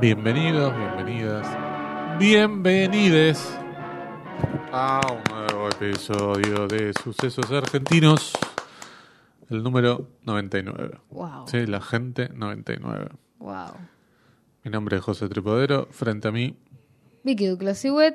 Bienvenidos, 0.00 0.74
bienvenidas, 0.74 1.46
bienvenides 2.18 3.54
a 4.72 4.98
un 5.12 5.22
nuevo 5.30 5.68
episodio 5.68 6.66
de 6.66 6.94
Sucesos 6.94 7.52
Argentinos, 7.52 8.32
el 9.50 9.62
número 9.62 10.08
99. 10.24 11.00
Wow. 11.10 11.46
Sí, 11.46 11.66
la 11.66 11.82
gente 11.82 12.30
99. 12.30 13.10
Wow. 13.40 13.72
Mi 14.64 14.70
nombre 14.70 14.96
es 14.96 15.02
José 15.02 15.28
Tripodero, 15.28 15.88
frente 15.90 16.28
a 16.28 16.32
mí. 16.32 16.56
Vicky 17.22 17.48
Duclos 17.48 17.84
Hewitt. 17.84 18.14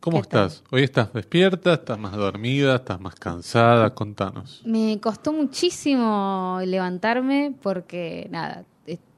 ¿Cómo 0.00 0.20
estás? 0.20 0.64
¿Hoy 0.70 0.84
estás 0.84 1.12
despierta? 1.12 1.74
¿Estás 1.74 1.98
más 1.98 2.12
dormida? 2.12 2.76
¿Estás 2.76 2.98
más 2.98 3.16
cansada? 3.16 3.94
Contanos. 3.94 4.62
Me 4.64 4.98
costó 5.02 5.34
muchísimo 5.34 6.60
levantarme 6.64 7.54
porque, 7.60 8.26
nada, 8.30 8.64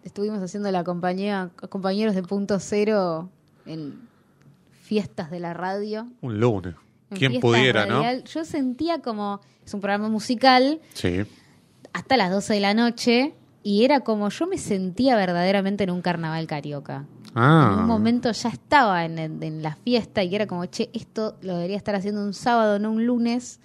estuvimos 0.09 0.43
haciendo 0.43 0.71
la 0.71 0.83
compañía, 0.85 1.51
compañeros 1.69 2.15
de 2.15 2.23
punto 2.23 2.59
cero 2.59 3.31
en 3.67 4.01
fiestas 4.83 5.31
de 5.31 5.39
la 5.41 5.55
radio. 5.55 6.09
Un 6.23 6.41
lunes. 6.41 6.75
en 7.11 7.17
¿Quién 7.17 7.33
fiestas 7.33 7.51
pudiera, 7.51 7.87
no? 7.87 8.03
Yo 8.25 8.45
sentía 8.45 9.01
como, 9.01 9.41
es 9.65 9.73
un 9.75 9.81
programa 9.81 10.09
musical, 10.09 10.81
Sí. 10.95 11.25
hasta 11.93 12.17
las 12.17 12.31
12 12.31 12.55
de 12.55 12.61
la 12.61 12.75
noche, 12.75 13.35
y 13.63 13.85
era 13.85 14.01
como 14.01 14.29
yo 14.31 14.47
me 14.47 14.59
sentía 14.59 15.17
verdaderamente 15.17 15.85
en 15.85 15.91
un 15.91 16.01
carnaval 16.03 16.47
carioca. 16.47 17.05
Ah. 17.35 17.71
En 17.75 17.81
un 17.81 17.87
momento 17.87 18.31
ya 18.33 18.49
estaba 18.49 19.05
en, 19.05 19.19
en- 19.19 19.43
en 19.43 19.63
la 19.63 19.77
fiesta 19.77 20.23
y 20.23 20.35
era 20.35 20.47
como, 20.47 20.65
che, 20.67 20.91
esto 20.95 21.37
lo 21.43 21.57
debería 21.57 21.77
estar 21.77 21.95
haciendo 21.95 22.23
un 22.23 22.33
sábado, 22.35 22.79
no 22.79 22.91
un 22.91 23.05
lunes, 23.07 23.61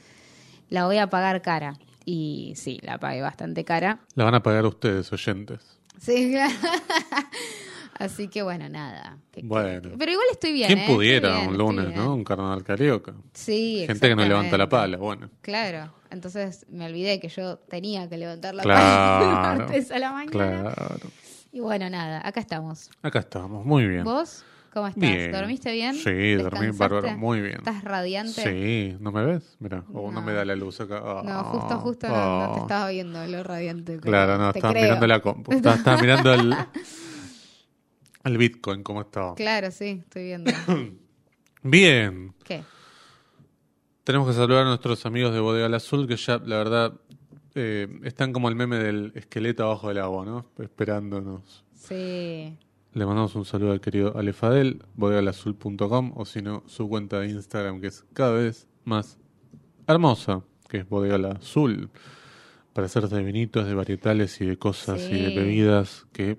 la 0.69 0.85
voy 0.85 0.97
a 0.97 1.07
pagar 1.07 1.41
cara. 1.41 1.77
Y 2.05 2.53
sí, 2.57 2.79
la 2.83 2.97
pagué 2.97 3.21
bastante 3.21 3.63
cara. 3.63 3.99
La 4.15 4.25
van 4.25 4.35
a 4.35 4.43
pagar 4.43 4.65
ustedes, 4.65 5.11
oyentes. 5.13 5.79
Sí, 6.03 6.35
así 7.99 8.27
que 8.27 8.41
bueno, 8.43 8.67
nada. 8.69 9.17
¿Qué- 9.31 9.41
qué- 9.41 9.47
Bueno. 9.47 9.91
Pero 9.97 10.11
igual 10.11 10.27
estoy 10.31 10.51
bien. 10.53 10.67
¿Quién 10.67 10.79
¿eh? 10.79 10.85
Pudiera 10.87 11.35
bien, 11.37 11.49
un 11.49 11.57
lunes, 11.57 11.95
no? 11.95 12.13
Un 12.15 12.23
carnaval 12.23 12.63
carioca. 12.63 13.13
Sí, 13.33 13.83
Gente 13.87 14.09
que 14.09 14.15
no 14.15 14.25
levanta 14.25 14.57
la 14.57 14.67
pala, 14.67 14.97
bueno. 14.97 15.29
Claro, 15.41 15.93
entonces 16.09 16.65
me 16.69 16.85
olvidé 16.85 17.19
que 17.19 17.29
yo 17.29 17.57
tenía 17.57 18.09
que 18.09 18.17
levantar 18.17 18.53
la 18.55 18.63
Claro. 18.63 19.25
pala 19.25 19.51
el 19.53 19.59
martes 19.59 19.91
a 19.91 19.99
la 19.99 20.11
mañana. 20.11 20.31
Claro. 20.73 21.09
Y 21.51 21.59
bueno, 21.59 21.89
nada, 21.89 22.21
acá 22.27 22.39
estamos. 22.39 22.89
Acá 23.01 23.19
estamos, 23.19 23.65
muy 23.65 23.87
bien. 23.87 24.03
¿Vos 24.03 24.43
cómo 24.73 24.87
estás? 24.87 25.01
Bien. 25.01 25.31
¿Dormiste 25.31 25.71
bien? 25.71 25.95
Sí, 25.95 26.33
dormí 26.33 26.71
bárbaro, 26.71 27.15
muy 27.17 27.41
bien. 27.41 27.57
¿Estás 27.57 27.83
radiante? 27.83 28.41
Sí, 28.41 28.97
¿no 28.99 29.11
me 29.11 29.23
ves? 29.23 29.55
Mira, 29.59 29.83
o 29.93 30.11
no. 30.11 30.19
No. 30.19 30.21
me 30.25 30.33
da 30.33 30.43
la 30.43 30.55
luz 30.55 30.81
acá. 30.81 30.99
No, 31.23 31.43
justo, 31.43 31.79
justo 31.79 32.07
no, 32.07 32.47
no 32.47 32.53
te 32.53 32.59
ah. 32.59 32.61
estaba 32.63 32.89
viendo 32.89 33.25
lo 33.27 33.43
radiante. 33.43 33.99
Claro, 33.99 34.37
no, 34.37 34.49
estaba 34.49 34.73
mirando 34.73 35.07
la 35.07 35.19
compu. 35.21 35.53
Estaba, 35.53 35.75
estaba 35.75 36.01
mirando 36.01 36.33
el, 36.33 36.55
el 38.23 38.37
Bitcoin, 38.37 38.83
cómo 38.83 39.01
estaba. 39.01 39.35
Claro, 39.35 39.69
sí, 39.71 40.01
estoy 40.03 40.23
viendo. 40.23 40.51
Bien, 41.63 42.33
¿Qué? 42.43 42.63
tenemos 44.03 44.27
que 44.27 44.33
saludar 44.33 44.63
a 44.63 44.69
nuestros 44.69 45.05
amigos 45.05 45.33
de 45.33 45.39
Bodega 45.39 45.67
al 45.67 45.73
Azul, 45.75 46.07
que 46.07 46.17
ya, 46.17 46.39
la 46.39 46.57
verdad, 46.57 46.93
eh, 47.55 47.87
están 48.03 48.33
como 48.33 48.49
el 48.49 48.55
meme 48.55 48.77
del 48.77 49.13
esqueleto 49.15 49.63
abajo 49.63 49.87
del 49.87 49.99
agua, 49.99 50.25
¿no? 50.25 50.45
Esperándonos. 50.57 51.63
Sí. 51.75 52.57
Le 52.93 53.05
mandamos 53.05 53.33
un 53.35 53.45
saludo 53.45 53.71
al 53.71 53.81
querido 53.81 54.15
Ale 54.17 54.33
Fadel, 54.33 54.83
bodegalazul.com, 54.95 56.13
o 56.15 56.25
si 56.25 56.41
no, 56.41 56.63
su 56.67 56.87
cuenta 56.87 57.19
de 57.19 57.29
Instagram, 57.29 57.81
que 57.81 57.87
es 57.87 58.05
cada 58.13 58.33
vez 58.33 58.67
más 58.83 59.17
hermosa, 59.87 60.43
que 60.69 60.77
es 60.77 60.87
Bodega 60.89 61.17
La 61.17 61.31
Azul, 61.31 61.89
para 62.73 62.85
hacer 62.85 63.07
de 63.07 63.23
vinitos, 63.23 63.65
de 63.65 63.73
varietales 63.73 64.39
y 64.41 64.45
de 64.45 64.57
cosas 64.57 65.01
y 65.11 65.15
de 65.17 65.35
bebidas, 65.35 66.05
que 66.13 66.37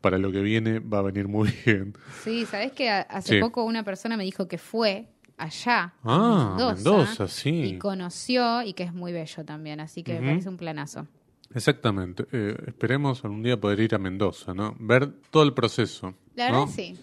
para 0.00 0.18
lo 0.18 0.30
que 0.30 0.40
viene 0.42 0.78
va 0.78 0.98
a 0.98 1.02
venir 1.02 1.26
muy 1.26 1.52
bien. 1.66 1.94
Sí, 2.22 2.46
¿sabés 2.46 2.70
que 2.72 2.88
hace 2.88 3.34
Sí. 3.34 3.40
poco 3.40 3.64
una 3.64 3.82
persona 3.82 4.16
me 4.16 4.22
dijo 4.24 4.46
que 4.46 4.58
fue 4.58 5.08
allá, 5.36 5.92
Ah, 6.04 6.54
Mendoza, 6.56 6.74
Mendoza, 6.76 7.28
sí. 7.28 7.50
y 7.50 7.78
conoció 7.78 8.62
y 8.62 8.74
que 8.74 8.84
es 8.84 8.94
muy 8.94 9.12
bello 9.12 9.44
también, 9.44 9.80
así 9.80 10.04
que 10.04 10.20
me 10.20 10.28
parece 10.28 10.48
un 10.48 10.56
planazo. 10.56 11.08
Exactamente. 11.54 12.26
Eh, 12.32 12.56
esperemos 12.66 13.24
algún 13.24 13.42
día 13.42 13.58
poder 13.58 13.80
ir 13.80 13.94
a 13.94 13.98
Mendoza, 13.98 14.54
¿no? 14.54 14.76
Ver 14.78 15.10
todo 15.30 15.42
el 15.42 15.54
proceso. 15.54 16.14
La 16.34 16.50
¿no? 16.50 16.60
verdad 16.66 16.74
sí. 16.74 16.96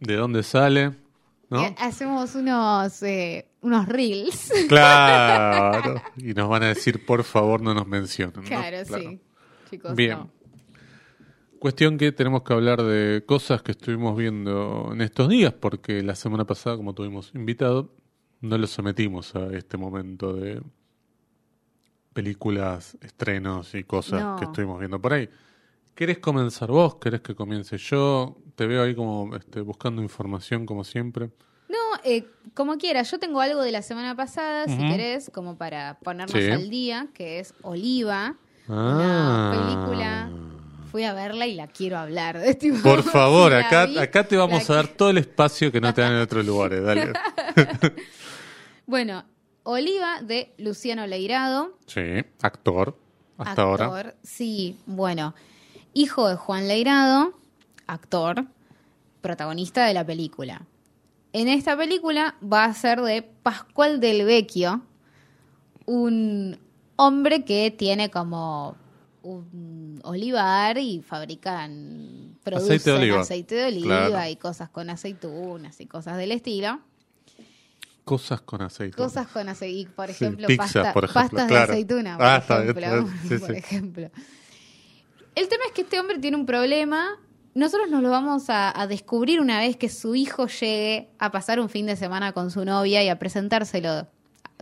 De 0.00 0.16
dónde 0.16 0.42
sale, 0.42 0.92
¿no? 1.50 1.64
Eh, 1.64 1.74
Hacemos 1.78 2.34
unos, 2.34 3.02
eh, 3.02 3.46
unos 3.60 3.86
reels. 3.86 4.52
Claro. 4.68 6.02
Y 6.16 6.32
nos 6.34 6.48
van 6.48 6.62
a 6.64 6.68
decir, 6.68 7.04
por 7.04 7.24
favor, 7.24 7.60
no 7.60 7.74
nos 7.74 7.86
mencionen. 7.86 8.42
¿no? 8.42 8.48
claro, 8.48 8.84
sí. 8.84 9.20
Chicos, 9.70 9.94
Bien. 9.94 10.18
no. 10.18 10.30
Cuestión 11.58 11.96
que 11.96 12.10
tenemos 12.10 12.42
que 12.42 12.52
hablar 12.52 12.82
de 12.82 13.24
cosas 13.24 13.62
que 13.62 13.70
estuvimos 13.70 14.16
viendo 14.16 14.90
en 14.92 15.00
estos 15.00 15.28
días, 15.28 15.52
porque 15.52 16.02
la 16.02 16.16
semana 16.16 16.44
pasada, 16.44 16.76
como 16.76 16.92
tuvimos 16.92 17.30
invitado, 17.34 17.94
no 18.40 18.58
lo 18.58 18.66
sometimos 18.66 19.36
a 19.36 19.46
este 19.54 19.76
momento 19.76 20.32
de 20.32 20.60
películas, 22.12 22.96
estrenos 23.00 23.74
y 23.74 23.84
cosas 23.84 24.20
No. 24.22 24.36
que 24.36 24.44
estuvimos 24.44 24.78
viendo 24.78 25.00
por 25.00 25.12
ahí. 25.12 25.28
¿Querés 25.94 26.18
comenzar 26.18 26.70
vos? 26.70 26.96
¿Querés 26.96 27.20
que 27.20 27.34
comience 27.34 27.76
yo? 27.78 28.38
Te 28.54 28.66
veo 28.66 28.82
ahí 28.82 28.94
como 28.94 29.34
este, 29.36 29.60
buscando 29.60 30.02
información, 30.02 30.64
como 30.66 30.84
siempre. 30.84 31.30
No, 31.68 31.76
eh, 32.04 32.26
como 32.54 32.76
quieras, 32.78 33.10
yo 33.10 33.18
tengo 33.18 33.40
algo 33.40 33.62
de 33.62 33.72
la 33.72 33.82
semana 33.82 34.14
pasada, 34.14 34.66
si 34.66 34.76
querés, 34.76 35.30
como 35.32 35.56
para 35.56 35.98
ponernos 36.02 36.42
Sí. 36.42 36.50
al 36.50 36.68
día, 36.70 37.08
que 37.14 37.38
es 37.40 37.54
Oliva, 37.62 38.36
Ah. 38.68 39.52
una 39.52 39.66
película. 39.66 40.30
Fui 40.90 41.04
a 41.04 41.14
verla 41.14 41.46
y 41.46 41.54
la 41.54 41.68
quiero 41.68 41.96
hablar. 41.98 42.38
Tipo, 42.60 42.82
Por 42.82 43.02
favor, 43.02 43.52
si 43.52 43.58
acá, 43.58 43.86
vi, 43.86 43.98
acá 43.98 44.24
te 44.28 44.36
vamos 44.36 44.68
a 44.68 44.74
dar 44.74 44.88
todo 44.88 45.08
el 45.10 45.18
espacio 45.18 45.72
que 45.72 45.80
no 45.80 45.92
te 45.94 46.02
dan 46.02 46.12
en 46.12 46.20
otros 46.20 46.44
lugares. 46.44 46.82
Dale. 46.82 47.12
Bueno, 48.86 49.24
Oliva 49.64 50.22
de 50.22 50.52
Luciano 50.58 51.06
Leirado. 51.06 51.76
Sí, 51.86 52.00
actor. 52.40 52.98
Hasta 53.38 53.62
ahora. 53.62 53.84
actor, 53.86 54.14
Sí, 54.22 54.76
bueno. 54.86 55.34
Hijo 55.94 56.28
de 56.28 56.36
Juan 56.36 56.68
Leirado, 56.68 57.32
actor, 57.86 58.46
protagonista 59.20 59.84
de 59.86 59.94
la 59.94 60.04
película. 60.06 60.62
En 61.34 61.48
esta 61.48 61.76
película 61.76 62.34
va 62.42 62.64
a 62.64 62.74
ser 62.74 63.00
de 63.02 63.22
Pascual 63.22 64.00
del 64.00 64.24
Vecchio, 64.24 64.82
un 65.86 66.58
hombre 66.96 67.44
que 67.44 67.70
tiene 67.70 68.10
como 68.10 68.76
un 69.22 70.00
olivar 70.04 70.78
y 70.78 71.00
fabrican 71.02 72.36
producen 72.42 72.76
Aceite 72.76 72.90
de 72.90 72.96
oliva. 72.96 73.20
aceite 73.20 73.54
de 73.54 73.64
oliva 73.66 74.06
Claro. 74.08 74.30
y 74.30 74.36
cosas 74.36 74.68
con 74.70 74.90
aceitunas 74.90 75.80
y 75.80 75.86
cosas 75.86 76.16
del 76.16 76.32
estilo. 76.32 76.80
Cosas 78.04 78.40
con 78.40 78.62
aceite. 78.62 78.96
Cosas 78.96 79.26
con 79.28 79.48
aceite, 79.48 79.90
por 79.94 80.08
Sí, 80.08 80.24
ejemplo, 80.24 80.46
pizza, 80.48 80.64
pasta- 80.64 80.92
por 80.92 81.04
ejemplo, 81.04 81.22
pastas 81.22 81.48
claro. 81.48 81.66
de 81.66 81.72
aceituna, 81.72 82.16
por 82.16 82.26
Ah, 82.26 82.36
ejemplo. 82.38 82.68
está 82.80 82.94
bien, 83.00 83.20
sí, 83.28 83.38
por 83.38 83.50
sí. 83.52 83.56
ejemplo. 83.56 84.10
El 85.34 85.48
tema 85.48 85.62
es 85.66 85.72
que 85.72 85.82
este 85.82 85.98
hombre 86.00 86.18
tiene 86.18 86.36
un 86.36 86.44
problema. 86.46 87.18
Nosotros 87.54 87.90
nos 87.90 88.02
lo 88.02 88.10
vamos 88.10 88.50
a, 88.50 88.78
a 88.78 88.86
descubrir 88.86 89.40
una 89.40 89.58
vez 89.60 89.76
que 89.76 89.88
su 89.88 90.14
hijo 90.14 90.46
llegue 90.46 91.10
a 91.18 91.30
pasar 91.30 91.60
un 91.60 91.68
fin 91.68 91.86
de 91.86 91.96
semana 91.96 92.32
con 92.32 92.50
su 92.50 92.64
novia 92.64 93.02
y 93.02 93.08
a 93.08 93.18
presentárselo, 93.18 93.88
a 93.90 94.08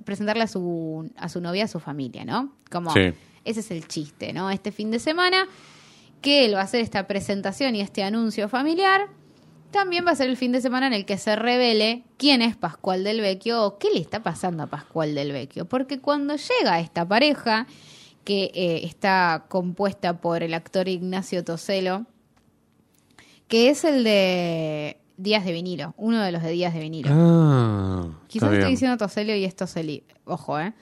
presentarle 0.04 0.42
a 0.42 0.48
su, 0.48 1.10
a 1.16 1.28
su 1.28 1.40
novia 1.40 1.64
a 1.64 1.68
su 1.68 1.80
familia, 1.80 2.24
¿no? 2.24 2.52
Como 2.70 2.92
ese 2.94 3.14
es 3.60 3.70
el 3.70 3.86
chiste, 3.88 4.32
¿no? 4.32 4.50
Este 4.50 4.70
fin 4.70 4.90
de 4.90 4.98
semana 4.98 5.46
que 6.20 6.44
él 6.44 6.54
va 6.54 6.60
a 6.60 6.64
hacer 6.64 6.82
esta 6.82 7.06
presentación 7.06 7.74
y 7.74 7.80
este 7.80 8.02
anuncio 8.02 8.48
familiar. 8.48 9.08
También 9.70 10.04
va 10.06 10.10
a 10.10 10.16
ser 10.16 10.28
el 10.28 10.36
fin 10.36 10.52
de 10.52 10.60
semana 10.60 10.88
en 10.88 10.92
el 10.92 11.04
que 11.04 11.16
se 11.16 11.36
revele 11.36 12.04
quién 12.16 12.42
es 12.42 12.56
Pascual 12.56 13.04
del 13.04 13.20
Vecchio 13.20 13.64
o 13.64 13.78
qué 13.78 13.88
le 13.94 14.00
está 14.00 14.22
pasando 14.22 14.64
a 14.64 14.66
Pascual 14.66 15.14
del 15.14 15.32
Vecchio. 15.32 15.64
Porque 15.66 16.00
cuando 16.00 16.34
llega 16.36 16.80
esta 16.80 17.06
pareja, 17.06 17.66
que 18.24 18.50
eh, 18.54 18.80
está 18.84 19.46
compuesta 19.48 20.20
por 20.20 20.42
el 20.42 20.54
actor 20.54 20.88
Ignacio 20.88 21.44
Toselo, 21.44 22.06
que 23.48 23.70
es 23.70 23.84
el 23.84 24.04
de 24.04 24.96
Días 25.16 25.44
de 25.44 25.52
vinilo, 25.52 25.94
uno 25.98 26.22
de 26.22 26.32
los 26.32 26.42
de 26.42 26.50
Días 26.50 26.72
de 26.72 26.80
vinilo. 26.80 27.10
Ah, 27.12 28.08
Quizás 28.26 28.52
estoy 28.52 28.70
diciendo 28.70 28.96
Toselio 28.96 29.36
y 29.36 29.44
es 29.44 29.54
Toseli. 29.54 30.02
Ojo, 30.24 30.58
¿eh? 30.58 30.72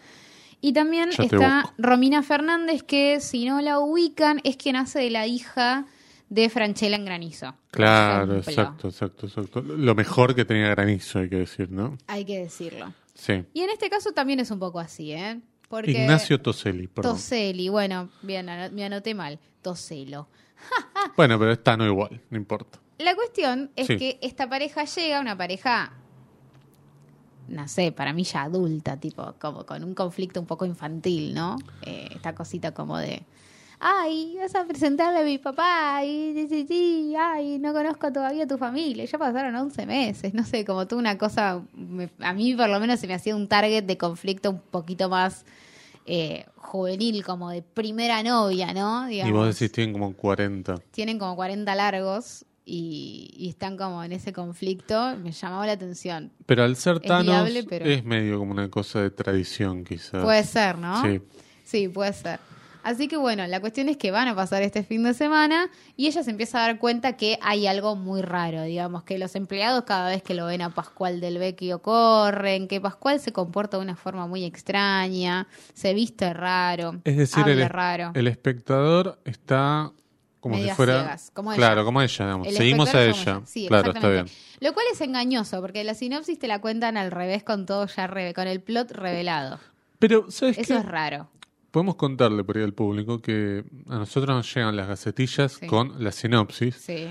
Y 0.60 0.72
también 0.72 1.10
está. 1.16 1.72
Romina 1.78 2.22
Fernández, 2.22 2.82
que 2.82 3.20
si 3.20 3.46
no 3.46 3.60
la 3.60 3.78
ubican, 3.78 4.40
es 4.44 4.56
quien 4.56 4.76
hace 4.76 5.00
de 5.00 5.10
la 5.10 5.26
hija 5.26 5.86
de 6.28 6.48
Franchella 6.50 6.96
en 6.96 7.04
Granizo. 7.04 7.54
Claro, 7.70 8.36
exacto, 8.36 8.88
exacto, 8.88 9.26
exacto. 9.26 9.62
Lo 9.62 9.94
mejor 9.94 10.34
que 10.34 10.44
tenía 10.44 10.68
granizo, 10.68 11.20
hay 11.20 11.28
que 11.28 11.36
decir, 11.36 11.70
¿no? 11.70 11.96
Hay 12.06 12.24
que 12.24 12.38
decirlo. 12.38 12.92
Sí. 13.14 13.44
Y 13.54 13.60
en 13.62 13.70
este 13.70 13.88
caso 13.90 14.12
también 14.12 14.40
es 14.40 14.50
un 14.50 14.58
poco 14.58 14.78
así, 14.80 15.12
¿eh? 15.12 15.40
Porque 15.68 15.90
Ignacio 15.90 16.40
Toselli, 16.40 16.86
perdón. 16.86 17.14
Toseli, 17.16 17.68
bueno, 17.68 18.08
bien, 18.22 18.46
me 18.72 18.84
anoté 18.84 19.14
mal. 19.14 19.38
Toselo. 19.62 20.28
Bueno, 21.16 21.38
pero 21.38 21.52
está 21.52 21.76
no 21.76 21.86
igual, 21.86 22.20
no 22.30 22.36
importa. 22.36 22.78
La 22.98 23.14
cuestión 23.14 23.70
es 23.76 23.86
Sí. 23.86 23.96
que 23.96 24.18
esta 24.22 24.48
pareja 24.48 24.84
llega, 24.84 25.20
una 25.20 25.36
pareja, 25.38 25.92
no 27.48 27.66
sé, 27.68 27.92
para 27.92 28.12
mí 28.12 28.24
ya 28.24 28.42
adulta, 28.42 28.98
tipo, 28.98 29.34
como 29.40 29.64
con 29.64 29.84
un 29.84 29.94
conflicto 29.94 30.40
un 30.40 30.46
poco 30.46 30.66
infantil, 30.66 31.32
¿no? 31.34 31.56
Eh, 31.82 32.08
esta 32.14 32.34
cosita 32.34 32.72
como 32.72 32.98
de, 32.98 33.22
ay, 33.80 34.36
vas 34.40 34.54
a 34.54 34.64
presentarle 34.64 35.20
a 35.20 35.24
mi 35.24 35.38
papá, 35.38 36.00
y 36.04 37.14
ay, 37.18 37.58
no 37.58 37.72
conozco 37.72 38.12
todavía 38.12 38.44
a 38.44 38.46
tu 38.46 38.58
familia. 38.58 39.04
Ya 39.04 39.18
pasaron 39.18 39.54
11 39.54 39.86
meses, 39.86 40.34
no 40.34 40.44
sé, 40.44 40.64
como 40.64 40.86
tú 40.86 40.98
una 40.98 41.16
cosa, 41.18 41.62
me- 41.74 42.10
a 42.20 42.32
mí 42.32 42.54
por 42.54 42.68
lo 42.68 42.80
menos 42.80 42.98
se 43.00 43.06
me 43.06 43.14
hacía 43.14 43.34
un 43.36 43.46
target 43.48 43.84
de 43.84 43.96
conflicto 43.98 44.50
un 44.50 44.60
poquito 44.60 45.08
más 45.08 45.44
eh, 46.06 46.46
juvenil, 46.56 47.22
como 47.24 47.50
de 47.50 47.60
primera 47.62 48.22
novia, 48.22 48.72
¿no? 48.72 49.10
Y 49.10 49.30
vos 49.30 49.46
decís, 49.58 49.70
tienen 49.70 49.92
como 49.92 50.12
40. 50.14 50.76
tienen 50.90 51.18
como 51.18 51.36
40 51.36 51.74
largos 51.74 52.44
y, 52.64 53.34
y 53.36 53.48
están 53.50 53.76
como 53.76 54.02
en 54.02 54.12
ese 54.12 54.32
conflicto, 54.32 55.16
me 55.18 55.32
llamaba 55.32 55.66
la 55.66 55.72
atención. 55.72 56.32
Pero 56.46 56.64
al 56.64 56.76
ser 56.76 57.00
Thanos, 57.00 57.24
viable, 57.26 57.64
pero- 57.64 57.84
es 57.86 58.04
medio 58.04 58.38
como 58.38 58.52
una 58.52 58.70
cosa 58.70 59.00
de 59.02 59.10
tradición, 59.10 59.84
quizás. 59.84 60.22
Puede 60.24 60.44
ser, 60.44 60.78
¿no? 60.78 61.02
Sí. 61.02 61.20
Sí, 61.64 61.88
puede 61.88 62.12
ser. 62.14 62.40
Así 62.82 63.08
que 63.08 63.16
bueno, 63.16 63.46
la 63.46 63.60
cuestión 63.60 63.88
es 63.88 63.96
que 63.96 64.10
van 64.10 64.28
a 64.28 64.34
pasar 64.34 64.62
este 64.62 64.82
fin 64.82 65.02
de 65.02 65.12
semana 65.14 65.68
y 65.96 66.06
ella 66.06 66.22
se 66.22 66.30
empieza 66.30 66.58
a 66.58 66.66
dar 66.68 66.78
cuenta 66.78 67.16
que 67.16 67.38
hay 67.42 67.66
algo 67.66 67.96
muy 67.96 68.22
raro, 68.22 68.62
digamos, 68.62 69.02
que 69.02 69.18
los 69.18 69.34
empleados 69.34 69.84
cada 69.84 70.08
vez 70.08 70.22
que 70.22 70.34
lo 70.34 70.46
ven 70.46 70.62
a 70.62 70.70
Pascual 70.70 71.20
del 71.20 71.38
Vecchio 71.38 71.82
corren, 71.82 72.68
que 72.68 72.80
Pascual 72.80 73.20
se 73.20 73.32
comporta 73.32 73.76
de 73.76 73.82
una 73.82 73.96
forma 73.96 74.26
muy 74.26 74.44
extraña, 74.44 75.46
se 75.74 75.92
viste 75.94 76.32
raro, 76.32 77.00
Es 77.04 77.16
decir, 77.16 77.42
habla 77.42 77.52
el, 77.64 77.68
raro. 77.68 78.10
el 78.14 78.26
espectador 78.26 79.18
está 79.24 79.92
como 80.40 80.54
Medias 80.54 80.70
si 80.70 80.76
fuera. 80.76 81.00
ciegas, 81.00 81.30
como 81.34 81.52
ella. 81.52 81.58
claro, 81.58 81.84
como 81.84 82.00
ella, 82.00 82.24
digamos. 82.24 82.54
Seguimos 82.54 82.94
a 82.94 83.04
ella. 83.04 83.42
Sí, 83.44 83.66
claro, 83.68 83.90
está 83.92 84.08
bien. 84.08 84.20
exactamente. 84.26 84.64
Lo 84.64 84.72
cual 84.72 84.86
es 84.92 85.00
engañoso, 85.00 85.60
porque 85.60 85.82
la 85.84 85.94
sinopsis 85.94 86.38
te 86.38 86.46
la 86.48 86.60
cuentan 86.60 86.96
al 86.96 87.10
revés 87.10 87.42
con 87.42 87.66
todo 87.66 87.86
ya 87.86 88.06
reve- 88.06 88.34
con 88.34 88.46
el 88.46 88.60
plot 88.60 88.92
revelado. 88.92 89.58
Pero, 89.98 90.30
¿sabes 90.30 90.56
Eso 90.58 90.74
qué? 90.74 90.80
es 90.80 90.86
raro. 90.86 91.28
Podemos 91.70 91.96
contarle 91.96 92.44
por 92.44 92.56
ahí 92.56 92.62
al 92.64 92.72
público 92.72 93.20
que 93.20 93.64
a 93.88 93.98
nosotros 93.98 94.34
nos 94.34 94.54
llegan 94.54 94.74
las 94.76 94.88
gacetillas 94.88 95.52
Sí. 95.52 95.66
con 95.66 96.02
la 96.02 96.12
sinopsis. 96.12 96.74
Sí. 96.76 97.08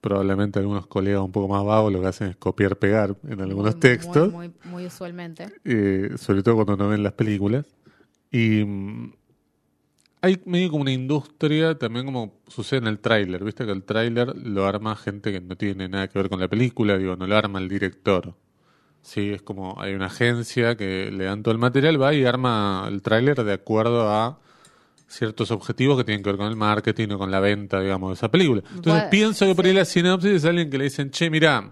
Probablemente 0.00 0.58
algunos 0.58 0.86
colegas 0.86 1.22
un 1.22 1.32
poco 1.32 1.48
más 1.48 1.64
vagos 1.64 1.92
lo 1.92 2.00
que 2.00 2.08
hacen 2.08 2.28
es 2.28 2.36
copiar, 2.36 2.76
pegar 2.76 3.16
en 3.28 3.40
algunos 3.40 3.74
Muy, 3.74 3.80
textos. 3.80 4.32
Muy, 4.32 4.48
muy, 4.48 4.70
muy 4.70 4.86
usualmente. 4.86 5.46
eh, 5.64 6.10
sobre 6.16 6.42
todo 6.42 6.56
cuando 6.56 6.76
no 6.76 6.88
ven 6.90 7.02
las 7.02 7.12
películas. 7.14 7.64
Y 8.30 8.64
mm, 8.64 9.12
hay 10.20 10.42
medio 10.44 10.70
como 10.70 10.82
una 10.82 10.92
industria, 10.92 11.78
también 11.78 12.04
como 12.06 12.34
sucede 12.48 12.80
en 12.80 12.86
el 12.88 12.98
tráiler, 12.98 13.44
viste 13.44 13.64
que 13.64 13.72
el 13.72 13.84
tráiler 13.84 14.34
lo 14.36 14.66
arma 14.66 14.96
gente 14.96 15.32
que 15.32 15.40
no 15.40 15.56
tiene 15.56 15.88
nada 15.88 16.08
que 16.08 16.18
ver 16.18 16.28
con 16.28 16.40
la 16.40 16.48
película, 16.48 16.98
digo, 16.98 17.14
no 17.16 17.26
lo 17.26 17.36
arma 17.36 17.58
el 17.60 17.68
director. 17.68 18.34
Sí, 19.04 19.32
es 19.32 19.42
como 19.42 19.78
hay 19.78 19.92
una 19.92 20.06
agencia 20.06 20.76
que 20.76 21.10
le 21.12 21.24
dan 21.24 21.42
todo 21.42 21.52
el 21.52 21.58
material, 21.58 22.00
va 22.00 22.14
y 22.14 22.24
arma 22.24 22.86
el 22.88 23.02
tráiler 23.02 23.44
de 23.44 23.52
acuerdo 23.52 24.10
a 24.10 24.38
ciertos 25.06 25.50
objetivos 25.50 25.98
que 25.98 26.04
tienen 26.04 26.24
que 26.24 26.30
ver 26.30 26.38
con 26.38 26.46
el 26.48 26.56
marketing 26.56 27.10
o 27.10 27.18
con 27.18 27.30
la 27.30 27.38
venta, 27.38 27.80
digamos, 27.80 28.10
de 28.10 28.14
esa 28.14 28.30
película. 28.30 28.62
Entonces 28.74 29.04
pienso 29.10 29.46
que 29.46 29.54
por 29.54 29.66
ahí 29.66 29.74
la 29.74 29.84
sinopsis 29.84 30.32
es 30.32 30.44
alguien 30.46 30.70
que 30.70 30.78
le 30.78 30.84
dicen, 30.84 31.10
che, 31.10 31.28
mira, 31.28 31.70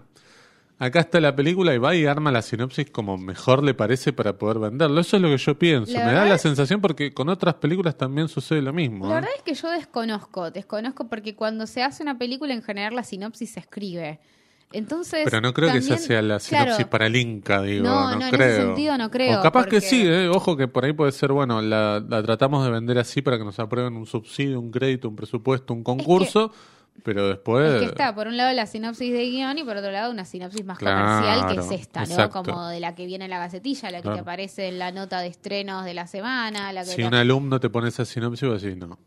acá 0.77 0.99
está 0.99 1.19
la 1.19 1.35
película 1.35 1.73
y 1.73 1.79
va 1.79 1.95
y 1.95 2.05
arma 2.05 2.31
la 2.31 2.43
sinopsis 2.43 2.91
como 2.91 3.17
mejor 3.17 3.63
le 3.63 3.73
parece 3.73 4.13
para 4.13 4.37
poder 4.37 4.59
venderlo. 4.59 5.01
Eso 5.01 5.17
es 5.17 5.21
lo 5.23 5.29
que 5.29 5.37
yo 5.37 5.57
pienso. 5.57 5.91
La 5.91 6.05
Me 6.05 6.13
da 6.13 6.25
la 6.25 6.37
sensación 6.37 6.81
porque 6.81 7.15
con 7.15 7.29
otras 7.29 7.55
películas 7.55 7.97
también 7.97 8.27
sucede 8.27 8.61
lo 8.61 8.73
mismo. 8.73 9.07
La 9.07 9.13
¿eh? 9.13 9.15
verdad 9.15 9.31
es 9.35 9.41
que 9.41 9.55
yo 9.55 9.71
desconozco, 9.71 10.51
desconozco 10.51 11.07
porque 11.07 11.35
cuando 11.35 11.65
se 11.65 11.81
hace 11.81 12.03
una 12.03 12.19
película 12.19 12.53
en 12.53 12.61
general 12.61 12.95
la 12.95 13.03
sinopsis 13.03 13.53
se 13.53 13.59
escribe. 13.59 14.19
Entonces, 14.73 15.21
Pero 15.23 15.39
no 15.39 15.53
creo 15.53 15.71
que 15.71 15.77
esa 15.77 15.97
sea 15.97 16.21
la 16.21 16.39
sinopsis 16.39 16.75
claro, 16.75 16.89
para 16.89 17.05
el 17.07 17.15
Inca, 17.15 17.61
digo. 17.61 17.83
No, 17.85 18.09
No, 18.09 18.09
no, 18.09 18.15
en 18.15 18.21
ese 18.23 18.35
creo. 18.37 18.65
sentido 18.67 18.97
no 18.97 19.09
creo, 19.11 19.39
O 19.39 19.43
capaz 19.43 19.61
porque- 19.63 19.77
que 19.77 19.81
sí, 19.81 20.01
¿eh? 20.05 20.27
Ojo 20.29 20.57
que 20.57 20.67
por 20.67 20.83
ahí 20.85 20.93
puede 20.93 21.11
ser, 21.11 21.31
bueno, 21.31 21.61
la, 21.61 22.03
la 22.07 22.23
tratamos 22.23 22.65
de 22.65 22.71
vender 22.71 22.97
así 22.97 23.21
para 23.21 23.37
que 23.37 23.43
nos 23.45 23.59
aprueben 23.59 23.95
un 23.95 24.05
subsidio, 24.07 24.59
un 24.59 24.71
crédito, 24.71 25.07
un 25.07 25.15
presupuesto, 25.15 25.73
un 25.73 25.83
concurso, 25.83 26.51
pero 27.03 27.27
después... 27.27 27.71
Es 27.73 27.79
que 27.81 27.85
está, 27.87 28.13
por 28.15 28.27
un 28.27 28.35
lado 28.37 28.51
la 28.53 28.65
sinopsis 28.65 29.11
de 29.13 29.25
guion 29.29 29.57
y 29.57 29.63
por 29.63 29.77
otro 29.77 29.91
lado 29.91 30.11
una 30.11 30.25
sinopsis 30.25 30.63
más 30.65 30.77
Claro, 30.77 31.05
comercial 31.21 31.53
que 31.69 31.75
es 31.75 31.81
esta, 31.81 32.05
¿no? 32.05 32.29
Como 32.29 32.67
de 32.67 32.79
la 32.79 32.95
que 32.95 33.05
viene 33.05 33.25
en 33.25 33.31
la 33.31 33.39
gacetilla, 33.39 33.89
la 33.91 33.97
que 33.97 34.03
Claro. 34.03 34.15
te 34.17 34.21
aparece 34.21 34.67
en 34.67 34.79
la 34.79 34.91
nota 34.91 35.19
de 35.21 35.27
estrenos 35.27 35.85
de 35.85 35.93
la 35.93 36.07
semana, 36.07 36.71
la 36.73 36.81
que 36.83 36.89
Si 36.91 36.95
te- 36.97 37.05
un 37.07 37.13
alumno 37.15 37.59
te 37.59 37.69
pone 37.69 37.89
esa 37.89 38.05
sinopsis, 38.05 38.47
vas 38.47 38.63
a 38.63 38.65
decir, 38.65 38.77
no, 38.77 38.97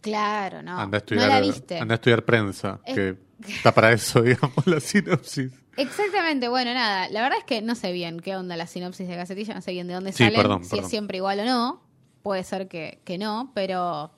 Claro, 0.00 0.62
no. 0.62 0.78
anda, 0.78 0.98
a 0.98 1.14
no 1.14 1.26
la 1.26 1.40
viste. 1.40 1.78
anda 1.78 1.94
a 1.94 1.96
estudiar 1.96 2.24
prensa, 2.24 2.80
Es- 2.84 2.94
que 2.94 3.16
está 3.48 3.72
para 3.72 3.92
eso, 3.92 4.22
digamos, 4.22 4.66
la 4.66 4.80
sinopsis. 4.80 5.52
Exactamente, 5.76 6.48
bueno, 6.48 6.72
nada, 6.74 7.08
la 7.08 7.22
verdad 7.22 7.38
es 7.38 7.44
que 7.44 7.60
no 7.62 7.74
sé 7.74 7.92
bien 7.92 8.20
qué 8.20 8.36
onda 8.36 8.56
la 8.56 8.66
sinopsis 8.66 9.08
de 9.08 9.16
Gacetilla, 9.16 9.54
no 9.54 9.60
sé 9.60 9.72
bien 9.72 9.88
de 9.88 9.94
dónde 9.94 10.12
Sí, 10.12 10.18
salen, 10.24 10.36
perdón, 10.40 10.64
si 10.64 10.70
perdón. 10.70 10.84
es 10.84 10.90
siempre 10.90 11.16
igual 11.18 11.40
o 11.40 11.44
no, 11.44 11.82
puede 12.22 12.44
ser 12.44 12.68
que, 12.68 13.00
que 13.04 13.18
no, 13.18 13.50
pero 13.54 14.12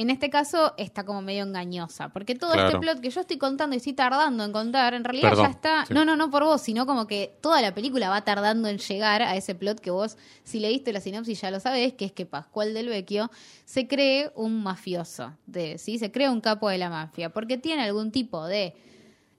en 0.00 0.10
este 0.10 0.30
caso 0.30 0.74
está 0.76 1.04
como 1.04 1.22
medio 1.22 1.42
engañosa, 1.42 2.08
porque 2.10 2.34
todo 2.34 2.54
este 2.54 2.78
plot 2.78 3.00
que 3.00 3.10
yo 3.10 3.20
estoy 3.20 3.36
contando 3.36 3.74
y 3.74 3.78
estoy 3.78 3.94
tardando 3.94 4.44
en 4.44 4.52
contar, 4.52 4.94
en 4.94 5.02
realidad 5.04 5.30
Perdón, 5.30 5.44
ya 5.46 5.50
está, 5.50 5.86
sí. 5.86 5.92
no, 5.94 6.04
no, 6.04 6.14
no 6.16 6.30
por 6.30 6.44
vos, 6.44 6.60
sino 6.62 6.86
como 6.86 7.06
que 7.06 7.36
toda 7.40 7.60
la 7.60 7.74
película 7.74 8.08
va 8.08 8.22
tardando 8.24 8.68
en 8.68 8.78
llegar 8.78 9.22
a 9.22 9.34
ese 9.36 9.54
plot 9.54 9.80
que 9.80 9.90
vos, 9.90 10.16
si 10.44 10.60
leíste 10.60 10.92
la 10.92 11.00
sinopsis 11.00 11.40
ya 11.40 11.50
lo 11.50 11.58
sabés, 11.60 11.94
que 11.94 12.04
es 12.04 12.12
que 12.12 12.26
Pascual 12.26 12.74
del 12.74 12.88
Vecchio 12.88 13.30
se 13.64 13.88
cree 13.88 14.30
un 14.36 14.62
mafioso, 14.62 15.34
de, 15.46 15.78
¿sí? 15.78 15.98
se 15.98 16.12
cree 16.12 16.28
un 16.30 16.40
capo 16.40 16.68
de 16.68 16.78
la 16.78 16.90
mafia, 16.90 17.30
porque 17.30 17.58
tiene 17.58 17.82
algún 17.82 18.12
tipo 18.12 18.46
de... 18.46 18.74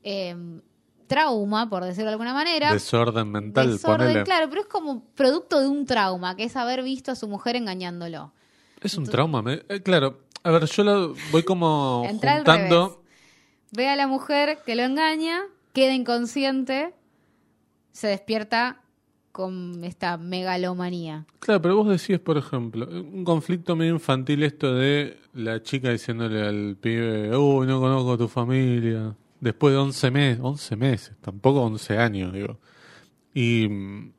em, 0.04 0.62
trauma, 1.08 1.68
por 1.68 1.84
decirlo 1.84 2.06
de 2.06 2.12
alguna 2.12 2.34
manera, 2.36 2.72
Desorden 2.72 3.32
mental, 3.32 3.72
Desorden, 3.72 3.98
ponele. 4.10 4.24
claro, 4.24 4.48
pero 4.50 4.62
es 4.62 4.68
como 4.68 5.04
producto 5.16 5.60
de 5.60 5.68
un 5.68 5.86
trauma, 5.88 6.36
que 6.36 6.44
es 6.44 6.56
haber 6.56 6.84
visto 6.84 7.12
a 7.12 7.16
su 7.16 7.28
mujer 7.28 7.56
engañándolo. 7.56 8.32
Es 8.80 8.96
un 8.96 9.06
trauma, 9.06 9.42
me- 9.42 9.64
eh, 9.70 9.82
claro. 9.82 10.20
A 10.44 10.52
ver, 10.52 10.66
yo 10.66 10.84
lo 10.84 11.16
voy 11.32 11.44
como 11.44 12.04
Entra 12.08 12.32
al 12.32 12.38
juntando... 12.40 12.88
revés. 12.88 13.00
Ve 13.72 13.88
a 13.88 13.96
la 13.96 14.08
mujer 14.08 14.60
que 14.66 14.76
lo 14.76 14.84
engaña, 14.84 15.42
queda 15.74 15.94
inconsciente, 15.94 16.94
se 17.92 18.08
despierta 18.08 18.82
con 19.32 19.84
esta 19.84 20.18
megalomanía. 20.18 21.26
Claro, 21.40 21.62
pero 21.62 21.76
vos 21.78 21.88
decís, 21.88 22.20
por 22.20 22.38
ejemplo, 22.38 22.88
un 22.90 23.24
conflicto 23.24 23.76
medio 23.76 23.94
infantil 23.94 24.44
esto 24.44 24.74
de 24.74 25.20
la 25.34 25.62
chica 25.62 25.92
diciéndole 25.92 26.42
al 26.42 26.78
pibe, 26.78 27.36
uy, 27.38 27.68
no 27.68 27.80
conozco 27.80 28.14
a 28.14 28.18
tu 28.18 28.28
familia. 28.28 29.16
Después 29.40 29.74
de 29.74 29.80
11 29.80 30.12
meses, 30.12 30.40
11 30.42 30.76
meses, 30.76 31.16
tampoco 31.22 31.62
11 31.62 31.98
años, 31.98 32.34
digo. 32.34 32.60
Y 33.34 33.68
mm, 33.70 34.12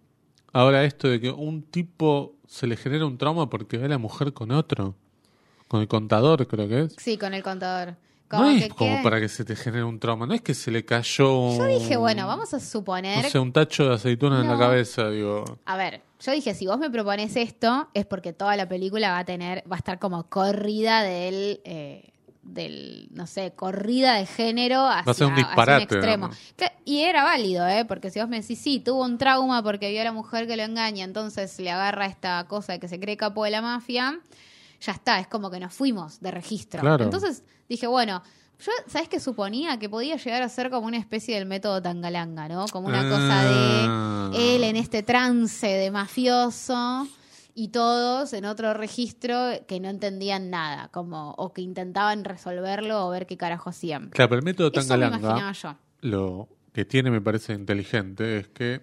ahora 0.53 0.85
esto 0.85 1.09
de 1.09 1.21
que 1.21 1.31
un 1.31 1.63
tipo 1.63 2.37
se 2.47 2.67
le 2.67 2.77
genera 2.77 3.05
un 3.05 3.19
trauma 3.19 3.51
porque 3.51 3.79
ve 3.79 3.87
a 3.87 3.89
la 3.89 3.99
mujer 3.99 4.33
con 4.33 4.51
otro, 4.53 4.95
con 5.71 5.81
el 5.83 5.87
contador 5.87 6.49
creo 6.49 6.69
que 6.69 6.81
es. 6.83 6.97
Sí, 6.99 7.17
con 7.17 7.33
el 7.33 7.45
contador. 7.45 7.91
No 8.33 8.39
Como 8.39 8.51
es 8.51 8.63
que 8.65 8.69
como 8.71 8.95
quede- 8.97 9.03
para 9.05 9.21
que 9.21 9.29
se 9.29 9.45
te 9.45 9.55
genere 9.55 9.85
un 9.85 10.01
trauma, 10.01 10.27
no 10.27 10.35
es 10.35 10.41
que 10.41 10.53
se 10.55 10.71
le 10.73 10.85
cayó 10.85 11.57
Yo 11.57 11.65
dije, 11.67 11.97
un- 11.97 12.03
bueno, 12.03 12.27
vamos 12.27 12.53
a 12.55 12.59
suponer... 12.61 13.23
no 13.25 13.31
sé, 13.31 13.39
un 13.39 13.53
tacho 13.53 13.89
de 13.89 13.95
aceitunas 13.95 14.41
en 14.43 14.49
la 14.49 14.55
No. 14.55 14.59
cabeza, 14.59 15.09
digo. 15.11 15.45
A 15.65 15.77
ver, 15.77 16.03
yo 16.21 16.33
dije, 16.33 16.55
si 16.55 16.67
vos 16.67 16.79
me 16.79 16.91
propones 16.91 17.37
esto, 17.37 17.89
es 17.95 18.05
porque 18.05 18.33
toda 18.33 18.57
la 18.57 18.69
película 18.69 19.11
va 19.13 19.19
a 19.21 19.25
tener, 19.25 19.63
va 19.71 19.77
a 19.77 19.79
estar 19.79 19.99
como 20.01 20.25
corrida 20.29 21.03
del, 21.03 21.61
eh, 21.65 22.11
del, 22.43 23.09
no 23.13 23.27
sé, 23.29 23.53
corrida 23.55 24.15
de 24.15 24.27
género 24.27 24.87
hacia, 24.87 25.11
a 25.11 25.15
ser 25.15 25.27
un 25.29 25.33
hacia 25.35 25.45
disparate, 25.47 25.83
extremo. 25.85 26.29
¿no? 26.29 26.35
Que- 26.57 26.73
y 26.85 27.01
era 27.03 27.23
válido, 27.25 27.67
¿eh? 27.69 27.85
Porque 27.85 28.11
si 28.11 28.19
vos 28.21 28.29
me 28.29 28.41
decís, 28.41 28.59
sí, 28.61 28.81
tuvo 28.81 29.05
un 29.05 29.19
trauma 29.19 29.63
porque 29.63 29.91
vio 29.91 30.01
a 30.01 30.05
la 30.05 30.13
mujer 30.13 30.47
que 30.49 30.57
lo 30.57 30.63
engaña, 30.65 31.05
entonces 31.05 31.59
le 31.61 31.71
agarra 31.71 32.07
esta 32.07 32.45
cosa 32.49 32.73
de 32.75 32.81
que 32.81 32.89
se 32.89 32.99
cree 32.99 33.17
capo 33.17 33.45
de 33.45 33.51
la 33.53 33.61
mafia, 33.63 34.21
ya 34.81 34.93
está, 34.93 35.19
es 35.21 35.27
como 35.29 35.51
que 35.51 35.61
nos 35.61 35.73
fuimos 35.75 36.21
de 36.21 36.31
registro. 36.31 36.81
Claro. 36.81 37.05
Entonces 37.05 37.45
dije, 37.69 37.87
bueno... 37.87 38.23
Yo, 38.63 38.73
¿sabes 38.89 39.09
qué 39.09 39.19
suponía? 39.21 39.79
Que 39.79 39.89
podía 39.89 40.17
llegar 40.17 40.43
a 40.43 40.49
ser 40.51 40.69
como 40.69 40.87
una 40.87 40.99
especie 40.99 41.35
del 41.35 41.47
método 41.47 41.81
Tangalanga, 41.81 42.47
¿no? 42.47 42.67
Como 42.71 42.89
una 42.89 43.09
cosa 43.09 43.43
de 43.43 43.87
Ah. 43.89 44.31
él 44.35 44.65
en 44.65 44.77
este 44.77 45.03
trance 45.03 45.67
de 45.67 45.91
mafioso 45.91 47.09
y 47.55 47.69
todos 47.69 48.35
en 48.35 48.45
otro 48.45 48.75
registro 48.75 49.35
que 49.67 49.81
no 49.81 49.89
entendían 49.89 50.51
nada, 50.51 50.89
como 50.89 51.31
o 51.39 51.55
que 51.55 51.63
intentaban 51.63 52.23
resolverlo 52.23 53.07
o 53.07 53.09
ver 53.09 53.27
qué 53.27 53.39
carajo 53.39 53.71
hacían. 53.71 54.11
Claro, 54.11 54.29
pero 54.29 54.39
el 54.41 54.45
método 54.45 54.69
Eso 54.69 54.77
me 54.81 54.83
Tangalanga, 54.89 55.19
imaginaba 55.19 55.53
yo. 55.53 55.77
lo 56.03 56.49
que 56.75 56.85
tiene, 56.85 57.11
me 57.11 57.23
parece 57.23 57.55
inteligente, 57.55 58.41
es 58.41 58.49
que 58.49 58.83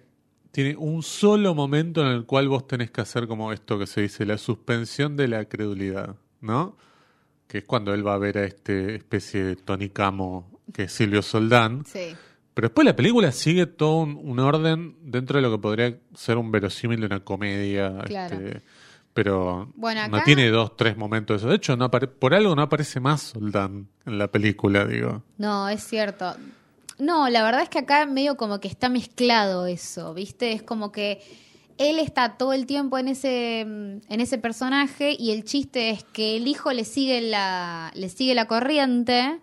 tiene 0.50 0.76
un 0.76 1.02
solo 1.02 1.54
momento 1.54 2.00
en 2.00 2.08
el 2.08 2.24
cual 2.24 2.48
vos 2.48 2.66
tenés 2.66 2.90
que 2.90 3.00
hacer 3.00 3.26
como 3.26 3.52
esto 3.52 3.78
que 3.78 3.86
se 3.86 4.02
dice, 4.02 4.26
la 4.26 4.38
suspensión 4.38 5.16
de 5.16 5.28
la 5.28 5.44
credulidad, 5.44 6.16
¿no? 6.40 6.76
Que 7.46 7.58
es 7.58 7.64
cuando 7.64 7.94
él 7.94 8.06
va 8.06 8.14
a 8.14 8.18
ver 8.18 8.38
a 8.38 8.44
este 8.44 8.96
especie 8.96 9.44
de 9.44 9.56
Tony 9.56 9.90
Camo, 9.90 10.60
que 10.72 10.84
es 10.84 10.92
Silvio 10.92 11.22
Soldán. 11.22 11.84
Sí. 11.86 12.14
Pero 12.54 12.68
después 12.68 12.84
la 12.84 12.96
película 12.96 13.30
sigue 13.30 13.66
todo 13.66 14.00
un, 14.00 14.18
un 14.20 14.40
orden 14.40 14.96
dentro 15.02 15.36
de 15.36 15.42
lo 15.42 15.50
que 15.52 15.58
podría 15.58 15.96
ser 16.14 16.38
un 16.38 16.50
verosímil 16.50 17.00
de 17.00 17.06
una 17.06 17.20
comedia. 17.20 17.98
Claro. 18.04 18.36
este, 18.36 18.62
pero 19.18 19.72
Bueno, 19.74 20.06
no 20.06 20.22
tiene 20.22 20.48
dos, 20.48 20.76
tres 20.76 20.96
momentos 20.96 21.34
de 21.34 21.38
eso. 21.38 21.48
De 21.48 21.56
hecho, 21.56 21.76
no 21.76 21.90
por 21.90 22.34
algo 22.34 22.54
no 22.54 22.62
aparece 22.62 23.00
más 23.00 23.22
Soldán 23.22 23.88
en 24.06 24.16
la 24.16 24.28
película, 24.28 24.84
digo. 24.84 25.24
No, 25.38 25.68
es 25.68 25.82
cierto. 25.82 26.36
No, 26.98 27.28
la 27.28 27.44
verdad 27.44 27.62
es 27.62 27.68
que 27.68 27.78
acá 27.78 28.06
medio 28.06 28.36
como 28.36 28.58
que 28.60 28.68
está 28.68 28.88
mezclado 28.88 29.66
eso, 29.66 30.14
¿viste? 30.14 30.52
Es 30.52 30.62
como 30.62 30.90
que 30.90 31.22
él 31.78 32.00
está 32.00 32.36
todo 32.36 32.52
el 32.52 32.66
tiempo 32.66 32.98
en 32.98 33.08
ese, 33.08 33.64
mm, 33.64 34.12
en 34.12 34.20
ese 34.20 34.38
personaje 34.38 35.16
y 35.18 35.30
el 35.30 35.44
chiste 35.44 35.90
es 35.90 36.02
que 36.02 36.36
el 36.36 36.48
hijo 36.48 36.72
le 36.72 36.84
sigue 36.84 37.20
la, 37.20 37.92
le 37.94 38.08
sigue 38.08 38.34
la 38.34 38.46
corriente, 38.46 39.40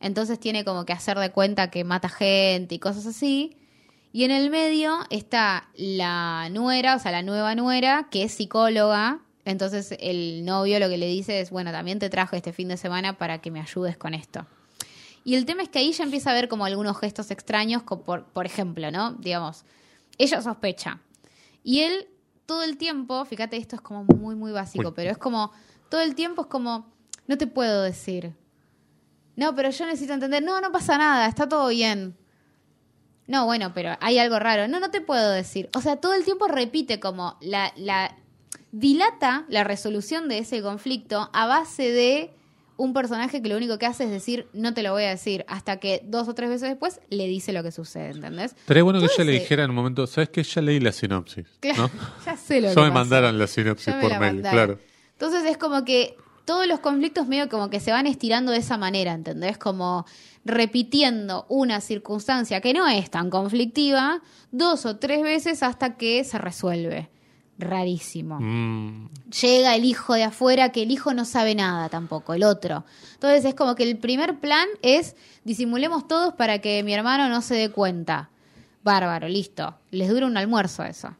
entonces 0.00 0.40
tiene 0.40 0.64
como 0.64 0.84
que 0.84 0.92
hacer 0.92 1.18
de 1.18 1.30
cuenta 1.30 1.70
que 1.70 1.84
mata 1.84 2.08
gente 2.08 2.74
y 2.74 2.78
cosas 2.80 3.06
así. 3.06 3.56
Y 4.12 4.24
en 4.24 4.32
el 4.32 4.50
medio 4.50 4.98
está 5.08 5.68
la 5.74 6.48
nuera, 6.50 6.96
o 6.96 6.98
sea, 6.98 7.12
la 7.12 7.22
nueva 7.22 7.54
nuera, 7.54 8.08
que 8.10 8.24
es 8.24 8.32
psicóloga. 8.32 9.20
Entonces 9.44 9.96
el 10.00 10.44
novio 10.44 10.80
lo 10.80 10.88
que 10.88 10.98
le 10.98 11.06
dice 11.06 11.40
es, 11.40 11.50
bueno, 11.50 11.70
también 11.70 11.98
te 12.00 12.10
trajo 12.10 12.36
este 12.36 12.52
fin 12.52 12.68
de 12.68 12.76
semana 12.76 13.16
para 13.16 13.38
que 13.38 13.50
me 13.50 13.60
ayudes 13.60 13.96
con 13.96 14.14
esto. 14.14 14.46
Y 15.24 15.36
el 15.36 15.46
tema 15.46 15.62
es 15.62 15.68
que 15.68 15.78
ahí 15.78 15.92
ya 15.92 16.04
empieza 16.04 16.30
a 16.30 16.34
ver 16.34 16.48
como 16.48 16.64
algunos 16.64 16.98
gestos 16.98 17.30
extraños, 17.30 17.82
como 17.82 18.02
por, 18.02 18.24
por 18.26 18.46
ejemplo, 18.46 18.90
¿no? 18.90 19.12
Digamos, 19.12 19.64
ella 20.18 20.42
sospecha. 20.42 21.00
Y 21.62 21.80
él 21.80 22.08
todo 22.46 22.62
el 22.64 22.76
tiempo, 22.76 23.24
fíjate, 23.24 23.56
esto 23.56 23.76
es 23.76 23.82
como 23.82 24.04
muy, 24.04 24.34
muy 24.34 24.52
básico, 24.52 24.88
Uy. 24.88 24.94
pero 24.96 25.10
es 25.10 25.18
como, 25.18 25.52
todo 25.88 26.00
el 26.00 26.14
tiempo 26.14 26.42
es 26.42 26.48
como, 26.48 26.92
no 27.26 27.38
te 27.38 27.46
puedo 27.46 27.82
decir. 27.82 28.34
No, 29.36 29.54
pero 29.54 29.70
yo 29.70 29.86
necesito 29.86 30.12
entender, 30.12 30.42
no, 30.42 30.60
no 30.60 30.72
pasa 30.72 30.98
nada, 30.98 31.26
está 31.26 31.48
todo 31.48 31.68
bien. 31.68 32.16
No, 33.26 33.46
bueno, 33.46 33.72
pero 33.72 33.96
hay 34.00 34.18
algo 34.18 34.38
raro. 34.38 34.68
No, 34.68 34.80
no 34.80 34.90
te 34.90 35.00
puedo 35.00 35.30
decir. 35.30 35.70
O 35.74 35.80
sea, 35.80 35.96
todo 35.96 36.12
el 36.14 36.24
tiempo 36.24 36.48
repite 36.48 37.00
como 37.00 37.38
la, 37.40 37.72
la 37.76 38.16
dilata 38.72 39.44
la 39.48 39.64
resolución 39.64 40.28
de 40.28 40.38
ese 40.38 40.60
conflicto 40.62 41.30
a 41.32 41.46
base 41.46 41.90
de 41.90 42.34
un 42.82 42.92
personaje 42.92 43.40
que 43.40 43.48
lo 43.48 43.56
único 43.56 43.78
que 43.78 43.86
hace 43.86 44.04
es 44.04 44.10
decir, 44.10 44.48
no 44.52 44.74
te 44.74 44.82
lo 44.82 44.90
voy 44.92 45.04
a 45.04 45.10
decir, 45.10 45.44
hasta 45.46 45.76
que 45.78 46.02
dos 46.04 46.26
o 46.26 46.34
tres 46.34 46.50
veces 46.50 46.68
después 46.68 47.00
le 47.10 47.28
dice 47.28 47.52
lo 47.52 47.62
que 47.62 47.70
sucede, 47.70 48.10
¿entendés? 48.10 48.52
Estaría 48.58 48.82
bueno 48.82 48.98
que 48.98 49.06
ella 49.06 49.24
le 49.24 49.32
dijera 49.32 49.62
en 49.64 49.70
un 49.70 49.76
momento, 49.76 50.06
¿sabes 50.08 50.30
qué? 50.30 50.42
Ya 50.42 50.60
leí 50.62 50.80
la 50.80 50.90
sinopsis. 50.90 51.46
Claro, 51.60 51.82
¿no? 51.82 51.90
ya 52.26 52.36
sé 52.36 52.60
lo 52.60 52.68
que 52.70 52.74
Ya 52.74 52.80
me 52.82 52.88
pasó. 52.88 52.92
mandaron 52.94 53.38
la 53.38 53.46
sinopsis 53.46 53.94
por 53.94 54.10
la 54.10 54.18
mail, 54.18 54.34
mandaron. 54.34 54.76
claro. 54.76 54.78
Entonces 55.12 55.44
es 55.44 55.56
como 55.58 55.84
que 55.84 56.16
todos 56.44 56.66
los 56.66 56.80
conflictos 56.80 57.28
medio 57.28 57.48
como 57.48 57.70
que 57.70 57.78
se 57.78 57.92
van 57.92 58.08
estirando 58.08 58.50
de 58.50 58.58
esa 58.58 58.76
manera, 58.78 59.12
¿entendés? 59.12 59.58
Como 59.58 60.04
repitiendo 60.44 61.46
una 61.48 61.80
circunstancia 61.80 62.60
que 62.60 62.74
no 62.74 62.88
es 62.88 63.10
tan 63.10 63.30
conflictiva 63.30 64.20
dos 64.50 64.86
o 64.86 64.96
tres 64.96 65.22
veces 65.22 65.62
hasta 65.62 65.96
que 65.96 66.24
se 66.24 66.38
resuelve. 66.38 67.10
Rarísimo. 67.62 68.38
Mm, 68.40 69.08
Llega 69.40 69.74
el 69.74 69.84
hijo 69.84 70.14
de 70.14 70.24
afuera, 70.24 70.70
que 70.72 70.82
el 70.82 70.90
hijo 70.90 71.14
no 71.14 71.24
sabe 71.24 71.54
nada 71.54 71.88
tampoco, 71.88 72.34
el 72.34 72.44
otro. 72.44 72.84
Entonces 73.14 73.44
es 73.44 73.54
como 73.54 73.74
que 73.74 73.84
el 73.84 73.96
primer 73.98 74.38
plan 74.40 74.68
es 74.82 75.16
disimulemos 75.44 76.06
todos 76.06 76.34
para 76.34 76.60
que 76.60 76.82
mi 76.82 76.94
hermano 76.94 77.28
no 77.28 77.42
se 77.42 77.54
dé 77.54 77.70
cuenta. 77.70 78.30
Bárbaro, 78.84 79.28
listo. 79.28 79.76
Les 79.90 80.08
dura 80.08 80.26
un 80.26 80.36
almuerzo 80.36 80.82
eso. 80.84 81.16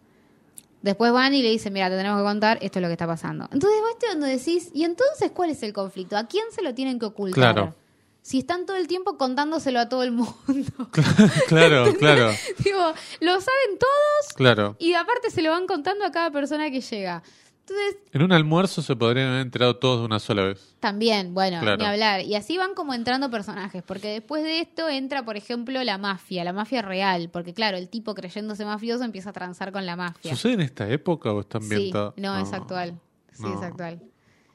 Después 0.82 1.12
van 1.12 1.32
y 1.32 1.42
le 1.42 1.50
dicen, 1.50 1.72
mira, 1.72 1.88
te 1.88 1.96
tenemos 1.96 2.18
que 2.18 2.24
contar, 2.24 2.58
esto 2.60 2.80
es 2.80 2.82
lo 2.82 2.88
que 2.88 2.94
está 2.94 3.06
pasando. 3.06 3.48
Entonces 3.52 3.80
vos 3.80 3.92
donde 4.10 4.36
decís, 4.36 4.70
¿y 4.74 4.82
entonces 4.82 5.30
cuál 5.30 5.50
es 5.50 5.62
el 5.62 5.72
conflicto? 5.72 6.16
¿A 6.16 6.26
quién 6.26 6.44
se 6.50 6.62
lo 6.62 6.74
tienen 6.74 6.98
que 6.98 7.06
ocultar? 7.06 7.54
Claro. 7.54 7.74
Si 8.22 8.38
están 8.38 8.66
todo 8.66 8.76
el 8.76 8.86
tiempo 8.86 9.18
contándoselo 9.18 9.80
a 9.80 9.88
todo 9.88 10.04
el 10.04 10.12
mundo. 10.12 10.32
claro, 11.48 11.92
claro, 11.98 12.30
Digo, 12.64 12.92
lo 13.20 13.32
saben 13.40 13.78
todos 13.78 14.34
claro. 14.36 14.76
y 14.78 14.94
aparte 14.94 15.30
se 15.30 15.42
lo 15.42 15.50
van 15.50 15.66
contando 15.66 16.04
a 16.04 16.12
cada 16.12 16.30
persona 16.30 16.70
que 16.70 16.80
llega. 16.80 17.22
Entonces, 17.66 17.96
En 18.12 18.22
un 18.22 18.32
almuerzo 18.32 18.82
se 18.82 18.96
podrían 18.96 19.28
haber 19.28 19.40
enterado 19.42 19.76
todos 19.76 20.00
de 20.00 20.06
una 20.06 20.18
sola 20.18 20.42
vez. 20.42 20.74
También, 20.80 21.32
bueno, 21.32 21.60
Claro. 21.60 21.76
ni 21.78 21.84
hablar. 21.84 22.20
Y 22.22 22.34
así 22.34 22.58
van 22.58 22.74
como 22.74 22.92
entrando 22.92 23.30
personajes, 23.30 23.82
porque 23.84 24.08
después 24.08 24.42
de 24.42 24.60
esto 24.60 24.88
entra, 24.88 25.24
por 25.24 25.36
ejemplo, 25.36 25.82
la 25.84 25.96
mafia, 25.96 26.42
la 26.42 26.52
mafia 26.52 26.82
real, 26.82 27.30
porque 27.32 27.54
claro, 27.54 27.76
el 27.76 27.88
tipo 27.88 28.14
creyéndose 28.14 28.64
mafioso 28.64 29.04
empieza 29.04 29.30
a 29.30 29.32
transar 29.32 29.70
con 29.72 29.86
la 29.86 29.94
mafia. 29.94 30.32
¿Sucede 30.32 30.54
en 30.54 30.60
esta 30.62 30.88
época 30.90 31.32
o 31.32 31.40
está 31.40 31.60
Sí, 31.60 31.64
ambientado? 31.72 32.14
no, 32.16 32.36
es 32.38 32.52
actual. 32.52 32.98
Sí, 33.32 33.42
no. 33.44 33.54
es 33.54 33.62
actual. 33.62 34.02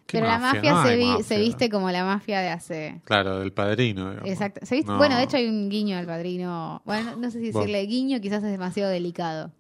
¿Qué 0.08 0.18
Pero 0.20 0.28
la 0.28 0.40
mafia, 0.40 0.72
No 0.72 0.84
se, 0.84 0.96
vi- 0.96 1.06
mafia. 1.06 1.24
se 1.26 1.38
viste 1.38 1.70
como 1.70 1.92
la 1.92 2.04
mafia 2.06 2.40
de 2.40 2.50
hace... 2.50 3.02
Claro, 3.04 3.40
del 3.40 3.52
padrino. 3.52 4.10
digamos. 4.12 4.30
Exacto. 4.30 4.66
¿Se 4.66 4.76
viste? 4.76 4.90
No. 4.90 4.98
Bueno, 4.98 5.18
de 5.18 5.24
hecho 5.24 5.36
hay 5.38 5.48
un 5.48 5.68
guiño 5.70 5.98
al 5.98 6.06
padrino. 6.06 6.82
Bueno, 6.86 7.16
no 7.18 7.30
sé 7.30 7.40
si 7.42 7.52
Bueno. 7.52 7.60
decirle 7.68 7.82
guiño, 7.88 8.22
quizás 8.22 8.42
es 8.44 8.50
demasiado 8.52 8.90
delicado. 8.90 9.52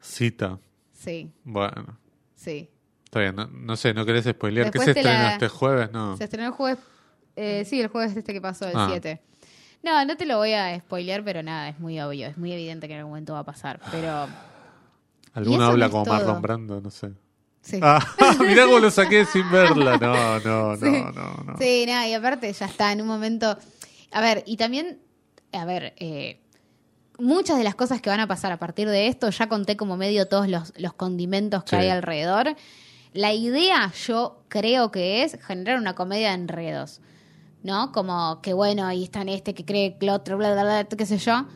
Cita. 0.00 0.60
Sí, 0.92 1.30
Bueno, 1.44 1.98
sí. 2.36 2.70
está 3.04 3.18
bien. 3.20 3.34
No, 3.34 3.48
no 3.48 3.76
sé, 3.76 3.92
¿no 3.94 4.06
querés 4.06 4.24
spoilear? 4.26 4.70
¿Qué 4.70 4.78
se 4.78 5.02
la- 5.02 5.32
este 5.32 5.48
jueves? 5.48 5.90
No. 5.92 6.16
Se 6.16 6.24
estrenó 6.24 6.46
el 6.48 6.52
jueves. 6.54 6.78
eh, 7.34 7.64
sí, 7.66 7.80
el 7.80 7.88
jueves 7.88 8.16
este 8.16 8.32
que 8.32 8.40
pasó, 8.40 8.66
el 8.68 8.76
Ah. 8.76 8.86
7. 8.88 9.20
No, 9.82 10.04
no 10.04 10.16
te 10.16 10.24
lo 10.24 10.36
voy 10.38 10.52
a 10.52 10.78
spoilear, 10.80 11.22
pero 11.24 11.42
nada, 11.42 11.68
es 11.68 11.78
muy 11.80 12.00
obvio. 12.00 12.28
Es 12.28 12.38
muy 12.38 12.52
evidente 12.52 12.86
que 12.88 12.94
en 12.94 13.00
algún 13.00 13.10
momento 13.10 13.34
va 13.34 13.40
a 13.40 13.44
pasar. 13.44 13.80
Pero. 13.90 14.26
Alguno 15.34 15.64
habla 15.64 15.86
no 15.86 15.92
como. 15.92 16.04
Marlon 16.06 16.40
Brando, 16.42 16.80
no 16.80 16.90
sé. 16.90 17.10
Sí. 17.66 17.80
Ah, 17.82 17.98
mirá 18.40 18.64
cómo 18.66 18.78
lo 18.78 18.90
saqué 18.90 19.24
sin 19.24 19.50
verla. 19.50 19.98
No, 19.98 20.38
no, 20.40 20.70
no, 20.70 20.76
Sí. 20.76 20.90
no, 20.90 21.12
no. 21.44 21.58
Sí, 21.58 21.84
nada, 21.86 22.06
y 22.08 22.14
aparte 22.14 22.52
ya 22.52 22.66
está 22.66 22.92
en 22.92 23.00
un 23.00 23.08
momento. 23.08 23.58
A 24.12 24.20
ver, 24.20 24.44
y 24.46 24.56
también. 24.56 25.00
A 25.52 25.64
ver, 25.64 25.94
eh, 25.98 26.40
muchas 27.18 27.58
de 27.58 27.64
las 27.64 27.74
cosas 27.74 28.00
que 28.00 28.10
van 28.10 28.20
a 28.20 28.26
pasar 28.28 28.52
a 28.52 28.58
partir 28.58 28.88
de 28.88 29.08
esto, 29.08 29.30
ya 29.30 29.48
conté 29.48 29.76
como 29.76 29.96
medio 29.96 30.28
todos 30.28 30.48
los, 30.48 30.72
los 30.76 30.92
condimentos 30.92 31.64
que 31.64 31.70
Sí. 31.70 31.76
hay 31.76 31.88
alrededor. 31.88 32.54
La 33.14 33.32
idea, 33.32 33.90
yo 34.06 34.42
creo 34.48 34.90
que 34.92 35.22
es 35.24 35.38
generar 35.46 35.78
una 35.78 35.94
comedia 35.94 36.28
de 36.28 36.34
enredos. 36.34 37.00
¿No? 37.62 37.90
Como 37.90 38.40
que 38.42 38.52
bueno, 38.52 38.86
ahí 38.86 39.02
están 39.02 39.28
este 39.28 39.52
que 39.54 39.64
cree 39.64 39.96
que 39.98 40.06
el 40.06 40.10
otro, 40.10 40.36
bla, 40.36 40.52
bla, 40.52 40.62
bla, 40.62 40.84
qué 40.84 41.04
sé 41.06 41.18
yo. 41.18 41.46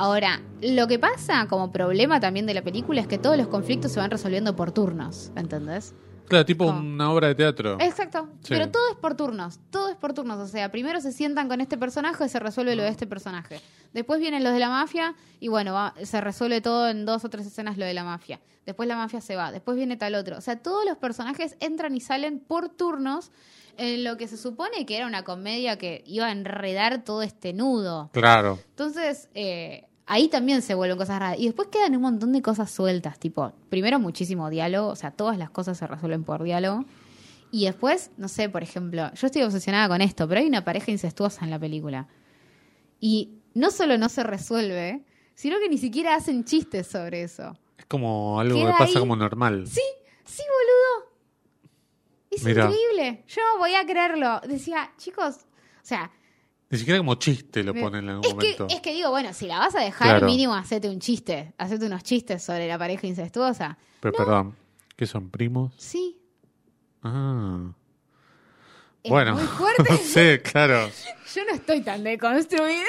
Ahora, 0.00 0.40
lo 0.62 0.86
que 0.88 0.98
pasa 0.98 1.46
como 1.46 1.70
problema 1.72 2.20
también 2.20 2.46
de 2.46 2.54
la 2.54 2.62
película 2.62 3.02
es 3.02 3.06
que 3.06 3.18
todos 3.18 3.36
los 3.36 3.48
conflictos 3.48 3.92
se 3.92 4.00
van 4.00 4.10
resolviendo 4.10 4.56
por 4.56 4.72
turnos, 4.72 5.30
¿entendés? 5.36 5.94
Claro, 6.26 6.46
tipo 6.46 6.64
una 6.64 7.10
obra 7.12 7.26
de 7.28 7.34
teatro. 7.34 7.76
Exacto, 7.80 8.28
Sí. 8.40 8.48
pero 8.54 8.70
todo 8.70 8.88
es 8.90 8.96
por 8.96 9.14
turnos, 9.14 9.58
todo 9.70 9.90
es 9.90 9.96
por 9.96 10.14
turnos, 10.14 10.38
o 10.38 10.46
sea, 10.46 10.70
primero 10.70 11.00
se 11.02 11.12
sientan 11.12 11.48
con 11.48 11.60
este 11.60 11.76
personaje 11.76 12.24
y 12.24 12.28
se 12.30 12.38
resuelve 12.38 12.76
lo 12.76 12.82
de 12.82 12.88
este 12.88 13.06
personaje. 13.06 13.60
Después 13.92 14.20
vienen 14.20 14.42
los 14.42 14.52
de 14.54 14.58
la 14.60 14.70
mafia 14.70 15.14
y 15.38 15.48
bueno, 15.48 15.74
va- 15.74 15.92
se 16.02 16.20
resuelve 16.22 16.60
todo 16.62 16.88
en 16.88 17.04
dos 17.04 17.24
o 17.24 17.28
tres 17.28 17.46
escenas 17.46 17.76
lo 17.76 17.84
de 17.84 17.92
la 17.92 18.04
mafia. 18.04 18.40
Después 18.64 18.88
la 18.88 18.96
mafia 18.96 19.20
se 19.20 19.36
va, 19.36 19.52
después 19.52 19.76
viene 19.76 19.96
tal 19.98 20.14
otro. 20.14 20.38
O 20.38 20.40
sea, 20.40 20.56
todos 20.62 20.84
los 20.86 20.96
personajes 20.96 21.56
entran 21.60 21.94
y 21.96 22.00
salen 22.00 22.38
por 22.38 22.68
turnos 22.70 23.32
en 23.76 24.04
lo 24.04 24.16
que 24.16 24.28
se 24.28 24.36
supone 24.36 24.86
que 24.86 24.96
era 24.96 25.06
una 25.06 25.24
comedia 25.24 25.76
que 25.78 26.04
iba 26.06 26.26
a 26.26 26.32
enredar 26.32 27.02
todo 27.02 27.22
este 27.22 27.52
nudo. 27.52 28.08
Claro. 28.12 28.58
Entonces, 28.70 29.28
eh, 29.34 29.86
ahí 30.10 30.26
también 30.28 30.60
se 30.60 30.74
vuelven 30.74 30.98
cosas 30.98 31.20
raras. 31.20 31.38
Y 31.38 31.46
después 31.46 31.68
quedan 31.68 31.94
un 31.94 32.02
montón 32.02 32.32
de 32.32 32.42
cosas 32.42 32.68
sueltas, 32.68 33.18
tipo, 33.20 33.52
primero 33.68 34.00
muchísimo 34.00 34.50
diálogo, 34.50 34.88
o 34.88 34.96
sea, 34.96 35.12
todas 35.12 35.38
las 35.38 35.50
cosas 35.50 35.78
se 35.78 35.86
resuelven 35.86 36.24
por 36.24 36.42
diálogo. 36.42 36.84
Y 37.52 37.66
después, 37.66 38.10
no 38.16 38.26
sé, 38.26 38.48
por 38.48 38.64
ejemplo, 38.64 39.12
yo 39.14 39.26
estoy 39.26 39.42
obsesionada 39.42 39.88
con 39.88 40.00
esto, 40.00 40.28
pero 40.28 40.40
hay 40.40 40.48
una 40.48 40.64
pareja 40.64 40.90
incestuosa 40.90 41.44
en 41.44 41.50
la 41.50 41.60
película. 41.60 42.08
Y 42.98 43.38
no 43.54 43.70
solo 43.70 43.98
no 43.98 44.08
se 44.08 44.24
resuelve, 44.24 45.04
sino 45.34 45.60
que 45.60 45.68
ni 45.68 45.78
siquiera 45.78 46.16
hacen 46.16 46.44
chistes 46.44 46.88
sobre 46.88 47.22
eso. 47.22 47.56
Es 47.78 47.86
como 47.86 48.40
algo 48.40 48.56
Queda 48.58 48.72
que 48.72 48.78
pasa 48.78 48.84
ahí. 48.86 48.98
como 48.98 49.14
normal. 49.14 49.64
Sí, 49.68 49.80
sí, 50.24 50.42
boludo. 50.42 51.12
Es 52.30 52.42
increíble. 52.42 53.24
Yo 53.28 53.42
no 53.52 53.58
voy 53.60 53.74
a 53.76 53.86
creerlo. 53.86 54.40
Decía, 54.40 54.90
chicos, 54.96 55.36
o 55.36 55.84
sea, 55.86 56.10
Ni 56.70 56.78
siquiera 56.78 56.98
como 56.98 57.16
chiste 57.16 57.64
lo 57.64 57.74
ponen 57.74 58.04
en 58.04 58.10
algún 58.10 58.24
es 58.26 58.30
que, 58.30 58.34
momento. 58.36 58.66
es 58.70 58.80
que 58.80 58.92
digo, 58.92 59.10
bueno, 59.10 59.32
si 59.34 59.46
la 59.46 59.58
vas 59.58 59.74
a 59.74 59.80
dejar, 59.80 60.06
Claro. 60.08 60.26
mínimo 60.26 60.54
hacete 60.54 60.88
un 60.88 61.00
chiste. 61.00 61.52
Hacete 61.58 61.84
unos 61.84 62.04
chistes 62.04 62.42
sobre 62.44 62.68
la 62.68 62.78
pareja 62.78 63.06
incestuosa. 63.08 63.76
Pero 63.98 64.14
perdón, 64.16 64.54
¿qué 64.96 65.04
son 65.06 65.30
primos? 65.30 65.72
Sí. 65.78 66.16
Ah. 67.02 67.72
Es 69.02 69.10
bueno. 69.10 69.34
muy 69.34 69.44
fuerte. 69.46 69.96
sí, 69.98 70.38
claro. 70.48 70.88
Yo 71.34 71.44
no 71.44 71.54
estoy 71.54 71.80
tan 71.80 72.04
deconstruida. 72.04 72.84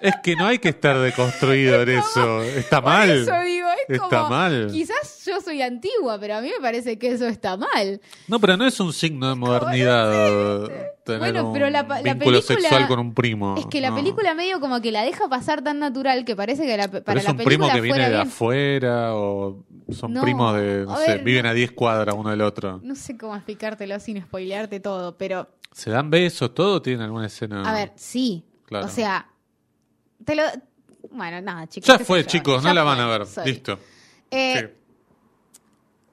Es 0.00 0.14
que 0.22 0.36
no 0.36 0.46
hay 0.46 0.58
que 0.58 0.68
estar 0.68 0.98
deconstruido 0.98 1.82
en 1.82 1.88
eso. 1.98 2.42
Está 2.42 2.80
mal. 2.80 3.10
eso 3.10 3.32
digo, 3.44 3.68
es 3.88 3.94
Está 4.00 4.18
como. 4.18 4.30
mal. 4.30 4.68
Quizás 4.70 5.24
yo 5.26 5.40
soy 5.40 5.62
antigua, 5.62 6.18
pero 6.20 6.36
a 6.36 6.40
mí 6.40 6.48
me 6.54 6.60
parece 6.60 6.98
que 6.98 7.08
eso 7.12 7.26
está 7.26 7.56
mal. 7.56 8.00
No, 8.28 8.38
pero 8.40 8.56
no 8.56 8.66
es 8.66 8.78
un 8.80 8.92
signo 8.92 9.28
de 9.28 9.34
modernidad 9.34 10.68
tener 11.04 11.20
Bueno, 11.20 11.46
un 11.48 11.52
pero 11.52 11.70
la 11.70 11.86
pa- 11.86 12.00
la 12.02 12.14
película- 12.14 12.42
sexual 12.42 12.86
con 12.88 12.98
un 12.98 13.14
primo. 13.14 13.54
Es 13.56 13.66
que 13.66 13.80
la 13.80 13.90
no. 13.90 13.96
película 13.96 14.34
medio 14.34 14.60
como 14.60 14.80
que 14.80 14.90
la 14.92 15.02
deja 15.02 15.28
pasar 15.28 15.62
tan 15.62 15.78
natural 15.78 16.24
que 16.24 16.34
parece 16.36 16.66
que 16.66 16.76
la, 16.76 16.88
Pero 16.88 17.04
para 17.04 17.18
es 17.20 17.24
la 17.24 17.30
un 17.32 17.36
película 17.38 17.68
primo 17.72 17.74
que 17.74 17.80
viene 17.80 18.10
de 18.10 18.16
afuera 18.20 19.14
o 19.14 19.64
son 19.90 20.12
No, 20.12 20.22
primos 20.22 20.54
de, 20.56 20.84
no 20.84 20.94
a 20.94 20.96
sé, 20.98 21.12
ver, 21.12 21.24
viven 21.24 21.46
a 21.46 21.52
10 21.52 21.72
cuadras 21.72 22.14
uno 22.18 22.30
del 22.30 22.40
otro. 22.42 22.80
No 22.82 22.94
sé 22.96 23.16
cómo 23.16 23.34
explicártelo 23.36 23.98
sin 24.00 24.20
spoilearte 24.22 24.80
todo, 24.80 25.16
pero 25.16 25.48
¿Se 25.72 25.90
dan 25.90 26.10
besos? 26.10 26.54
¿Todo 26.54 26.80
tiene 26.80 27.04
alguna 27.04 27.26
escena? 27.26 27.62
A 27.62 27.72
ver, 27.74 27.92
sí. 27.96 28.44
Claro. 28.64 28.86
O 28.86 28.88
sea, 28.88 29.28
te 30.26 30.34
lo. 30.34 30.42
Bueno, 31.10 31.40
nada, 31.40 31.66
chicos. 31.68 31.86
Ya 31.88 31.98
fue, 31.98 32.26
chicos, 32.26 32.62
ya 32.62 32.68
no 32.70 32.74
la 32.74 32.82
van 32.82 33.00
a 33.00 33.06
ver. 33.06 33.26
Listo. 33.46 33.78
Eh, 34.30 34.74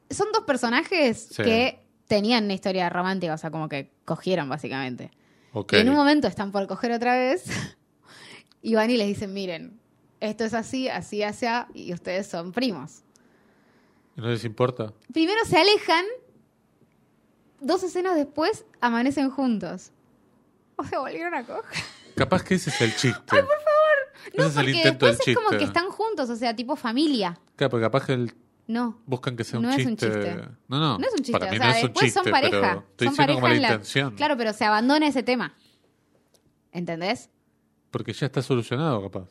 Son 0.09 0.27
dos 0.31 0.43
personajes 0.43 1.27
Sí. 1.31 1.41
que 1.43 1.83
tenían 2.07 2.43
una 2.45 2.53
historia 2.53 2.87
romántica, 2.89 3.33
o 3.33 3.37
sea, 3.37 3.49
como 3.51 3.67
que 3.67 3.91
cogieron 4.05 4.47
básicamente. 4.47 5.11
Y 5.71 5.75
en 5.77 5.89
un 5.89 5.95
momento 5.95 6.27
están 6.27 6.51
por 6.51 6.65
coger 6.67 6.91
otra 6.91 7.15
vez 7.15 7.43
y 8.61 8.75
van 8.75 8.89
y 8.91 8.97
les 8.97 9.07
dicen, 9.07 9.33
miren, 9.33 9.79
esto 10.19 10.45
es 10.45 10.53
así, 10.53 10.87
así, 10.87 11.23
así, 11.23 11.47
y 11.73 11.91
ustedes 11.93 12.27
son 12.27 12.51
primos. 12.51 13.01
¿No 14.15 14.27
les 14.27 14.45
importa? 14.45 14.93
Primero 15.11 15.43
se 15.45 15.57
alejan, 15.57 16.05
dos 17.59 17.81
escenas 17.83 18.15
después 18.15 18.65
amanecen 18.81 19.29
juntos. 19.31 19.91
O 20.75 20.83
se 20.83 20.97
volvieron 20.97 21.35
a 21.35 21.45
coger. 21.45 21.83
Capaz 22.15 22.43
que 22.43 22.55
ese 22.55 22.71
es 22.71 22.81
el 22.81 22.95
chiste. 22.95 23.21
Ay, 23.29 23.41
por 23.41 23.47
favor. 23.47 23.92
No, 24.37 24.43
ese 24.45 24.49
es 24.51 24.57
el 24.57 24.63
porque 24.65 24.71
intento 24.71 25.05
del 25.05 25.15
después 25.15 25.27
es 25.27 25.35
como 25.43 25.57
que 25.57 25.63
están 25.63 25.89
juntos, 25.89 26.29
o 26.29 26.35
sea, 26.35 26.55
tipo 26.55 26.75
familia. 26.75 27.37
Claro, 27.55 27.71
porque 27.71 27.83
capaz 27.85 28.05
que 28.05 28.13
el- 28.13 28.33
No. 28.67 29.01
buscan 29.05 29.35
que 29.35 29.43
sea 29.43 29.59
un 29.59 29.65
No 29.65 29.69
es 29.71 29.75
chiste. 29.77 29.89
un 29.91 29.97
chiste. 29.97 30.35
No, 30.67 30.79
no. 30.79 30.97
No 30.97 31.05
es 31.07 31.11
un 31.13 31.17
chiste, 31.19 31.31
Para 31.33 31.51
mí 31.51 31.57
o 31.57 31.59
sea, 31.59 31.67
no 31.69 31.73
es 31.75 31.83
un 31.83 31.87
después 31.89 32.05
chiste, 32.05 32.19
son 32.23 32.31
pareja. 32.31 32.51
pero 32.51 32.85
estoy 32.89 33.07
son 33.07 33.11
diciendo 33.13 33.17
pareja 33.17 33.35
como 33.41 33.47
la 33.49 33.55
en 33.55 33.61
la- 33.61 33.67
intención. 33.69 34.15
Claro, 34.15 34.37
pero 34.37 34.53
se 34.53 34.65
abandona 34.65 35.07
ese 35.07 35.23
tema. 35.23 35.53
¿Entendés? 36.71 37.29
Porque 37.91 38.13
ya 38.13 38.25
está 38.25 38.41
solucionado, 38.41 39.01
capaz. 39.03 39.27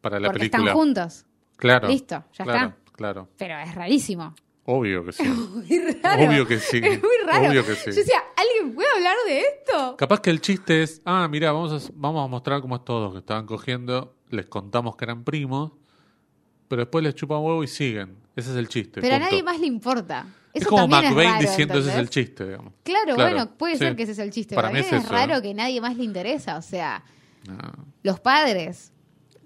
Para 0.00 0.18
la 0.20 0.28
Porque 0.28 0.38
película. 0.40 0.62
están 0.64 0.74
juntos. 0.76 1.26
Claro. 1.56 1.88
Listo, 1.88 2.24
ya 2.32 2.44
claro, 2.44 2.68
está. 2.68 2.92
Claro. 2.92 3.28
Pero 3.36 3.58
es 3.58 3.74
rarísimo. 3.74 4.34
Obvio 4.64 5.04
que 5.04 5.12
sí. 5.12 5.22
Muy 5.28 5.78
raro. 6.02 6.24
Obvio 6.28 6.46
que 6.46 6.58
sí. 6.58 6.80
Es 6.82 7.00
muy 7.00 7.10
raro. 7.24 7.48
Obvio 7.48 7.64
que 7.64 7.74
sí. 7.76 7.90
Yo 7.90 7.96
decía, 7.96 8.18
¿alguien 8.36 8.74
puede 8.74 8.88
hablar 8.96 9.16
de 9.26 9.40
esto? 9.40 9.96
Capaz 9.96 10.20
que 10.20 10.30
el 10.30 10.40
chiste 10.40 10.82
es, 10.82 11.02
ah, 11.04 11.28
mira, 11.30 11.52
vamos 11.52 11.88
a, 11.88 11.92
vamos 11.94 12.24
a 12.24 12.28
mostrar 12.28 12.60
cómo 12.62 12.76
estos 12.76 13.00
dos 13.00 13.12
que 13.12 13.18
estaban 13.20 13.46
cogiendo, 13.46 14.15
les 14.30 14.46
contamos 14.46 14.96
que 14.96 15.04
eran 15.04 15.24
primos, 15.24 15.72
pero 16.68 16.82
después 16.82 17.02
les 17.04 17.14
chupan 17.14 17.38
huevo 17.38 17.62
y 17.64 17.68
siguen. 17.68 18.16
Ese 18.34 18.50
es 18.50 18.56
el 18.56 18.68
chiste. 18.68 19.00
Pero 19.00 19.16
a 19.16 19.18
nadie 19.18 19.42
más 19.42 19.58
le 19.60 19.66
importa. 19.66 20.26
Es 20.52 20.66
como 20.66 20.84
es 20.84 20.88
McVeigh 20.90 21.28
raro, 21.32 21.40
diciendo 21.40 21.78
ese 21.78 21.90
es 21.90 21.96
el 21.96 22.08
chiste, 22.10 22.44
digamos. 22.46 22.72
Claro, 22.82 23.14
Claro, 23.14 23.30
bueno, 23.34 23.50
puede 23.58 23.74
sí. 23.74 23.78
ser 23.80 23.94
que 23.96 24.02
ese 24.04 24.12
es 24.12 24.18
el 24.18 24.30
chiste. 24.30 24.54
Para 24.54 24.68
Para 24.68 24.78
mí 24.78 24.80
mí 24.80 24.86
es 24.86 24.92
es 25.00 25.04
eso, 25.04 25.12
raro 25.12 25.42
que 25.42 25.52
nadie 25.54 25.80
más 25.80 25.96
le 25.96 26.04
interesa. 26.04 26.56
O 26.56 26.62
sea, 26.62 27.02
No. 27.48 27.58
los 28.02 28.20
padres. 28.20 28.92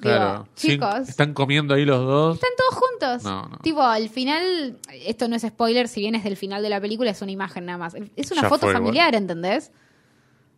Claro. 0.01 0.33
Digo, 0.45 0.49
Sí, 0.55 0.69
chicos. 0.69 1.09
están 1.09 1.35
comiendo 1.35 1.75
ahí 1.75 1.85
los 1.85 2.01
dos. 2.07 2.37
Están 2.37 2.51
todos 2.57 2.83
juntos. 2.83 3.23
No, 3.25 3.49
no. 3.49 3.59
Tipo, 3.59 3.83
al 3.83 4.09
final, 4.09 4.79
esto 5.05 5.29
no 5.29 5.37
es 5.37 5.43
spoiler, 5.43 5.89
si 5.89 6.01
bien 6.01 6.15
es 6.15 6.25
del 6.25 6.37
final 6.37 6.63
de 6.63 6.71
la 6.71 6.81
película, 6.81 7.11
es 7.11 7.21
una 7.21 7.33
imagen 7.33 7.67
nada 7.67 7.77
más. 7.79 7.95
Es 8.17 8.31
una 8.31 8.43
Ya 8.43 8.49
foto 8.49 8.67
familiar, 8.71 9.15
¿entendés? 9.15 9.73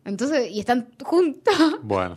Entonces, 0.04 0.50
y 0.50 0.58
están 0.60 0.88
juntos. 1.04 1.54
Bueno, 1.82 2.16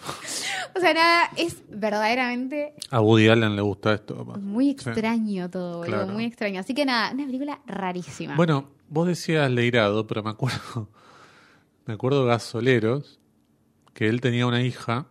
o 0.76 0.80
sea, 0.80 0.94
nada, 0.94 1.30
es 1.38 1.62
verdaderamente 1.70 2.74
a 2.90 3.00
Woody 3.02 3.28
Allen 3.30 3.56
le 3.56 3.62
gusta 3.62 3.94
esto. 3.94 4.18
capaz. 4.18 4.38
muy 4.40 4.66
Sí. 4.66 4.90
extraño 4.90 5.50
todo, 5.50 5.78
boludo, 5.80 5.98
Claro. 5.98 6.14
muy 6.14 6.26
extraño. 6.26 6.60
Así 6.60 6.74
que 6.74 6.86
nada, 6.86 7.12
una 7.14 7.26
película 7.26 7.60
rarísima. 7.68 8.36
Bueno, 8.36 8.70
vos 8.90 9.08
decías 9.08 9.50
Leirado, 9.52 10.08
pero 10.08 10.24
me 10.24 10.32
acuerdo, 10.32 10.90
me 11.86 11.94
acuerdo 11.94 12.26
Gasoleros, 12.26 13.20
que 13.94 14.08
él 14.08 14.20
tenía 14.22 14.46
una 14.48 14.62
hija 14.64 15.08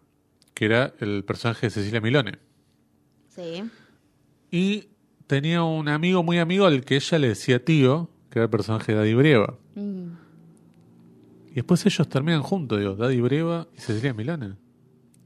que 0.53 0.65
era 0.67 0.95
el 1.01 1.25
personaje 1.25 1.67
de 1.67 1.71
Cecilia 1.71 2.01
Milone. 2.01 2.39
Sí. 3.29 3.65
Y 4.51 4.89
tenía 5.27 5.63
un 5.65 5.89
amigo 5.89 6.23
muy 6.23 6.39
amigo 6.39 6.67
al 6.67 6.85
que 6.85 6.97
ella 6.97 7.19
le 7.19 7.29
decía 7.29 7.65
tío, 7.65 8.11
que 8.31 8.39
era 8.41 8.45
el 8.45 8.51
personaje 8.51 8.93
de 8.93 8.99
Daddy 8.99 9.15
Breva. 9.15 9.59
Mm. 9.75 10.09
Y 11.55 11.59
después 11.59 11.87
ellos 11.87 12.09
terminan 12.09 12.43
juntos, 12.43 12.81
digo, 12.81 12.97
Daddy 12.97 13.21
Breva 13.21 13.69
y 13.77 13.81
Cecilia 13.81 14.13
Milone. 14.13 14.57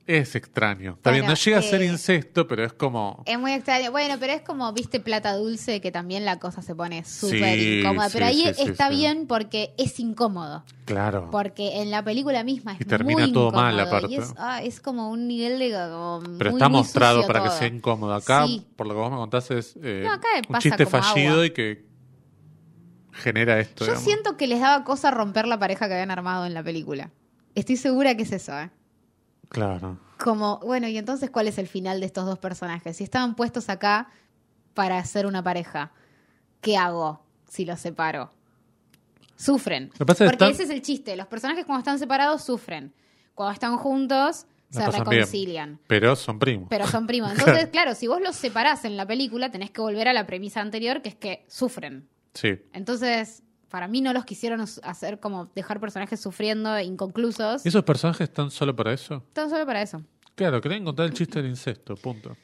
Es 0.06 0.34
extraño. 0.36 0.92
Está 0.92 1.10
bien, 1.10 1.26
no 1.26 1.34
llega 1.34 1.58
a 1.58 1.62
ser 1.62 1.82
eh, 1.82 1.86
incesto, 1.86 2.46
pero 2.46 2.64
es 2.64 2.72
como... 2.74 3.22
Es 3.26 3.38
muy 3.38 3.52
extraño. 3.52 3.90
Bueno, 3.90 4.16
pero 4.18 4.32
es 4.34 4.40
como, 4.42 4.70
viste, 4.72 5.00
plata 5.00 5.34
dulce, 5.34 5.80
que 5.82 5.90
también 5.90 6.24
la 6.26 6.38
cosa 6.38 6.60
se 6.62 6.74
pone 6.74 7.04
súper 7.04 7.58
Sí, 7.58 7.80
incómoda. 7.80 8.08
Pero 8.12 8.24
ahí 8.26 8.44
sí, 8.54 8.62
está 8.62 8.88
bien 8.90 9.26
porque 9.26 9.74
es 9.78 10.00
incómodo. 10.00 10.64
Claro. 10.86 11.28
Porque 11.30 11.82
en 11.82 11.90
la 11.90 12.02
película 12.02 12.42
misma 12.44 12.72
es 12.74 12.80
Y 12.80 12.84
termina 12.84 13.22
muy 13.24 13.32
todo 13.34 13.48
incómodo. 13.48 13.62
mal, 13.64 13.80
aparte. 13.80 14.12
Y 14.12 14.16
es, 14.16 14.34
ah, 14.38 14.62
es 14.62 14.80
como 14.80 15.10
un 15.10 15.28
nivel 15.28 15.58
de... 15.58 15.72
como 15.72 16.20
Pero 16.38 16.50
muy, 16.52 16.58
está 16.58 16.68
muy 16.70 16.78
mostrado 16.78 17.26
para 17.26 17.42
que 17.42 17.50
sea 17.50 17.66
incómodo. 17.68 18.14
Acá, 18.14 18.46
por 18.76 18.86
lo 18.86 18.94
que 18.94 19.00
vos 19.00 19.10
me 19.10 19.16
contás, 19.18 19.50
es 19.50 19.76
eh, 19.82 20.02
No, 20.06 20.12
acá 20.12 20.28
un 20.38 20.42
pasa 20.44 20.60
chiste 20.60 20.84
como 20.86 21.02
fallido 21.02 21.32
agua. 21.32 21.46
y 21.46 21.50
que 21.50 21.87
genera 23.18 23.58
esto. 23.60 23.84
Yo 23.84 23.92
digamos. 23.92 24.04
siento 24.04 24.36
que 24.36 24.46
les 24.46 24.60
daba 24.60 24.84
cosa 24.84 25.10
romper 25.10 25.46
la 25.46 25.58
pareja 25.58 25.86
que 25.88 25.94
habían 25.94 26.10
armado 26.10 26.46
en 26.46 26.54
la 26.54 26.62
película. 26.62 27.10
Estoy 27.54 27.76
segura 27.76 28.16
que 28.16 28.22
es 28.22 28.32
eso, 28.32 28.58
¿eh? 28.58 28.70
Claro. 29.48 29.98
Como, 30.18 30.58
bueno, 30.60 30.88
y 30.88 30.98
entonces, 30.98 31.30
¿cuál 31.30 31.48
es 31.48 31.58
el 31.58 31.68
final 31.68 32.00
de 32.00 32.06
estos 32.06 32.26
dos 32.26 32.38
personajes? 32.38 32.96
Si 32.96 33.04
estaban 33.04 33.34
puestos 33.34 33.68
acá 33.68 34.08
para 34.74 35.02
ser 35.04 35.26
una 35.26 35.42
pareja, 35.42 35.92
¿qué 36.60 36.76
hago 36.76 37.24
si 37.48 37.64
los 37.64 37.80
separo? 37.80 38.30
Sufren. 39.36 39.90
Porque 39.96 40.48
ese 40.50 40.64
es 40.64 40.70
el 40.70 40.82
chiste. 40.82 41.16
Los 41.16 41.28
personajes 41.28 41.64
cuando 41.64 41.80
están 41.80 41.98
separados 41.98 42.42
sufren. 42.42 42.92
Cuando 43.34 43.52
están 43.52 43.76
juntos 43.76 44.46
La 44.70 44.86
se 44.86 44.90
bien. 44.90 45.04
reconcilian. 45.04 45.80
Pero 45.86 46.16
son 46.16 46.40
primos. 46.40 46.66
Pero 46.68 46.86
son 46.88 47.06
primos. 47.06 47.30
Entonces, 47.38 47.68
claro, 47.68 47.94
si 47.94 48.08
vos 48.08 48.20
los 48.20 48.34
separás 48.34 48.84
en 48.84 48.96
la 48.96 49.06
película, 49.06 49.50
tenés 49.50 49.70
que 49.70 49.80
volver 49.80 50.08
a 50.08 50.12
la 50.12 50.26
premisa 50.26 50.60
anterior, 50.60 51.02
que 51.02 51.10
es 51.10 51.14
que 51.14 51.44
sufren. 51.48 52.08
Sí. 52.38 52.56
Entonces, 52.72 53.42
para 53.68 53.88
mí 53.88 54.00
no 54.00 54.12
los 54.12 54.24
quisieron 54.24 54.60
hacer 54.60 55.18
como 55.18 55.46
dejar 55.56 55.80
personajes 55.80 56.20
sufriendo 56.20 56.78
inconclusos. 56.78 57.66
¿Y 57.66 57.68
esos 57.68 57.82
personajes 57.82 58.28
están 58.28 58.52
solo 58.52 58.76
para 58.76 58.92
eso? 58.92 59.24
Tan 59.32 59.50
solo 59.50 59.66
para 59.66 59.82
eso. 59.82 60.04
Claro, 60.36 60.60
querían 60.60 60.84
contar 60.84 61.06
el 61.06 61.14
chiste 61.14 61.42
del 61.42 61.50
incesto, 61.50 61.96
punto. 61.96 62.36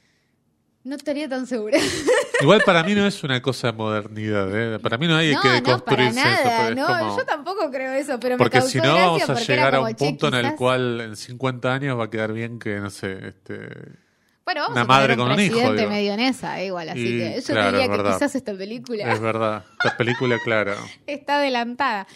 No 0.83 0.97
estaría 0.97 1.29
tan 1.29 1.47
segura. 1.47 1.79
Igual 2.41 2.63
para 2.67 2.83
mí 2.83 2.97
no 2.97 3.07
es 3.07 3.23
una 3.23 3.41
cosa 3.41 3.69
de 3.69 3.75
modernidad, 3.75 4.75
¿eh? 4.75 4.79
Para 4.81 4.99
mí 4.99 5.07
no 5.07 5.17
hay 5.17 5.33
no, 5.33 5.41
que 5.41 5.61
no, 5.63 5.85
para 5.85 6.09
eso. 6.09 6.21
nada. 6.21 6.75
No, 6.75 6.87
como- 6.87 7.17
yo 7.17 7.25
tampoco 7.25 7.71
creo 7.71 7.93
eso, 7.93 8.19
pero 8.19 8.37
Porque 8.37 8.57
me 8.57 8.63
causó 8.63 8.73
si 8.73 8.81
no 8.81 8.95
vamos 8.95 9.31
a 9.31 9.35
llegar 9.35 9.77
a 9.77 9.81
un 9.81 9.89
che, 9.91 9.95
punto 9.95 10.27
en 10.27 10.35
el 10.35 10.57
cual 10.57 11.01
en 11.01 11.17
50 11.17 11.73
años 11.73 11.97
va 11.99 12.05
a 12.05 12.11
quedar 12.11 12.33
bien 12.33 12.59
que, 12.59 12.81
no 12.81 12.91
sé, 12.91 13.29
este... 13.29 14.03
Bueno, 14.45 14.61
vamos 14.63 14.73
una 14.73 14.83
a 14.83 14.85
madre 14.85 15.15
un 15.15 15.19
con 15.21 15.33
un 15.33 15.41
hijo, 15.41 15.73
digo. 15.73 15.89
medio 15.89 16.13
en 16.13 16.21
esa, 16.21 16.61
eh, 16.61 16.67
igual, 16.67 16.89
así 16.91 17.01
Y, 17.01 17.19
que 17.19 17.41
yo 17.41 17.47
claro, 17.55 17.71
diría 17.73 17.87
que 17.87 17.97
verdad. 17.97 18.15
quizás 18.15 18.35
esta 18.35 18.55
película 18.55 19.13
Es 19.13 19.21
verdad. 19.21 19.65
Esta 19.83 19.97
película, 19.97 20.37
claro. 20.45 20.75
está 21.07 21.37
adelantada. 21.37 22.07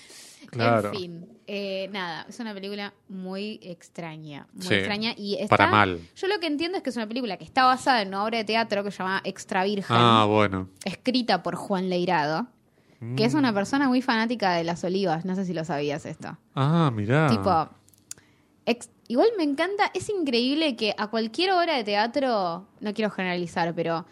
Claro. 0.51 0.89
En 0.93 0.95
fin, 0.95 1.29
eh, 1.47 1.89
nada, 1.93 2.25
es 2.29 2.39
una 2.41 2.55
película 2.55 2.93
muy 3.09 3.61
extraña, 3.63 4.47
muy 4.55 4.67
Sí, 4.67 4.75
extraña 4.75 5.13
y 5.17 5.35
está, 5.37 5.57
para 5.57 5.71
mal. 5.71 6.01
Yo 6.17 6.27
lo 6.27 6.39
que 6.41 6.47
entiendo 6.47 6.77
es 6.79 6.83
que 6.83 6.91
es 6.91 6.97
una 6.97 7.07
película 7.07 7.37
que 7.37 7.45
está 7.45 7.65
basada 7.65 8.01
en 8.03 8.09
una 8.09 8.25
obra 8.25 8.39
de 8.39 8.45
teatro 8.45 8.83
que 8.85 8.91
se 8.91 8.99
llama 8.99 9.21
Extra 9.25 9.65
Virgen, 9.65 9.97
Ah, 9.99 10.25
bueno. 10.27 10.69
escrita 10.85 11.43
por 11.43 11.55
Juan 11.57 11.89
Leirado, 11.91 12.47
que 13.17 13.25
es 13.25 13.35
Mm. 13.35 13.39
una 13.39 13.53
persona 13.53 13.89
muy 13.89 14.01
fanática 14.03 14.53
de 14.55 14.65
las 14.65 14.83
olivas, 14.85 15.25
no 15.27 15.35
sé 15.35 15.45
si 15.45 15.53
lo 15.55 15.65
sabías 15.65 16.05
esto. 16.07 16.37
Ah, 16.55 16.91
mirá. 16.95 17.29
Tipo, 17.29 17.69
ex- 18.67 18.91
igual 19.09 19.29
me 19.37 19.43
encanta, 19.45 19.91
es 19.95 20.09
increíble 20.09 20.77
que 20.77 20.95
a 20.97 21.09
cualquier 21.09 21.51
obra 21.53 21.77
de 21.77 21.85
teatro, 21.85 22.69
no 22.81 22.95
quiero 22.95 23.11
generalizar, 23.11 23.75
pero 23.75 24.07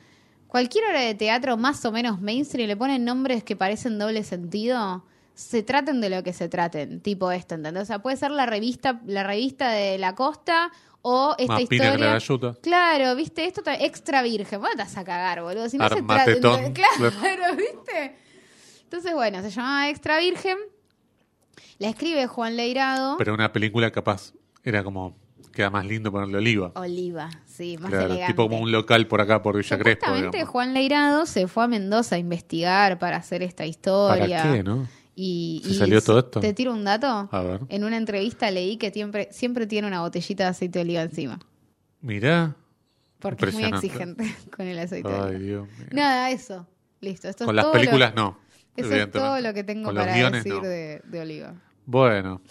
cualquier 0.48 0.84
obra 0.86 1.00
de 1.00 1.14
teatro 1.14 1.56
más 1.56 1.84
o 1.84 1.92
menos 1.92 2.20
mainstream 2.20 2.66
le 2.68 2.76
ponen 2.76 3.04
nombres 3.04 3.44
que 3.44 3.56
parecen 3.56 3.98
doble 3.98 4.24
sentido, 4.24 5.04
se 5.34 5.62
traten 5.62 6.00
de 6.00 6.08
lo 6.08 6.22
que 6.22 6.32
se 6.32 6.48
traten, 6.48 7.00
tipo 7.00 7.30
esto, 7.30 7.54
¿entendés? 7.54 7.82
O 7.82 7.86
sea, 7.86 7.98
puede 8.00 8.16
ser 8.16 8.30
la 8.30 8.46
revista, 8.46 9.00
la 9.06 9.22
revista 9.22 9.70
de 9.70 9.98
la 9.98 10.14
costa 10.14 10.72
o 11.02 11.34
esta 11.38 11.52
Más 11.52 11.64
pina 11.66 11.84
que 11.84 11.88
la 11.88 11.94
historia. 11.94 12.12
galluta. 12.14 12.60
Claro, 12.62 13.14
viste, 13.14 13.44
esto 13.44 13.62
extra 13.66 14.22
virgen. 14.22 14.60
Vos 14.60 14.70
te 14.70 14.78
vas 14.78 14.96
a 14.96 15.04
cagar, 15.04 15.42
boludo. 15.42 15.68
Si 15.68 15.78
no 15.78 15.86
se. 15.88 15.94
Armatetón. 15.94 16.72
Claro, 16.74 17.54
viste. 17.56 18.16
Entonces, 18.82 19.12
bueno, 19.12 19.42
se 19.42 19.50
llamaba 19.50 19.88
Extra 19.88 20.18
Virgen. 20.18 20.56
La 21.78 21.88
escribe 21.88 22.26
Juan 22.26 22.56
Leirado. 22.56 23.16
Pero 23.18 23.34
una 23.34 23.52
película 23.52 23.90
capaz 23.90 24.32
era 24.68 24.84
como... 24.84 25.16
Queda 25.52 25.70
más 25.70 25.86
lindo 25.86 26.12
ponerle 26.12 26.36
oliva. 26.36 26.72
Oliva, 26.74 27.30
sí, 27.46 27.78
más 27.78 27.90
Claro, 27.90 28.06
elegante. 28.06 28.32
tipo 28.34 28.42
como 28.42 28.60
un 28.60 28.70
local 28.72 29.06
por 29.06 29.22
acá, 29.22 29.40
por 29.42 29.56
Villa 29.56 29.78
Crespo. 29.78 30.12
Digamos. 30.12 30.48
Juan 30.48 30.74
Leirado 30.74 31.24
se 31.24 31.46
fue 31.48 31.64
a 31.64 31.66
Mendoza 31.66 32.16
a 32.16 32.18
investigar 32.18 32.98
para 32.98 33.16
hacer 33.16 33.42
esta 33.42 33.62
¿Para 33.62 33.68
historia. 33.68 34.52
qué, 34.52 34.62
no? 34.62 34.86
Y, 35.14 35.62
¿Se 35.64 35.70
y 35.70 35.74
salió 35.76 36.02
todo 36.02 36.18
esto? 36.18 36.40
¿Te 36.40 36.52
tiro 36.52 36.74
un 36.74 36.84
dato? 36.84 37.06
A 37.32 37.42
ver. 37.42 37.60
En 37.70 37.84
una 37.84 37.96
entrevista 37.96 38.50
leí 38.50 38.76
que 38.76 38.90
siempre, 38.90 39.28
siempre 39.30 39.66
tiene 39.66 39.88
una 39.88 40.02
botellita 40.02 40.44
de 40.44 40.50
aceite 40.50 40.78
de 40.80 40.84
oliva 40.84 41.02
encima. 41.02 41.38
Mirá. 42.02 42.54
Porque 43.18 43.46
es 43.46 43.54
muy 43.54 43.64
exigente 43.64 44.24
con 44.54 44.66
el 44.66 44.78
aceite 44.78 45.08
de 45.08 45.14
oliva. 45.14 45.38
Dios 45.38 45.68
mío. 45.68 45.86
Nada, 45.92 46.30
eso. 46.32 46.66
Listo. 47.00 47.28
Esto 47.28 47.44
es 47.44 47.46
Con 47.46 47.56
las 47.56 47.64
todo 47.64 47.72
películas 47.72 48.14
lo, 48.14 48.22
no. 48.22 48.38
Eso 48.76 48.94
es 48.94 49.10
todo 49.10 49.40
lo 49.40 49.54
que 49.54 49.64
tengo 49.64 49.94
para 49.94 50.14
guiones, 50.14 50.44
decir 50.44 50.60
no. 50.60 50.68
de, 50.68 51.00
de 51.02 51.20
Oliva. 51.20 51.54
Bueno. 51.86 52.42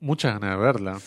Muchas 0.00 0.38
ganas 0.38 0.56
de 0.58 0.64
verla. 0.64 0.98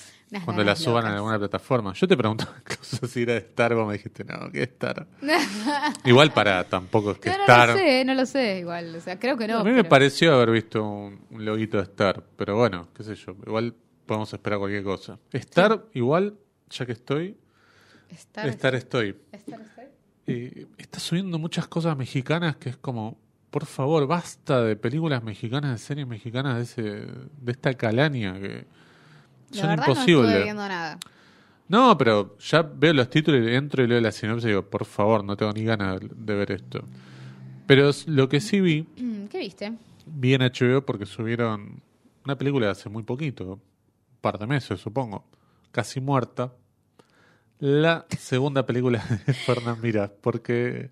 Cuando 0.46 0.64
la 0.64 0.78
suban 0.78 1.04
locas. 1.04 1.12
en 1.12 1.18
alguna 1.18 1.40
plataforma. 1.40 1.94
Yo 1.94 2.08
te 2.08 2.16
preguntaba 2.16 2.56
cosas 2.64 3.10
si 3.12 3.24
era 3.24 3.34
de 3.34 3.40
Star, 3.40 3.76
vos 3.76 3.86
me 3.86 3.94
dijiste, 3.94 4.24
no, 4.24 4.50
¿qué 4.52 4.64
es 4.64 4.70
Star? 4.70 5.06
Igual 6.06 6.32
para, 6.32 6.64
tampoco 6.64 7.12
es 7.12 7.18
que 7.20 7.30
no, 7.30 7.38
no 7.38 7.44
Star. 7.44 7.70
lo 7.70 7.76
sé, 7.76 8.06
no 8.06 8.14
lo 8.14 8.26
sé, 8.26 8.60
igual. 8.60 8.96
O 8.96 9.02
sea, 9.02 9.20
creo 9.20 9.38
que 9.38 9.48
no. 9.48 9.60
a 9.60 9.64
mí 9.64 9.72
me 9.72 9.84
pareció 9.84 10.34
haber 10.34 10.52
visto 10.52 10.84
un, 10.84 11.20
un 11.30 11.46
loguito 11.46 11.78
de 11.78 11.84
Star, 11.84 12.24
pero 12.38 12.56
bueno, 12.56 12.88
qué 12.96 13.04
sé 13.04 13.16
yo. 13.16 13.36
Igual 13.46 13.76
podemos 14.06 14.32
esperar 14.34 14.60
cualquier 14.60 14.84
cosa. 14.84 15.20
Star, 15.32 15.86
igual, 15.94 16.38
ya 16.70 16.86
que 16.86 16.94
estoy, 16.94 17.38
Star, 18.10 18.48
Star 18.48 18.76
estoy. 18.76 19.18
Star. 19.34 19.62
Eh, 20.28 20.68
está 20.78 21.00
subiendo 21.00 21.40
muchas 21.40 21.68
cosas 21.68 21.98
mexicanas 21.98 22.56
que 22.56 22.70
es 22.70 22.78
como, 22.78 23.18
por 23.50 23.66
favor, 23.66 24.08
basta 24.08 24.64
de 24.64 24.76
películas 24.76 25.24
mexicanas, 25.24 25.72
de 25.72 25.78
series 25.78 26.08
mexicanas 26.08 26.58
de 26.58 26.64
ese, 26.64 26.82
de 26.82 27.52
esta 27.52 27.74
calaña 27.74 28.40
que 28.40 28.66
La 29.54 29.62
son 29.62 29.70
verdad 29.70 29.86
no 29.86 29.92
imposibles. 29.92 30.26
estuve 30.30 30.44
viendo 30.44 30.68
nada. 30.68 30.98
No, 31.68 31.98
pero 31.98 32.38
ya 32.40 32.62
veo 32.64 32.94
los 32.94 33.10
títulos 33.10 33.48
y 33.50 33.54
entro 33.56 33.84
y 33.84 33.88
leo 33.88 34.02
la 34.02 34.12
sinopsis 34.12 34.46
y 34.46 34.48
digo, 34.50 34.70
por 34.70 34.86
favor, 34.86 35.24
no 35.24 35.38
tengo 35.38 35.54
ni 35.54 35.64
ganas 35.64 36.00
de 36.02 36.36
ver 36.36 36.52
esto. 36.52 36.84
Pero 37.66 37.92
lo 38.08 38.28
que 38.28 38.42
sí 38.42 38.60
vi, 38.60 38.86
Mm, 38.98 39.26
¿Qué 39.28 39.38
viste? 39.40 39.74
vi 40.06 40.34
en 40.34 40.42
HBO 40.42 40.86
porque 40.86 41.06
subieron 41.06 41.82
una 42.26 42.38
película 42.38 42.66
de 42.68 42.72
hace 42.74 42.90
muy 42.90 43.04
poquito, 43.04 43.54
un 43.54 43.62
par 44.20 44.38
de 44.38 44.48
meses 44.48 44.80
supongo, 44.82 45.24
casi 45.72 46.02
muerta. 46.02 46.54
La 47.60 48.06
segunda 48.18 48.66
película 48.66 49.04
de 49.28 49.34
Fernán 49.34 49.80
Mirás. 49.82 50.10
¿Por 50.10 50.42
qué, 50.42 50.90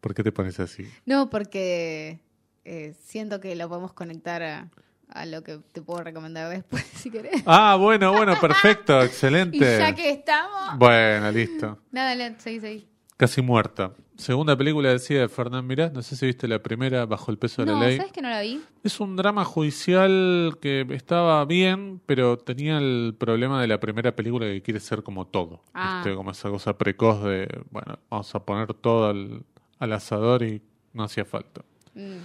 ¿Por 0.00 0.14
qué 0.14 0.22
te 0.22 0.32
pones 0.32 0.58
así? 0.60 0.88
No, 1.04 1.28
porque 1.28 2.20
eh, 2.64 2.94
siento 3.02 3.40
que 3.40 3.54
lo 3.56 3.68
podemos 3.68 3.92
conectar 3.92 4.42
a, 4.42 4.68
a 5.14 5.26
lo 5.26 5.42
que 5.42 5.60
te 5.72 5.82
puedo 5.82 6.02
recomendar 6.02 6.48
después, 6.50 6.82
si 6.94 7.10
querés. 7.10 7.42
Ah, 7.46 7.76
bueno, 7.78 8.12
bueno, 8.12 8.38
perfecto, 8.40 8.98
Y 9.02 9.06
excelente. 9.06 9.58
ya 9.58 9.94
que 9.94 10.10
estamos... 10.10 10.78
Bueno, 10.78 11.30
listo. 11.30 11.78
Nada, 11.90 12.10
dale, 12.16 12.38
seguí, 12.38 12.60
seguí. 12.60 12.88
Casi 13.16 13.40
muerta. 13.42 13.92
Segunda 14.16 14.56
película 14.56 14.90
decía 14.90 15.20
de 15.20 15.28
Fernán 15.28 15.66
Mirás. 15.66 15.92
No 15.92 16.02
sé 16.02 16.16
si 16.16 16.26
viste 16.26 16.46
la 16.48 16.60
primera, 16.60 17.06
Bajo 17.06 17.30
el 17.30 17.38
peso 17.38 17.64
de 17.64 17.72
No, 17.72 17.78
la 17.80 17.86
ley. 17.86 17.96
¿sabes 17.96 18.12
que 18.12 18.22
no 18.22 18.28
la 18.28 18.40
vi? 18.40 18.60
Es 18.82 19.00
un 19.00 19.16
drama 19.16 19.44
judicial 19.44 20.58
que 20.60 20.86
estaba 20.90 21.44
bien, 21.44 22.00
pero 22.06 22.36
tenía 22.36 22.78
el 22.78 23.14
problema 23.18 23.60
de 23.60 23.68
la 23.68 23.80
primera 23.80 24.14
película 24.14 24.46
que 24.46 24.62
quiere 24.62 24.80
ser 24.80 25.02
como 25.02 25.26
todo. 25.26 25.62
Ah. 25.74 26.02
¿viste? 26.04 26.16
Como 26.16 26.30
esa 26.30 26.50
cosa 26.50 26.76
precoz 26.76 27.22
de, 27.24 27.48
bueno, 27.70 27.98
vamos 28.10 28.34
a 28.34 28.44
poner 28.44 28.74
todo 28.74 29.08
al, 29.08 29.44
al 29.78 29.92
asador 29.92 30.42
y 30.42 30.62
no 30.92 31.04
hacía 31.04 31.24
falta. 31.24 31.62
Mm. 31.94 32.18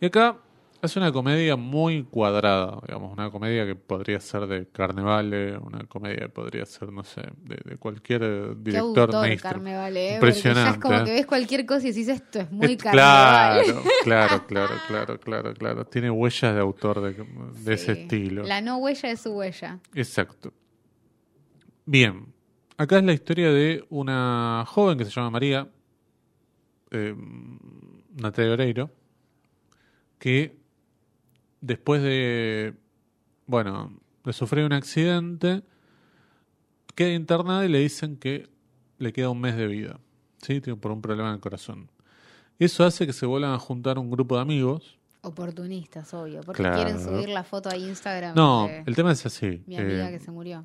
Y 0.00 0.06
acá 0.06 0.36
es 0.86 0.96
una 0.96 1.10
comedia 1.12 1.56
muy 1.56 2.04
cuadrada, 2.04 2.78
digamos, 2.86 3.12
una 3.12 3.30
comedia 3.30 3.66
que 3.66 3.74
podría 3.74 4.20
ser 4.20 4.46
de 4.46 4.66
Carnevale, 4.68 5.56
una 5.58 5.84
comedia 5.84 6.16
que 6.20 6.28
podría 6.28 6.66
ser, 6.66 6.92
no 6.92 7.02
sé, 7.04 7.22
de, 7.42 7.56
de 7.64 7.76
cualquier 7.76 8.22
eh, 8.22 8.42
Qué 8.64 8.70
director 8.70 9.14
autor. 9.14 9.36
Carnevale, 9.40 10.14
¿eh? 10.14 10.16
Porque 10.20 10.34
ya 10.34 10.38
es 10.38 10.46
Impresionante. 10.46 10.80
como 10.80 11.04
que 11.04 11.12
ves 11.12 11.26
cualquier 11.26 11.66
cosa 11.66 11.86
y 11.86 11.90
decís, 11.90 12.08
esto 12.08 12.40
es 12.40 12.50
muy 12.50 12.72
Es- 12.72 12.76
Carnevale. 12.82 13.62
Claro, 13.64 13.82
claro, 14.02 14.42
claro, 14.48 14.74
claro, 14.86 15.20
claro, 15.20 15.54
claro. 15.54 15.84
Tiene 15.86 16.10
huellas 16.10 16.54
de 16.54 16.60
autor 16.60 17.00
de, 17.00 17.24
de 17.64 17.74
ese 17.74 17.92
estilo. 17.92 18.42
La 18.44 18.60
no 18.60 18.78
huella 18.78 19.08
de 19.08 19.16
su 19.16 19.30
huella. 19.32 19.78
Exacto. 19.94 20.52
Bien. 21.86 22.26
Acá 22.76 22.98
es 22.98 23.04
la 23.04 23.12
historia 23.12 23.50
de 23.52 23.84
una 23.88 24.64
joven 24.66 24.98
que 24.98 25.04
se 25.04 25.10
llama 25.12 25.30
María 25.30 25.68
eh, 26.90 27.14
Natalia 28.16 28.52
Oreiro, 28.52 28.90
que 30.18 30.56
después 31.64 32.02
de, 32.02 32.74
bueno, 33.46 33.92
de 34.24 34.32
sufrir 34.32 34.64
un 34.64 34.72
accidente, 34.72 35.62
queda 36.94 37.12
internada 37.14 37.64
y 37.64 37.68
le 37.68 37.78
dicen 37.80 38.16
que 38.16 38.48
le 38.98 39.12
queda 39.12 39.30
un 39.30 39.40
mes 39.40 39.56
de 39.56 39.66
vida, 39.66 39.98
¿sí? 40.38 40.60
Tiene 40.60 40.78
por 40.78 40.92
un 40.92 41.00
problema 41.02 41.28
en 41.30 41.34
el 41.36 41.40
corazón. 41.40 41.90
Eso 42.58 42.84
hace 42.84 43.06
que 43.06 43.12
se 43.12 43.26
vuelvan 43.26 43.52
a 43.52 43.58
juntar 43.58 43.98
un 43.98 44.10
grupo 44.10 44.36
de 44.36 44.42
amigos. 44.42 44.98
Oportunistas, 45.22 46.12
obvio. 46.14 46.42
Porque 46.42 46.62
Claro. 46.62 46.76
quieren 46.76 47.02
subir 47.02 47.28
la 47.30 47.42
foto 47.44 47.70
a 47.70 47.76
Instagram 47.76 48.34
No, 48.36 48.68
el 48.68 48.94
tema 48.94 49.10
es 49.12 49.24
así. 49.26 49.62
mi 49.66 49.76
amiga 49.76 50.08
eh, 50.08 50.12
que 50.12 50.20
se 50.20 50.30
murió. 50.30 50.64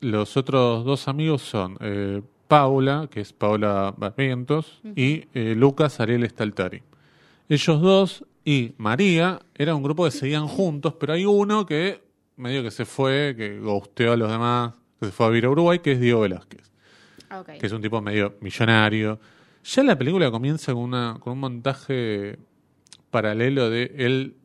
Los 0.00 0.36
otros 0.36 0.84
dos 0.84 1.08
amigos 1.08 1.42
son 1.42 1.76
eh, 1.80 2.22
Paula, 2.48 3.08
que 3.10 3.20
es 3.20 3.32
Paula 3.32 3.92
Barrientos, 3.96 4.80
y 4.96 5.24
eh, 5.34 5.54
Lucas 5.56 6.00
Ariel 6.00 6.28
Staltari. 6.28 6.82
Ellos 7.48 7.80
dos 7.80 8.24
y 8.44 8.72
María 8.78 9.40
era 9.54 9.74
un 9.74 9.82
grupo 9.82 10.04
que 10.04 10.10
seguían 10.10 10.46
juntos, 10.48 10.94
pero 10.98 11.12
hay 11.12 11.24
uno 11.24 11.64
que 11.66 12.02
medio 12.36 12.62
que 12.62 12.70
se 12.70 12.84
fue, 12.84 13.34
que 13.36 13.58
gusteó 13.60 14.12
a 14.12 14.16
los 14.16 14.30
demás, 14.30 14.74
que 15.00 15.06
se 15.06 15.12
fue 15.12 15.26
a 15.26 15.28
vivir 15.28 15.44
a 15.46 15.50
Uruguay, 15.50 15.78
que 15.80 15.92
es 15.92 16.00
Diego 16.00 16.20
Velázquez, 16.20 16.70
Ah, 17.30 17.40
ok. 17.40 17.50
que 17.58 17.66
es 17.66 17.72
un 17.72 17.80
tipo 17.82 18.00
medio 18.02 18.34
millonario. 18.40 19.18
Ya 19.64 19.82
la 19.84 19.96
película 19.96 20.30
comienza 20.30 20.72
con, 20.72 20.82
una, 20.82 21.16
con 21.20 21.34
un 21.34 21.40
montaje 21.40 22.38
paralelo 23.10 23.70
de 23.70 23.94
él 23.96 24.36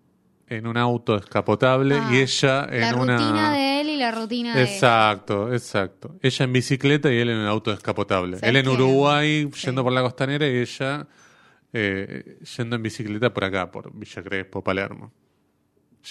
en 0.50 0.68
un 0.68 0.78
auto 0.78 1.16
descapotable 1.18 1.96
Ah, 2.00 2.10
y 2.14 2.18
ella 2.20 2.68
en 2.72 2.82
la 2.82 2.96
una... 2.96 3.18
rutina 3.18 3.54
de 3.54 3.82
él 3.82 3.90
y 3.90 3.98
la 3.98 4.12
rutina 4.12 4.56
de 4.56 4.64
Exacto, 4.64 5.52
exacto. 5.54 6.16
Ella 6.22 6.46
en 6.46 6.54
bicicleta 6.54 7.12
y 7.12 7.18
él 7.18 7.30
en 7.30 7.38
el 7.40 7.48
auto 7.48 7.72
descapotable. 7.72 8.38
¿Sabes 8.38 8.50
Él 8.50 8.56
en? 8.58 8.68
Uruguay 8.70 9.50
Sí. 9.54 9.66
yendo 9.68 9.84
por 9.84 9.92
la 9.92 10.02
costanera 10.02 10.48
y 10.48 10.58
ella 10.60 11.08
eh, 11.74 12.40
yendo 12.58 12.76
en 12.76 12.84
bicicleta 12.84 13.34
por 13.34 13.44
acá, 13.44 13.70
por 13.72 13.92
Villa 13.94 14.24
Crespo, 14.24 14.64
Palermo. 14.64 15.12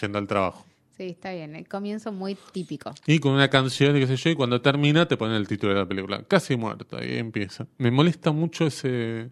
Yendo 0.01 0.19
al 0.19 0.27
trabajo. 0.27 0.66
Sí, 0.97 1.05
está 1.09 1.33
bien. 1.33 1.55
El 1.57 1.69
comienzo 1.69 2.11
muy 2.12 2.37
típico. 2.53 2.90
Y 3.07 3.19
con 3.19 3.33
una 3.33 3.49
canción 3.49 3.97
y 3.97 4.01
qué 4.01 4.07
sé 4.07 4.16
yo, 4.16 4.31
y 4.31 4.35
cuando 4.35 4.61
termina 4.62 5.07
te 5.07 5.16
ponen 5.16 5.37
el 5.37 5.47
título 5.47 5.75
de 5.75 5.81
la 5.81 5.87
película. 5.87 6.23
Casi 6.25 6.57
muerta, 6.57 7.05
y 7.05 7.09
ahí 7.12 7.19
empieza. 7.19 7.66
Me 7.79 7.90
molesta 7.90 8.33
mucho 8.33 8.66
ese, 8.66 9.31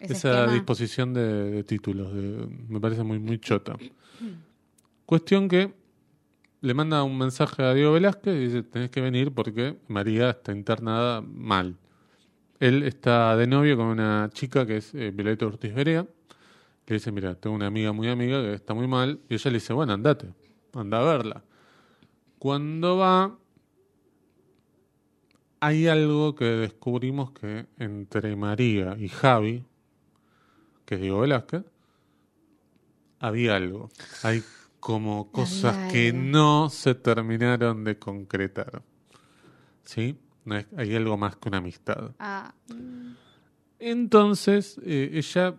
Ese 0.00 0.12
esa 0.14 0.30
esquema. 0.40 0.52
disposición 0.52 1.14
de, 1.14 1.50
de 1.50 1.64
títulos. 1.64 2.14
de- 2.14 2.46
me 2.68 2.78
parece 2.80 3.02
muy, 3.02 3.18
muy 3.18 3.38
chota. 3.38 3.74
Cuestión 5.06 5.48
que 5.48 5.72
le 6.60 6.74
manda 6.74 7.02
un 7.02 7.18
mensaje 7.18 7.62
a 7.62 7.74
Diego 7.74 7.92
Velázquez 7.92 8.34
y 8.34 8.38
dice, 8.46 8.62
tenés 8.62 8.90
que 8.90 9.00
venir 9.00 9.32
porque 9.32 9.76
María 9.88 10.30
está 10.30 10.52
internada 10.52 11.20
mal. 11.20 11.76
Él 12.62 12.84
está 12.84 13.36
de 13.36 13.48
novio 13.48 13.76
con 13.76 13.86
una 13.86 14.30
chica 14.32 14.64
que 14.64 14.76
es 14.76 14.94
eh, 14.94 15.10
Violeta 15.10 15.46
Ortiz 15.46 15.74
Berea. 15.74 16.06
Le 16.86 16.94
dice, 16.94 17.10
mira, 17.10 17.34
tengo 17.34 17.56
una 17.56 17.66
amiga 17.66 17.90
muy 17.90 18.08
amiga 18.08 18.40
que 18.40 18.54
está 18.54 18.72
muy 18.72 18.86
mal. 18.86 19.18
Y 19.28 19.34
ella 19.34 19.50
le 19.50 19.56
dice, 19.56 19.72
bueno, 19.72 19.94
andate, 19.94 20.32
anda 20.72 21.00
a 21.00 21.02
verla. 21.02 21.42
Cuando 22.38 22.98
va, 22.98 23.36
hay 25.58 25.88
algo 25.88 26.36
que 26.36 26.44
descubrimos 26.44 27.32
que 27.32 27.66
entre 27.80 28.36
María 28.36 28.96
y 28.96 29.08
Javi, 29.08 29.64
que 30.84 30.94
es 30.94 31.00
Diego 31.00 31.18
Velázquez, 31.18 31.64
había 33.18 33.56
algo. 33.56 33.90
Hay 34.22 34.44
como 34.78 35.32
cosas 35.32 35.90
que 35.90 36.12
no 36.12 36.70
se 36.70 36.94
terminaron 36.94 37.82
de 37.82 37.98
concretar. 37.98 38.84
¿Sí? 39.82 40.16
No 40.44 40.56
es- 40.56 40.66
hay 40.76 40.94
algo 40.96 41.16
más 41.16 41.36
que 41.36 41.48
una 41.48 41.58
amistad. 41.58 42.12
Ah, 42.18 42.52
mm, 42.68 43.12
Entonces, 43.78 44.80
eh, 44.84 45.10
ella, 45.14 45.54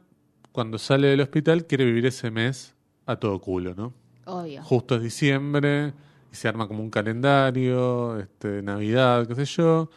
cuando 0.52 0.78
sale 0.78 1.08
del 1.10 1.22
hospital, 1.22 1.66
quiere 1.66 1.86
vivir 1.86 2.06
ese 2.06 2.32
mes 2.32 2.74
a 3.06 3.16
todo 3.18 3.40
culo, 3.40 3.74
¿no? 3.76 3.94
obvio. 4.26 4.64
Justo 4.64 4.96
es 4.96 5.04
diciembre 5.04 5.92
y 6.32 6.36
se 6.36 6.48
arma 6.48 6.68
como 6.68 6.82
un 6.82 6.90
calendario, 6.90 8.18
este, 8.20 8.62
Navidad, 8.62 9.28
qué 9.28 9.36
sé 9.36 9.44
yo. 9.46 9.90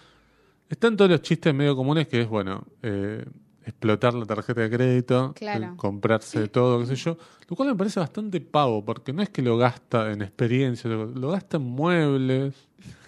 Están 0.69 0.97
todos 0.97 1.09
los 1.11 1.23
chistes 1.23 1.55
medio 1.55 1.77
comunes 1.77 2.09
que 2.09 2.23
es, 2.23 2.29
bueno, 2.29 2.65
eh, 2.83 3.25
explotar 3.65 4.15
la 4.15 4.27
tarjeta 4.27 4.63
de 4.63 4.71
crédito, 4.71 5.33
Claro. 5.37 5.65
eh, 5.67 5.71
comprarse 5.77 6.49
todo, 6.49 6.81
qué 6.81 6.87
sé 6.87 6.97
yo. 6.97 7.17
Lo 7.49 7.55
cual 7.55 7.69
me 7.69 7.77
parece 7.77 8.01
bastante 8.01 8.41
pavo, 8.41 8.85
porque 8.85 9.13
no 9.13 9.23
es 9.23 9.29
que 9.31 9.43
lo 9.43 9.57
gasta 9.57 10.11
en 10.11 10.23
experiencia, 10.23 10.91
lo, 10.91 11.07
lo 11.07 11.31
gasta 11.31 11.59
en 11.59 11.63
muebles, 11.63 12.55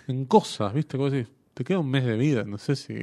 en 0.07 0.25
cosas, 0.27 0.73
¿viste? 0.73 0.97
Como 0.97 1.11
decís, 1.11 1.33
te 1.59 1.65
queda 1.65 1.81
un 1.81 1.91
mes 1.91 2.05
de 2.05 2.17
vida, 2.17 2.45
no 2.45 2.57
sé 2.57 2.77
si 2.77 2.95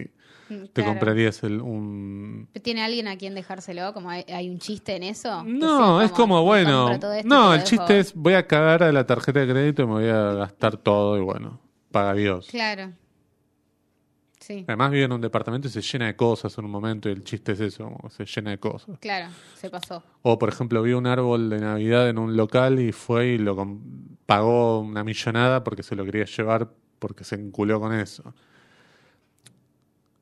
Mm, 0.48 0.66
te 0.66 0.68
claro. 0.74 0.92
comprarías 0.92 1.44
el, 1.44 1.60
un... 1.60 2.48
¿Tiene 2.62 2.84
alguien 2.84 3.08
a 3.08 3.18
quien 3.18 3.34
dejárselo? 3.36 3.94
Como 3.94 4.12
hay, 4.12 4.24
hay 4.28 4.50
un 4.50 4.60
chiste 4.60 4.96
en 4.96 5.04
eso? 5.04 5.44
No, 5.44 5.98
sea 5.98 6.06
es 6.06 6.12
como, 6.12 6.44
bueno, 6.44 6.92
esto 6.94 7.28
no, 7.28 7.54
el 7.54 7.60
dejo- 7.62 7.66
chiste 7.68 8.00
es, 8.00 8.14
voy 8.14 8.34
a 8.36 8.46
cagar 8.48 8.84
a 8.84 8.92
la 8.92 9.06
tarjeta 9.06 9.40
de 9.40 9.52
crédito 9.52 9.82
y 9.84 9.86
me 9.88 9.94
voy 9.94 10.08
a 10.08 10.34
gastar 10.34 10.78
todo 10.78 11.18
y 11.18 11.22
bueno, 11.22 11.60
paga 11.92 12.14
Dios. 12.14 12.48
Claro. 12.48 12.94
Sí, 14.40 14.64
Además 14.68 14.92
vive 14.92 15.06
en 15.06 15.12
un 15.14 15.22
departamento 15.22 15.68
y 15.68 15.72
se 15.72 15.82
llena 15.82 16.06
de 16.06 16.16
cosas 16.16 16.56
en 16.60 16.66
un 16.66 16.72
momento 16.72 17.10
y 17.10 17.14
el 17.14 17.24
chiste 17.24 17.54
es 17.54 17.60
eso, 17.60 17.92
se 18.10 18.26
llena 18.26 18.52
de 18.52 18.60
cosas. 18.60 19.00
claro, 19.00 19.34
se 19.56 19.70
pasó. 19.72 20.04
O 20.22 20.38
por 20.38 20.50
ejemplo 20.50 20.84
vio 20.84 21.00
un 21.00 21.08
árbol 21.08 21.50
de 21.50 21.60
Navidad 21.60 22.08
en 22.10 22.20
un 22.20 22.38
local 22.38 22.80
y 22.80 22.92
fue 22.92 23.30
y 23.30 23.38
lo 23.40 23.56
pagó 24.28 24.82
una 24.82 25.04
millonada 25.04 25.64
porque 25.64 25.82
se 25.82 25.96
lo 25.96 26.06
quería 26.06 26.26
llevar 26.26 26.70
porque 27.00 27.24
se 27.24 27.36
enculó 27.36 27.80
con 27.80 27.94
eso. 27.94 28.34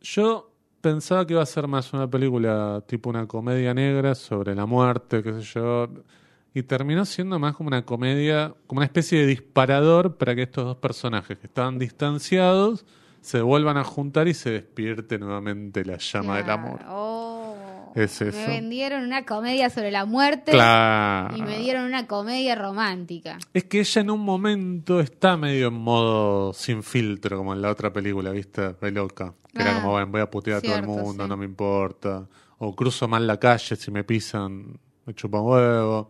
Yo 0.02 0.52
pensaba 0.82 1.26
que 1.26 1.34
iba 1.34 1.42
a 1.42 1.46
ser 1.46 1.68
más 1.68 1.94
una 1.94 2.10
película 2.10 2.84
tipo 2.86 3.10
una 3.10 3.26
comedia 3.26 3.74
negra 3.74 4.16
sobre 4.16 4.54
la 4.54 4.66
muerte, 4.66 5.24
qué 5.24 5.34
sé 5.34 5.42
yo, 5.42 5.88
y 6.54 6.64
terminó 6.64 7.06
siendo 7.06 7.40
más 7.40 7.56
como 7.56 7.68
una 7.68 7.86
comedia, 7.86 8.54
como 8.68 8.80
una 8.80 8.86
especie 8.86 9.20
de 9.22 9.28
disparador 9.28 10.18
para 10.18 10.36
que 10.36 10.44
estos 10.44 10.66
dos 10.66 10.78
personajes 10.78 11.38
que 11.38 11.48
estaban 11.48 11.80
distanciados 11.80 12.86
se 13.22 13.42
vuelvan 13.42 13.78
a 13.78 13.86
juntar 13.86 14.28
y 14.28 14.34
se 14.34 14.52
despierte 14.52 15.18
nuevamente 15.18 15.86
la 15.86 15.98
llama 15.98 16.38
del 16.38 16.50
amor. 16.50 16.82
Oh, 16.90 17.33
Es 17.96 18.22
eso. 18.22 18.36
Me 18.38 18.48
vendieron 18.48 19.04
una 19.04 19.24
comedia 19.26 19.70
sobre 19.70 19.92
la 19.92 20.06
muerte 20.06 20.52
Claro. 20.52 21.38
y 21.38 21.42
me 21.44 21.60
dieron 21.60 21.84
una 21.86 22.08
comedia 22.08 22.56
romántica. 22.56 23.38
Es 23.54 23.66
que 23.66 23.82
ella 23.82 24.02
en 24.02 24.10
un 24.10 24.22
momento 24.22 25.00
está 25.00 25.38
medio 25.38 25.68
en 25.68 25.76
modo 25.76 26.54
sin 26.54 26.82
filtro, 26.84 27.38
como 27.38 27.54
en 27.54 27.62
la 27.62 27.70
otra 27.70 27.94
película, 27.94 28.32
¿viste? 28.32 28.74
Re 28.82 28.92
loca. 28.92 29.34
Que 29.54 29.62
era 29.62 29.72
Ah, 29.74 29.76
como, 29.82 29.92
bueno, 29.92 30.08
voy 30.08 30.22
a 30.22 30.30
putear 30.32 30.58
a 30.58 30.62
todo 30.62 30.76
el 30.76 30.84
mundo, 30.88 31.24
sí. 31.24 31.30
no 31.30 31.38
me 31.38 31.46
importa. 31.46 32.28
O 32.58 32.76
cruzo 32.76 33.08
mal 33.08 33.28
la 33.28 33.38
calle, 33.40 33.76
si 33.76 33.92
me 33.92 34.04
pisan, 34.04 34.80
me 35.06 35.14
chupan 35.14 35.42
huevo. 35.44 36.10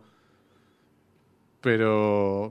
Pero 1.60 2.50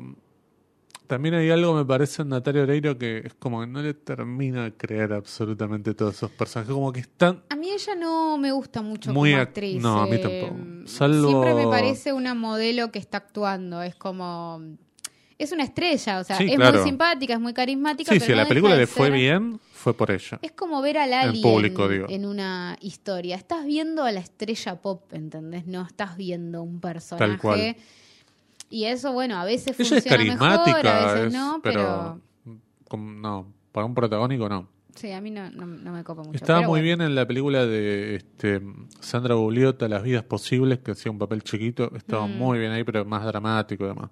También 1.07 1.35
hay 1.35 1.49
algo, 1.49 1.73
me 1.73 1.85
parece, 1.85 2.21
en 2.21 2.29
Natalia 2.29 2.63
Oreiro 2.63 2.97
que 2.97 3.19
es 3.25 3.33
como 3.35 3.61
que 3.61 3.67
no 3.67 3.81
le 3.81 3.93
termina 3.93 4.63
de 4.63 4.73
creer 4.73 5.13
absolutamente 5.13 5.93
todos 5.93 6.15
esos 6.15 6.31
personajes. 6.31 6.73
Como 6.73 6.91
que 6.93 7.01
están. 7.01 7.43
A 7.49 7.55
mí 7.55 7.69
ella 7.71 7.95
no 7.95 8.37
me 8.37 8.51
gusta 8.51 8.81
mucho 8.81 9.11
Muy 9.13 9.31
como 9.31 9.41
ac- 9.41 9.47
actriz. 9.47 9.81
no, 9.81 10.01
a 10.01 10.07
mí 10.07 10.15
eh, 10.15 10.19
tampoco. 10.19 10.87
Salvo- 10.87 11.27
Siempre 11.29 11.53
me 11.55 11.67
parece 11.67 12.13
una 12.13 12.33
modelo 12.33 12.91
que 12.91 12.99
está 12.99 13.17
actuando. 13.17 13.81
Es 13.81 13.95
como... 13.95 14.61
Es 15.37 15.51
una 15.51 15.63
estrella, 15.63 16.19
o 16.19 16.23
sea, 16.23 16.37
Sí, 16.37 16.45
es 16.45 16.55
claro. 16.55 16.77
muy 16.79 16.87
simpática, 16.87 17.33
es 17.33 17.39
muy 17.39 17.53
carismática. 17.53 18.11
Sí, 18.13 18.19
pero 18.19 18.25
si 18.27 18.31
a 18.33 18.35
la 18.43 18.47
película 18.47 18.75
le 18.75 18.87
fue 18.87 19.07
ser- 19.07 19.13
bien, 19.17 19.59
fue 19.73 19.93
por 19.93 20.09
ella. 20.11 20.39
Es 20.41 20.51
como 20.53 20.81
ver 20.81 20.97
al 20.99 21.11
En 21.11 21.19
alien 21.19 21.41
público, 21.43 21.89
digo. 21.89 22.05
en 22.07 22.25
una 22.25 22.77
historia. 22.79 23.35
Estás 23.35 23.65
viendo 23.65 24.03
a 24.03 24.11
la 24.11 24.19
estrella 24.21 24.79
pop, 24.79 25.11
¿entendés? 25.11 25.65
No 25.65 25.81
estás 25.81 26.15
viendo 26.15 26.61
un 26.63 26.79
personaje. 26.79 27.31
Tal 27.31 27.39
cual. 27.39 27.75
Y 28.73 28.85
eso, 28.85 29.13
bueno, 29.13 29.35
a 29.37 29.45
veces 29.45 29.79
Ella 29.79 29.97
es 29.97 30.03
funciona 30.03 30.23
mejor, 30.23 30.39
carismática, 30.39 30.97
a 31.09 31.13
veces 31.13 31.27
es- 31.27 31.33
no, 31.33 31.59
pero, 31.61 32.19
no, 32.97 33.53
para 33.71 33.85
un 33.85 33.93
protagónico 33.93 34.49
no. 34.49 34.67
Sí, 34.95 35.11
a 35.11 35.21
mí 35.21 35.29
no, 35.29 35.49
no, 35.51 35.67
no 35.67 35.91
me 35.93 36.03
copa 36.03 36.23
mucho. 36.23 36.35
Estaba 36.35 36.61
muy 36.61 36.67
bueno. 36.69 36.83
bien 36.83 37.01
en 37.01 37.13
la 37.13 37.27
película 37.27 37.67
de 37.67 38.15
este, 38.15 38.61
Sandra 38.99 39.35
Bugliota, 39.35 39.87
Las 39.87 40.01
vidas 40.01 40.23
posibles, 40.23 40.79
que 40.79 40.89
hacía 40.91 41.11
un 41.11 41.19
papel 41.19 41.43
chiquito. 41.43 41.91
Estaba 41.95 42.25
Mm. 42.25 42.37
muy 42.37 42.57
bien 42.57 42.71
ahí, 42.71 42.83
pero 42.83 43.05
más 43.05 43.23
dramático 43.25 43.85
además. 43.85 44.09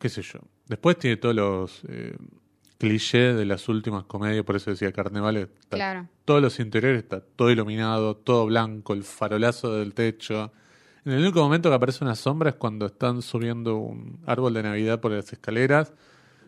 Qué 0.00 0.08
sé 0.08 0.22
yo. 0.22 0.40
Después 0.66 0.98
tiene 0.98 1.16
todos 1.16 1.34
los 1.36 1.82
eh, 1.88 2.16
clichés 2.78 3.36
de 3.36 3.44
las 3.44 3.68
últimas 3.68 4.04
comedias, 4.06 4.44
por 4.44 4.56
eso 4.56 4.70
decía 4.70 4.90
Carnaval. 4.92 5.36
Está 5.36 5.76
Claro. 5.76 6.08
Todos 6.24 6.42
los 6.42 6.58
interiores 6.58 7.02
está 7.02 7.20
todo 7.20 7.50
iluminado, 7.50 8.16
todo 8.16 8.46
blanco, 8.46 8.92
el 8.92 9.04
farolazo 9.04 9.72
del 9.74 9.94
techo. 9.94 10.52
En 11.04 11.12
el 11.12 11.20
único 11.20 11.40
momento 11.40 11.68
que 11.68 11.74
aparece 11.74 12.02
una 12.02 12.14
sombra 12.14 12.50
es 12.50 12.56
cuando 12.56 12.86
están 12.86 13.20
subiendo 13.20 13.76
un 13.76 14.20
árbol 14.26 14.54
de 14.54 14.62
Navidad 14.62 15.00
por 15.00 15.12
las 15.12 15.30
escaleras, 15.32 15.92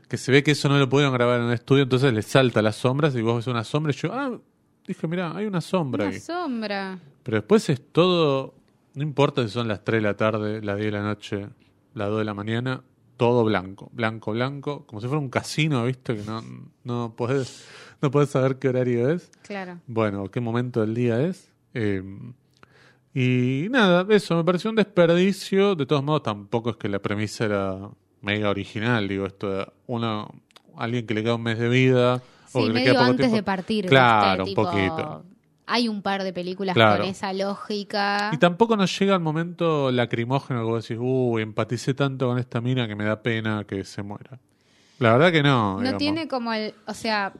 que 0.09 0.17
se 0.17 0.33
ve 0.33 0.43
que 0.43 0.53
eso 0.53 0.69
no 0.69 0.79
lo 0.79 0.89
pudieron 0.89 1.13
grabar 1.13 1.41
en 1.41 1.47
un 1.47 1.53
estudio, 1.53 1.83
entonces 1.83 2.13
les 2.13 2.27
salta 2.27 2.63
las 2.63 2.77
sombras 2.77 3.15
y 3.17 3.23
vos 3.23 3.37
ves 3.37 3.47
una 3.49 3.65
sombra 3.65 3.93
y 3.93 3.97
yo, 3.97 4.13
ah, 4.13 4.39
dije, 4.87 5.07
mira, 5.07 5.37
hay 5.37 5.47
una 5.47 5.61
sombra 5.61 6.07
Una 6.07 6.19
sombra. 6.19 6.99
Pero 7.23 7.37
después 7.37 7.69
es 7.69 7.83
todo, 7.93 8.55
no 8.95 9.03
importa 9.03 9.43
si 9.43 9.51
son 9.51 9.69
las 9.69 9.85
3 9.85 9.99
de 9.99 10.09
la 10.09 10.17
tarde, 10.17 10.63
las 10.63 10.77
10 10.77 10.87
de 10.87 10.93
la 10.93 11.03
noche, 11.03 11.49
las 11.93 12.09
2 12.09 12.19
de 12.19 12.25
la 12.25 12.35
mañana, 12.35 12.83
todo 13.19 13.45
blanco, 13.45 13.91
blanco, 13.93 14.33
blanco, 14.33 14.87
como 14.87 15.03
si 15.03 15.07
fuera 15.07 15.21
un 15.21 15.29
casino, 15.29 15.85
¿viste? 15.85 16.17
Que 16.17 16.23
no, 16.23 16.43
no, 16.85 17.15
podés, 17.15 17.67
no 18.01 18.11
podés 18.11 18.31
saber 18.31 18.59
qué 18.59 18.69
horario 18.69 19.11
es. 19.11 19.31
Claro. 19.43 19.81
Bueno, 19.87 20.31
qué 20.31 20.41
momento 20.41 20.81
del 20.81 20.95
día 20.95 21.21
es. 21.21 21.53
Eh, 21.75 22.03
y 23.19 23.69
nada, 23.71 24.07
eso 24.15 24.37
me 24.37 24.45
pareció 24.45 24.69
un 24.71 24.77
desperdicio. 24.77 25.75
De 25.75 25.87
todos 25.87 26.05
modos, 26.05 26.23
tampoco 26.23 26.71
es 26.71 26.77
que 26.77 26.89
la 26.89 26.99
premisa 26.99 27.47
era 27.47 27.79
mega 28.21 28.51
original. 28.51 29.09
Digo, 29.09 29.25
esto 29.27 29.51
de 29.51 29.67
uno, 29.87 30.31
alguien 30.77 31.07
que 31.07 31.15
le 31.15 31.23
queda 31.23 31.35
un 31.37 31.43
mes 31.43 31.59
de 31.59 31.69
vida. 31.69 32.23
o 32.53 32.67
que 32.67 32.73
le 32.73 32.85
queda 32.85 32.93
poco 32.95 33.05
antes 33.05 33.17
tiempo. 33.27 33.37
de 33.37 33.43
partir. 33.43 33.87
Claro, 33.87 34.45
un 34.45 34.49
Tipo, 34.51 34.63
poquito. 34.65 35.25
Hay 35.69 35.89
un 35.89 36.01
par 36.01 36.23
de 36.23 36.33
películas 36.33 36.75
Claro. 36.75 37.03
con 37.03 37.11
esa 37.11 37.33
lógica. 37.33 38.31
Y 38.33 38.37
tampoco 38.39 38.77
nos 38.77 38.97
llega 38.99 39.15
el 39.15 39.21
momento 39.21 39.91
lacrimógeno 39.91 40.61
que 40.61 40.65
vos 40.67 40.83
decís, 40.89 40.99
uy, 41.01 41.43
empaticé 41.43 41.93
tanto 41.95 42.29
con 42.29 42.39
esta 42.39 42.61
mina 42.61 42.87
que 42.87 42.95
me 42.95 43.05
da 43.05 43.21
pena 43.21 43.65
que 43.65 43.83
se 43.85 44.03
muera. 44.03 44.39
La 44.99 45.13
verdad 45.13 45.33
que 45.33 45.43
no. 45.43 45.73
No 45.75 45.79
digamos. 45.81 45.99
tiene 45.99 46.29
como 46.29 46.53
el. 46.53 46.73
O 46.87 46.95
sea, 46.95 47.33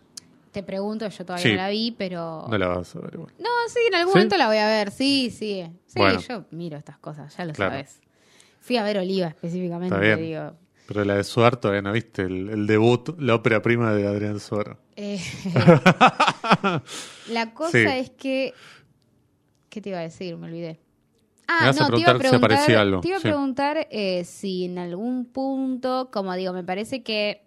te 0.57 0.63
pregunto, 0.63 1.07
yo 1.09 1.25
todavía 1.27 1.43
Sí. 1.43 1.51
no 1.51 1.57
la 1.57 1.69
vi, 1.69 1.95
pero. 1.99 2.47
No 2.49 2.57
la 2.57 2.69
vas 2.69 2.97
a 2.97 3.01
ver 3.01 3.11
igual. 3.15 3.33
No, 3.39 3.49
sí, 3.69 3.79
en 3.89 3.95
algún 3.95 4.13
¿Sí? 4.15 4.19
momento 4.19 4.37
la 4.39 4.47
voy 4.49 4.57
a 4.57 4.67
ver. 4.67 4.91
Sí, 4.91 5.31
sí. 5.31 5.65
Sí, 5.87 5.99
Bueno. 5.99 6.19
yo 6.21 6.45
miro 6.51 6.79
estas 6.79 6.99
cosas, 6.99 7.37
ya 7.37 7.45
lo 7.45 7.53
Claro. 7.53 7.73
sabes. 7.73 8.01
Fui 8.61 8.79
a 8.79 8.83
ver 8.83 8.97
Oliva 8.99 9.27
específicamente, 9.29 9.95
Está 9.95 10.01
bien. 10.17 10.21
digo. 10.21 10.53
Pero 10.87 11.05
la 11.05 11.17
de 11.17 11.25
Suar 11.25 11.57
todavía 11.57 11.83
no 11.83 11.93
viste 11.93 12.23
el, 12.23 12.49
el 12.49 12.67
debut, 12.67 13.11
la 13.21 13.35
ópera 13.35 13.61
prima 13.61 13.93
de 13.93 14.07
Adrián 14.07 14.41
Suar. 14.41 14.79
Eh, 14.97 15.21
la 17.29 17.53
cosa 17.55 17.71
Sí. 17.73 17.85
es 17.87 18.11
que. 18.11 18.55
¿Qué 19.69 19.81
te 19.81 19.91
iba 19.91 19.99
a 19.99 20.03
decir? 20.03 20.37
Me 20.37 20.47
olvidé. 20.47 20.81
Ah, 21.49 21.71
no, 21.79 21.91
te 21.91 22.01
iba 22.01 22.11
a 22.13 22.19
preguntar 22.19 22.59
si 22.59 22.75
algo, 22.75 23.01
te 23.01 23.09
iba 23.09 23.19
a 23.19 23.21
preguntar 23.21 23.87
eh, 23.91 24.25
si 24.25 24.65
en 24.65 24.79
algún 24.79 25.27
punto, 25.27 26.09
como 26.13 26.35
digo, 26.35 26.53
me 26.53 26.65
parece 26.65 27.03
que 27.05 27.46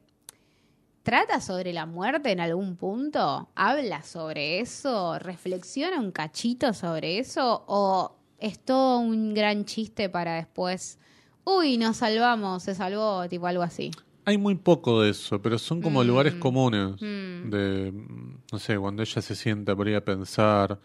trata 1.03 1.41
sobre 1.41 1.73
la 1.73 1.85
muerte 1.85 2.31
en 2.31 2.39
algún 2.39 2.75
punto, 2.75 3.49
habla 3.55 4.01
sobre 4.03 4.59
eso, 4.59 5.17
reflexiona 5.19 5.99
un 5.99 6.11
cachito 6.11 6.73
sobre 6.73 7.19
eso, 7.19 7.63
o 7.67 8.15
es 8.39 8.59
todo 8.59 8.99
un 8.99 9.33
gran 9.33 9.65
chiste 9.65 10.09
para 10.09 10.35
después, 10.35 10.99
uy, 11.45 11.77
nos 11.77 11.97
salvamos, 11.97 12.63
se 12.63 12.75
salvó, 12.75 13.27
tipo 13.27 13.47
algo 13.47 13.63
así. 13.63 13.91
Hay 14.25 14.37
muy 14.37 14.55
poco 14.55 15.01
de 15.01 15.09
eso, 15.11 15.41
pero 15.41 15.57
son 15.57 15.81
como 15.81 16.03
Mm. 16.03 16.07
lugares 16.07 16.33
comunes. 16.35 16.91
Mm. 17.01 17.49
De, 17.49 17.91
mm, 17.91 18.37
no 18.51 18.59
sé, 18.59 18.77
cuando 18.77 19.01
ella 19.01 19.21
se 19.21 19.33
sienta 19.35 19.75
por 19.75 19.87
ir 19.87 19.95
a 19.95 20.01
pensar. 20.05 20.77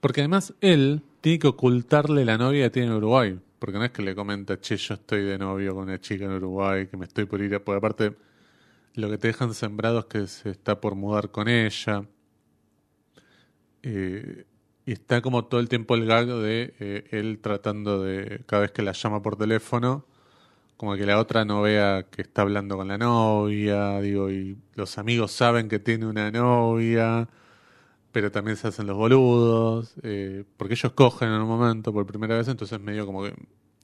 Porque 0.00 0.20
además 0.22 0.54
él 0.62 1.02
tiene 1.20 1.38
que 1.38 1.48
ocultarle 1.48 2.24
la 2.24 2.38
novia 2.38 2.64
que 2.66 2.70
tiene 2.70 2.88
en 2.88 2.94
Uruguay. 2.94 3.38
Porque 3.58 3.76
no 3.78 3.84
es 3.84 3.90
que 3.90 4.02
le 4.02 4.14
comenta, 4.14 4.58
che, 4.60 4.76
yo 4.76 4.94
estoy 4.94 5.22
de 5.24 5.36
novio 5.36 5.74
con 5.74 5.84
una 5.84 6.00
chica 6.00 6.24
en 6.24 6.32
Uruguay, 6.32 6.86
que 6.86 6.96
me 6.96 7.04
estoy 7.06 7.24
por 7.26 7.40
ir 7.42 7.54
a... 7.54 7.60
Porque 7.60 7.78
aparte, 7.78 8.16
lo 8.96 9.10
que 9.10 9.18
te 9.18 9.28
dejan 9.28 9.54
sembrado 9.54 10.00
es 10.00 10.04
que 10.06 10.26
se 10.26 10.50
está 10.50 10.80
por 10.80 10.94
mudar 10.94 11.30
con 11.30 11.48
ella. 11.48 12.04
Eh, 13.82 14.46
y 14.86 14.92
está 14.92 15.20
como 15.20 15.44
todo 15.44 15.60
el 15.60 15.68
tiempo 15.68 15.94
el 15.94 16.06
gag 16.06 16.26
de 16.26 16.74
eh, 16.80 17.04
él 17.10 17.38
tratando 17.40 18.02
de, 18.02 18.42
cada 18.46 18.62
vez 18.62 18.72
que 18.72 18.82
la 18.82 18.92
llama 18.92 19.20
por 19.22 19.36
teléfono, 19.36 20.06
como 20.76 20.96
que 20.96 21.06
la 21.06 21.18
otra 21.18 21.44
no 21.44 21.62
vea 21.62 22.06
que 22.10 22.22
está 22.22 22.42
hablando 22.42 22.76
con 22.76 22.88
la 22.88 22.96
novia, 22.96 24.00
digo, 24.00 24.30
y 24.30 24.56
los 24.74 24.96
amigos 24.98 25.32
saben 25.32 25.68
que 25.68 25.78
tiene 25.78 26.06
una 26.06 26.30
novia, 26.30 27.28
pero 28.12 28.30
también 28.30 28.56
se 28.56 28.68
hacen 28.68 28.86
los 28.86 28.96
boludos, 28.96 29.94
eh, 30.02 30.44
porque 30.56 30.74
ellos 30.74 30.92
cogen 30.92 31.28
en 31.28 31.42
un 31.42 31.48
momento 31.48 31.92
por 31.92 32.06
primera 32.06 32.36
vez, 32.36 32.48
entonces 32.48 32.80
medio 32.80 33.06
como 33.06 33.24
que 33.24 33.34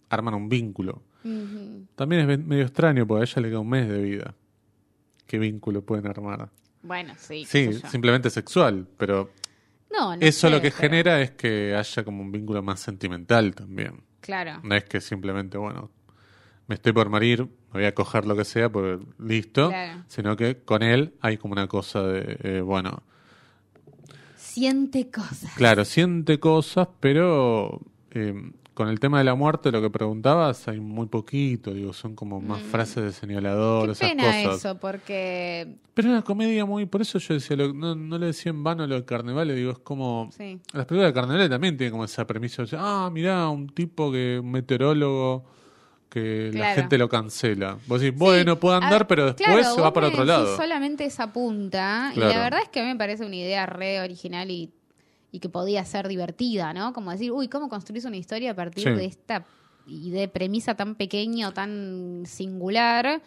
arman 0.09 0.35
un 0.35 0.49
vínculo. 0.49 1.03
También 1.95 2.31
es 2.31 2.39
medio 2.39 2.65
extraño, 2.65 3.07
porque 3.07 3.23
a 3.23 3.25
ella 3.25 3.43
le 3.43 3.49
queda 3.49 3.61
un 3.61 3.69
mes 3.69 3.89
de 3.89 4.03
vida. 4.03 4.35
¿Qué 5.33 5.39
vínculo 5.39 5.81
pueden 5.81 6.07
armar? 6.09 6.51
Bueno, 6.83 7.15
sí. 7.19 7.47
Sí, 7.49 7.71
simplemente 7.91 8.29
sexual, 8.29 8.87
pero 8.99 9.31
No, 9.91 10.15
no 10.15 10.21
eso 10.21 10.41
sé, 10.49 10.51
lo 10.51 10.61
que 10.61 10.69
pero- 10.71 10.77
genera 10.77 11.23
es 11.23 11.31
que 11.31 11.75
haya 11.75 12.05
como 12.05 12.21
un 12.21 12.31
vínculo 12.31 12.63
más 12.63 12.81
sentimental 12.81 13.55
también. 13.55 14.03
Claro. 14.21 14.61
No 14.63 14.75
es 14.75 14.85
que 14.85 15.01
simplemente, 15.01 15.57
bueno, 15.57 15.91
me 16.67 16.75
estoy 16.75 16.93
por 16.93 17.09
morir, 17.09 17.45
me 17.45 17.81
voy 17.81 17.85
a 17.87 17.95
coger 17.95 18.27
lo 18.27 18.37
que 18.37 18.45
sea, 18.45 18.71
pues 18.71 19.01
listo. 19.19 19.71
Claro. 19.71 20.03
Sino 20.07 20.37
que 20.37 20.59
con 20.65 20.83
él 20.83 21.15
hay 21.23 21.39
como 21.39 21.53
una 21.53 21.67
cosa 21.67 22.03
de, 22.03 22.37
eh, 22.43 22.61
bueno, 22.61 23.03
Siente 24.37 25.11
cosas. 25.11 25.51
claro, 25.57 25.87
siente 25.87 26.39
cosas, 26.39 26.89
pero 27.01 27.81
eh, 28.11 28.35
con 28.75 28.89
el 28.89 28.99
tema 29.01 29.19
de 29.19 29.25
la 29.25 29.35
muerte, 29.35 29.71
lo 29.71 29.81
que 29.83 29.91
preguntabas, 29.91 30.67
hay 30.69 30.81
muy 30.81 31.07
poquito, 31.07 31.73
digo, 31.75 31.93
son 31.93 32.15
como 32.15 32.41
más 32.41 32.61
frases 32.63 33.05
de 33.05 33.13
señalador, 33.13 33.83
Mm. 33.83 33.87
Qué 33.87 33.93
esas 33.93 34.09
pena 34.09 34.23
cosas. 34.25 34.57
eso, 34.59 34.79
porque. 34.79 35.77
Pero 35.95 36.09
es 36.09 36.13
una 36.13 36.23
comedia 36.23 36.65
muy, 36.65 36.87
por 36.87 37.03
eso 37.03 37.19
yo 37.19 37.35
decía, 37.35 37.57
lo- 37.57 37.73
no, 37.75 37.95
no 37.95 38.19
le 38.19 38.27
decía 38.27 38.51
en 38.51 38.65
vano 38.65 38.87
lo 38.87 38.95
de 38.95 39.05
Carnaval, 39.05 39.47
le 39.49 39.55
digo, 39.55 39.73
es 39.73 39.79
como... 39.79 40.31
Sí. 40.37 40.59
Las 40.73 40.87
películas 40.87 41.11
de 41.11 41.21
Carnaval 41.21 41.49
también 41.51 41.77
tienen 41.77 41.93
como 41.93 42.05
esa 42.05 42.27
premisa, 42.27 42.65
ah, 42.79 43.11
mirá, 43.13 43.49
un 43.49 43.69
tipo 43.69 44.11
que, 44.11 44.39
un 44.43 44.51
meteorólogo, 44.51 45.45
que 46.09 46.51
la 46.53 46.75
gente 46.75 46.99
lo 46.99 47.09
cancela. 47.09 47.79
Vos 47.87 48.01
decís, 48.01 48.19
bueno, 48.19 48.53
Sí, 48.55 48.59
puede 48.61 48.77
andar, 48.77 49.07
pero 49.07 49.27
después 49.27 49.47
claro, 49.47 49.63
se 49.65 49.71
vos 49.71 49.83
va 49.83 49.93
para 49.93 50.09
otro 50.09 50.25
lado. 50.25 50.57
solamente 50.57 51.05
esa 51.07 51.33
punta. 51.33 52.13
Y 52.15 52.21
la 52.21 52.27
verdad 52.39 52.61
es 52.63 52.69
que 52.69 52.81
a 52.81 52.83
mí 52.85 52.91
me 52.91 52.97
parece 52.97 53.25
una 53.25 53.37
idea 53.37 53.65
re 53.67 54.01
original 54.01 54.51
y, 54.51 54.71
y 55.33 55.41
que 55.41 55.49
podía 55.49 55.85
ser 55.85 56.07
divertida, 56.07 56.73
¿no? 56.73 56.93
Como 56.93 57.11
decir, 57.11 57.33
uy, 57.33 57.49
¿cómo 57.49 57.69
construís 57.69 58.05
una 58.05 58.17
historia 58.19 58.53
a 58.53 58.55
partir 58.55 58.85
Sí. 58.85 58.91
de 58.91 59.05
esta 59.07 59.45
y 59.87 60.11
de 60.11 60.29
premisa 60.29 60.75
tan 60.77 60.95
pequeña 60.95 61.49
o 61.49 61.53
tan 61.53 62.23
singular? 62.27 63.23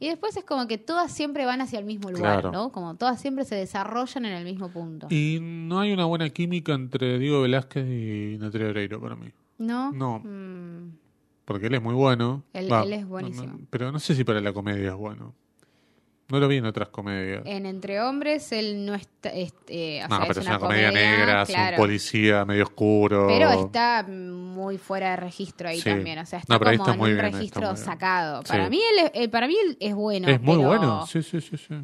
Y 0.00 0.08
después 0.08 0.36
es 0.36 0.44
como 0.44 0.66
que 0.66 0.76
todas 0.76 1.12
siempre 1.12 1.46
van 1.46 1.60
hacia 1.60 1.78
el 1.78 1.84
mismo 1.84 2.10
lugar, 2.10 2.40
Claro. 2.40 2.50
¿no? 2.52 2.72
Como 2.72 2.96
todas 2.96 3.20
siempre 3.20 3.44
se 3.44 3.54
desarrollan 3.54 4.24
en 4.26 4.32
el 4.32 4.44
mismo 4.44 4.68
punto. 4.68 5.06
Y 5.08 5.38
no 5.40 5.78
hay 5.80 5.92
una 5.92 6.04
buena 6.04 6.28
química 6.30 6.72
entre 6.74 7.18
Diego 7.20 7.40
Velázquez 7.42 7.86
y 7.88 8.36
Natalia 8.38 8.68
Oreiro 8.68 9.00
para 9.00 9.14
mí. 9.14 9.30
¿No? 9.58 9.92
No. 9.92 10.18
Mm, 10.18 10.96
Porque 11.44 11.66
él 11.68 11.74
es 11.74 11.82
muy 11.82 11.94
bueno. 11.94 12.42
Él- 12.54 12.72
Va, 12.72 12.82
él 12.82 12.92
es 12.94 13.02
no- 13.02 13.08
buenísimo. 13.08 13.46
no- 13.46 13.60
pero 13.70 13.92
no 13.92 13.98
sé 14.00 14.14
si 14.14 14.24
para 14.24 14.40
la 14.40 14.52
comedia 14.52 14.88
es 14.88 14.94
bueno. 14.96 15.34
No 16.30 16.40
lo 16.40 16.48
vi 16.48 16.56
en 16.56 16.64
otras 16.64 16.88
comedias. 16.88 17.42
en 17.44 17.66
Entre 17.66 18.00
Hombres 18.00 18.50
él 18.52 18.86
no 18.86 18.94
está... 18.94 19.28
este, 19.28 20.02
o 20.04 20.08
no, 20.08 20.16
sea, 20.16 20.26
pero 20.26 20.40
es 20.40 20.46
una, 20.46 20.58
comedia, 20.58 20.90
negra, 20.90 21.42
es 21.42 21.48
claro. 21.50 21.76
un 21.76 21.82
policía 21.82 22.44
medio 22.46 22.62
oscuro. 22.64 23.26
Pero 23.28 23.50
está 23.66 24.06
muy 24.08 24.78
fuera 24.78 25.10
de 25.10 25.16
registro 25.16 25.68
ahí 25.68 25.78
Sí. 25.80 25.90
también, 25.90 26.18
o 26.20 26.24
sea, 26.26 26.38
está 26.38 26.54
No, 26.54 26.58
como 26.58 26.70
está 26.72 26.92
en 26.92 26.98
muy 26.98 27.10
un 27.10 27.16
bien, 27.16 27.26
está 27.26 27.38
registro 27.38 27.76
sacado. 27.76 28.40
Sí. 28.42 28.48
Para 28.48 28.70
mí 28.70 28.80
él, 28.92 29.04
es- 29.06 29.10
eh, 29.22 29.28
para 29.28 29.46
mí 29.46 29.54
él 29.66 29.76
es 29.80 29.94
bueno. 29.94 30.28
Es 30.28 30.40
muy 30.40 30.56
pero 30.56 30.68
bueno, 30.68 31.06
sí, 31.06 31.22
sí, 31.22 31.40
sí, 31.42 31.56
sí. 31.58 31.74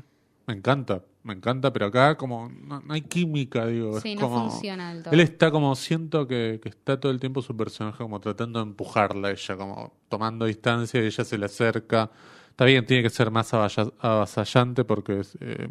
Me 0.47 0.55
encanta, 0.55 1.03
me 1.23 1.35
encanta, 1.35 1.71
pero 1.73 1.87
acá 1.87 2.17
como 2.17 2.49
no, 2.49 2.81
no 2.81 2.95
hay 2.95 3.03
química, 3.03 3.67
digo. 3.67 3.99
es 3.99 4.03
Sí, 4.03 4.15
no 4.15 4.23
como- 4.23 4.51
funciona 4.51 4.95
del 4.95 5.03
todo. 5.03 5.13
Él 5.15 5.21
está 5.21 5.51
como, 5.51 5.77
siento 5.77 6.27
que, 6.27 6.59
que 6.63 6.71
está 6.71 6.99
todo 6.99 7.13
el 7.13 7.21
tiempo 7.21 7.43
su 7.43 7.55
personaje 7.57 7.99
como 7.99 8.19
tratando 8.21 8.59
de 8.59 8.65
empujarla 8.71 9.29
a 9.29 9.31
ella, 9.33 9.57
como 9.57 9.93
tomando 10.09 10.47
distancia 10.47 11.01
y 11.03 11.05
ella 11.07 11.25
se 11.25 11.37
le 11.37 11.45
acerca. 11.45 12.11
Está 12.51 12.65
bien, 12.67 12.85
tiene 12.87 13.03
que 13.03 13.11
ser 13.11 13.31
más 13.31 13.53
avasallante 13.55 14.85
porque 14.85 15.21
es 15.21 15.37
eh, 15.41 15.69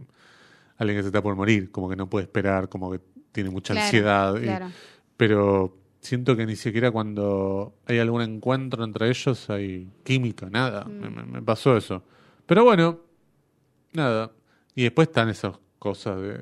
alguien 0.78 0.98
que 0.98 1.04
se 1.04 1.10
está 1.10 1.22
por 1.22 1.36
morir, 1.36 1.72
como 1.72 1.90
que 1.90 1.96
no 1.96 2.10
puede 2.10 2.24
esperar, 2.26 2.68
como 2.70 2.92
que 2.92 3.00
tiene 3.32 3.50
mucha 3.52 3.74
Claro, 3.74 3.86
ansiedad. 3.86 4.36
y- 4.38 4.42
claro. 4.46 4.68
pero 5.18 5.78
siento 6.02 6.36
que 6.36 6.46
ni 6.46 6.56
siquiera 6.56 6.92
cuando 6.92 7.76
hay 7.86 8.00
algún 8.00 8.22
encuentro 8.22 8.84
entre 8.84 9.10
ellos 9.10 9.50
hay 9.50 9.90
química, 10.04 10.50
nada. 10.50 10.86
Mm. 10.86 11.32
Me 11.34 11.42
pasó 11.42 11.76
eso. 11.78 12.04
Pero 12.46 12.64
bueno, 12.64 13.00
nada. 13.94 14.32
Y 14.76 14.84
después 14.84 15.10
están 15.10 15.30
esas 15.30 15.58
cosas 15.78 16.20
de, 16.22 16.42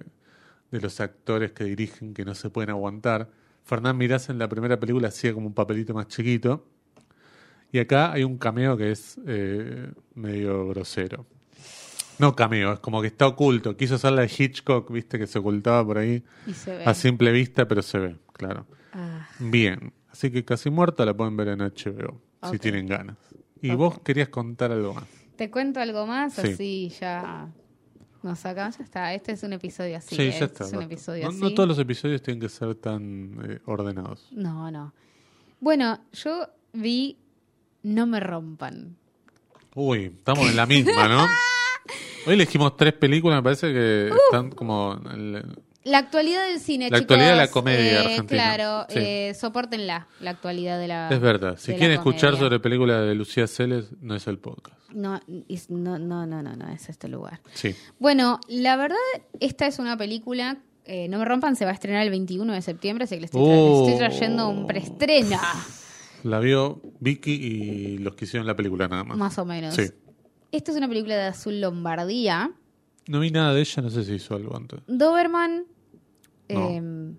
de 0.71 0.81
los 0.81 0.99
actores 1.01 1.51
que 1.51 1.63
dirigen 1.65 2.13
que 2.13 2.23
no 2.23 2.35
se 2.35 2.49
pueden 2.49 2.69
aguantar. 2.69 3.29
Fernán 3.65 3.97
Mirás 3.97 4.29
en 4.29 4.37
la 4.39 4.47
primera 4.47 4.79
película 4.79 5.09
hacía 5.09 5.33
como 5.33 5.47
un 5.47 5.53
papelito 5.53 5.93
más 5.93 6.07
chiquito. 6.07 6.65
Y 7.71 7.79
acá 7.79 8.11
hay 8.13 8.23
un 8.23 8.37
cameo 8.37 8.77
que 8.77 8.91
es 8.91 9.19
eh, 9.27 9.91
medio 10.15 10.67
grosero. 10.69 11.25
No 12.19 12.35
cameo, 12.35 12.73
es 12.73 12.79
como 12.79 13.01
que 13.01 13.07
está 13.07 13.27
oculto. 13.27 13.75
Quiso 13.77 13.95
hacer 13.95 14.11
la 14.13 14.21
de 14.23 14.31
Hitchcock, 14.35 14.91
viste, 14.91 15.19
que 15.19 15.27
se 15.27 15.37
ocultaba 15.39 15.85
por 15.85 15.97
ahí 15.99 16.23
Y 16.47 16.53
se 16.53 16.75
ve. 16.77 16.85
a 16.85 16.93
simple 16.93 17.31
vista, 17.31 17.67
pero 17.67 17.81
se 17.83 17.99
ve, 17.99 18.15
claro. 18.33 18.65
Ah, 18.93 19.27
Bien, 19.39 19.93
así 20.09 20.31
que 20.31 20.43
casi 20.43 20.69
muerta 20.71 21.05
la 21.05 21.13
pueden 21.15 21.37
ver 21.37 21.49
en 21.49 21.59
HBO, 21.59 22.19
si 22.49 22.57
tienen 22.57 22.87
ganas. 22.87 23.17
Y 23.61 23.71
vos 23.75 23.99
querías 23.99 24.29
contar 24.29 24.71
algo 24.71 24.93
más. 24.95 25.03
Te 25.35 25.51
cuento 25.51 25.79
algo 25.79 26.07
más, 26.07 26.33
Sí. 26.33 26.47
así 26.53 26.89
ya 26.99 27.51
nos 28.23 28.39
sacamos. 28.39 28.77
Ya 28.79 28.83
está. 28.83 29.13
Este 29.13 29.33
es 29.33 29.43
un 29.43 29.53
episodio 29.53 29.97
así. 29.97 30.15
Sí, 30.15 30.21
¿eh? 30.23 30.25
ya 30.31 30.31
Este 30.31 30.45
está. 30.45 30.63
Es 30.65 30.73
un 30.73 30.81
episodio 30.81 31.23
no, 31.25 31.29
así. 31.29 31.39
no 31.41 31.53
todos 31.53 31.69
los 31.69 31.77
episodios 31.77 32.21
tienen 32.23 32.41
que 32.41 32.49
ser 32.49 32.73
tan 32.75 33.37
eh, 33.47 33.59
ordenados. 33.65 34.27
No, 34.31 34.71
no. 34.71 34.93
Bueno, 35.59 35.99
yo 36.13 36.47
vi 36.73 37.17
No 37.87 38.05
me 38.05 38.19
rompan. 38.19 38.97
Uy, 39.73 40.11
estamos 40.17 40.49
en 40.49 40.55
la 40.57 40.65
misma, 40.65 41.07
¿no? 41.07 41.23
Hoy 42.27 42.33
elegimos 42.33 42.75
tres 42.75 42.91
películas, 42.93 43.37
me 43.37 43.43
parece 43.43 43.71
que 43.71 44.09
están 44.25 44.51
como... 44.51 44.99
la- 45.83 45.97
actualidad 45.99 46.45
del 46.47 46.59
cine, 46.59 46.89
La 46.89 46.97
chicos. 46.97 47.01
actualidad 47.03 47.29
de 47.31 47.35
la 47.37 47.47
comedia 47.47 47.93
eh, 47.93 47.97
argentina. 47.99 48.27
Claro, 48.55 48.85
Sí. 48.89 48.99
eh, 48.99 49.33
sopórtenla, 49.39 50.07
la 50.19 50.31
actualidad 50.31 50.77
de 50.79 50.87
la. 50.89 51.07
Es 51.09 51.21
verdad, 51.21 51.55
si 51.57 51.71
quieren 51.75 51.91
escuchar 51.93 52.31
comedia. 52.31 52.39
sobre 52.45 52.59
películas 52.59 53.05
de 53.07 53.15
Lucía 53.15 53.47
Celes, 53.47 53.85
no 54.01 54.13
es 54.15 54.27
el 54.27 54.37
podcast. 54.37 54.75
No, 54.93 55.21
no, 55.69 55.97
no, 55.97 56.25
no, 56.25 56.41
no, 56.43 56.55
no, 56.57 56.67
es 56.73 56.89
este 56.89 57.07
lugar. 57.07 57.39
Sí. 57.53 57.73
Bueno, 57.99 58.41
la 58.49 58.75
verdad, 58.75 58.97
esta 59.39 59.65
es 59.65 59.79
una 59.79 59.95
película. 59.97 60.57
eh, 60.83 61.07
no 61.07 61.19
me 61.19 61.25
rompan, 61.25 61.55
se 61.55 61.63
va 61.63 61.71
a 61.71 61.73
estrenar 61.73 62.03
el 62.03 62.09
21 62.09 62.51
de 62.51 62.61
septiembre, 62.61 63.05
así 63.05 63.15
que 63.15 63.21
le 63.21 63.25
estoy, 63.27 63.41
tra- 63.41 63.45
Oh. 63.47 63.87
estoy 63.87 63.97
trayendo 63.99 64.49
un 64.49 64.67
preestreno. 64.67 65.39
La 66.23 66.39
vio 66.39 66.81
Vicky 66.99 67.31
y 67.33 67.97
los 67.99 68.15
que 68.15 68.25
hicieron 68.25 68.47
la 68.47 68.55
película 68.55 68.87
nada 68.87 69.03
más. 69.03 69.17
Más 69.17 69.37
o 69.37 69.45
menos. 69.45 69.75
Sí. 69.75 69.83
Esta 70.51 70.71
es 70.71 70.77
una 70.77 70.87
película 70.87 71.15
de 71.15 71.23
Azul 71.27 71.59
Lombardía. 71.61 72.51
No 73.07 73.19
vi 73.19 73.31
nada 73.31 73.53
de 73.53 73.61
ella, 73.61 73.81
no 73.83 73.89
sé 73.89 74.03
si 74.03 74.13
hizo 74.13 74.35
algo 74.35 74.55
antes. 74.55 74.79
Doberman. 74.87 75.63
No. 76.49 76.69
eh, 76.69 77.13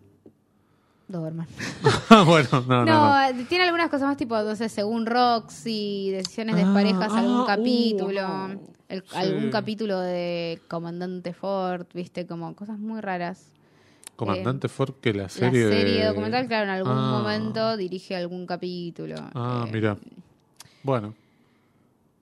Doberman. 1.09 1.47
bueno, 2.27 2.49
no, 2.69 2.85
no, 2.85 2.85
No, 2.85 3.33
no. 3.33 3.47
tiene 3.47 3.65
algunas 3.65 3.89
cosas 3.89 4.09
más 4.09 4.17
tipo, 4.19 4.37
no 4.43 4.55
sé, 4.57 4.69
según 4.69 5.07
Roxy, 5.07 6.11
decisiones 6.11 6.57
de 6.57 6.63
Ah, 6.63 6.75
parejas, 6.75 7.11
algún 7.13 7.41
ah, 7.43 7.45
capítulo, 7.47 8.21
uh, 8.27 8.49
no. 8.49 8.61
el- 8.89 9.03
Sí. 9.03 9.17
algún 9.17 9.51
capítulo 9.51 9.99
de 10.01 10.61
Comandante 10.69 11.33
Ford, 11.33 11.87
viste, 11.95 12.27
como 12.27 12.55
cosas 12.55 12.79
muy 12.79 13.01
raras. 13.01 13.53
Comandante 14.19 14.69
Ford, 14.69 14.95
que 15.01 15.15
la 15.15 15.29
serie, 15.29 15.65
la 15.65 15.71
serie 15.71 16.01
de... 16.01 16.07
documental, 16.07 16.47
claro, 16.49 16.65
en 16.65 16.71
algún 16.71 16.93
Ah. 16.93 17.21
momento 17.23 17.77
dirige 17.77 18.17
algún 18.17 18.47
capítulo. 18.47 19.15
Ah, 19.35 19.65
Eh, 19.67 19.71
mira. 19.73 19.97
Bueno, 20.83 21.15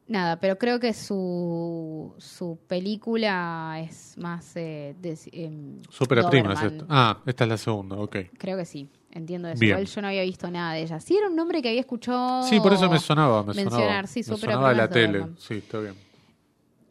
Nada, 0.08 0.38
pero 0.38 0.56
creo 0.56 0.78
que 0.78 0.92
su, 0.94 2.14
su 2.18 2.58
película 2.68 3.76
es 3.80 4.16
más... 4.18 4.52
Eh, 4.54 4.94
de- 5.00 5.18
em, 5.32 5.78
Supera 5.90 6.28
prima 6.30 6.52
es 6.52 6.62
esto. 6.62 6.86
Ah, 6.88 7.18
esta 7.26 7.42
es 7.42 7.50
la 7.50 7.56
segunda, 7.56 7.96
ok. 7.96 8.16
Creo 8.38 8.56
que 8.56 8.64
sí, 8.66 8.88
entiendo 9.10 9.48
eso. 9.48 9.58
Bien. 9.58 9.72
Igual 9.72 9.86
yo 9.86 10.02
no 10.02 10.06
había 10.08 10.22
visto 10.22 10.48
nada 10.48 10.74
de 10.74 10.82
ella. 10.82 11.00
Sí, 11.00 11.16
era 11.16 11.28
un 11.28 11.34
nombre 11.34 11.60
que 11.60 11.68
había 11.70 11.80
escuchado... 11.80 12.44
Sí, 12.44 12.60
por 12.60 12.72
eso 12.74 12.88
me 12.88 13.00
sonaba, 13.00 13.42
me 13.42 13.48
mencionar, 13.54 13.72
sonaba. 13.72 14.06
sí, 14.06 14.20
me 14.20 14.36
sonaba 14.36 14.68
de 14.68 14.74
la 14.76 14.86
de 14.86 14.94
tele. 14.94 15.26
Sí, 15.38 15.54
está 15.54 15.80
bien. 15.80 15.94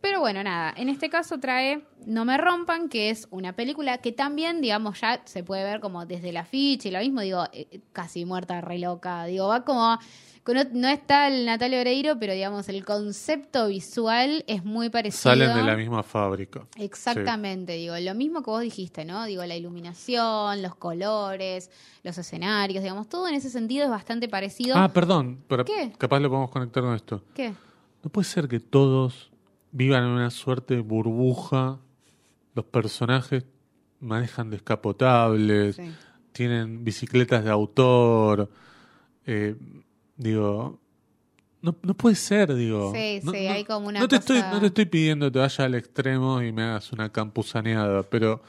Pero 0.06 0.20
bueno, 0.20 0.44
nada, 0.44 0.72
en 0.78 0.88
este 0.88 1.10
caso 1.10 1.40
trae 1.40 1.82
No 2.06 2.26
me 2.26 2.38
rompan, 2.38 2.90
que 2.90 3.10
es 3.10 3.28
una 3.32 3.56
película 3.56 3.98
que 3.98 4.12
también, 4.12 4.62
digamos, 4.62 5.02
ya 5.02 5.24
se 5.26 5.44
puede 5.44 5.64
ver 5.64 5.80
como 5.80 6.06
desde 6.06 6.32
la 6.32 6.46
ficha 6.46 6.90
y 6.90 6.92
lo 6.92 7.00
mismo, 7.00 7.22
digo, 7.22 7.44
eh, 7.52 7.80
casi 7.92 8.24
muerta, 8.24 8.62
re 8.62 8.78
loca, 8.78 9.26
digo, 9.26 9.48
va 9.48 9.66
como, 9.66 9.98
no, 10.46 10.64
no 10.74 10.88
está 10.90 11.28
el 11.28 11.48
Natalia 11.48 11.82
Oreiro, 11.82 12.20
pero 12.20 12.34
digamos, 12.34 12.70
el 12.70 12.86
concepto 12.86 13.68
visual 13.68 14.44
es 14.46 14.64
muy 14.64 14.92
parecido. 14.92 15.34
Salen 15.34 15.56
de 15.56 15.64
la 15.64 15.76
misma 15.76 16.04
fábrica. 16.04 16.68
Exactamente, 16.78 17.74
digo, 17.74 17.96
lo 17.98 18.14
mismo 18.14 18.44
que 18.44 18.52
vos 18.52 18.62
dijiste, 18.62 19.06
¿no? 19.06 19.26
Digo, 19.26 19.44
la 19.44 19.56
iluminación, 19.56 20.62
los 20.62 20.76
colores, 20.76 21.72
los 22.04 22.16
escenarios, 22.16 22.84
digamos, 22.84 23.10
todo 23.10 23.28
en 23.28 23.34
ese 23.34 23.50
sentido 23.50 23.86
es 23.86 23.90
bastante 23.90 24.30
parecido. 24.30 24.78
Ah, 24.78 24.88
perdón, 24.88 25.44
pero 25.48 25.66
¿Qué? 25.66 25.94
capaz 25.98 26.20
lo 26.20 26.30
podemos 26.30 26.52
conectar 26.52 26.84
con 26.84 26.94
esto. 26.94 27.24
¿Qué? 27.34 27.56
No 28.04 28.12
puede 28.12 28.26
ser 28.26 28.48
que 28.48 28.60
todos 28.60 29.32
vivan 29.78 30.04
en 30.04 30.10
una 30.12 30.30
suerte 30.32 30.76
de 30.76 30.82
burbuja. 30.82 31.80
Los 32.54 32.64
personajes 32.66 33.44
manejan 34.00 34.50
descapotables, 34.50 35.76
Sí. 35.76 35.92
tienen 36.32 36.84
bicicletas 36.84 37.44
de 37.44 37.52
autor. 37.52 38.50
eh, 39.28 39.56
digo, 40.18 40.80
no, 41.64 41.76
no 41.82 41.94
puede 41.96 42.16
ser, 42.16 42.54
digo. 42.54 42.92
Sí, 42.94 43.20
No- 43.24 43.32
sí, 43.32 43.46
no- 43.48 43.54
hay 43.54 43.64
como 43.64 43.88
una 43.88 44.00
no 44.00 44.08
te, 44.08 44.18
cosa- 44.18 44.38
estoy, 44.38 44.52
no 44.54 44.60
te 44.60 44.68
estoy 44.68 44.86
pidiendo 44.86 45.26
que 45.26 45.32
te 45.32 45.40
vayas 45.40 45.60
al 45.62 45.74
extremo 45.76 46.42
y 46.44 46.52
me 46.52 46.62
hagas 46.62 46.92
una 46.94 47.12
campusaneada, 47.12 48.04
pero 48.04 48.44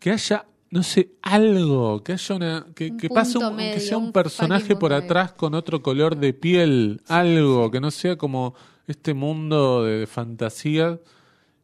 que 0.00 0.10
haya, 0.10 0.44
no 0.70 0.82
sé, 0.82 1.12
algo, 1.22 2.02
que 2.02 2.12
haya 2.14 2.34
una. 2.34 2.66
que, 2.74 2.90
Un 2.90 2.96
que 2.98 3.08
pase 3.08 3.38
un, 3.38 3.56
que 3.56 3.78
sea 3.78 3.98
un 3.98 4.06
un 4.06 4.12
personaje 4.12 4.74
por 4.74 4.90
medio. 4.90 5.04
atrás 5.04 5.32
con 5.32 5.54
otro 5.54 5.80
color 5.80 6.16
de 6.16 6.32
piel, 6.34 7.00
algo, 7.06 7.70
que 7.70 7.80
no 7.80 7.92
sea 7.92 8.16
como 8.16 8.54
este 8.90 9.14
mundo 9.14 9.84
de, 9.84 9.98
de 10.00 10.06
fantasía. 10.06 10.98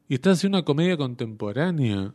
Y 0.09 0.15
estás 0.15 0.39
haciendo 0.39 0.59
una 0.59 0.65
comedia 0.65 0.97
contemporánea. 0.97 2.13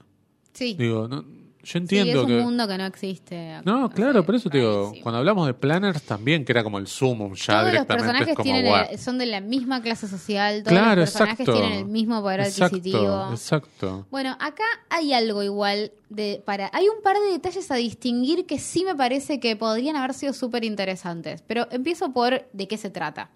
Sí. 0.54 0.76
Digo, 0.80 1.08
no, 1.08 1.22
yo 1.24 1.28
Sí, 1.64 1.78
entiendo 1.78 2.12
es 2.22 2.26
un 2.26 2.28
que. 2.28 2.40
mundo 2.42 2.68
que 2.68 2.78
no 2.78 2.86
existe. 2.86 3.60
No, 3.66 3.90
claro, 3.92 4.26
por 4.26 4.34
eso 4.34 4.50
te 4.50 4.58
digo, 4.58 4.94
cuando 5.04 5.20
hablamos 5.20 5.46
de 5.46 5.54
planners 5.54 6.02
también, 6.02 6.44
que 6.44 6.54
era 6.54 6.64
como 6.64 6.80
el 6.80 6.88
sumum, 6.88 7.34
ya 7.36 7.46
Todos 7.46 7.64
los 7.64 7.72
directamente 7.74 8.04
personajes 8.04 8.28
es 8.30 8.36
como 8.36 8.44
tienen 8.46 8.66
el- 8.92 8.98
son 8.98 9.18
de 9.20 9.26
la 9.28 9.42
misma 9.42 9.82
clase 9.82 10.08
social, 10.08 10.64
todos 10.64 10.72
Claro, 10.78 11.02
los 11.02 11.12
personajes 11.12 11.40
exacto. 11.42 11.54
tienen 11.62 11.80
el 11.80 11.86
mismo 11.86 12.20
poder 12.22 12.40
exacto, 12.40 12.78
adquisitivo. 12.78 13.28
Exacto. 13.32 14.08
Bueno, 14.10 14.32
acá 14.40 14.64
hay 14.90 15.14
algo 15.14 15.44
igual 15.44 15.92
de 16.10 16.42
para 16.46 16.70
hay 16.74 16.88
un 16.88 17.02
par 17.04 17.18
de 17.20 17.28
detalles 17.32 17.70
a 17.70 17.76
distinguir 17.76 18.46
que 18.48 18.58
sí 18.58 18.84
me 18.84 18.96
parece 18.96 19.40
que 19.40 19.56
podrían 19.56 19.96
haber 19.98 20.14
sido 20.16 20.34
súper 20.34 20.64
interesantes, 20.64 21.44
pero 21.46 21.68
empiezo 21.72 22.12
por 22.12 22.48
de 22.52 22.68
qué 22.68 22.78
se 22.78 22.90
trata. 22.90 23.30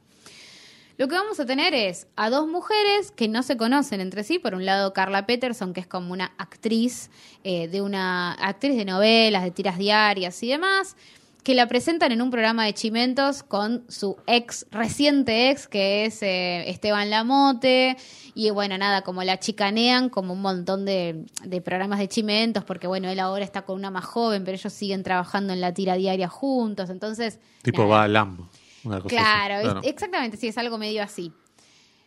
Lo 0.98 1.10
que 1.10 1.16
vamos 1.16 1.40
a 1.42 1.46
tener 1.46 1.74
es 1.74 2.08
a 2.16 2.30
dos 2.30 2.48
mujeres 2.48 3.12
que 3.12 3.28
no 3.28 3.44
se 3.44 3.58
conocen 3.58 4.00
entre 4.00 4.24
sí. 4.24 4.40
Por 4.40 4.56
un 4.56 4.66
lado, 4.66 4.94
Carla 4.94 5.26
Peterson, 5.26 5.74
que 5.74 5.82
es 5.82 5.88
como 5.88 6.14
una 6.14 6.32
actriz 6.38 7.10
eh, 7.44 7.68
de 7.68 7.82
una 7.82 8.32
actriz 8.34 8.78
de 8.78 8.86
novelas, 8.86 9.44
de 9.44 9.52
tiras 9.52 9.78
diarias 9.78 10.42
y 10.42 10.48
demás, 10.48 10.96
que 11.44 11.54
la 11.54 11.68
presentan 11.68 12.14
en 12.14 12.22
un 12.22 12.32
programa 12.32 12.66
de 12.66 12.74
chimentos 12.74 13.44
con 13.44 13.84
su 13.90 14.16
ex, 14.26 14.66
reciente 14.72 15.52
ex, 15.52 15.68
que 15.68 16.06
es 16.06 16.24
eh, 16.24 16.70
Esteban 16.70 17.10
Lamote. 17.10 17.98
Y 18.34 18.50
bueno, 18.52 18.78
nada, 18.78 19.02
como 19.02 19.22
la 19.24 19.38
chicanean 19.38 20.10
como 20.10 20.32
un 20.32 20.42
montón 20.42 20.86
de, 20.86 21.26
de 21.44 21.62
programas 21.62 22.00
de 22.00 22.08
chimentos, 22.08 22.64
porque 22.64 22.88
bueno, 22.88 23.10
él 23.10 23.20
ahora 23.20 23.44
está 23.44 23.64
con 23.64 23.76
una 23.76 23.92
más 23.92 24.06
joven, 24.06 24.46
pero 24.46 24.56
ellos 24.56 24.72
siguen 24.72 25.04
trabajando 25.04 25.52
en 25.52 25.60
la 25.60 25.74
tira 25.74 25.96
diaria 25.96 26.30
juntos. 26.30 26.90
Entonces, 26.90 27.40
Tipo 27.64 27.84
nada. 27.84 27.94
va 27.94 28.04
a 28.04 28.08
Lambo. 28.08 28.50
Una 28.86 29.02
cosa 29.02 29.16
Claro, 29.16 29.80
así. 29.80 29.90
exactamente, 29.90 30.38
sí, 30.38 30.48
es 30.48 30.58
algo 30.58 30.78
medio 30.78 31.04
así. 31.04 31.34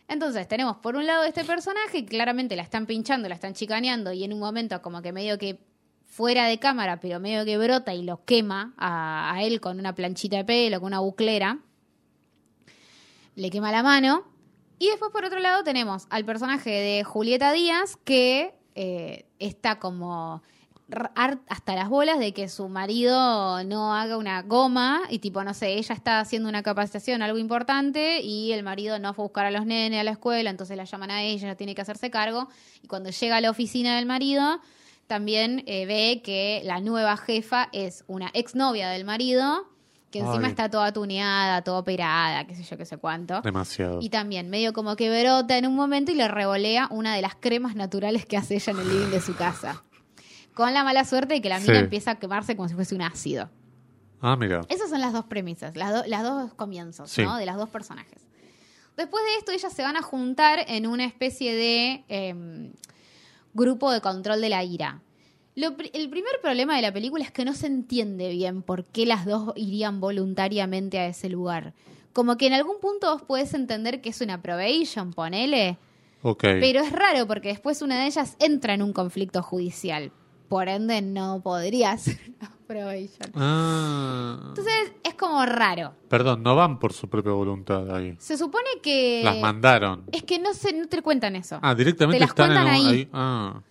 Entonces, 0.07 0.47
tenemos 0.47 0.77
por 0.77 0.95
un 0.95 1.05
lado 1.05 1.23
este 1.23 1.43
personaje, 1.43 2.03
que 2.03 2.05
claramente 2.05 2.55
la 2.55 2.63
están 2.63 2.85
pinchando, 2.87 3.29
la 3.29 3.35
están 3.35 3.53
chicaneando, 3.53 4.11
y 4.11 4.23
en 4.23 4.33
un 4.33 4.39
momento 4.39 4.81
como 4.81 5.01
que 5.01 5.11
medio 5.11 5.37
que 5.37 5.59
fuera 6.05 6.47
de 6.47 6.57
cámara, 6.57 6.99
pero 6.99 7.19
medio 7.19 7.45
que 7.45 7.57
brota 7.59 7.93
y 7.93 8.01
lo 8.03 8.25
quema 8.25 8.73
a, 8.77 9.33
a 9.35 9.43
él 9.43 9.61
con 9.61 9.77
una 9.79 9.93
planchita 9.93 10.37
de 10.37 10.45
pelo, 10.45 10.79
con 10.79 10.87
una 10.87 10.99
buclera. 10.99 11.59
Le 13.35 13.49
quema 13.49 13.71
la 13.71 13.83
mano. 13.83 14.23
Y 14.79 14.87
después, 14.89 15.11
por 15.11 15.25
otro 15.25 15.39
lado, 15.39 15.63
tenemos 15.63 16.07
al 16.09 16.25
personaje 16.25 16.69
de 16.69 17.03
Julieta 17.03 17.51
Díaz, 17.51 17.97
que 18.03 18.55
eh, 18.75 19.25
está 19.39 19.77
como 19.79 20.41
hasta 21.47 21.75
las 21.75 21.89
bolas 21.89 22.19
de 22.19 22.33
que 22.33 22.49
su 22.49 22.67
marido 22.69 23.63
no 23.63 23.95
haga 23.95 24.17
una 24.17 24.41
goma 24.41 25.01
y 25.09 25.19
tipo, 25.19 25.43
no 25.43 25.53
sé, 25.53 25.73
ella 25.73 25.93
está 25.93 26.19
haciendo 26.19 26.49
una 26.49 26.63
capacitación, 26.63 27.21
algo 27.21 27.37
importante, 27.37 28.21
y 28.21 28.51
el 28.53 28.63
marido 28.63 28.97
no 28.99 29.13
fue 29.13 29.23
a 29.23 29.27
buscar 29.27 29.45
a 29.45 29.51
los 29.51 29.65
nenes 29.65 29.99
a 29.99 30.03
la 30.03 30.11
escuela, 30.11 30.49
entonces 30.49 30.77
la 30.77 30.85
llaman 30.85 31.11
a 31.11 31.23
ella, 31.23 31.47
ella 31.47 31.55
tiene 31.55 31.75
que 31.75 31.81
hacerse 31.81 32.09
cargo, 32.09 32.47
y 32.81 32.87
cuando 32.87 33.09
llega 33.09 33.37
a 33.37 33.41
la 33.41 33.49
oficina 33.49 33.95
del 33.97 34.05
marido, 34.05 34.59
también 35.07 35.63
eh, 35.65 35.85
ve 35.85 36.21
que 36.23 36.61
la 36.65 36.79
nueva 36.81 37.17
jefa 37.17 37.69
es 37.71 38.03
una 38.07 38.29
exnovia 38.33 38.89
del 38.89 39.05
marido, 39.05 39.67
que 40.11 40.19
encima 40.19 40.45
Ay. 40.45 40.51
está 40.51 40.69
toda 40.69 40.91
tuneada, 40.91 41.63
toda 41.63 41.79
operada, 41.79 42.45
qué 42.45 42.55
sé 42.55 42.63
yo, 42.63 42.77
qué 42.77 42.85
sé 42.85 42.97
cuánto. 42.97 43.41
Demasiado. 43.41 43.99
Y 44.01 44.09
también 44.09 44.49
medio 44.49 44.73
como 44.73 44.95
que 44.95 45.09
brota 45.09 45.57
en 45.57 45.67
un 45.67 45.75
momento 45.75 46.11
y 46.11 46.15
le 46.15 46.27
revolea 46.27 46.87
una 46.89 47.15
de 47.15 47.21
las 47.21 47.35
cremas 47.35 47.75
naturales 47.75 48.25
que 48.25 48.37
hace 48.37 48.55
ella 48.55 48.73
en 48.73 48.79
el 48.79 48.89
living 48.89 49.11
de 49.11 49.21
su 49.21 49.35
casa. 49.35 49.83
Con 50.53 50.73
la 50.73 50.83
mala 50.83 51.05
suerte 51.05 51.35
de 51.35 51.41
que 51.41 51.49
la 51.49 51.59
mina 51.59 51.73
Sí. 51.73 51.79
empieza 51.79 52.11
a 52.11 52.15
quemarse 52.19 52.55
como 52.55 52.67
si 52.67 52.75
fuese 52.75 52.95
un 52.95 53.01
ácido. 53.01 53.49
Ah, 54.21 54.35
mira. 54.35 54.61
Esas 54.67 54.89
son 54.89 54.99
las 54.99 55.13
dos 55.13 55.25
premisas, 55.25 55.75
las, 55.77 55.93
do- 55.93 56.03
las 56.07 56.23
dos 56.23 56.53
comienzos, 56.55 57.09
Sí. 57.09 57.23
¿no? 57.23 57.37
De 57.37 57.45
las 57.45 57.55
dos 57.57 57.69
personajes. 57.69 58.21
Después 58.97 59.23
de 59.23 59.35
esto, 59.37 59.51
ellas 59.53 59.71
se 59.71 59.81
van 59.83 59.95
a 59.95 60.01
juntar 60.01 60.59
en 60.67 60.85
una 60.85 61.05
especie 61.05 61.55
de 61.55 62.03
em, 62.09 62.73
grupo 63.53 63.91
de 63.91 64.01
control 64.01 64.41
de 64.41 64.49
la 64.49 64.63
ira. 64.65 65.01
Lo 65.55 65.69
el 65.93 66.09
primer 66.09 66.33
problema 66.41 66.75
de 66.75 66.81
la 66.81 66.91
película 66.93 67.23
es 67.23 67.31
que 67.31 67.45
no 67.45 67.53
se 67.53 67.67
entiende 67.67 68.29
bien 68.29 68.61
por 68.61 68.83
qué 68.85 69.05
las 69.05 69.25
dos 69.25 69.53
irían 69.55 69.99
voluntariamente 70.01 70.99
a 70.99 71.07
ese 71.07 71.29
lugar. 71.29 71.73
Como 72.13 72.37
que 72.37 72.47
en 72.47 72.53
algún 72.53 72.79
punto 72.81 73.11
vos 73.13 73.21
podés 73.21 73.53
entender 73.53 74.01
que 74.01 74.09
es 74.09 74.19
una 74.21 74.41
probation, 74.41 75.13
ponele, 75.13 75.77
Ok. 76.21 76.41
pero 76.59 76.81
es 76.81 76.91
raro 76.91 77.25
porque 77.27 77.49
después 77.49 77.81
una 77.81 77.99
de 78.01 78.07
ellas 78.07 78.35
entra 78.39 78.73
en 78.73 78.81
un 78.81 78.91
conflicto 78.93 79.41
judicial. 79.43 80.11
Por 80.49 80.67
ende, 80.67 81.01
no 81.01 81.41
podría 81.41 81.95
ser 81.97 82.17
una 82.39 82.51
probation. 82.67 83.31
Ah. 83.35 84.37
Entonces 84.49 84.91
es 85.03 85.13
como 85.15 85.45
raro. 85.45 85.93
Perdón, 86.09 86.43
no 86.43 86.55
van 86.55 86.79
por 86.79 86.91
su 86.93 87.07
propia 87.09 87.31
voluntad 87.31 87.95
ahí. 87.95 88.15
Se 88.19 88.37
supone 88.37 88.67
que. 88.83 89.21
Las 89.23 89.37
mandaron. 89.39 90.03
Es 90.11 90.23
que 90.23 90.39
no 90.39 90.53
se, 90.53 90.73
no 90.73 90.87
te 90.87 91.01
cuentan 91.01 91.35
eso. 91.35 91.59
Ah, 91.61 91.73
directamente 91.75 92.17
Te 92.17 92.19
las 92.21 92.29
están 92.29 92.51
en 92.51 92.57
cuentan 92.63 92.79
un- 92.81 92.87
ahí. 92.87 93.09
Ah, 93.13 93.61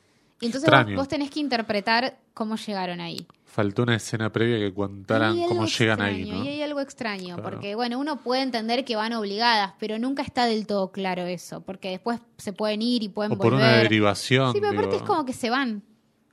y 0.40 0.46
entonces 0.46 0.70
vos, 0.70 0.94
vos 0.94 1.08
tenés 1.08 1.30
que 1.30 1.40
interpretar 1.40 2.16
cómo 2.32 2.54
llegaron 2.54 3.00
ahí. 3.00 3.26
faltó 3.44 3.82
una 3.82 3.96
escena 3.96 4.30
previa 4.30 4.58
que 4.58 4.72
contaran 4.72 5.36
cómo 5.48 5.66
llegan 5.66 6.00
ahí, 6.00 6.20
extraño, 6.20 6.38
¿no? 6.38 6.44
Y 6.44 6.48
hay 6.48 6.62
algo 6.62 6.78
extraño, 6.80 7.34
Claro. 7.34 7.42
porque 7.42 7.74
bueno, 7.74 7.98
uno 7.98 8.18
puede 8.18 8.42
entender 8.42 8.84
que 8.84 8.94
van 8.94 9.12
obligadas, 9.14 9.72
pero 9.80 9.98
nunca 9.98 10.22
está 10.22 10.46
del 10.46 10.64
todo 10.68 10.92
claro 10.92 11.22
eso, 11.22 11.60
porque 11.62 11.90
después 11.90 12.20
se 12.36 12.52
pueden 12.52 12.82
ir 12.82 13.02
y 13.02 13.08
pueden 13.08 13.32
O 13.32 13.36
por 13.36 13.50
volver. 13.50 13.66
una 13.66 13.72
derivación. 13.78 14.52
Sí, 14.52 14.60
pero 14.60 14.74
aparte 14.74 14.92
digo. 14.92 15.02
es 15.02 15.08
como 15.10 15.24
que 15.24 15.32
se 15.32 15.50
van. 15.50 15.82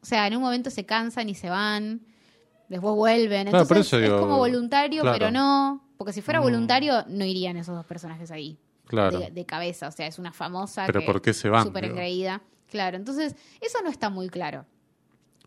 O 0.05 0.07
sea, 0.07 0.27
en 0.27 0.35
un 0.35 0.41
momento 0.43 0.69
se 0.69 0.85
cansan 0.85 1.29
y 1.29 1.33
se 1.33 1.49
van, 1.49 2.05
después 2.69 2.93
vuelven. 2.93 3.47
Claro, 3.47 3.65
por 3.65 3.77
Entonces 3.77 3.87
eso 3.87 3.97
digo, 3.97 4.15
es 4.17 4.21
como 4.21 4.37
voluntario, 4.37 5.01
claro. 5.01 5.17
pero 5.17 5.31
no. 5.31 5.83
Porque 5.97 6.13
si 6.13 6.21
fuera 6.21 6.39
Mm. 6.39 6.43
voluntario, 6.43 7.03
no 7.07 7.25
irían 7.25 7.57
esos 7.57 7.75
dos 7.75 7.85
personajes 7.87 8.29
ahí. 8.29 8.59
Claro. 8.85 9.17
de, 9.17 9.31
de 9.31 9.45
cabeza. 9.47 9.87
O 9.87 9.91
sea, 9.91 10.05
es 10.05 10.19
una 10.19 10.31
famosa. 10.31 10.85
Pero 10.85 10.99
que- 10.99 11.05
¿por 11.07 11.19
qué 11.23 11.33
se 11.33 11.49
van, 11.49 11.63
Súper 11.65 11.85
engreída. 11.85 12.43
Claro, 12.69 12.97
entonces 12.97 13.35
eso 13.61 13.79
no 13.83 13.89
está 13.89 14.11
muy 14.11 14.29
claro. 14.29 14.67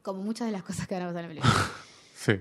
Como 0.02 0.22
muchas 0.24 0.48
de 0.48 0.52
las 0.52 0.64
cosas 0.64 0.88
que 0.88 0.94
van 0.96 1.04
a 1.04 1.06
pasar 1.06 1.24
en 1.30 1.36
la 1.36 1.42
película. 1.42 1.54
Sí. 2.16 2.32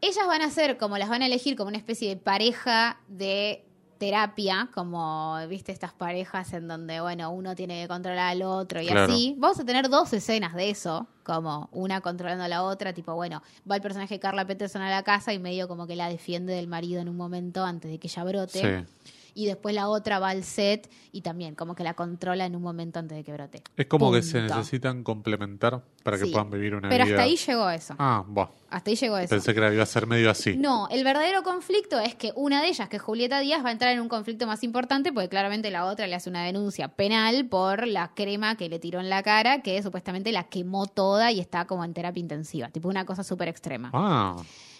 Ellas 0.00 0.26
van 0.26 0.40
a 0.40 0.48
ser, 0.48 0.78
como 0.78 0.96
las 0.96 1.10
van 1.10 1.20
a 1.20 1.26
elegir, 1.26 1.56
como 1.56 1.68
una 1.68 1.76
especie 1.76 2.08
de 2.08 2.16
pareja 2.16 3.00
de 3.06 3.66
terapia, 4.00 4.70
como, 4.74 5.36
viste, 5.46 5.72
estas 5.72 5.92
parejas 5.92 6.54
en 6.54 6.66
donde, 6.66 7.02
bueno, 7.02 7.30
uno 7.30 7.54
tiene 7.54 7.82
que 7.82 7.86
controlar 7.88 8.30
al 8.30 8.40
otro 8.42 8.80
y 8.80 8.86
Claro. 8.86 9.12
así. 9.12 9.34
Vamos 9.36 9.60
a 9.60 9.64
tener 9.66 9.90
dos 9.90 10.10
escenas 10.14 10.54
de 10.54 10.70
eso, 10.70 11.06
como 11.22 11.68
una 11.70 12.00
controlando 12.00 12.42
a 12.44 12.48
la 12.48 12.62
otra, 12.64 12.94
tipo, 12.94 13.14
bueno, 13.14 13.42
va 13.70 13.76
el 13.76 13.82
personaje 13.82 14.14
de 14.14 14.18
Carla 14.18 14.46
Peterson 14.46 14.80
a 14.80 14.88
la 14.88 15.02
casa 15.02 15.34
y 15.34 15.38
medio 15.38 15.68
como 15.68 15.86
que 15.86 15.96
la 15.96 16.08
defiende 16.08 16.54
del 16.54 16.66
marido 16.66 17.02
en 17.02 17.10
un 17.10 17.16
momento 17.18 17.62
antes 17.62 17.90
de 17.90 17.98
que 17.98 18.08
ella 18.08 18.24
brote. 18.24 18.58
Sí. 18.58 19.12
Y 19.34 19.46
después 19.46 19.74
la 19.74 19.88
otra 19.88 20.18
va 20.18 20.30
al 20.30 20.44
set 20.44 20.90
y 21.12 21.22
también 21.22 21.54
como 21.54 21.74
que 21.74 21.82
la 21.84 21.94
controla 21.94 22.46
en 22.46 22.54
un 22.56 22.62
momento 22.62 22.98
antes 22.98 23.16
de 23.16 23.24
que 23.24 23.32
brote. 23.32 23.62
Es 23.76 23.86
como 23.86 24.10
que 24.12 24.22
se 24.22 24.40
necesitan 24.42 25.02
complementar 25.02 25.82
para 26.02 26.18
que 26.18 26.24
Sí. 26.26 26.30
puedan 26.32 26.50
vivir 26.50 26.74
una 26.74 26.88
Pero 26.88 27.04
vida. 27.04 27.14
hasta 27.16 27.24
ahí 27.24 27.36
llegó 27.36 27.70
eso. 27.70 27.94
Ah, 27.98 28.24
buah. 28.26 28.48
Hasta 28.70 28.90
ahí 28.90 28.96
llegó 28.96 29.18
eso. 29.18 29.28
Pensé 29.30 29.52
que 29.52 29.58
era- 29.58 29.72
iba 29.74 29.82
a 29.82 29.86
ser 29.86 30.06
medio 30.06 30.30
así. 30.30 30.56
No, 30.56 30.88
el 30.90 31.02
verdadero 31.04 31.42
conflicto 31.42 31.98
es 31.98 32.14
que 32.14 32.32
una 32.36 32.62
de 32.62 32.68
ellas, 32.68 32.88
que 32.88 32.96
es 32.96 33.02
Julieta 33.02 33.40
Díaz, 33.40 33.64
va 33.64 33.68
a 33.70 33.72
entrar 33.72 33.92
en 33.92 34.00
un 34.00 34.08
conflicto 34.08 34.46
más 34.46 34.62
importante 34.62 35.12
porque 35.12 35.28
claramente 35.28 35.70
la 35.70 35.86
otra 35.86 36.06
le 36.06 36.14
hace 36.14 36.30
una 36.30 36.44
denuncia 36.44 36.88
penal 36.88 37.46
por 37.48 37.86
la 37.86 38.12
crema 38.14 38.56
que 38.56 38.68
le 38.68 38.78
tiró 38.78 39.00
en 39.00 39.10
la 39.10 39.22
cara, 39.22 39.62
que 39.62 39.82
supuestamente 39.82 40.30
la 40.32 40.44
quemó 40.44 40.86
toda 40.86 41.32
y 41.32 41.40
está 41.40 41.66
como 41.66 41.84
en 41.84 41.92
terapia 41.94 42.20
intensiva, 42.20 42.68
tipo 42.68 42.88
una 42.88 43.04
cosa 43.04 43.24
súper 43.24 43.48
extrema. 43.48 43.90
Ah, 43.92 44.36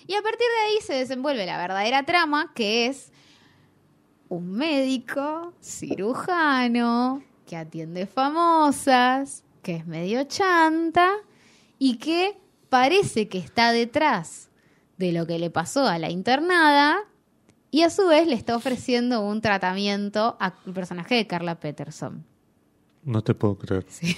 Y 0.07 0.15
a 0.15 0.23
partir 0.23 0.39
de 0.47 0.67
ahí 0.67 0.81
se 0.85 0.95
desenvuelve 0.95 1.45
la 1.47 1.57
verdadera 1.59 2.05
trama, 2.05 2.53
que 2.55 2.87
es 2.87 3.13
un 4.31 4.53
médico 4.53 5.53
cirujano 5.61 7.23
que 7.47 7.57
atiende 7.57 8.07
famosas, 8.07 9.43
que 9.63 9.75
es 9.77 9.87
medio 9.87 10.23
chanta 10.25 11.11
y 11.81 11.97
que 11.99 12.39
parece 12.69 13.29
que 13.29 13.39
está 13.39 13.73
detrás 13.73 14.49
de 14.99 15.11
lo 15.13 15.27
que 15.27 15.39
le 15.41 15.51
pasó 15.51 15.85
a 15.87 15.99
la 15.99 16.11
internada 16.11 16.99
y 17.73 17.83
a 17.83 17.91
su 17.91 18.07
vez 18.07 18.29
le 18.29 18.35
está 18.37 18.55
ofreciendo 18.57 19.21
un 19.21 19.41
tratamiento 19.41 20.37
al 20.39 20.53
personaje 20.73 21.17
de 21.17 21.27
Carla 21.27 21.59
Peterson. 21.59 22.25
no 23.03 23.23
te 23.23 23.35
puedo 23.35 23.59
creer. 23.59 23.85
Sí, 23.89 24.17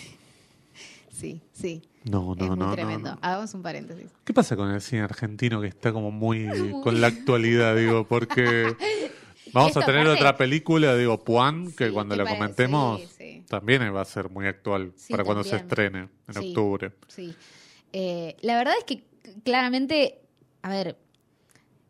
sí, 1.11 1.41
sí. 1.53 1.83
No, 2.05 2.35
no, 2.35 2.45
es 2.45 2.51
muy 2.51 2.59
no, 2.59 2.67
no, 2.67 2.73
tremendo. 2.73 3.13
no. 3.13 3.19
Hagamos 3.23 3.55
un 3.55 3.63
paréntesis. 3.63 4.11
¿Qué 4.25 4.35
pasa 4.35 4.57
con 4.57 4.71
el 4.71 4.81
cine 4.83 5.03
argentino 5.03 5.61
que 5.63 5.69
está 5.69 5.91
como 5.91 6.11
muy 6.11 6.49
con 6.83 7.01
la 7.01 7.07
actualidad, 7.07 7.77
digo? 7.77 8.07
Porque 8.07 8.77
vamos 9.53 9.77
a 9.77 9.85
tener 9.85 10.07
otra 10.07 10.37
película, 10.37 10.97
digo, 10.97 11.23
Puan, 11.25 11.73
que 11.73 11.87
Sí, 11.89 11.93
cuando 11.93 12.15
me 12.15 12.19
la 12.19 12.25
parece- 12.25 12.39
comentemos 12.39 13.01
sí, 13.01 13.09
sí. 13.19 13.45
también 13.49 13.95
va 13.95 14.01
a 14.01 14.05
ser 14.05 14.29
muy 14.31 14.47
actual 14.47 14.93
para 15.11 15.25
cuando 15.25 15.45
se 15.45 15.57
estrene 15.57 16.09
en 16.29 16.37
octubre. 16.39 16.93
Sí. 17.09 17.35
Eh, 17.93 18.37
la 18.41 18.57
verdad 18.57 18.75
es 18.79 18.85
que 18.85 19.05
claramente, 19.45 20.21
a 20.63 20.71
ver, 20.71 20.97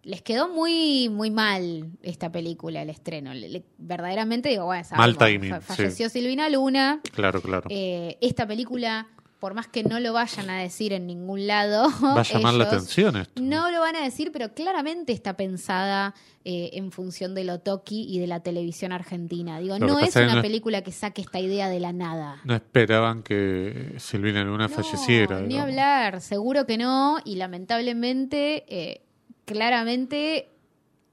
les 0.05 0.21
quedó 0.23 0.49
muy, 0.49 1.09
muy 1.09 1.31
mal 1.31 1.91
esta 2.03 2.33
película, 2.33 2.83
el 2.83 2.91
estreno. 2.91 3.33
Le- 3.35 3.49
le- 3.49 3.65
verdaderamente 3.79 4.49
digo, 4.49 4.65
bueno, 4.65 4.85
Mal 4.97 5.15
sabemos, 5.15 5.19
timing, 5.19 5.51
fa- 5.51 5.61
sí. 5.61 5.67
falleció 5.83 6.09
Silvina 6.09 6.49
Luna. 6.49 7.01
Claro, 7.13 7.41
claro. 7.41 7.69
Eh, 7.71 8.19
esta 8.21 8.45
película, 8.47 9.07
por 9.43 9.55
más 9.55 9.67
que 9.67 9.83
no 9.83 9.99
lo 9.99 10.13
vayan 10.13 10.51
a 10.51 10.61
decir 10.61 10.93
en 10.93 11.09
ningún 11.09 11.49
lado, 11.49 11.89
va 12.01 12.21
a 12.21 12.23
llamar 12.23 12.55
la 12.55 12.63
atención 12.63 13.17
esto. 13.17 13.43
No 13.43 13.73
lo 13.73 13.81
van 13.81 13.97
a 13.97 14.05
decir, 14.05 14.31
pero 14.31 14.55
claramente 14.55 15.13
está 15.13 15.37
pensada 15.37 16.15
eh, 16.45 16.71
en 16.75 16.93
función 16.93 17.35
de 17.35 17.43
lo 17.43 17.59
toki 17.59 18.07
y 18.09 18.21
de 18.21 18.29
la 18.29 18.39
televisión 18.39 18.93
argentina. 18.93 19.59
Digo, 19.59 19.81
no 19.81 19.99
es 19.99 20.15
una 20.15 20.37
no 20.37 20.43
película 20.43 20.83
que 20.83 20.93
saque 20.93 21.23
esta 21.23 21.41
idea 21.41 21.69
de 21.69 21.81
la 21.81 21.93
nada. 21.93 22.41
No 22.45 22.55
esperaban 22.55 23.25
que 23.25 23.97
Silvina 23.99 24.45
Luna 24.45 24.69
No, 24.69 24.75
falleciera. 24.77 25.41
Ni 25.41 25.49
digamos. 25.49 25.71
hablar, 25.71 26.21
seguro 26.21 26.65
que 26.65 26.79
no. 26.79 27.19
Y 27.25 27.35
lamentablemente, 27.35 28.65
eh, 28.69 29.03
claramente 29.45 30.51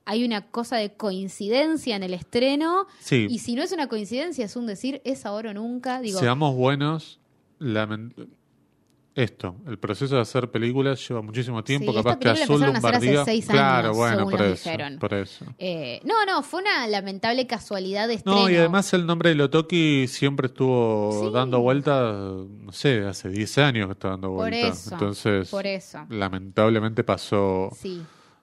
hay 0.06 0.24
una 0.24 0.52
cosa 0.52 0.78
de 0.78 0.94
coincidencia 0.94 1.96
en 1.96 2.04
el 2.04 2.14
estreno. 2.14 2.86
Sí, 3.00 3.26
Y 3.28 3.40
si 3.40 3.56
no 3.56 3.64
es 3.64 3.72
una 3.72 3.88
coincidencia, 3.88 4.46
es 4.46 4.56
un 4.56 4.68
decir, 4.68 5.02
es 5.04 5.26
ahora 5.26 5.50
o 5.50 5.54
nunca. 5.56 6.00
Digo, 6.00 6.20
seamos 6.20 6.56
buenos. 6.56 7.19
Esto, 9.16 9.56
el 9.68 9.78
proceso 9.80 10.16
de 10.16 10.22
hacer 10.22 10.50
películas 10.50 11.06
lleva 11.06 11.22
muchísimo 11.22 11.62
tiempo. 11.64 11.92
Sí, 11.92 11.98
capaz 11.98 12.18
que 12.20 12.30
Azul 12.30 12.64
empezaron 12.64 12.76
a 12.76 12.78
hacer 12.78 12.96
hace 12.96 13.06
Lombardía. 13.08 13.26
seis 13.26 13.48
claro, 13.48 13.88
años, 13.90 13.98
bueno, 13.98 14.30
por 14.30 14.42
eso, 14.44 14.70
dijeron. 14.70 15.00
por 15.00 15.14
eso. 15.14 15.46
eh, 15.58 16.00
no, 16.06 16.26
no, 16.26 16.42
fue 16.42 16.62
una 16.62 16.88
lamentable 16.88 17.46
casualidad 17.46 18.08
de 18.08 18.14
estreno. 18.14 18.42
No, 18.44 18.50
y 18.50 18.56
además 18.56 18.94
el 18.94 19.06
nombre 19.06 19.30
de 19.30 19.36
Lotoki 19.36 20.08
siempre 20.08 20.48
estuvo 20.48 21.26
Sí. 21.26 21.34
dando 21.34 21.60
vueltas, 21.60 22.16
no 22.16 22.72
sé, 22.72 23.04
hace 23.06 23.28
10 23.30 23.58
años 23.58 23.88
que 23.88 23.94
está 23.94 24.10
dando 24.10 24.30
vueltas. 24.30 24.90
Entonces, 24.92 25.50
por 25.50 25.68
eso. 25.68 26.06
lamentablemente 26.10 27.04
pasó 27.04 27.72
Sí. 27.76 28.02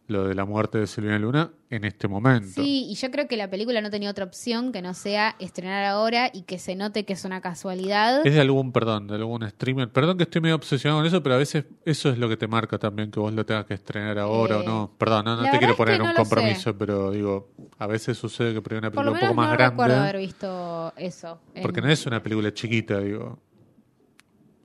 Lo 0.08 0.28
de 0.28 0.34
la 0.36 0.44
muerte 0.44 0.78
de 0.78 0.86
Silvina 0.86 1.18
Luna 1.18 1.50
en 1.68 1.84
este 1.84 2.06
momento. 2.06 2.62
Sí, 2.62 2.86
y 2.88 2.94
yo 2.94 3.10
creo 3.10 3.26
que 3.26 3.36
la 3.36 3.50
película 3.50 3.80
no 3.80 3.90
tenía 3.90 4.08
otra 4.08 4.24
opción 4.24 4.70
que 4.70 4.80
no 4.80 4.94
sea 4.94 5.34
estrenar 5.40 5.84
ahora 5.84 6.30
y 6.32 6.42
que 6.42 6.58
se 6.60 6.76
note 6.76 7.04
que 7.04 7.14
es 7.14 7.24
una 7.24 7.40
casualidad. 7.40 8.24
Es 8.24 8.34
de 8.34 8.40
algún, 8.40 8.70
perdón, 8.70 9.08
de 9.08 9.16
algún 9.16 9.48
streamer. 9.50 9.88
Perdón 9.90 10.16
que 10.16 10.22
estoy 10.22 10.40
medio 10.40 10.54
obsesionado 10.54 11.00
con 11.00 11.06
eso, 11.08 11.22
pero 11.24 11.34
a 11.34 11.38
veces 11.38 11.64
eso 11.84 12.08
es 12.10 12.18
lo 12.18 12.28
que 12.28 12.36
te 12.36 12.46
marca 12.46 12.78
también, 12.78 13.10
que 13.10 13.18
vos 13.18 13.32
lo 13.32 13.44
tengas 13.44 13.64
que 13.66 13.74
estrenar 13.74 14.16
ahora 14.20 14.56
Eh, 14.56 14.58
o 14.60 14.62
no. 14.62 14.92
Perdón, 14.96 15.24
no, 15.24 15.36
no 15.36 15.50
te 15.50 15.58
quiero 15.58 15.72
es 15.72 15.76
poner 15.76 15.96
que 15.96 16.02
un 16.02 16.08
no 16.10 16.14
compromiso, 16.14 16.78
pero 16.78 17.10
digo, 17.10 17.48
a 17.78 17.86
veces 17.88 18.16
sucede 18.16 18.52
que 18.54 18.62
ahí 18.74 18.78
una 18.78 18.90
película 18.92 19.10
un 19.12 19.18
poco 19.20 19.34
más 19.34 19.46
no 19.48 19.52
grande. 19.54 19.70
recuerdo 19.72 19.96
haber 20.02 20.18
visto 20.18 20.92
eso. 20.96 21.40
en- 21.54 21.62
Porque 21.62 21.80
no 21.80 21.88
es 21.88 22.06
una 22.06 22.22
película 22.22 22.54
chiquita, 22.54 23.00
digo. 23.00 23.40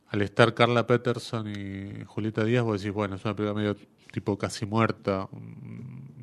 Al 0.10 0.22
estar 0.22 0.54
Carla 0.54 0.86
Peterson 0.86 1.48
y 1.48 2.04
Julieta 2.06 2.44
Díaz, 2.44 2.64
vos 2.66 2.82
decís, 2.82 2.94
bueno, 2.94 3.16
es 3.16 3.24
una 3.24 3.34
película 3.34 3.58
medio 3.60 3.76
tipo 4.12 4.38
casi 4.38 4.66
muerta. 4.66 5.28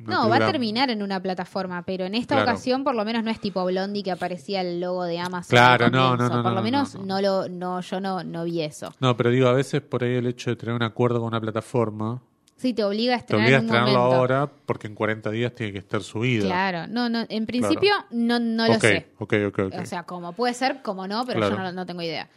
No, 0.05 0.27
va 0.27 0.37
a 0.37 0.51
terminar 0.51 0.89
en 0.89 1.03
una 1.03 1.21
plataforma, 1.21 1.83
pero 1.83 2.05
en 2.05 2.15
esta 2.15 2.35
Claro. 2.35 2.51
ocasión 2.51 2.83
por 2.83 2.95
lo 2.95 3.05
menos 3.05 3.23
no 3.23 3.29
es 3.29 3.39
tipo 3.39 3.63
Blondie 3.65 4.01
que 4.01 4.11
aparecía 4.11 4.61
el 4.61 4.79
logo 4.79 5.03
de 5.03 5.19
Amazon. 5.19 5.51
Claro, 5.51 5.89
no, 5.91 6.17
no, 6.17 6.29
no, 6.29 6.41
Por 6.41 6.51
lo 6.51 6.55
no, 6.57 6.61
menos 6.63 6.95
no. 6.95 7.21
lo, 7.21 7.47
no, 7.47 7.81
yo 7.81 7.99
no, 7.99 8.23
no 8.23 8.43
vi 8.45 8.61
eso. 8.61 8.91
No, 9.01 9.15
pero 9.15 9.29
digo, 9.29 9.47
a 9.47 9.53
veces 9.53 9.81
por 9.81 10.03
ahí 10.03 10.15
el 10.15 10.25
hecho 10.25 10.49
de 10.49 10.55
tener 10.55 10.73
un 10.73 10.81
acuerdo 10.83 11.19
con 11.19 11.27
una 11.27 11.39
plataforma 11.41 12.21
Sí, 12.55 12.73
te 12.73 12.83
obliga 12.83 13.13
a 13.13 13.17
te 13.19 13.21
estrenar 13.21 13.45
obliga 13.45 13.57
a 13.59 13.61
estrenarlo 13.61 13.99
ahora 13.99 14.49
porque 14.65 14.87
en 14.87 14.95
40 14.95 15.29
días 15.31 15.53
tiene 15.55 15.71
que 15.71 15.77
estar 15.77 16.01
subida. 16.01 16.45
Claro, 16.45 16.87
no, 16.87 17.07
no, 17.07 17.25
en 17.29 17.45
principio 17.45 17.93
no, 18.11 18.37
no 18.39 18.67
lo 18.67 18.73
ok, 18.73 18.81
sé. 18.81 19.07
ok, 19.19 19.33
ok, 19.47 19.59
ok. 19.67 19.73
O 19.81 19.85
sea, 19.85 20.03
como 20.03 20.33
puede 20.33 20.53
ser, 20.53 20.81
como 20.81 21.07
no, 21.07 21.25
pero 21.25 21.39
Claro. 21.39 21.55
yo 21.55 21.61
no, 21.63 21.71
no 21.71 21.85
tengo 21.85 22.01
idea. 22.01 22.27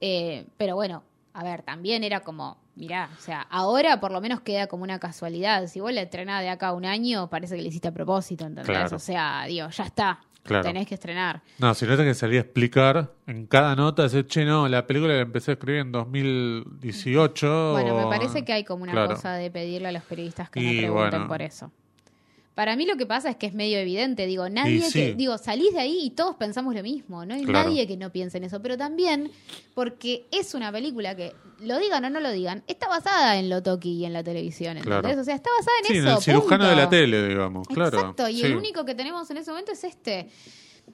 Eh, 0.00 0.46
pero 0.56 0.76
bueno, 0.76 1.02
a 1.38 1.44
ver, 1.44 1.62
también 1.62 2.02
era 2.02 2.20
como, 2.20 2.56
mirá, 2.76 3.10
o 3.16 3.20
sea, 3.20 3.42
ahora 3.50 4.00
por 4.00 4.10
lo 4.10 4.20
menos 4.22 4.40
queda 4.40 4.66
como 4.68 4.84
una 4.84 4.98
casualidad. 4.98 5.66
Si 5.66 5.80
vos 5.80 5.92
la 5.92 6.00
estrenás 6.00 6.40
de 6.40 6.48
acá 6.48 6.68
a 6.68 6.72
un 6.72 6.86
año, 6.86 7.28
parece 7.28 7.56
que 7.56 7.62
le 7.62 7.68
hiciste 7.68 7.88
a 7.88 7.92
propósito, 7.92 8.46
¿entendés? 8.46 8.66
Claro. 8.74 8.96
O 8.96 8.98
sea, 8.98 9.44
digo, 9.46 9.68
ya 9.68 9.84
está. 9.84 10.20
Claro. 10.44 10.62
Tenés 10.62 10.86
que 10.86 10.94
estrenar. 10.94 11.42
No, 11.58 11.74
si 11.74 11.84
no 11.86 11.96
te 11.96 12.04
que 12.04 12.14
salir 12.14 12.38
a 12.38 12.42
explicar 12.42 13.10
en 13.26 13.46
cada 13.46 13.74
nota, 13.74 14.04
decir, 14.04 14.26
che, 14.28 14.44
no, 14.44 14.68
la 14.68 14.86
película 14.86 15.12
la 15.14 15.20
empecé 15.22 15.50
a 15.50 15.54
escribir 15.54 15.80
en 15.80 15.90
2018. 15.92 17.72
Bueno, 17.72 17.96
me 17.96 18.06
parece 18.06 18.44
que 18.44 18.52
hay 18.52 18.64
como 18.64 18.84
una 18.84 18.92
Claro. 18.92 19.10
cosa 19.14 19.34
de 19.34 19.50
pedirle 19.50 19.88
a 19.88 19.92
los 19.92 20.04
periodistas 20.04 20.48
que 20.48 20.60
Y 20.60 20.64
no 20.64 20.78
pregunten 20.78 21.10
bueno. 21.10 21.28
por 21.28 21.42
eso. 21.42 21.72
Para 22.56 22.74
mí 22.74 22.86
lo 22.86 22.96
que 22.96 23.04
pasa 23.04 23.28
es 23.28 23.36
que 23.36 23.44
es 23.44 23.52
medio 23.52 23.78
evidente, 23.78 24.24
digo, 24.26 24.48
nadie 24.48 24.80
sí. 24.80 24.92
que, 24.94 25.14
digo, 25.14 25.36
salís 25.36 25.74
de 25.74 25.80
ahí 25.80 25.98
y 26.04 26.10
todos 26.10 26.36
pensamos 26.36 26.74
lo 26.74 26.82
mismo, 26.82 27.26
no 27.26 27.34
hay 27.34 27.44
Claro. 27.44 27.68
nadie 27.68 27.86
que 27.86 27.98
no 27.98 28.10
piense 28.10 28.38
en 28.38 28.44
eso, 28.44 28.62
pero 28.62 28.78
también 28.78 29.30
porque 29.74 30.24
es 30.30 30.54
una 30.54 30.72
película 30.72 31.14
que, 31.14 31.34
lo 31.60 31.78
digan 31.78 32.02
o 32.06 32.08
no 32.10 32.18
lo 32.18 32.32
digan, 32.32 32.64
está 32.66 32.88
basada 32.88 33.36
en 33.38 33.50
lo 33.50 33.62
toki 33.62 33.90
y 33.92 34.04
en 34.06 34.14
la 34.14 34.24
televisión, 34.24 34.78
¿entendés? 34.78 35.00
Claro. 35.02 35.20
O 35.20 35.24
sea, 35.24 35.34
está 35.34 35.50
basada 35.58 35.76
en 35.80 35.84
Sí, 35.86 35.96
en 35.98 36.06
eso. 36.06 36.16
el 36.16 36.22
cirujano 36.22 36.64
punto. 36.64 36.70
de 36.70 36.76
la 36.76 36.88
tele, 36.88 37.28
digamos, 37.28 37.68
claro. 37.68 37.98
Exacto, 37.98 38.28
y 38.30 38.40
el 38.40 38.56
único 38.56 38.86
que 38.86 38.94
tenemos 38.94 39.30
en 39.30 39.36
ese 39.36 39.50
momento 39.50 39.72
es 39.72 39.84
este. 39.84 40.28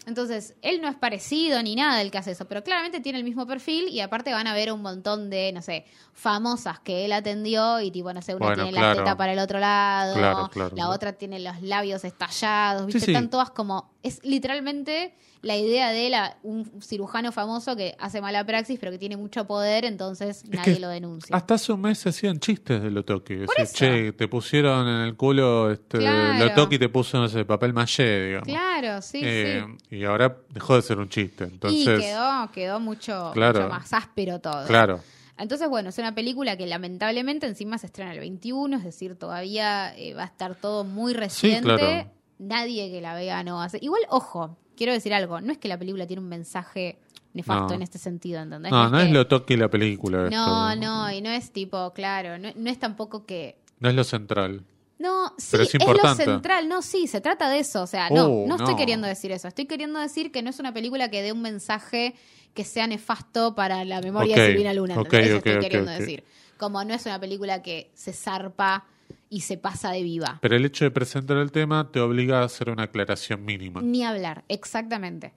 Entonces, 0.07 0.55
él 0.63 0.81
no 0.81 0.89
es 0.89 0.97
parecido 0.97 1.63
ni 1.63 1.77
nada 1.77 2.01
el 2.01 2.11
que 2.11 2.19
hace 2.19 2.33
eso, 2.33 2.47
pero 2.47 2.65
claramente 2.65 3.01
tiene 3.01 3.19
el 3.19 3.25
mismo 3.25 3.47
perfil 3.47 3.89
y 3.89 4.01
aparte 4.01 4.33
van 4.33 4.47
a 4.47 4.55
ver 4.55 4.73
un 4.73 4.83
montón 4.83 5.31
de, 5.31 5.53
no 5.53 5.63
sé, 5.63 5.85
famosas 6.13 6.81
que 6.81 7.05
él 7.05 7.13
atendió 7.13 7.81
y 7.81 7.91
tipo, 7.91 8.13
no 8.13 8.23
sé, 8.23 8.35
una 8.35 8.47
Bueno, 8.47 8.65
tiene 8.65 8.81
la 8.81 8.95
teta 8.95 9.17
para 9.17 9.33
el 9.33 9.39
otro 9.39 9.59
lado, 9.61 10.15
Claro, 10.15 10.49
claro, 10.49 10.77
la 10.77 10.89
otra 10.89 11.13
tiene 11.13 11.39
los 11.41 11.63
labios 11.63 12.05
estallados, 12.05 12.87
¿viste? 12.87 13.01
Sí, 13.01 13.07
sí. 13.07 13.13
Están 13.13 13.31
todas 13.31 13.51
como, 13.51 13.92
es 14.03 14.21
literalmente 14.25 15.15
la 15.43 15.57
idea 15.57 15.91
de 15.91 16.09
la, 16.11 16.37
un 16.45 16.81
cirujano 16.83 17.33
famoso 17.33 17.75
que 17.77 17.97
hace 17.99 18.21
mala 18.21 18.45
praxis 18.47 18.79
pero 18.79 18.93
que 18.93 18.99
tiene 18.99 19.17
mucho 19.17 19.45
poder, 19.47 19.85
entonces 19.85 20.45
nadie 20.49 20.79
lo 20.79 20.89
denuncia. 20.89 21.35
Hasta 21.37 21.55
hace 21.55 21.73
un 21.73 21.81
mes 21.81 21.99
se 21.99 22.11
hacían 22.11 22.39
chistes 22.39 22.81
de 22.83 22.91
lo 22.91 23.05
toque. 23.05 23.45
Por 23.47 23.57
Decir, 23.57 23.63
eso. 23.65 23.77
che, 23.97 24.13
te 24.13 24.29
pusieron 24.29 24.87
en 24.87 25.01
el 25.01 25.17
culo 25.17 25.71
este, 25.73 25.99
Claro. 25.99 26.45
lo 26.45 26.55
toque 26.55 26.77
y 26.77 26.79
te 26.79 26.89
puso, 26.89 27.19
no 27.19 27.29
sé, 27.29 27.45
papel 27.45 27.73
maché, 27.73 28.27
digamos. 28.27 28.47
Claro, 28.49 29.03
sí, 29.03 29.21
Eh, 29.25 29.65
sí. 29.89 29.97
Y 29.97 30.05
ahora 30.05 30.37
dejó 30.51 30.77
de 30.77 30.83
ser 30.83 30.99
un 30.99 31.09
chiste. 31.09 31.45
Entonces, 31.45 31.81
y 31.81 31.85
quedó, 32.03 32.51
quedó 32.53 32.79
mucho, 32.81 33.31
Claro. 33.35 33.63
mucho 33.63 33.71
más 33.73 33.93
áspero 33.93 34.41
todo. 34.41 34.67
claro. 34.67 35.01
Entonces, 35.39 35.69
bueno, 35.69 35.89
es 35.89 35.99
una 35.99 36.15
película 36.15 36.57
que 36.57 36.67
lamentablemente 36.67 37.47
encima 37.49 37.77
se 37.79 37.87
estrena 37.87 38.13
el 38.13 38.21
21, 38.21 38.77
es 38.77 38.85
decir, 38.85 39.17
todavía 39.17 39.93
eh, 39.97 40.15
va 40.15 40.23
a 40.23 40.27
estar 40.27 40.55
todo 40.55 40.85
muy 40.85 41.15
reciente. 41.15 41.63
claro. 41.63 42.11
Nadie 42.43 42.91
que 42.91 43.01
la 43.01 43.15
vea 43.15 43.43
no 43.45 43.63
hace. 43.63 43.79
Igual, 43.81 44.03
ojo, 44.11 44.57
quiero 44.77 44.93
decir 44.93 45.15
algo, 45.15 45.41
no 45.41 45.53
es 45.53 45.59
que 45.59 45.69
la 45.69 45.79
película 45.79 46.07
tiene 46.07 46.23
un 46.23 46.29
mensaje 46.29 46.99
nefasto 47.35 47.69
No. 47.69 47.75
en 47.75 47.83
este 47.83 47.99
sentido, 47.99 48.43
¿entendés? 48.43 48.71
No, 48.73 48.91
no 48.91 48.99
es 49.01 49.07
que- 49.07 49.13
lo 49.13 49.27
toque 49.27 49.57
la 49.57 49.69
película. 49.69 50.29
No, 50.31 50.71
esto. 50.71 50.81
no, 50.83 51.11
y 51.13 51.21
no 51.23 51.31
es 51.31 51.51
tipo, 51.53 51.93
claro, 51.95 52.39
no, 52.39 52.51
no 52.55 52.71
es 52.71 52.79
tampoco 52.79 53.25
que... 53.25 53.57
No 53.81 53.89
es 53.89 53.95
lo 53.95 54.05
central. 54.05 54.65
No, 54.99 55.33
sí, 55.39 55.49
Pero 55.53 55.63
es, 55.65 55.69
es 55.71 55.75
importante. 55.81 56.27
lo 56.27 56.33
central, 56.33 56.69
no, 56.69 56.83
sí, 56.83 57.07
se 57.09 57.21
trata 57.21 57.49
de 57.49 57.59
eso, 57.61 57.83
o 57.83 57.87
sea, 57.87 58.09
no, 58.11 58.27
Oh, 58.27 58.47
no 58.47 58.57
estoy 58.57 58.77
queriendo 58.77 59.07
decir 59.09 59.33
eso, 59.33 59.49
estoy 59.49 59.65
queriendo 59.67 59.99
decir 59.99 60.31
que 60.31 60.43
no 60.43 60.51
es 60.51 60.61
una 60.61 60.73
película 60.73 61.11
que 61.11 61.23
dé 61.23 61.33
un 61.33 61.43
mensaje 61.43 62.15
que 62.55 62.65
sea 62.65 62.87
nefasto 62.87 63.55
para 63.55 63.85
la 63.85 64.01
memoria 64.01 64.37
de 64.37 64.49
Silvina 64.49 64.73
Luna, 64.75 64.95
¿entendés? 64.95 65.29
Eso 65.29 65.39
ok, 65.39 65.47
estoy 65.47 65.63
queriendo 65.63 65.91
decir. 65.91 66.23
Como 66.59 66.85
no 66.85 66.95
es 66.95 67.05
una 67.07 67.19
película 67.19 67.63
que 67.63 67.91
se 67.95 68.13
zarpa 68.13 68.85
y 69.33 69.41
se 69.41 69.57
pasa 69.57 69.91
de 69.91 70.03
viva. 70.03 70.39
Pero 70.43 70.57
el 70.57 70.65
hecho 70.67 70.85
de 70.85 70.91
presentar 70.91 71.39
el 71.39 71.51
tema 71.51 71.91
te 71.91 72.01
obliga 72.01 72.41
a 72.41 72.45
hacer 72.45 72.69
una 72.69 72.83
aclaración 72.83 73.43
mínima. 73.47 73.81
Ni 73.81 74.05
hablar, 74.05 74.45
exactamente. 74.49 75.33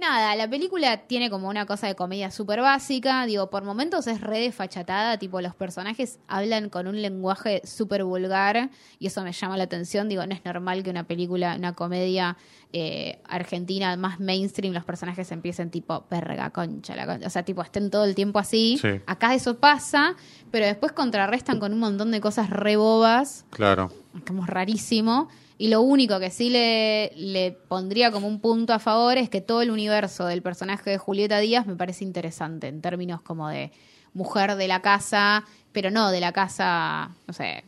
Nada, 0.00 0.36
la 0.36 0.48
película 0.48 0.96
tiene 1.08 1.28
como 1.28 1.48
una 1.48 1.66
cosa 1.66 1.88
de 1.88 1.96
comedia 1.96 2.30
súper 2.30 2.60
básica. 2.60 3.26
Digo, 3.26 3.50
por 3.50 3.64
momentos 3.64 4.06
es 4.06 4.20
re 4.20 4.38
desfachatada. 4.38 5.18
Tipo, 5.18 5.40
los 5.40 5.56
personajes 5.56 6.20
hablan 6.28 6.68
con 6.68 6.86
un 6.86 7.02
lenguaje 7.02 7.62
súper 7.64 8.04
vulgar. 8.04 8.70
Y 9.00 9.08
eso 9.08 9.24
me 9.24 9.32
llama 9.32 9.56
la 9.56 9.64
atención. 9.64 10.08
Digo, 10.08 10.24
no 10.24 10.32
es 10.32 10.44
normal 10.44 10.84
que 10.84 10.90
una 10.90 11.02
película, 11.08 11.56
una 11.58 11.72
comedia 11.72 12.36
eh, 12.72 13.20
argentina 13.28 13.96
más 13.96 14.20
mainstream, 14.20 14.72
los 14.72 14.84
personajes 14.84 15.32
empiecen 15.32 15.68
tipo, 15.70 16.04
verga, 16.08 16.50
concha, 16.50 16.94
la 16.94 17.04
concha. 17.04 17.26
O 17.26 17.30
sea, 17.30 17.42
tipo, 17.42 17.60
estén 17.62 17.90
todo 17.90 18.04
el 18.04 18.14
tiempo 18.14 18.38
así. 18.38 18.78
Sí. 18.80 19.00
Acá 19.06 19.34
eso 19.34 19.58
pasa. 19.58 20.14
Pero 20.52 20.64
después 20.66 20.92
contrarrestan 20.92 21.58
con 21.58 21.72
un 21.72 21.80
montón 21.80 22.12
de 22.12 22.20
cosas 22.20 22.50
re 22.50 22.76
bobas 22.76 23.46
Claro. 23.50 23.90
como 24.24 24.46
rarísimo. 24.46 25.28
Y 25.60 25.68
lo 25.68 25.82
único 25.82 26.20
que 26.20 26.30
sí 26.30 26.50
le, 26.50 27.10
le 27.16 27.50
pondría 27.50 28.12
como 28.12 28.28
un 28.28 28.40
punto 28.40 28.72
a 28.72 28.78
favor 28.78 29.18
es 29.18 29.28
que 29.28 29.40
todo 29.40 29.60
el 29.60 29.70
universo 29.72 30.24
del 30.26 30.40
personaje 30.40 30.90
de 30.90 30.98
Julieta 30.98 31.38
Díaz 31.40 31.66
me 31.66 31.74
parece 31.74 32.04
interesante 32.04 32.68
en 32.68 32.80
términos 32.80 33.20
como 33.22 33.48
de 33.48 33.72
mujer 34.14 34.54
de 34.54 34.68
la 34.68 34.80
casa, 34.82 35.44
pero 35.72 35.90
no 35.90 36.10
de 36.12 36.20
la 36.20 36.30
casa, 36.32 37.10
no 37.26 37.34
sé, 37.34 37.64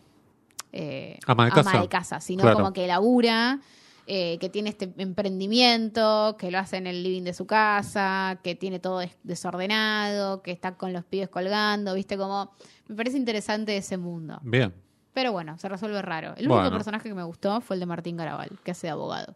eh, 0.73 1.19
Ama 1.27 1.47
de 1.47 1.89
casa. 1.89 2.21
sino 2.21 2.43
Claro. 2.43 2.57
como 2.59 2.73
que 2.73 2.87
labura, 2.87 3.59
eh, 4.07 4.39
que 4.39 4.49
tiene 4.49 4.71
este 4.71 4.93
emprendimiento, 4.97 6.37
que 6.39 6.51
lo 6.51 6.59
hace 6.59 6.77
en 6.77 6.87
el 6.87 7.03
living 7.03 7.23
de 7.23 7.35
su 7.35 7.47
casa, 7.47 8.39
que 8.45 8.55
tiene 8.55 8.79
todo 8.79 9.01
des- 9.01 9.17
desordenado, 9.25 10.43
que 10.43 10.53
está 10.53 10.77
con 10.77 10.93
los 10.93 11.05
pibes 11.05 11.29
colgando, 11.29 11.95
viste 11.95 12.17
como 12.17 12.53
me 12.89 12.95
parece 12.97 13.17
interesante 13.17 13.77
ese 13.77 13.97
mundo. 13.97 14.39
Bien. 14.43 14.73
Pero 15.13 15.33
bueno, 15.33 15.59
se 15.59 15.69
resuelve 15.69 16.01
raro. 16.03 16.35
El 16.37 16.47
Bueno. 16.49 16.63
único 16.63 16.77
personaje 16.77 17.09
que 17.09 17.15
me 17.15 17.23
gustó 17.25 17.61
fue 17.61 17.77
el 17.77 17.81
de 17.81 17.87
Martín 17.87 18.17
Garabal, 18.17 18.51
que 18.63 18.71
hace 18.71 18.87
de 18.87 18.93
abogado. 18.93 19.35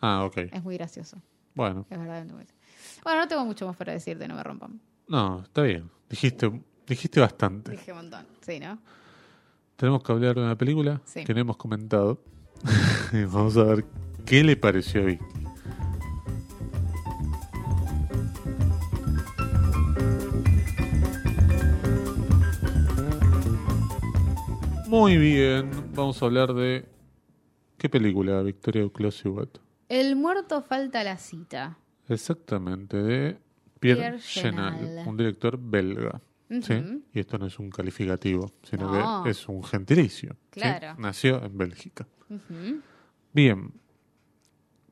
Ah, 0.00 0.24
ok. 0.24 0.36
Es 0.52 0.62
muy 0.62 0.76
gracioso. 0.76 1.16
Bueno. 1.54 1.86
Es 1.88 1.98
verdad. 1.98 2.26
Bueno, 3.04 3.20
no 3.20 3.28
tengo 3.28 3.44
mucho 3.44 3.66
más 3.66 3.76
para 3.76 3.92
decirte, 3.92 4.26
no 4.28 4.34
me 4.34 4.42
rompan. 4.42 4.80
No, 5.08 5.42
está 5.42 5.62
bien. 5.62 5.90
Dijiste, 6.10 6.50
dijiste 6.86 7.20
bastante. 7.20 7.70
Dije 7.72 7.92
un 7.92 7.98
montón. 7.98 8.26
Sí, 8.40 8.60
¿no? 8.60 8.78
Tenemos 9.76 10.02
que 10.02 10.12
hablar 10.12 10.34
de 10.34 10.42
una 10.42 10.56
película 10.56 11.00
Sí. 11.04 11.24
que 11.24 11.34
no 11.34 11.40
hemos 11.40 11.56
comentado. 11.56 12.22
Vamos 13.32 13.56
a 13.56 13.64
ver 13.64 13.84
qué 14.26 14.44
le 14.44 14.56
pareció 14.56 15.02
a 15.02 15.04
Vicky. 15.04 15.24
Muy 24.92 25.16
bien, 25.16 25.70
vamos 25.94 26.20
a 26.22 26.26
hablar 26.26 26.52
de 26.52 26.84
qué 27.78 27.88
película, 27.88 28.42
Victoria 28.42 28.86
Close 28.92 29.26
El 29.88 30.16
muerto 30.16 30.60
falta 30.60 31.02
la 31.02 31.16
cita. 31.16 31.78
Exactamente, 32.10 32.98
de 32.98 33.38
Pierre, 33.80 34.00
Pierre 34.00 34.18
Chenal, 34.20 34.78
Chenal. 34.78 35.08
un 35.08 35.16
director 35.16 35.58
belga. 35.58 36.20
¿sí? 36.60 37.02
Y 37.14 37.20
esto 37.20 37.38
no 37.38 37.46
es 37.46 37.58
un 37.58 37.70
calificativo, 37.70 38.52
sino 38.64 38.92
No. 38.92 39.24
que 39.24 39.30
es 39.30 39.48
un 39.48 39.64
gentilicio. 39.64 40.32
¿sí? 40.52 40.60
Claro. 40.60 40.94
Nació 40.98 41.42
en 41.42 41.56
Bélgica. 41.56 42.06
Bien. 43.32 43.72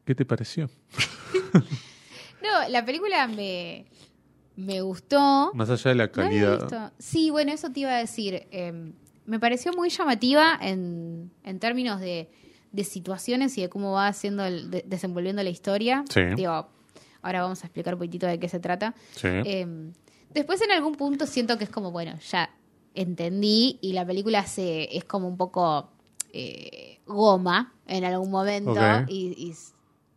¿Qué 0.07 0.14
te 0.14 0.24
pareció? 0.24 0.70
No, 2.42 2.68
la 2.70 2.86
película 2.86 3.26
me, 3.28 3.84
me 4.57 4.80
gustó. 4.80 5.53
Más 5.53 5.68
allá 5.68 5.90
de 5.90 5.94
la 5.94 6.07
No 6.07 6.12
calidad. 6.12 6.59
visto. 6.62 6.90
Sí, 6.98 7.28
bueno, 7.28 7.53
eso 7.53 7.70
te 7.70 7.80
iba 7.80 7.90
a 7.90 7.98
decir. 7.98 8.46
Eh, 8.51 8.92
me 9.31 9.39
pareció 9.39 9.72
muy 9.72 9.89
llamativa 9.91 10.59
en, 10.61 11.31
en 11.45 11.59
términos 11.61 12.01
de, 12.01 12.28
de 12.72 12.85
situaciones 12.85 13.57
y 13.57 13.62
de 13.62 13.68
cómo 13.68 13.93
va 13.93 14.09
haciendo 14.09 14.45
el, 14.45 14.70
de- 14.70 14.85
desenvolviendo 14.87 15.43
la 15.43 15.51
historia. 15.51 16.05
Sí. 16.12 16.20
Digo, 16.37 16.68
ahora 17.22 17.43
vamos 17.43 17.62
a 17.62 17.66
explicar 17.66 17.95
un 17.95 17.99
poquitito 18.01 18.26
de 18.26 18.39
qué 18.41 18.49
se 18.49 18.59
trata. 18.61 18.95
Sí. 19.12 19.28
Eh, 19.28 19.93
después 20.35 20.61
en 20.62 20.72
algún 20.72 20.97
punto 20.97 21.26
siento 21.26 21.57
que 21.59 21.64
es 21.64 21.70
como, 21.70 21.91
bueno, 21.93 22.18
ya 22.31 22.51
entendí 22.95 23.78
y 23.81 23.93
la 23.93 24.05
película 24.05 24.45
se 24.47 24.97
es 24.97 25.05
como 25.05 25.28
un 25.28 25.37
poco 25.37 25.91
eh, 26.33 27.01
goma 27.07 27.72
en 27.87 28.05
algún 28.05 28.31
momento 28.31 28.74
y, 29.09 29.35
y 29.37 29.55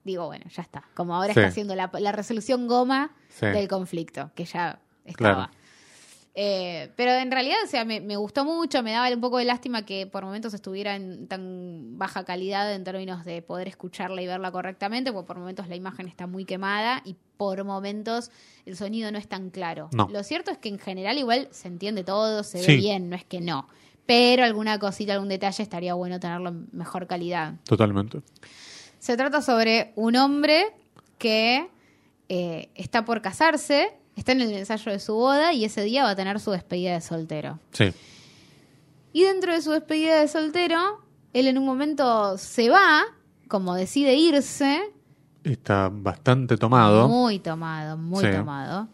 digo, 0.03 0.25
bueno, 0.25 0.45
ya 0.53 0.61
está. 0.63 0.83
Como 0.95 1.15
ahora 1.15 1.33
Sí. 1.33 1.39
está 1.39 1.49
haciendo 1.49 1.75
la, 1.75 1.89
la 1.99 2.11
resolución 2.11 2.67
goma 2.67 3.11
Sí. 3.29 3.45
del 3.47 3.67
conflicto, 3.67 4.31
que 4.35 4.45
ya 4.45 4.79
estaba. 5.05 5.47
Claro. 5.47 5.51
Eh, 6.35 6.91
pero 6.95 7.11
en 7.11 7.31
realidad, 7.31 7.57
o 7.63 7.67
sea, 7.67 7.85
me, 7.85 8.01
me 8.01 8.15
gustó 8.15 8.43
mucho, 8.43 8.81
me 8.81 8.91
daba 8.91 9.13
un 9.13 9.21
poco 9.21 9.37
de 9.37 9.45
lástima 9.45 9.85
que 9.85 10.07
por 10.07 10.25
momentos 10.25 10.53
estuviera 10.53 10.95
en 10.95 11.27
tan 11.27 11.99
baja 11.99 12.23
calidad 12.23 12.73
en 12.73 12.83
términos 12.83 13.23
de 13.23 13.43
poder 13.43 13.67
escucharla 13.67 14.19
y 14.21 14.25
verla 14.25 14.51
correctamente, 14.51 15.13
porque 15.13 15.27
por 15.27 15.37
momentos 15.37 15.67
la 15.67 15.75
imagen 15.75 16.07
está 16.07 16.25
muy 16.25 16.45
quemada 16.45 17.03
y 17.05 17.15
por 17.37 17.63
momentos 17.63 18.31
el 18.65 18.75
sonido 18.75 19.11
no 19.11 19.19
es 19.19 19.27
tan 19.27 19.51
claro. 19.51 19.89
No. 19.91 20.07
Lo 20.11 20.23
cierto 20.23 20.49
es 20.49 20.57
que 20.57 20.69
en 20.69 20.79
general 20.79 21.19
igual 21.19 21.49
se 21.51 21.67
entiende 21.67 22.03
todo, 22.03 22.43
se 22.43 22.65
ve 22.65 22.77
bien, 22.77 23.09
no 23.09 23.15
es 23.15 23.25
que 23.25 23.39
no. 23.39 23.67
Pero 24.07 24.43
alguna 24.43 24.79
cosita, 24.79 25.13
algún 25.13 25.29
detalle 25.29 25.61
estaría 25.61 25.93
bueno 25.93 26.19
tenerlo 26.19 26.49
en 26.49 26.67
mejor 26.71 27.05
calidad. 27.05 27.55
Totalmente. 27.63 28.21
Se 28.97 29.15
trata 29.17 29.41
sobre 29.41 29.93
un 29.95 30.15
hombre 30.15 30.65
que 31.17 31.69
eh, 32.27 32.69
está 32.75 33.05
por 33.05 33.21
casarse, 33.21 33.93
está 34.15 34.31
en 34.33 34.41
el 34.41 34.51
ensayo 34.53 34.91
de 34.91 34.99
su 34.99 35.13
boda 35.15 35.53
y 35.53 35.65
ese 35.65 35.81
día 35.83 36.03
va 36.03 36.11
a 36.11 36.15
tener 36.15 36.39
su 36.39 36.51
despedida 36.51 36.93
de 36.93 37.01
soltero. 37.01 37.59
Sí. 37.71 37.91
Y 39.11 39.23
dentro 39.23 39.53
de 39.53 39.61
su 39.61 39.71
despedida 39.71 40.19
de 40.21 40.27
soltero, 40.27 41.01
él 41.33 41.47
en 41.47 41.57
un 41.57 41.65
momento 41.65 42.37
se 42.37 42.69
va, 42.69 43.03
como 43.47 43.75
decide 43.75 44.15
irse, 44.15 44.81
Está 45.43 45.89
bastante 45.91 46.55
tomado. 46.57 47.07
muy 47.09 47.39
tomado, 47.39 47.97
muy 47.97 48.23
Sí. 48.23 48.31
tomado. 48.31 48.87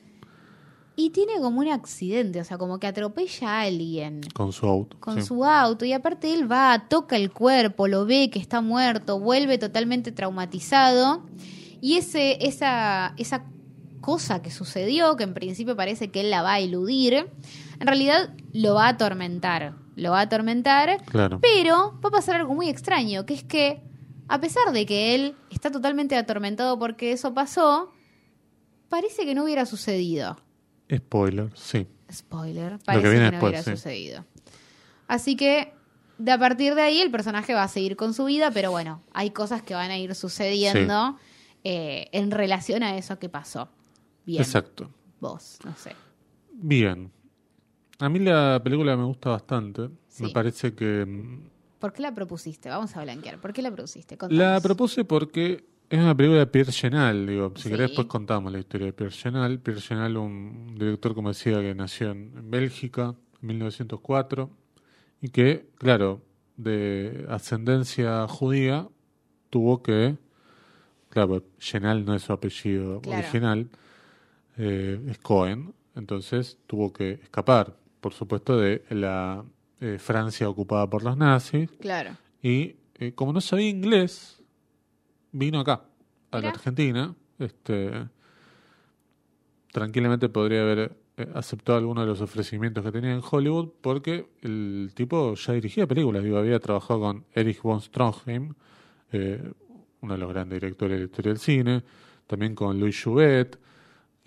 y 0.95 1.11
tiene 1.11 1.39
como 1.39 1.61
un 1.61 1.69
accidente, 1.69 2.41
o 2.41 2.43
sea, 2.43 2.57
como 2.57 2.77
que 2.77 2.85
atropella 2.87 3.47
a 3.47 3.61
alguien 3.61 4.19
Con 4.33 4.51
su 4.51 4.65
auto. 4.67 4.97
con 4.99 5.15
sí. 5.15 5.21
su 5.21 5.45
auto 5.45 5.85
y 5.85 5.93
aparte 5.93 6.33
él 6.33 6.51
va, 6.51 6.87
toca 6.89 7.15
el 7.15 7.31
cuerpo, 7.31 7.87
lo 7.87 8.05
ve 8.05 8.29
que 8.29 8.37
está 8.39 8.59
muerto, 8.59 9.17
vuelve 9.17 9.57
totalmente 9.57 10.11
traumatizado 10.11 11.23
y 11.79 11.95
ese 11.95 12.45
esa 12.45 13.13
esa 13.15 13.45
cosa 14.09 14.41
que 14.41 14.49
sucedió, 14.49 15.15
que 15.15 15.23
en 15.23 15.35
principio 15.35 15.75
parece 15.75 16.09
que 16.09 16.21
él 16.21 16.31
la 16.31 16.41
va 16.41 16.53
a 16.53 16.59
eludir, 16.59 17.27
en 17.79 17.85
realidad 17.85 18.33
lo 18.53 18.73
va 18.73 18.87
a 18.87 18.89
atormentar, 18.89 19.75
lo 19.95 20.09
va 20.09 20.21
a 20.21 20.23
atormentar, 20.23 21.03
Claro. 21.05 21.39
pero 21.39 21.99
va 22.03 22.09
a 22.09 22.11
pasar 22.11 22.37
algo 22.37 22.55
muy 22.55 22.69
extraño, 22.69 23.27
que 23.27 23.35
es 23.35 23.43
que 23.43 23.83
a 24.27 24.41
pesar 24.41 24.71
de 24.73 24.87
que 24.87 25.13
él 25.13 25.35
está 25.51 25.69
totalmente 25.69 26.15
atormentado 26.15 26.79
porque 26.79 27.11
eso 27.11 27.35
pasó, 27.35 27.91
parece 28.89 29.25
que 29.25 29.35
no 29.35 29.43
hubiera 29.43 29.67
sucedido. 29.67 30.37
Spoiler, 30.91 31.51
sí. 31.53 31.85
Spoiler, 32.11 32.79
que 32.79 32.85
parece 32.85 33.03
que, 33.03 33.09
viene 33.11 33.25
no 33.25 33.31
después, 33.33 33.51
hubiera 33.51 33.63
sí. 33.63 33.69
sucedido. 33.69 34.25
Así 35.07 35.35
que 35.35 35.71
de 36.17 36.31
a 36.31 36.39
partir 36.39 36.73
de 36.73 36.81
ahí 36.81 36.99
el 36.99 37.11
personaje 37.11 37.53
va 37.53 37.61
a 37.61 37.67
seguir 37.67 37.95
con 37.95 38.15
su 38.15 38.25
vida, 38.25 38.49
pero 38.49 38.71
bueno, 38.71 39.03
hay 39.13 39.29
cosas 39.29 39.61
que 39.61 39.75
van 39.75 39.91
a 39.91 39.99
ir 39.99 40.15
sucediendo 40.15 41.15
eh, 41.63 42.07
en 42.11 42.31
relación 42.31 42.81
a 42.81 42.97
eso 42.97 43.19
que 43.19 43.29
pasó. 43.29 43.69
Bien, 44.29 44.41
Exacto. 44.43 44.89
vos, 45.19 45.57
no 45.65 45.75
sé. 45.75 45.95
Bien. 46.53 47.11
A 47.99 48.09
mí 48.09 48.19
la 48.19 48.61
película 48.63 48.95
me 48.95 49.03
gusta 49.05 49.31
bastante. 49.31 49.89
Sí. 50.07 50.23
Me 50.23 50.29
parece 50.29 50.73
que 50.75 51.05
mm, 51.05 51.49
¿Por 51.79 51.93
qué 51.93 52.01
la 52.01 52.13
propusiste? 52.13 52.69
Vamos 52.69 52.95
a 52.95 53.01
blanquear. 53.03 53.39
¿Por 53.39 53.53
qué 53.53 53.61
la 53.61 53.71
propusiste? 53.71 54.17
la 54.29 54.59
propuse 54.61 55.03
porque 55.05 55.65
es 55.89 55.99
una 55.99 56.15
película 56.15 56.39
de 56.39 56.47
Pierre 56.47 56.71
Chenal, 56.71 57.25
digo, 57.25 57.53
si 57.55 57.63
Sí. 57.63 57.69
querés 57.69 57.87
después 57.89 58.07
contamos 58.07 58.51
la 58.51 58.59
historia 58.59 58.87
de 58.87 58.93
Pierre 58.93 59.13
Chenal. 59.15 59.59
Pierre 59.59 59.81
Chenal, 59.81 60.15
un 60.17 60.75
director, 60.77 61.15
como 61.15 61.29
decía, 61.29 61.59
que 61.61 61.73
nació 61.73 62.11
en, 62.11 62.33
en 62.37 62.51
Bélgica 62.51 63.15
en 63.41 63.47
1904 63.47 64.49
y 65.21 65.29
que, 65.29 65.69
claro, 65.77 66.21
de 66.57 67.25
ascendencia 67.29 68.27
judía, 68.27 68.87
tuvo 69.49 69.81
que, 69.81 70.17
claro, 71.09 71.43
Chenal 71.57 72.05
no 72.05 72.13
es 72.13 72.23
su 72.23 72.33
apellido 72.33 73.01
Claro. 73.01 73.17
original, 73.19 73.69
eh, 74.59 74.99
es 75.07 75.17
Cohen, 75.17 75.73
entonces 75.95 76.59
tuvo 76.67 76.93
que 76.93 77.13
escapar, 77.13 77.75
por 77.99 78.13
supuesto, 78.13 78.57
de 78.57 78.83
la 78.91 79.43
eh, 79.81 79.97
Francia 79.99 80.47
ocupada 80.47 80.87
por 80.87 81.03
los 81.03 81.17
nazis 81.17 81.71
Claro. 81.79 82.11
y 82.43 82.75
eh, 82.95 83.13
como 83.15 83.33
no 83.33 83.41
sabía 83.41 83.69
inglés, 83.69 84.43
vino 85.31 85.59
acá, 85.61 85.85
a 86.31 86.39
la. 86.41 86.49
Argentina. 86.49 87.15
Este, 87.39 87.91
tranquilamente 89.71 90.29
podría 90.29 90.61
haber 90.63 90.91
eh, 91.17 91.27
aceptado 91.33 91.77
alguno 91.77 92.01
de 92.01 92.07
los 92.07 92.21
ofrecimientos 92.21 92.83
que 92.83 92.91
tenía 92.91 93.13
en 93.13 93.21
Hollywood, 93.29 93.69
porque 93.81 94.27
el 94.41 94.91
tipo 94.93 95.33
ya 95.35 95.53
dirigía 95.53 95.87
películas. 95.87 96.23
Digo, 96.23 96.37
había 96.37 96.59
trabajado 96.59 96.99
con 96.99 97.25
Erich 97.33 97.61
von 97.61 97.81
Stroheim, 97.81 98.53
eh, 99.11 99.51
uno 100.01 100.13
de 100.13 100.19
los 100.19 100.29
grandes 100.29 100.59
directores 100.59 100.95
de 100.97 100.99
la 100.99 101.05
historia 101.05 101.29
del 101.31 101.39
cine, 101.39 101.83
también 102.27 102.55
con 102.55 102.79
Louis 102.79 103.01
Jouvet, 103.01 103.57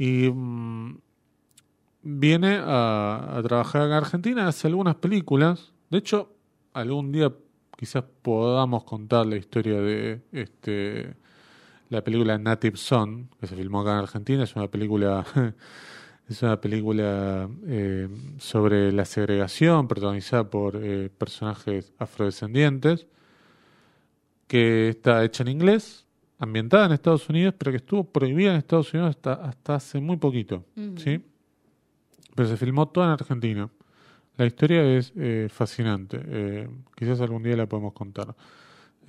y 0.03 0.29
mm, 0.29 0.99
viene 2.03 2.57
a, 2.57 3.37
a 3.37 3.43
trabajar 3.45 3.87
en 3.87 3.93
Argentina, 3.93 4.49
hace 4.49 4.67
algunas 4.67 4.97
películas. 4.97 5.73
De 5.91 5.99
hecho, 5.99 6.35
algún 6.73 7.13
día 7.13 7.33
quizás 7.77 8.03
podamos 8.21 8.83
contar 8.83 9.27
la 9.27 9.37
historia 9.37 9.81
de 9.81 10.21
este 10.33 11.15
la 11.89 12.03
película 12.03 12.37
Native 12.37 12.77
Son, 12.79 13.29
que 13.39 13.47
se 13.47 13.55
filmó 13.55 13.83
acá 13.83 13.93
en 13.93 13.99
Argentina. 13.99 14.43
Es 14.43 14.57
una 14.57 14.67
película 14.67 15.25
es 16.29 16.43
una 16.43 16.61
película 16.61 17.49
eh, 17.69 18.09
sobre 18.39 18.91
la 18.91 19.05
segregación, 19.05 19.87
protagonizada 19.87 20.51
por 20.51 20.81
eh, 20.83 21.11
personajes 21.17 21.93
afrodescendientes, 21.99 23.07
que 24.49 24.89
está 24.89 25.23
hecha 25.25 25.45
en 25.45 25.51
inglés, 25.51 26.02
ambientada 26.43 26.87
en 26.87 26.93
Estados 26.93 27.29
Unidos, 27.29 27.55
pero 27.57 27.71
que 27.71 27.77
estuvo 27.79 28.05
prohibida 28.05 28.51
en 28.53 28.59
Estados 28.59 28.93
Unidos 28.93 29.11
hasta, 29.11 29.33
hasta 29.35 29.75
hace 29.77 30.01
muy 30.01 30.17
poquito. 30.17 30.65
¿sí? 30.97 31.25
Pero 32.35 32.49
se 32.49 32.57
filmó 32.57 32.89
toda 32.89 33.07
en 33.07 33.13
Argentina. 33.13 33.69
La 34.37 34.47
historia 34.47 34.83
es 34.97 35.13
eh, 35.17 35.49
fascinante. 35.51 36.19
eh, 36.25 36.69
quizás 36.97 37.21
algún 37.21 37.43
día 37.43 37.57
la 37.57 37.67
podemos 37.67 37.93
contar. 37.93 38.35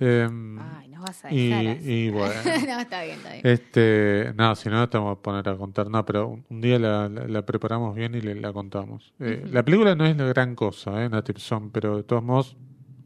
Eh, 0.00 0.28
Ay, 0.76 0.88
nos 0.88 1.02
vas 1.02 1.24
a 1.24 1.32
y, 1.32 1.48
dejar 1.48 1.66
así. 1.76 1.90
y 1.90 2.10
bueno. 2.10 2.34
no, 2.68 2.80
está 2.80 3.02
bien, 3.04 3.16
está 3.16 3.32
bien. 3.32 3.40
Este, 3.44 4.32
no, 4.36 4.54
si 4.56 4.68
no, 4.68 4.88
te 4.88 4.98
vamos 4.98 5.18
a 5.18 5.22
poner 5.22 5.48
a 5.48 5.56
contar. 5.56 5.88
No, 5.88 6.04
pero 6.04 6.28
un, 6.28 6.44
un 6.50 6.60
día 6.60 6.78
la, 6.78 7.08
la- 7.08 7.26
la 7.28 7.46
preparamos 7.46 7.94
bien 7.94 8.14
y 8.14 8.20
le, 8.20 8.34
la 8.34 8.52
contamos. 8.52 9.12
Eh. 9.20 9.44
La 9.50 9.62
película 9.64 9.94
no 9.94 10.04
es 10.04 10.16
la 10.16 10.24
gran 10.26 10.54
cosa, 10.54 11.02
¿eh? 11.04 11.08
Native 11.08 11.38
Son, 11.40 11.70
pero 11.70 11.96
de 11.96 12.02
todos 12.02 12.22
modos 12.22 12.56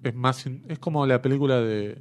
es 0.03 0.15
más 0.15 0.47
es 0.47 0.79
como 0.79 1.07
la 1.07 1.21
película 1.23 1.61
de 1.61 1.99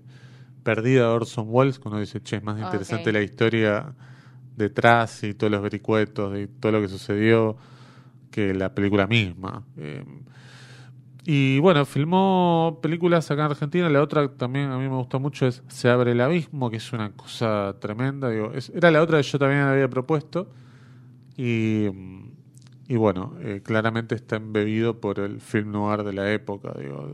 Perdida 0.68 1.04
de 1.04 1.08
Orson 1.16 1.46
Welles, 1.48 1.80
que 1.80 1.88
uno 1.88 2.00
dice, 2.00 2.22
che, 2.22 2.36
es 2.38 2.44
más 2.44 2.58
interesante 2.60 3.12
la 3.14 3.22
historia 3.22 3.94
detrás 4.58 5.24
y 5.24 5.34
todos 5.34 5.50
los 5.52 5.62
vericuetos 5.62 6.38
y 6.38 6.48
todo 6.48 6.74
lo 6.74 6.82
que 6.82 6.90
sucedió 6.90 7.56
que 8.32 8.54
la 8.54 8.74
película 8.76 9.08
misma. 9.08 9.64
Eh, 9.78 10.04
y 11.30 11.60
bueno, 11.60 11.86
filmó 11.86 12.80
películas 12.82 13.30
acá 13.32 13.46
en 13.46 13.52
Argentina. 13.52 13.90
La 13.90 14.02
otra 14.02 14.28
también 14.30 14.72
a 14.72 14.78
mí 14.78 14.84
me 14.88 14.96
gusta 14.96 15.18
mucho 15.18 15.46
es 15.46 15.62
Se 15.68 15.90
abre 15.90 16.12
el 16.14 16.22
abismo, 16.22 16.70
que 16.70 16.78
es 16.78 16.94
una 16.94 17.12
cosa 17.12 17.76
tremenda. 17.80 18.30
Digo, 18.30 18.52
es- 18.54 18.70
era 18.74 18.92
la 18.92 19.02
otra 19.02 19.18
que 19.18 19.24
yo 19.24 19.38
también 19.40 19.62
había 19.62 19.90
propuesto. 19.90 20.48
Y, 21.38 21.88
y 22.88 22.96
bueno, 22.96 23.36
eh, 23.42 23.62
claramente 23.64 24.16
está 24.16 24.38
embebido 24.38 25.00
por 25.02 25.20
el 25.20 25.42
film 25.42 25.72
noir 25.72 26.04
de 26.04 26.14
la 26.14 26.32
época, 26.32 26.74
digo, 26.80 27.10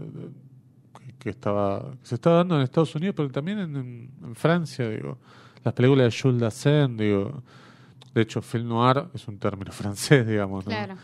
que, 1.24 1.30
estaba 1.32 1.92
que 2.02 2.08
se 2.08 2.16
estaba 2.16 2.38
dando 2.38 2.56
en 2.58 2.62
Estados 2.64 2.94
Unidos, 2.96 3.16
pero 3.18 3.30
también 3.32 3.60
en, 3.60 3.76
en- 3.78 4.12
en 4.24 4.36
Francia, 4.36 4.90
digo. 4.90 5.18
Las 5.64 5.74
películas 5.74 6.14
de 6.14 6.22
Jules 6.22 6.42
Dassin, 6.42 6.98
digo. 6.98 7.44
De 8.14 8.22
hecho, 8.22 8.42
film 8.42 8.68
noir 8.70 9.06
es 9.14 9.28
un 9.28 9.40
término 9.40 9.72
francés, 9.82 10.28
digamos, 10.28 10.66
¿no? 10.66 10.72
Claro. 10.72 10.96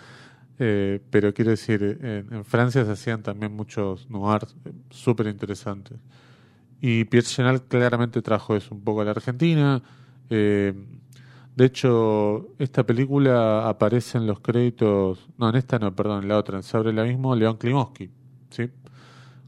Eh, 0.60 1.00
pero 1.10 1.34
quiero 1.34 1.52
decir, 1.52 2.00
en, 2.02 2.34
en 2.34 2.46
Francia 2.46 2.84
se 2.86 2.92
hacían 2.92 3.24
también 3.24 3.54
muchos 3.56 4.10
noirs 4.10 4.56
eh, 4.66 4.72
súper 4.90 5.28
interesantes. 5.28 5.98
Y 6.82 7.06
Pierre 7.06 7.28
Chenal 7.28 7.64
claramente 7.64 8.22
trajo 8.22 8.56
eso 8.56 8.74
un 8.76 8.82
poco 8.84 9.02
a 9.02 9.06
la 9.06 9.12
Argentina. 9.12 9.82
Eh, 10.30 10.74
de 11.56 11.66
hecho, 11.66 12.56
esta 12.60 12.86
película 12.86 13.68
aparece 13.68 14.18
en 14.18 14.28
los 14.28 14.40
créditos. 14.40 15.28
No, 15.38 15.50
en 15.50 15.56
esta 15.56 15.78
no, 15.80 15.94
perdón, 15.96 16.24
en 16.24 16.30
la 16.30 16.38
otra, 16.38 16.58
en 16.58 16.64
Se 16.64 16.78
abre 16.78 16.92
el 16.92 17.00
abismo, 17.00 17.36
León 17.36 17.58
Klimovsky, 17.58 18.10
¿sí? 18.50 18.70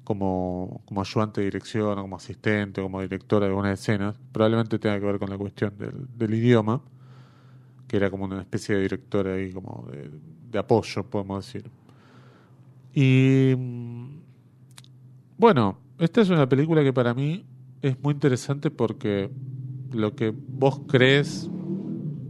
Como, 0.03 0.81
como 0.85 1.01
ayudante 1.01 1.41
de 1.41 1.45
dirección, 1.45 1.95
como 2.01 2.15
asistente, 2.17 2.81
como 2.81 3.01
directora 3.01 3.45
de 3.45 3.51
algunas 3.51 3.79
escenas. 3.79 4.15
Probablemente 4.31 4.79
tenga 4.79 4.99
que 4.99 5.05
ver 5.05 5.19
con 5.19 5.29
la 5.29 5.37
cuestión 5.37 5.77
del, 5.77 6.07
del 6.17 6.33
idioma, 6.33 6.81
que 7.87 7.97
era 7.97 8.09
como 8.09 8.25
una 8.25 8.41
especie 8.41 8.75
de 8.75 8.81
directora 8.83 9.33
ahí, 9.35 9.51
como 9.51 9.87
de, 9.91 10.09
de 10.51 10.59
apoyo, 10.59 11.03
podemos 11.09 11.45
decir. 11.45 11.69
Y. 12.93 13.55
mm, 13.57 14.21
Bueno, 15.37 15.77
esta 15.99 16.21
es 16.21 16.29
una 16.29 16.47
película 16.47 16.83
que 16.83 16.93
para 16.93 17.13
mí 17.13 17.45
es 17.81 17.99
muy 18.01 18.13
interesante 18.13 18.69
porque 18.71 19.31
lo 19.91 20.15
que 20.15 20.33
vos 20.35 20.81
crees 20.87 21.49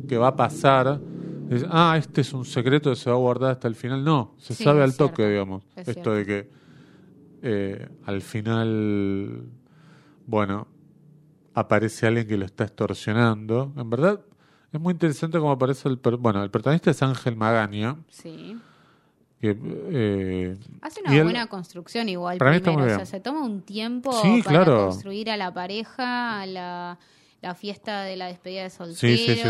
que 0.08 0.18
va 0.18 0.30
a 0.30 0.36
pasar 0.36 1.02
es, 1.50 1.66
ah, 1.70 1.96
este 1.98 2.22
es 2.22 2.34
un 2.34 2.46
secreto 2.46 2.90
que 2.92 2.96
se 2.96 3.10
va 3.10 3.16
a 3.16 3.20
guardar 3.20 3.52
hasta 3.52 3.68
el 3.68 3.76
final. 3.76 4.04
No, 4.04 4.36
se 4.38 4.56
Sí, 4.56 4.64
sabe 4.64 4.84
al 4.84 4.96
toque, 4.96 5.24
cierto. 5.24 5.30
digamos. 5.30 5.64
Es 5.76 5.88
Esto 5.88 5.94
cierto. 5.94 6.16
de 6.16 6.26
que 6.26 6.50
eh, 7.42 7.88
al 8.06 8.22
final, 8.22 9.44
bueno, 10.26 10.68
aparece 11.54 12.08
alguien 12.08 12.28
que 12.28 12.38
lo 12.38 12.46
está 12.46 12.64
extorsionando. 12.66 13.74
En 13.78 13.90
verdad, 13.90 14.22
es 14.72 14.80
muy 14.80 14.94
interesante 14.94 15.38
cómo 15.40 15.52
aparece 15.52 15.90
el... 15.90 15.98
per- 16.00 16.18
bueno, 16.18 16.44
el 16.44 16.50
protagonista 16.52 16.92
es 16.92 17.02
Ángel 17.04 17.36
Magaña, 17.36 17.98
Sí. 18.10 18.58
que... 19.40 19.58
eh, 19.60 20.58
Hace 20.82 21.02
una 21.02 21.16
él- 21.18 21.24
buena 21.24 21.48
construcción 21.48 22.08
igual 22.10 22.38
Para 22.38 22.52
mí 22.52 22.58
está 22.58 22.72
primero. 22.72 22.86
muy 22.88 22.94
O 22.94 22.98
sea, 22.98 23.06
se 23.06 23.20
toma 23.20 23.44
un 23.44 23.62
tiempo 23.62 24.12
Sí, 24.22 24.42
para 24.44 24.64
claro. 24.64 24.86
construir 24.88 25.30
a 25.30 25.38
la 25.38 25.54
pareja, 25.54 26.42
a 26.42 26.46
la, 26.46 27.00
la 27.42 27.56
fiesta 27.56 28.04
de 28.04 28.16
la 28.16 28.28
despedida 28.28 28.64
de 28.64 28.70
solteros, 28.70 29.00
Sí, 29.00 29.18
sí, 29.18 29.36
sí, 29.36 29.42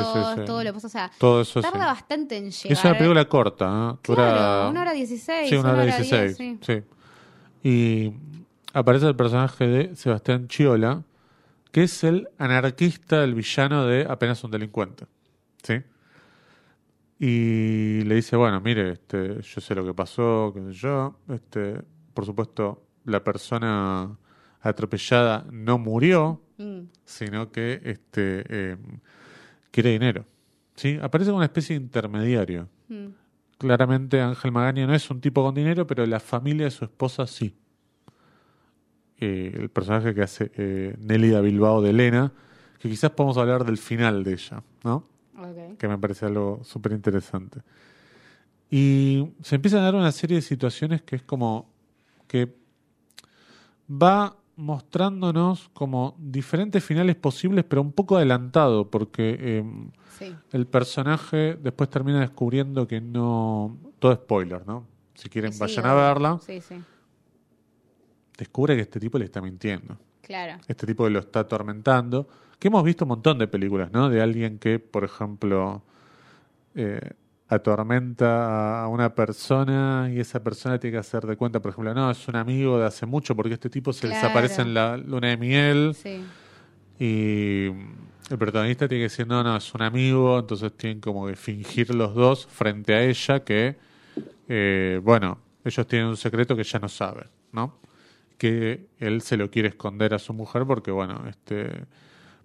todo 0.45 0.63
lo 0.63 0.69
que 0.69 0.73
pasa. 0.73 0.87
O 0.87 0.89
sea, 0.89 1.11
todo 1.19 1.41
eso 1.41 1.61
tarda 1.61 1.85
bastante 1.87 2.37
en 2.37 2.49
llegar. 2.49 2.71
Es 2.71 2.83
una 2.85 2.97
película 2.97 3.25
corta, 3.29 3.65
¿eh? 3.65 3.99
Dura- 4.07 4.15
Claro, 4.33 4.69
una 4.71 4.81
hora 4.81 4.93
dieciséis. 4.93 5.49
Sí, 5.49 5.55
una 5.55 5.73
hora 5.73 5.83
dieciséis. 5.83 6.37
sí. 6.37 6.81
Y 7.63 8.13
aparece 8.73 9.07
el 9.07 9.15
personaje 9.15 9.67
de 9.67 9.95
Sebastián 9.95 10.47
Chiola, 10.47 11.03
que 11.71 11.83
es 11.83 12.03
el 12.03 12.29
anarquista, 12.37 13.23
el 13.23 13.35
villano 13.35 13.85
de 13.85 14.05
Apenas 14.09 14.43
un 14.43 14.51
delincuente. 14.51 15.05
¿Sí? 15.63 15.75
Y 17.19 18.01
le 18.03 18.15
dice, 18.15 18.35
bueno, 18.35 18.59
mire, 18.61 18.93
este, 18.93 19.41
yo 19.41 19.61
sé 19.61 19.75
lo 19.75 19.85
que 19.85 19.93
pasó, 19.93 20.51
qué 20.55 20.61
sé 20.61 20.73
yo. 20.73 21.19
Este, 21.29 21.81
por 22.13 22.25
supuesto, 22.25 22.83
la 23.05 23.23
persona 23.23 24.17
atropellada 24.61 25.45
no 25.51 25.77
murió, 25.77 26.41
Mm, 26.61 26.89
sino 27.05 27.51
que 27.51 27.81
este, 27.83 28.43
eh, 28.47 28.77
quiere 29.71 29.91
dinero. 29.91 30.25
¿Sí? 30.75 30.99
Aparece 31.01 31.29
como 31.29 31.37
una 31.37 31.45
especie 31.45 31.77
de 31.77 31.83
intermediario. 31.83 32.69
Mm. 32.87 33.07
Claramente 33.61 34.19
Ángel 34.19 34.51
Magaña 34.51 34.87
no 34.87 34.95
es 34.95 35.07
un 35.11 35.21
tipo 35.21 35.43
con 35.43 35.53
dinero, 35.53 35.85
pero 35.85 36.03
la 36.07 36.19
familia 36.19 36.65
de 36.65 36.71
su 36.71 36.83
esposa 36.83 37.27
sí. 37.27 37.55
Eh, 39.19 39.51
el 39.53 39.69
personaje 39.69 40.15
que 40.15 40.23
hace 40.23 40.51
eh, 40.55 40.95
Nélida 40.97 41.41
Bilbao 41.41 41.79
de 41.79 41.91
Elena, 41.91 42.31
que 42.79 42.89
quizás 42.89 43.11
podemos 43.11 43.37
hablar 43.37 43.63
del 43.63 43.77
final 43.77 44.23
de 44.23 44.33
ella, 44.33 44.63
¿no? 44.83 45.05
Que 45.77 45.87
me 45.87 45.99
parece 45.99 46.25
algo 46.25 46.61
súper 46.63 46.93
interesante. 46.93 47.61
Y 48.71 49.27
se 49.43 49.57
empiezan 49.57 49.81
a 49.81 49.83
dar 49.83 49.93
una 49.93 50.11
serie 50.11 50.37
de 50.37 50.41
situaciones 50.41 51.03
que 51.03 51.17
es 51.17 51.21
como 51.21 51.69
que 52.27 52.55
va 53.87 54.37
mostrándonos 54.55 55.69
como 55.73 56.15
diferentes 56.19 56.83
finales 56.83 57.15
posibles, 57.15 57.65
pero 57.67 57.81
un 57.81 57.91
poco 57.91 58.17
adelantado, 58.17 58.89
porque 58.89 59.37
eh, 59.39 59.63
Sí. 60.19 60.35
el 60.51 60.67
personaje 60.67 61.55
después 61.61 61.89
termina 61.89 62.19
descubriendo 62.19 62.87
que 62.87 63.01
no... 63.01 63.77
Todo 63.99 64.13
spoiler, 64.15 64.65
¿no? 64.67 64.85
Si 65.15 65.29
quieren, 65.29 65.51
Sí, 65.53 65.59
vayan 65.59 65.85
a 65.85 65.93
verla. 65.93 66.39
Sí, 66.45 66.61
sí. 66.61 66.75
Descubre 68.37 68.75
que 68.75 68.81
este 68.81 68.99
tipo 68.99 69.17
le 69.17 69.25
está 69.25 69.41
mintiendo. 69.41 69.97
Claro. 70.21 70.59
Este 70.67 70.85
tipo 70.87 71.03
que 71.03 71.09
lo 71.09 71.19
está 71.19 71.41
atormentando. 71.41 72.27
Que 72.59 72.67
hemos 72.67 72.83
visto 72.83 73.05
un 73.05 73.09
montón 73.09 73.37
de 73.39 73.47
películas, 73.47 73.91
¿no? 73.91 74.09
De 74.09 74.21
alguien 74.21 74.59
que, 74.59 74.79
por 74.79 75.03
ejemplo, 75.03 75.81
eh, 76.75 77.11
atormenta 77.55 78.83
a 78.83 78.87
una 78.87 79.13
persona 79.13 80.09
y 80.13 80.19
esa 80.19 80.41
persona 80.43 80.79
tiene 80.79 80.93
que 80.95 80.99
hacer 80.99 81.25
de 81.25 81.35
cuenta, 81.35 81.59
por 81.61 81.71
ejemplo, 81.71 81.93
no, 81.93 82.09
es 82.09 82.27
un 82.27 82.35
amigo 82.37 82.79
de 82.79 82.85
hace 82.85 83.05
mucho 83.05 83.35
porque 83.35 83.53
este 83.53 83.69
tipo 83.69 83.91
se 83.93 84.07
Claro. 84.07 84.15
desaparece 84.15 84.61
en 84.61 84.73
la 84.73 84.97
luna 84.97 85.27
de 85.29 85.37
miel 85.37 85.93
Sí. 85.95 86.23
y 86.99 87.65
el 88.29 88.37
protagonista 88.37 88.87
tiene 88.87 89.01
que 89.01 89.09
decir, 89.09 89.27
no, 89.27 89.43
no, 89.43 89.57
es 89.57 89.73
un 89.73 89.81
amigo, 89.81 90.39
entonces 90.39 90.71
tienen 90.77 91.01
como 91.01 91.27
que 91.27 91.35
fingir 91.35 91.93
los 91.93 92.13
dos 92.15 92.45
frente 92.47 92.93
a 92.93 93.03
ella 93.03 93.43
que, 93.43 93.75
eh, 94.47 94.99
bueno, 95.03 95.37
ellos 95.65 95.85
tienen 95.87 96.07
un 96.07 96.17
secreto 96.17 96.55
que 96.55 96.61
ella 96.61 96.79
no 96.79 96.87
sabe, 96.89 97.27
¿no? 97.51 97.79
Que 98.37 98.87
él 98.99 99.21
se 99.21 99.37
lo 99.37 99.51
quiere 99.51 99.67
esconder 99.69 100.13
a 100.13 100.19
su 100.19 100.33
mujer 100.33 100.63
porque, 100.65 100.89
bueno, 100.91 101.23
este 101.29 101.85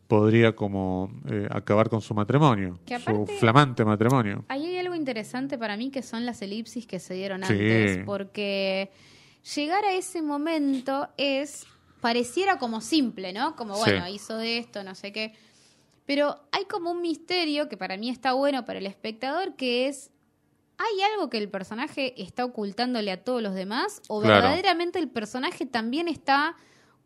podría 0.08 0.54
como 0.54 1.10
eh, 1.28 1.48
acabar 1.50 1.88
con 1.88 2.00
su 2.00 2.14
matrimonio, 2.14 2.78
Que 2.86 2.98
su 3.00 3.26
flamante 3.40 3.84
matrimonio. 3.84 4.44
Ahí 4.48 4.64
hay 4.66 4.78
algo 4.78 4.94
interesante 4.94 5.58
para 5.58 5.76
mí 5.76 5.90
que 5.90 6.02
son 6.02 6.24
las 6.24 6.42
elipsis 6.42 6.86
que 6.86 6.98
se 7.00 7.14
dieron 7.14 7.42
Sí. 7.44 7.52
antes, 7.52 7.98
porque 8.04 8.90
llegar 9.54 9.84
a 9.84 9.92
ese 9.94 10.22
momento 10.22 11.08
es 11.16 11.66
pareciera 12.00 12.58
como 12.58 12.80
simple, 12.80 13.32
¿no? 13.32 13.56
Como 13.56 13.74
Sí. 13.76 13.90
bueno, 13.90 14.08
hizo 14.08 14.36
de 14.36 14.58
esto, 14.58 14.84
no 14.84 14.94
sé 14.94 15.12
qué. 15.12 15.32
Pero 16.04 16.38
hay 16.52 16.66
como 16.66 16.92
un 16.92 17.02
misterio 17.02 17.68
que 17.68 17.76
para 17.76 17.96
mí 17.96 18.08
está 18.10 18.32
bueno 18.34 18.64
para 18.64 18.78
el 18.78 18.86
espectador 18.86 19.56
que 19.56 19.88
es 19.88 20.10
¿Hay 20.78 21.00
algo 21.14 21.30
que 21.30 21.38
el 21.38 21.48
personaje 21.48 22.12
está 22.22 22.44
ocultándole 22.44 23.10
a 23.10 23.24
todos 23.24 23.40
los 23.42 23.54
demás? 23.54 24.02
¿O 24.08 24.20
Claro. 24.20 24.42
verdaderamente 24.42 24.98
el 24.98 25.08
personaje 25.08 25.64
también 25.64 26.06
está 26.06 26.54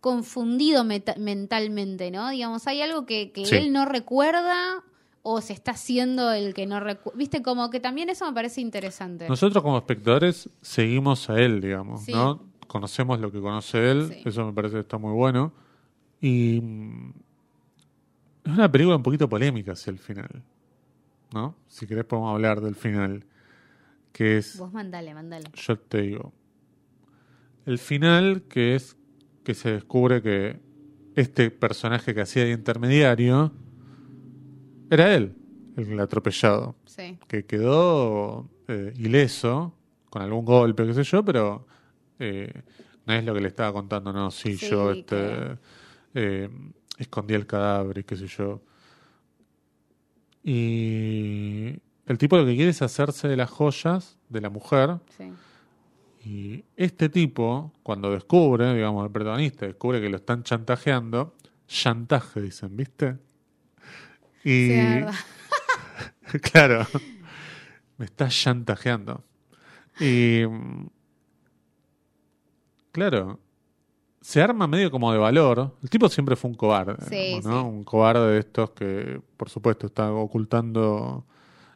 confundido 0.00 0.84
mentalmente, 0.84 2.10
¿no? 2.10 2.30
Digamos, 2.30 2.66
hay 2.66 2.80
algo 2.82 3.04
que, 3.06 3.32
que 3.32 3.44
Sí. 3.46 3.56
él 3.56 3.72
no 3.72 3.84
recuerda 3.84 4.82
o 5.22 5.40
se 5.42 5.52
está 5.52 5.72
haciendo 5.72 6.32
el 6.32 6.54
que 6.54 6.66
no 6.66 6.80
recuerda. 6.80 7.18
Viste, 7.18 7.42
como 7.42 7.68
que 7.70 7.80
también 7.80 8.08
eso 8.08 8.26
me 8.26 8.32
parece 8.32 8.60
interesante. 8.62 9.28
Nosotros 9.28 9.62
como 9.62 9.76
espectadores 9.76 10.48
seguimos 10.62 11.28
a 11.28 11.38
él, 11.40 11.60
digamos, 11.60 12.04
Sí. 12.04 12.12
¿no? 12.12 12.42
Conocemos 12.66 13.20
lo 13.20 13.30
que 13.30 13.40
conoce 13.40 13.90
él, 13.90 14.08
Sí. 14.08 14.22
eso 14.24 14.46
me 14.46 14.52
parece 14.52 14.74
que 14.74 14.80
está 14.80 14.96
muy 14.96 15.12
bueno. 15.12 15.52
Y 16.22 16.58
es 18.44 18.52
una 18.52 18.70
película 18.70 18.96
un 18.96 19.02
poquito 19.02 19.28
polémica 19.28 19.72
hacia 19.72 19.90
el 19.90 19.98
final, 19.98 20.42
¿no? 21.34 21.54
Si 21.68 21.86
querés 21.86 22.04
podemos 22.04 22.32
hablar 22.32 22.60
del 22.60 22.74
final, 22.74 23.24
que 24.12 24.38
es, 24.38 24.56
Vos 24.58 24.72
mandale, 24.72 25.12
mandale. 25.14 25.46
yo 25.54 25.78
te 25.78 26.02
digo, 26.02 26.32
el 27.66 27.78
final 27.78 28.42
que 28.48 28.74
es 28.74 28.96
que 29.50 29.54
se 29.54 29.72
descubre 29.72 30.22
que 30.22 30.60
este 31.16 31.50
personaje 31.50 32.14
que 32.14 32.20
hacía 32.20 32.44
de 32.44 32.52
intermediario 32.52 33.52
era 34.90 35.12
él, 35.12 35.34
el 35.76 35.98
atropellado 35.98 36.76
Sí. 36.84 37.18
que 37.26 37.44
quedó 37.46 38.48
eh, 38.68 38.92
ileso, 38.96 39.74
con 40.08 40.22
algún 40.22 40.44
golpe, 40.44 40.86
qué 40.86 40.94
sé 40.94 41.02
yo, 41.02 41.24
pero 41.24 41.66
eh, 42.20 42.52
no 43.06 43.12
es 43.14 43.24
lo 43.24 43.34
que 43.34 43.40
le 43.40 43.48
estaba 43.48 43.72
contando, 43.72 44.12
no, 44.12 44.30
sí, 44.30 44.56
Sí, 44.56 44.68
yo 44.70 44.92
este, 44.92 45.56
eh, 46.14 46.48
escondí 46.98 47.34
el 47.34 47.46
cadáver 47.46 47.98
y 47.98 48.04
qué 48.04 48.16
sé 48.16 48.28
yo. 48.28 48.62
Y 50.44 51.74
el 52.06 52.18
tipo 52.18 52.36
lo 52.36 52.44
que 52.46 52.54
quiere 52.54 52.70
es 52.70 52.82
hacerse 52.82 53.26
de 53.26 53.36
las 53.36 53.50
joyas 53.50 54.16
de 54.28 54.40
la 54.40 54.48
mujer. 54.50 54.98
Sí. 55.16 55.24
Y 56.22 56.64
este 56.76 57.08
tipo, 57.08 57.72
cuando 57.82 58.10
descubre, 58.10 58.74
digamos, 58.74 59.04
el 59.06 59.10
protagonista 59.12 59.66
descubre 59.66 60.00
que 60.00 60.08
lo 60.10 60.16
están 60.16 60.42
chantajeando, 60.42 61.34
chantaje 61.66 62.42
dicen, 62.42 62.76
¿viste? 62.76 63.16
Y 64.44 64.68
Sí, 64.68 65.04
claro, 66.42 66.86
me 67.96 68.04
está 68.04 68.28
chantajeando. 68.28 69.24
Y 69.98 70.42
claro, 72.92 73.40
se 74.20 74.42
arma 74.42 74.66
medio 74.66 74.90
como 74.90 75.12
de 75.12 75.18
valor. 75.18 75.76
El 75.82 75.90
tipo 75.90 76.08
siempre 76.08 76.36
fue 76.36 76.50
un 76.50 76.56
cobarde, 76.56 76.96
Sí, 77.08 77.16
digamos, 77.16 77.44
¿no? 77.46 77.60
sí. 77.62 77.66
Un 77.68 77.84
cobarde 77.84 78.32
de 78.32 78.38
estos 78.40 78.70
que, 78.70 79.20
por 79.36 79.48
supuesto, 79.48 79.86
está 79.86 80.12
ocultando 80.12 81.24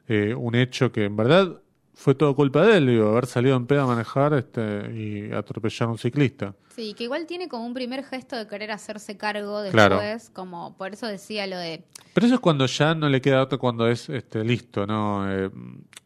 eh, 0.09 0.35
un 0.35 0.55
hecho 0.55 0.93
que 0.93 1.05
en 1.05 1.17
verdad 1.17 1.61
fue 1.95 2.15
todo 2.15 2.35
culpa 2.35 2.67
de 2.67 2.77
él, 2.79 2.87
digo, 2.89 3.09
haber 3.09 3.27
salido 3.27 3.57
en 3.57 3.67
pedo 3.67 3.83
a 3.83 3.87
manejar 3.87 4.35
este, 4.35 4.91
y 4.95 5.33
atropellar 5.33 5.89
a 5.89 5.93
un 5.93 5.99
ciclista. 5.99 6.55
Sí, 6.75 6.93
que 6.95 7.05
igual 7.05 7.27
tiene 7.27 7.49
como 7.49 7.65
un 7.65 7.73
primer 7.73 8.05
gesto 8.05 8.37
de 8.37 8.49
querer 8.49 8.73
hacerse 8.73 9.17
cargo 9.17 9.63
Claro. 9.71 9.97
después, 10.01 10.31
como 10.31 10.77
por 10.77 10.93
eso 10.93 11.07
decía 11.07 11.47
lo 11.47 11.57
de 11.57 11.85
Pero 12.13 12.27
eso 12.27 12.35
es 12.35 12.41
cuando 12.41 12.67
ya 12.67 12.95
no 12.97 13.09
le 13.09 13.21
queda 13.21 13.43
otro, 13.43 13.59
cuando 13.61 13.87
es 13.89 14.09
este, 14.09 14.43
listo, 14.45 14.87
¿no? 14.87 15.31
Eh, 15.31 15.51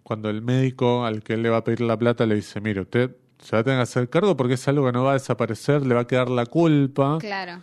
cuando 0.03 0.29
el 0.31 0.43
médico 0.43 1.05
al 1.05 1.23
que 1.23 1.35
él 1.35 1.43
le 1.43 1.49
va 1.51 1.59
a 1.59 1.65
pedir 1.65 1.81
la 1.81 1.97
plata 1.97 2.27
le 2.27 2.35
dice, 2.35 2.61
mire, 2.61 2.83
usted 2.83 3.17
se 3.39 3.57
va 3.57 3.61
a 3.61 3.65
tener 3.65 3.79
que 3.79 3.83
hacer 3.85 4.09
cargo 4.11 4.37
porque 4.37 4.55
es 4.55 4.69
algo 4.69 4.85
que 4.87 4.93
no 4.93 5.05
va 5.05 5.13
a 5.13 5.15
desaparecer, 5.15 5.87
le 5.87 5.95
va 5.95 6.03
a 6.03 6.07
quedar 6.07 6.29
la 6.29 6.45
culpa. 6.47 7.19
claro. 7.19 7.61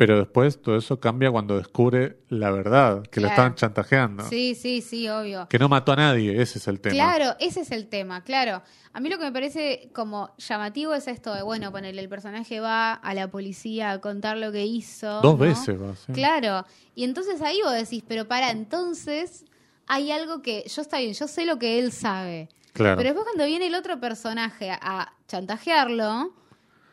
Pero 0.00 0.16
después 0.16 0.62
todo 0.62 0.78
eso 0.78 0.98
cambia 0.98 1.30
cuando 1.30 1.58
descubre 1.58 2.20
la 2.30 2.50
verdad, 2.50 3.02
que 3.08 3.20
lo 3.20 3.28
estaban 3.28 3.54
chantajeando. 3.54 4.24
Sí, 4.30 4.54
sí, 4.54 4.80
sí, 4.80 5.06
obvio. 5.10 5.46
Que 5.50 5.58
no 5.58 5.68
mató 5.68 5.92
a 5.92 5.96
nadie, 5.96 6.40
ese 6.40 6.58
es 6.58 6.68
el 6.68 6.80
tema. 6.80 6.94
Claro, 6.94 7.36
ese 7.38 7.60
es 7.60 7.70
el 7.70 7.86
tema, 7.86 8.24
claro. 8.24 8.62
A 8.94 9.00
mí 9.00 9.10
lo 9.10 9.18
que 9.18 9.24
me 9.24 9.32
parece 9.32 9.90
como 9.92 10.34
llamativo 10.38 10.94
es 10.94 11.06
esto 11.06 11.34
de, 11.34 11.42
bueno, 11.42 11.70
ponele, 11.70 12.00
el 12.00 12.08
personaje 12.08 12.60
va 12.60 12.94
a 12.94 13.12
la 13.12 13.30
policía 13.30 13.90
a 13.90 14.00
contar 14.00 14.38
lo 14.38 14.50
que 14.52 14.64
hizo. 14.64 15.20
Dos 15.20 15.34
¿no? 15.34 15.36
veces 15.36 15.78
va, 15.78 15.94
sí. 15.94 16.14
Claro. 16.14 16.64
Y 16.94 17.04
entonces 17.04 17.42
ahí 17.42 17.60
vos 17.62 17.74
decís, 17.74 18.02
pero 18.08 18.26
para, 18.26 18.52
entonces 18.52 19.44
hay 19.86 20.12
algo 20.12 20.40
que 20.40 20.64
yo 20.66 20.80
está 20.80 20.96
bien, 20.96 21.12
yo 21.12 21.28
sé 21.28 21.44
lo 21.44 21.58
que 21.58 21.78
él 21.78 21.92
sabe. 21.92 22.48
Claro. 22.72 22.96
Pero 22.96 23.10
después 23.10 23.26
cuando 23.26 23.44
viene 23.44 23.66
el 23.66 23.74
otro 23.74 24.00
personaje 24.00 24.70
a 24.70 25.12
chantajearlo, 25.28 26.32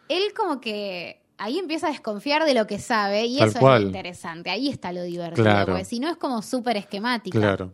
él 0.10 0.34
como 0.36 0.60
que 0.60 1.22
ahí 1.38 1.58
empieza 1.60 1.88
a 1.88 1.92
desconfiar 1.92 2.44
de 2.46 2.54
lo 2.54 2.66
que 2.68 2.80
sabe 2.80 3.26
y 3.26 3.38
Tal 3.38 3.50
eso 3.50 3.60
cual. 3.60 3.76
es 3.78 3.82
lo 3.82 3.88
interesante. 3.88 4.50
Ahí 4.50 4.70
está 4.70 4.92
lo 4.92 5.04
divertido, 5.04 5.44
Claro. 5.46 5.74
porque 5.74 5.86
si 5.86 6.00
no 6.00 6.10
es 6.10 6.18
como 6.18 6.42
súper 6.42 6.78
esquemático. 6.78 7.38
Claro. 7.38 7.74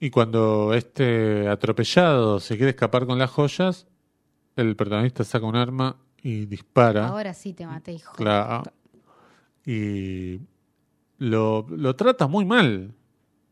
Y 0.00 0.10
cuando 0.10 0.74
este 0.74 1.48
atropellado 1.48 2.40
se 2.40 2.56
quiere 2.56 2.70
escapar 2.70 3.06
con 3.06 3.18
las 3.18 3.30
joyas, 3.30 3.86
el 4.56 4.74
protagonista 4.76 5.22
saca 5.24 5.46
un 5.46 5.56
arma 5.56 5.96
y 6.22 6.46
dispara. 6.46 7.08
Ahora 7.08 7.34
sí 7.34 7.52
te 7.52 7.66
maté, 7.66 7.92
hijo. 7.92 8.12
Claro. 8.14 8.64
Y 9.64 10.40
lo, 11.18 11.66
lo 11.70 11.94
trata 11.96 12.26
muy 12.26 12.44
mal. 12.44 12.92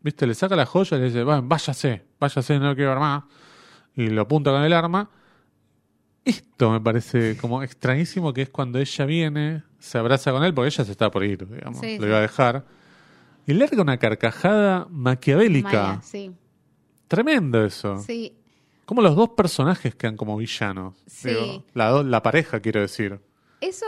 ¿Viste? 0.02 0.26
Le 0.26 0.34
saca 0.34 0.56
la 0.56 0.64
joya 0.66 0.96
y 0.96 1.00
le 1.00 1.06
dice, 1.06 1.24
"Va, 1.24 1.40
váyase, 1.42 2.06
váyase, 2.18 2.58
no 2.58 2.68
lo 2.70 2.74
quiero 2.74 2.90
ver 2.90 3.00
más. 3.00 3.24
Y 3.94 4.08
lo 4.08 4.22
apunta 4.22 4.50
con 4.50 4.62
el 4.62 4.72
arma. 4.72 5.10
Esto 6.24 6.70
me 6.70 6.80
parece 6.80 7.36
como 7.36 7.62
extrañísimo 7.62 8.32
que 8.32 8.42
es 8.42 8.50
cuando 8.50 8.78
ella 8.78 9.04
viene, 9.06 9.62
se 9.78 9.98
abraza 9.98 10.32
con 10.32 10.44
él, 10.44 10.52
porque 10.52 10.68
ella 10.68 10.84
se 10.84 10.92
está 10.92 11.10
por 11.10 11.24
ir, 11.24 11.48
digamos, 11.48 11.80
Sí, 11.80 11.98
lo 11.98 12.06
iba 12.06 12.18
a 12.18 12.20
dejar. 12.20 12.64
Y 13.46 13.54
larga 13.54 13.80
una 13.82 13.98
carcajada 13.98 14.86
maquiavélica. 14.90 15.68
Maya, 15.86 16.02
sí. 16.02 16.30
Tremendo 17.08 17.64
eso. 17.64 17.98
Sí, 17.98 18.36
Como 18.84 19.02
los 19.02 19.16
dos 19.16 19.30
personajes 19.30 19.94
quedan 19.94 20.16
como 20.16 20.36
villanos. 20.36 20.94
Sí. 21.06 21.30
digo. 21.30 21.64
la, 21.74 22.02
la 22.02 22.22
pareja, 22.22 22.60
quiero 22.60 22.80
decir. 22.80 23.20
eso. 23.60 23.86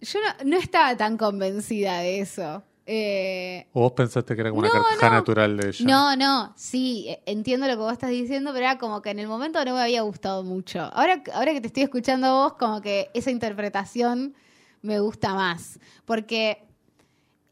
Yo 0.00 0.18
no, 0.20 0.50
no 0.50 0.56
estaba 0.56 0.96
tan 0.96 1.16
convencida 1.16 2.00
de 2.00 2.20
eso. 2.20 2.62
Eh, 2.86 3.68
¿O 3.72 3.80
vos 3.82 3.92
pensaste 3.92 4.34
que 4.34 4.40
era 4.40 4.50
como 4.50 4.60
una 4.60 4.70
carcajada 4.70 5.10
no. 5.10 5.18
natural 5.18 5.56
de 5.56 5.68
ella? 5.68 5.84
no, 5.86 6.16
no, 6.16 6.52
sí, 6.56 7.06
eh, 7.08 7.22
entiendo 7.26 7.66
lo 7.68 7.74
que 7.74 7.78
vos 7.78 7.92
estás 7.92 8.10
diciendo, 8.10 8.50
pero 8.52 8.64
era 8.66 8.78
como 8.78 9.00
que 9.02 9.10
en 9.10 9.20
el 9.20 9.28
momento 9.28 9.64
no 9.64 9.74
me 9.74 9.80
había 9.82 10.02
gustado 10.02 10.42
mucho. 10.42 10.80
Ahora, 10.92 11.22
ahora 11.32 11.52
que 11.52 11.60
te 11.60 11.68
estoy 11.68 11.84
escuchando 11.84 12.26
a 12.26 12.32
vos, 12.32 12.54
como 12.54 12.80
que 12.80 13.10
esa 13.14 13.30
interpretación 13.30 14.34
me 14.82 14.98
gusta 14.98 15.34
más. 15.34 15.78
Porque 16.04 16.64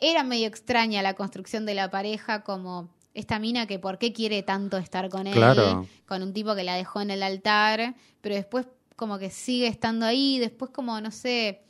era 0.00 0.24
medio 0.24 0.48
extraña 0.48 1.02
la 1.02 1.14
construcción 1.14 1.64
de 1.66 1.74
la 1.74 1.90
pareja, 1.90 2.42
como 2.42 2.88
esta 3.14 3.38
mina 3.38 3.66
que 3.66 3.78
por 3.78 3.98
qué 3.98 4.12
quiere 4.12 4.42
tanto 4.42 4.78
estar 4.78 5.08
con 5.10 5.26
él, 5.26 5.34
Claro. 5.34 5.86
con 6.06 6.22
un 6.22 6.32
tipo 6.32 6.54
que 6.54 6.64
la 6.64 6.74
dejó 6.74 7.00
en 7.02 7.10
el 7.10 7.22
altar, 7.22 7.94
pero 8.20 8.34
después 8.34 8.66
como 8.96 9.18
que 9.18 9.30
sigue 9.30 9.66
estando 9.66 10.06
ahí, 10.06 10.38
después 10.38 10.70
como, 10.70 11.00
no 11.00 11.10
sé, 11.10 11.62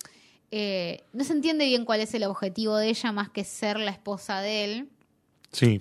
eh, 0.50 1.04
no 1.12 1.24
se 1.24 1.32
entiende 1.32 1.64
bien 1.66 1.84
cuál 1.84 2.00
es 2.00 2.12
el 2.14 2.24
objetivo 2.24 2.76
de 2.76 2.88
ella 2.88 3.12
más 3.12 3.28
que 3.30 3.44
ser 3.44 3.78
la 3.78 3.90
esposa 3.90 4.40
de 4.40 4.64
él. 4.64 4.88
Sí, 5.52 5.80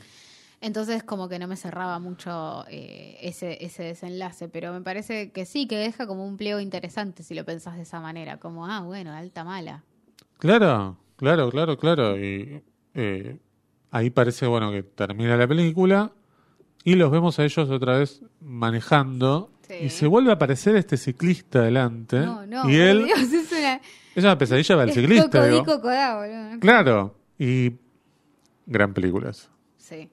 Entonces 0.61 1.03
como 1.03 1.29
que 1.29 1.39
no 1.39 1.47
me 1.47 1.55
cerraba 1.55 1.99
mucho 1.99 2.65
eh, 2.69 3.17
ese, 3.21 3.63
ese 3.63 3.83
desenlace, 3.83 4.49
pero 4.49 4.73
me 4.73 4.81
parece 4.81 5.31
que 5.31 5.45
sí, 5.45 5.67
que 5.67 5.77
deja 5.77 6.05
como 6.07 6.25
un 6.25 6.37
pliego 6.37 6.59
interesante 6.59 7.23
si 7.23 7.33
lo 7.35 7.45
pensás 7.45 7.75
de 7.77 7.83
esa 7.83 7.99
manera, 7.99 8.37
como, 8.37 8.65
ah, 8.67 8.81
bueno, 8.81 9.13
alta 9.13 9.43
mala. 9.43 9.83
claro, 10.37 10.97
claro, 11.15 11.49
claro, 11.49 11.77
claro. 11.77 12.17
Y 12.17 12.61
eh, 12.95 13.37
ahí 13.91 14.09
parece, 14.09 14.47
bueno, 14.47 14.71
que 14.71 14.83
termina 14.83 15.37
la 15.37 15.47
película 15.47 16.11
y 16.83 16.95
los 16.95 17.11
vemos 17.11 17.37
a 17.39 17.43
ellos 17.45 17.69
otra 17.69 17.97
vez 17.99 18.21
manejando 18.41 19.51
Sí. 19.67 19.75
y 19.85 19.89
se 19.91 20.07
vuelve 20.07 20.31
a 20.31 20.33
aparecer 20.33 20.75
este 20.75 20.97
ciclista 20.97 21.61
delante 21.61 22.21
No, 22.21 22.43
no, 22.47 22.67
y 22.67 22.75
él... 22.77 23.05
Dios, 23.05 23.19
es 23.33 23.51
una... 23.51 23.79
Es 24.19 24.25
una 24.25 24.37
pesadilla 24.37 24.75
para 24.75 24.83
el 24.83 24.89
es 24.89 24.95
ciclista. 24.95 25.29
Coco 25.29 25.45
digo. 25.45 25.79
boludo. 26.19 26.59
Claro, 26.59 27.15
y 27.37 27.71
gran 28.65 28.93
película. 28.93 29.31
Sí, 29.77 30.09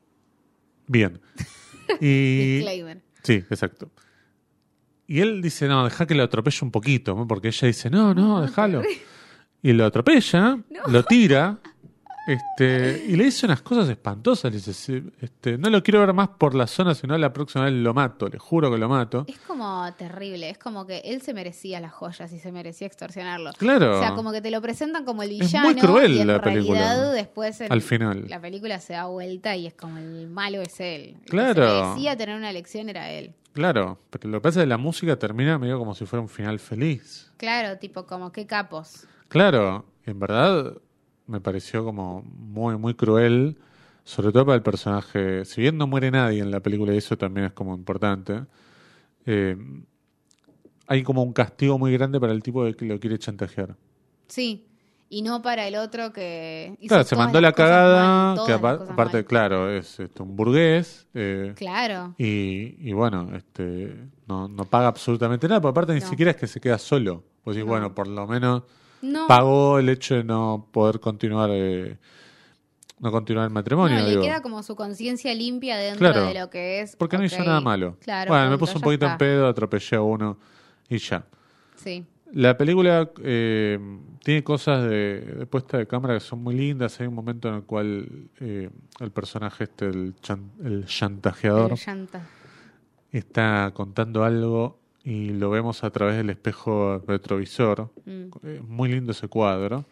Bien. 0.87 1.21
Y 2.01 2.57
disclaimer. 2.59 3.01
sí, 3.23 3.35
exacto. 3.49 3.91
Y 5.07 5.21
él 5.21 5.41
dice, 5.43 5.69
no, 5.69 5.85
deja 5.85 6.07
que 6.07 6.15
lo 6.15 6.23
atropelle 6.25 6.59
un 6.63 6.71
poquito, 6.71 7.27
porque 7.29 7.49
ella 7.49 7.67
dice, 7.67 7.91
no, 7.91 8.13
no, 8.13 8.43
déjalo. 8.43 8.83
Y 9.63 9.73
lo 9.73 9.85
atropella, 9.85 10.59
lo 10.89 11.05
tira, 11.05 11.59
este, 12.27 13.05
y 13.09 13.17
le 13.17 13.25
dice 13.25 13.47
unas 13.47 13.63
cosas 13.63 13.89
espantosas. 13.89 14.51
Le 14.51 14.59
dice, 14.59 14.73
"Sí, 14.75 15.03
este, 15.21 15.57
no 15.59 15.71
lo 15.71 15.83
quiero 15.83 16.01
ver 16.01 16.13
más 16.13 16.29
por 16.29 16.55
la 16.55 16.67
zona, 16.67 16.95
sino 16.95 17.17
la 17.19 17.33
próxima 17.33 17.65
vez 17.65 17.75
lo 17.75 17.95
mato, 17.95 18.29
le 18.29 18.39
juro 18.39 18.71
que 18.71 18.79
lo 18.79 18.89
mato. 18.89 19.25
Es 19.29 19.39
como 19.41 19.87
terrible, 19.97 20.51
es 20.51 20.59
como 20.59 20.87
que 20.87 20.99
él 21.05 21.23
se 21.23 21.33
merecía 21.35 21.81
las 21.81 21.93
joyas 21.93 22.33
y 22.33 22.39
se 22.39 22.53
merecía 22.53 22.87
extorsionarlo. 22.87 23.53
Claro. 23.59 23.97
O 23.99 24.01
sea, 24.01 24.15
como 24.15 24.33
que 24.33 24.41
te 24.41 24.51
lo 24.51 24.61
presentan 24.61 25.05
como 25.05 25.23
el 25.23 25.33
Es 25.33 25.39
villano 25.41 25.71
muy 25.71 25.81
cruel 25.81 26.13
y 26.15 26.21
en 26.21 26.27
la 26.27 26.41
película. 26.41 26.79
realidad 26.81 27.13
después 27.13 27.61
en 27.61 27.73
Al 27.73 27.83
final. 27.83 28.25
la 28.29 28.41
película 28.41 28.81
se 28.81 28.93
da 28.95 29.07
vuelta 29.07 29.55
y 29.57 29.67
es 29.67 29.75
como 29.75 29.99
el 29.99 30.29
malo 30.29 30.61
es 30.63 30.81
él. 30.81 31.15
El 31.17 31.21
que 31.21 31.31
Claro. 31.31 31.55
se 31.69 31.83
merecía 31.89 32.17
tener 32.17 32.37
una 32.37 32.51
elección 32.51 32.89
era 32.89 33.11
él. 33.11 33.33
Claro, 33.53 33.99
pero 34.11 34.29
lo 34.29 34.39
que 34.39 34.43
pasa 34.43 34.61
es 34.61 34.65
que 34.65 34.69
la 34.69 34.77
música 34.77 35.17
termina 35.19 35.59
medio 35.59 35.79
como 35.79 35.95
si 35.95 36.05
fuera 36.05 36.21
un 36.21 36.29
final 36.29 36.59
feliz. 36.59 37.33
Claro, 37.39 37.79
tipo 37.79 38.05
como 38.05 38.31
qué 38.31 38.47
capos. 38.47 39.07
Claro, 39.29 39.87
en 40.05 40.21
verdad 40.21 40.75
me 41.27 41.41
pareció 41.41 41.85
como 41.85 42.23
muy, 42.23 42.77
muy 42.77 42.95
cruel, 42.95 43.57
sobre 44.05 44.33
todo 44.33 44.47
para 44.47 44.57
el 44.57 44.63
personaje. 44.63 45.45
Si 45.45 45.61
bien 45.61 45.77
no 45.79 45.87
muere 45.87 46.11
nadie 46.11 46.41
en 46.41 46.51
la 46.51 46.61
película, 46.61 46.95
y 46.95 46.99
eso 46.99 47.17
también 47.19 47.47
es 47.47 47.53
como 47.53 47.75
importante, 47.75 48.43
eh, 49.27 49.57
hay 50.87 51.03
como 51.03 51.23
un 51.23 51.33
castigo 51.33 51.79
muy 51.79 51.93
grande 51.93 52.21
para 52.21 52.33
el 52.33 52.43
tipo 52.43 52.65
de 52.65 52.75
que 52.75 52.85
lo 52.85 53.01
quiere 53.01 53.19
chantajear. 53.19 53.77
Sí. 54.29 54.63
Y 55.09 55.23
no 55.23 55.41
para 55.41 55.69
el 55.69 55.77
otro 55.77 56.13
que 56.13 56.77
hizo 56.81 56.89
Claro, 56.89 57.05
se 57.05 57.15
mandó 57.15 57.41
la 57.41 57.53
cagada, 57.53 58.35
mal, 58.35 58.45
que 58.45 58.53
aparte, 58.53 59.25
claro, 59.25 59.71
es 59.71 60.01
este, 60.01 60.21
un 60.21 60.35
burgués. 60.35 61.07
eh, 61.15 61.53
Claro. 61.55 62.15
y, 62.19 62.75
y 62.89 62.93
bueno, 62.93 63.31
este, 63.37 63.97
no, 64.27 64.49
no 64.49 64.65
paga 64.65 64.89
absolutamente 64.89 65.47
nada, 65.47 65.61
pero 65.61 65.71
aparte 65.71 65.95
ni 65.95 66.01
siquiera 66.01 66.33
es 66.33 66.37
que 66.37 66.49
se 66.49 66.61
queda 66.61 66.77
solo. 66.79 67.23
Pues 67.45 67.55
sí, 67.57 67.61
No. 67.63 67.69
bueno, 67.69 67.95
por 67.95 68.09
lo 68.09 68.27
menos 68.27 68.65
No. 69.03 69.27
pagó 69.27 69.79
el 69.79 69.89
hecho 69.89 70.15
de 70.17 70.25
no 70.25 70.69
poder 70.73 71.01
continuar 71.01 71.51
eh, 71.53 71.99
no 72.99 73.13
continuar 73.13 73.45
el 73.47 73.53
matrimonio. 73.53 73.99
No, 73.99 74.05
le 74.05 74.11
digo. 74.11 74.23
queda 74.23 74.41
como 74.41 74.63
su 74.63 74.75
conciencia 74.75 75.35
limpia 75.35 75.77
dentro 75.77 75.99
Claro. 76.13 76.27
de 76.29 76.35
lo 76.41 76.49
que 76.51 76.81
es. 76.81 76.97
Porque 76.97 77.19
no 77.19 77.25
hizo 77.25 77.45
nada 77.45 77.61
malo. 77.61 77.97
Claro, 78.01 78.31
bueno, 78.31 78.51
me 78.51 78.57
puse 78.59 78.75
un 78.77 78.81
poquito 78.83 79.07
en 79.07 79.19
pedo, 79.19 79.47
atropellé 79.49 79.97
a 79.97 80.01
uno 80.03 80.39
y 80.89 80.97
ya. 80.99 81.27
Sí. 81.77 82.07
La 82.33 82.57
película 82.57 83.11
eh, 83.23 83.79
tiene 84.25 84.43
cosas 84.43 84.83
de, 84.89 85.21
de 85.21 85.47
puesta 85.47 85.77
de 85.79 85.87
cámara 85.87 86.15
que 86.15 86.21
son 86.21 86.43
muy 86.43 86.55
lindas. 86.55 86.99
Hay 87.01 87.07
un 87.07 87.15
momento 87.15 87.49
en 87.49 87.55
el 87.57 87.63
cual 87.65 88.29
eh, 88.41 88.71
el 88.99 89.11
personaje 89.13 89.65
este, 89.65 89.87
el, 89.87 90.15
chan- 90.23 90.51
el 90.65 90.87
chantajeador, 90.87 91.73
El 91.73 92.09
está 93.13 93.71
contando 93.75 94.25
algo 94.25 94.79
y 95.07 95.31
lo 95.31 95.49
vemos 95.51 95.85
a 95.85 95.91
través 95.91 96.17
del 96.17 96.29
espejo 96.31 96.99
retrovisor. 97.07 97.91
Mm. 98.05 98.25
Es 98.47 98.63
muy 98.63 98.91
lindo 98.91 99.13
ese 99.13 99.29
cuadro. 99.29 99.85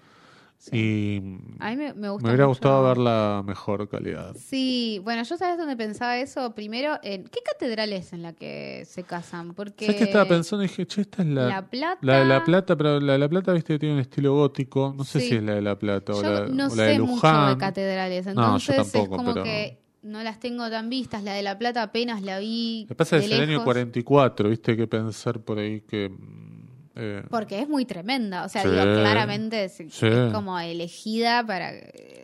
Y 0.73 1.19
A 1.59 1.71
mí 1.71 1.77
me, 1.77 1.93
me 1.93 2.09
gusta 2.09 2.27
me 2.27 2.31
hubiera 2.33 2.45
mucho- 2.47 2.49
gustado 2.49 2.85
verla 2.85 3.43
mejor 3.47 3.87
calidad. 3.89 4.35
Sí, 4.35 4.99
bueno, 5.05 5.23
yo 5.23 5.37
sabes 5.37 5.59
dónde 5.59 5.77
pensaba 5.77 6.17
eso. 6.19 6.55
Primero, 6.55 6.99
en 7.03 7.25
¿qué 7.25 7.41
catedral 7.45 7.93
es 7.93 8.15
en 8.15 8.23
la 8.23 8.33
que 8.33 8.83
se 8.87 9.03
casan? 9.03 9.53
Porque 9.53 9.85
¿Sabes 9.87 9.99
qué 9.99 10.05
estaba 10.05 10.25
pensando? 10.27 10.65
Y 10.65 10.69
dije, 10.69 10.87
che, 10.87 11.03
esta 11.03 11.23
es 11.23 11.29
la, 11.29 11.47
La 11.49 11.67
Plata. 11.69 11.99
la 12.01 12.19
de 12.21 12.25
La 12.25 12.45
Plata, 12.45 12.77
pero 12.77 12.99
la 12.99 13.13
de 13.13 13.19
La 13.19 13.29
Plata, 13.29 13.53
viste, 13.53 13.79
tiene 13.79 13.95
un 13.97 14.01
estilo 14.01 14.33
gótico. 14.35 14.95
No 14.97 15.05
sé 15.05 15.21
Sí. 15.21 15.29
si 15.29 15.35
es 15.37 15.43
la 15.43 15.55
de 15.55 15.63
La 15.63 15.79
Plata 15.79 16.13
o 16.15 16.23
yo 16.23 16.33
la, 16.33 16.47
no 16.49 16.69
o 16.69 16.75
la 16.77 16.83
de 16.85 16.95
sé 16.95 17.01
mucho 17.01 17.13
Luján. 17.15 17.51
de 17.53 17.59
catedrales, 17.59 18.27
No, 18.27 18.33
yo 18.35 18.73
entonces 18.73 18.77
tampoco, 18.93 19.15
es 19.17 19.19
como 19.23 19.33
pero- 19.35 19.45
que 19.45 19.84
no 20.05 20.23
las 20.23 20.39
tengo 20.39 20.69
tan 20.71 20.89
vistas. 20.89 21.23
La 21.25 21.33
de 21.35 21.43
La 21.43 21.59
Plata 21.59 21.83
apenas 21.83 22.23
la 22.23 22.39
vi. 22.39 22.87
Lo 22.89 22.97
pasa 22.97 23.17
es 23.17 23.25
el 23.25 23.33
año 23.41 23.47
lejos, 23.47 23.65
44, 23.65 24.49
viste, 24.51 24.71
hay 24.73 24.77
que 24.77 24.87
pensar 24.87 25.41
por 25.41 25.59
ahí 25.59 25.81
que... 25.81 26.09
mm, 26.11 26.65
eh, 26.97 27.23
Porque 27.29 27.59
es 27.61 27.69
muy 27.69 27.85
tremenda. 27.85 28.45
O 28.45 28.49
sea, 28.49 28.63
Sí. 28.63 28.69
digo, 28.69 28.83
claramente 28.83 29.65
es, 29.65 29.73
Sí. 29.73 30.07
es 30.07 30.33
como 30.33 30.59
elegida 30.61 31.45
para. 31.45 31.73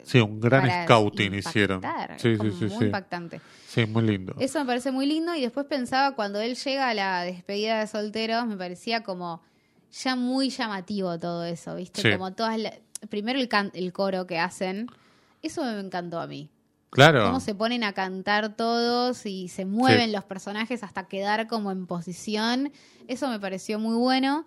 sí, 0.05 0.21
un 0.21 0.41
gran 0.41 0.63
para 0.63 0.85
scouting 0.85 1.35
hicieron. 1.35 1.77
impactar, 1.79 2.21
Sí, 2.21 2.29
es 2.29 2.33
sí, 2.35 2.39
como 2.39 2.51
sí, 2.53 2.65
muy 2.67 2.79
sí. 2.79 2.85
impactante. 2.85 3.41
Sí, 3.67 3.87
muy 3.87 4.03
lindo. 4.05 4.35
Eso 4.39 4.59
me 4.61 4.67
parece 4.67 4.91
muy 4.93 5.07
lindo 5.07 5.35
y 5.35 5.41
después 5.43 5.67
pensaba 5.67 6.15
cuando 6.15 6.41
él 6.41 6.55
llega 6.57 6.89
a 6.89 6.95
la 6.95 7.23
despedida 7.23 7.81
de 7.81 7.87
solteros, 7.87 8.47
me 8.47 8.57
parecía 8.57 9.03
como 9.03 9.43
ya 9.93 10.15
muy 10.17 10.51
llamativo 10.51 11.19
todo 11.19 11.45
eso, 11.45 11.75
¿viste? 11.77 12.03
Sí. 12.03 12.11
Como 12.13 12.33
todas 12.33 12.57
la- 12.59 12.75
primero 13.09 13.39
el 13.41 13.49
can- 13.49 13.71
el 13.75 13.93
coro 13.93 14.27
que 14.27 14.39
hacen, 14.39 14.87
eso 15.43 15.65
me 15.65 15.81
encantó 15.81 16.21
a 16.21 16.27
mí. 16.29 16.49
Claro. 16.91 17.25
Cómo 17.25 17.41
se 17.41 17.55
ponen 17.55 17.85
a 17.85 17.93
cantar 17.93 18.57
todos 18.57 19.25
y 19.27 19.49
se 19.49 19.65
mueven 19.65 20.11
los 20.13 20.25
personajes 20.25 20.83
hasta 20.83 21.07
quedar 21.07 21.47
como 21.47 21.71
en 21.71 21.87
posición, 21.87 22.73
eso 23.09 23.29
me 23.29 23.39
pareció 23.39 23.79
muy 23.79 23.97
bueno, 23.97 24.45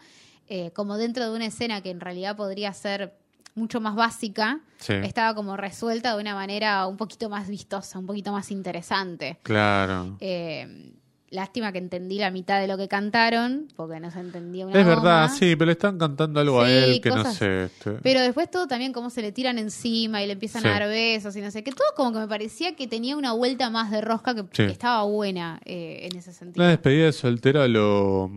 eh, 0.50 0.72
como 0.72 0.98
dentro 0.98 1.24
de 1.30 1.36
una 1.36 1.46
escena 1.46 1.82
que 1.82 1.90
en 1.90 2.02
realidad 2.02 2.36
podría 2.36 2.74
ser 2.74 3.16
mucho 3.56 3.80
más 3.80 3.96
básica, 3.96 4.60
Sí. 4.78 4.94
estaba 4.94 5.36
como 5.36 5.56
resuelta 5.56 6.16
de 6.16 6.22
una 6.22 6.34
manera 6.36 6.86
un 6.88 6.98
poquito 6.98 7.30
más 7.30 7.48
vistosa, 7.48 7.98
un 8.00 8.06
poquito 8.08 8.32
más 8.32 8.52
interesante. 8.52 9.40
Claro. 9.44 10.18
Eh, 10.20 10.92
lástima 11.34 11.72
que 11.72 11.80
entendí 11.80 12.18
la 12.20 12.32
mitad 12.32 12.62
de 12.62 12.68
lo 12.68 12.78
que 12.78 12.88
cantaron, 12.88 13.68
porque 13.76 14.00
no 14.00 14.10
se 14.12 14.20
entendía 14.20 14.66
una 14.68 14.80
Es 14.80 14.86
verdad, 14.86 15.30
sí, 15.30 15.56
pero 15.56 15.66
le 15.66 15.72
están 15.74 15.98
cantando 15.98 16.40
algo 16.40 16.62
a 16.62 16.68
Sí, 16.68 16.72
él 16.74 17.02
que 17.02 17.10
no 17.10 17.26
sé. 17.34 17.64
Este. 17.66 17.92
Pero 18.04 18.22
después 18.22 18.50
todo 18.52 18.68
también 18.68 18.94
cómo 18.94 19.10
se 19.10 19.22
le 19.22 19.32
tiran 19.32 19.58
encima 19.58 20.22
y 20.24 20.28
le 20.28 20.34
empiezan 20.34 20.62
Sí. 20.62 20.68
a 20.68 20.72
dar 20.72 20.88
besos 20.88 21.36
y 21.36 21.42
no 21.42 21.52
sé 21.52 21.64
qué. 21.64 21.72
Todo 21.72 21.88
como 21.98 22.14
que 22.14 22.20
me 22.20 22.28
parecía 22.28 22.76
que 22.76 22.88
tenía 22.88 23.18
una 23.18 23.34
vuelta 23.34 23.70
más 23.70 23.92
de 23.92 24.02
rosca 24.02 24.34
que, 24.36 24.42
Sí. 24.44 24.48
que 24.68 24.72
estaba 24.72 25.04
buena 25.04 25.60
eh, 25.66 26.08
en 26.12 26.18
ese 26.18 26.32
sentido. 26.34 26.64
Una 26.64 26.70
despedida 26.70 27.06
de 27.06 27.12
soltero 27.14 27.62
a 27.62 27.68
lo... 27.68 28.32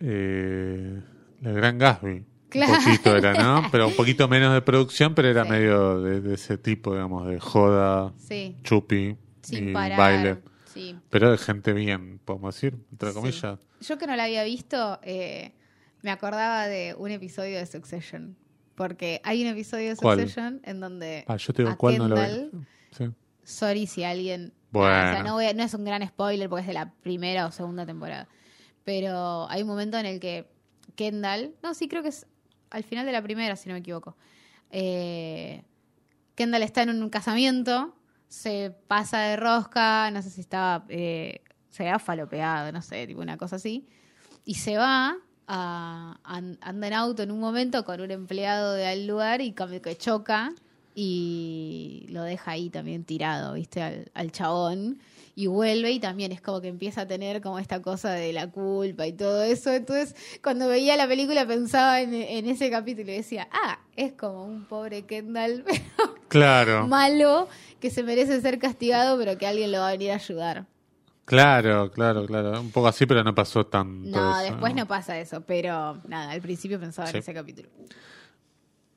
Eh, 0.00 1.00
la 1.40 1.52
Gran 1.52 1.78
Gatsby. 1.78 2.24
Claro. 2.48 2.72
Un 2.74 2.84
poquito 2.84 3.16
era, 3.16 3.32
¿no? 3.34 3.68
Pero 3.72 3.88
un 3.88 3.94
poquito 3.94 4.28
menos 4.28 4.52
de 4.54 4.62
producción, 4.62 5.14
pero 5.14 5.28
era 5.28 5.44
medio 5.44 6.00
de, 6.02 6.20
de 6.20 6.34
ese 6.34 6.56
tipo, 6.56 6.92
digamos, 6.92 7.26
de 7.26 7.40
joda, 7.40 8.12
chupi 8.62 9.16
y 9.50 9.72
parar. 9.72 9.98
baile. 9.98 10.36
Sí. 10.74 10.96
Pero 11.10 11.30
de 11.30 11.38
gente 11.38 11.72
bien, 11.72 12.18
podemos 12.24 12.54
decir, 12.54 12.76
entre 12.92 13.10
Sí. 13.10 13.14
comillas. 13.14 13.58
Yo 13.80 13.96
que 13.98 14.06
no 14.06 14.16
la 14.16 14.24
había 14.24 14.44
visto, 14.44 14.98
eh, 15.02 15.52
me 16.02 16.10
acordaba 16.10 16.66
de 16.66 16.94
un 16.98 17.10
episodio 17.10 17.58
de 17.58 17.66
Succession. 17.66 18.36
Porque 18.74 19.20
hay 19.22 19.40
un 19.42 19.48
episodio 19.48 19.90
de 19.90 19.96
¿Cuál? 19.96 20.18
Succession 20.18 20.60
en 20.64 20.80
donde 20.80 21.24
Ah, 21.28 21.36
yo 21.36 21.52
te 21.52 21.62
digo 21.62 21.72
a 21.72 21.76
cuál 21.78 21.96
no 21.98 22.08
lo. 22.08 22.16
Sí. 22.90 23.08
sorry 23.44 23.86
si 23.86 24.02
alguien. 24.02 24.52
Bueno. 24.72 24.88
O 25.10 25.12
sea, 25.12 25.22
no, 25.22 25.34
voy 25.34 25.46
a- 25.46 25.54
no 25.54 25.62
es 25.62 25.72
un 25.74 25.84
gran 25.84 26.04
spoiler 26.06 26.48
porque 26.48 26.62
es 26.62 26.66
de 26.66 26.72
la 26.74 26.92
primera 26.92 27.46
o 27.46 27.52
segunda 27.52 27.86
temporada. 27.86 28.26
Pero 28.82 29.48
hay 29.48 29.62
un 29.62 29.68
momento 29.68 29.96
en 29.98 30.06
el 30.06 30.18
que 30.18 30.50
Kendall. 30.96 31.54
No, 31.62 31.72
sí, 31.74 31.86
creo 31.86 32.02
que 32.02 32.08
es 32.08 32.26
al 32.70 32.82
final 32.82 33.06
de 33.06 33.12
la 33.12 33.22
primera, 33.22 33.54
si 33.54 33.68
no 33.68 33.74
me 33.74 33.78
equivoco. 33.78 34.16
Eh, 34.70 35.62
Kendall 36.34 36.64
está 36.64 36.82
en 36.82 36.90
un 37.00 37.08
casamiento, 37.10 37.94
se 38.28 38.74
pasa 38.88 39.20
de 39.20 39.36
rosca, 39.36 40.10
no 40.10 40.22
sé 40.22 40.30
si 40.30 40.40
estaba. 40.40 40.84
Eh, 40.88 41.40
se 41.70 41.82
había 41.84 41.98
falopeado, 41.98 42.70
no 42.72 42.82
sé, 42.82 43.06
tipo 43.06 43.20
una 43.20 43.36
cosa 43.36 43.56
así. 43.56 43.86
Y 44.44 44.54
se 44.54 44.76
va. 44.76 45.16
A, 45.46 46.18
an- 46.24 46.56
anda 46.62 46.86
en 46.86 46.92
auto 46.94 47.22
en 47.22 47.30
un 47.30 47.38
momento 47.38 47.84
con 47.84 48.00
un 48.00 48.10
empleado 48.10 48.72
del 48.72 49.06
lugar 49.06 49.42
y 49.42 49.52
como 49.52 49.78
que 49.82 49.94
choca 49.94 50.52
y 50.94 52.06
lo 52.10 52.22
deja 52.22 52.52
ahí 52.52 52.70
también 52.70 53.04
tirado, 53.04 53.54
¿viste? 53.54 53.82
Al, 53.82 54.10
al 54.14 54.32
chabón. 54.32 54.98
Y 55.36 55.48
vuelve 55.48 55.90
y 55.90 55.98
también 55.98 56.30
es 56.30 56.40
como 56.40 56.60
que 56.60 56.68
empieza 56.68 57.00
a 57.00 57.06
tener 57.08 57.40
como 57.40 57.58
esta 57.58 57.82
cosa 57.82 58.12
de 58.12 58.32
la 58.32 58.52
culpa 58.52 59.04
y 59.04 59.12
todo 59.12 59.42
eso. 59.42 59.72
Entonces, 59.72 60.14
cuando 60.40 60.68
veía 60.68 60.96
la 60.96 61.08
película 61.08 61.44
pensaba 61.44 62.00
en, 62.00 62.14
en 62.14 62.46
ese 62.46 62.70
capítulo 62.70 63.10
y 63.10 63.16
decía, 63.16 63.48
ah, 63.50 63.80
es 63.96 64.12
como 64.12 64.44
un 64.44 64.64
pobre 64.66 65.02
Kendall, 65.02 65.64
pero 65.96 66.14
Claro, 66.28 66.86
malo 66.86 67.48
que 67.80 67.90
se 67.90 68.04
merece 68.04 68.40
ser 68.40 68.60
castigado, 68.60 69.18
pero 69.18 69.36
que 69.36 69.46
alguien 69.48 69.72
lo 69.72 69.78
va 69.78 69.88
a 69.88 69.92
venir 69.92 70.12
a 70.12 70.14
ayudar. 70.16 70.66
claro, 71.24 71.90
claro, 71.90 72.26
claro. 72.26 72.60
Un 72.60 72.70
poco 72.70 72.86
así, 72.86 73.04
pero 73.04 73.24
no 73.24 73.34
pasó 73.34 73.66
tanto. 73.66 74.08
No, 74.16 74.40
eso, 74.40 74.52
después 74.52 74.72
no 74.76 74.86
pasa 74.86 75.18
eso, 75.18 75.40
pero 75.40 76.00
nada, 76.06 76.30
al 76.30 76.40
principio 76.42 76.78
pensaba 76.78 77.08
Sí. 77.08 77.16
en 77.16 77.18
ese 77.22 77.34
capítulo. 77.34 77.68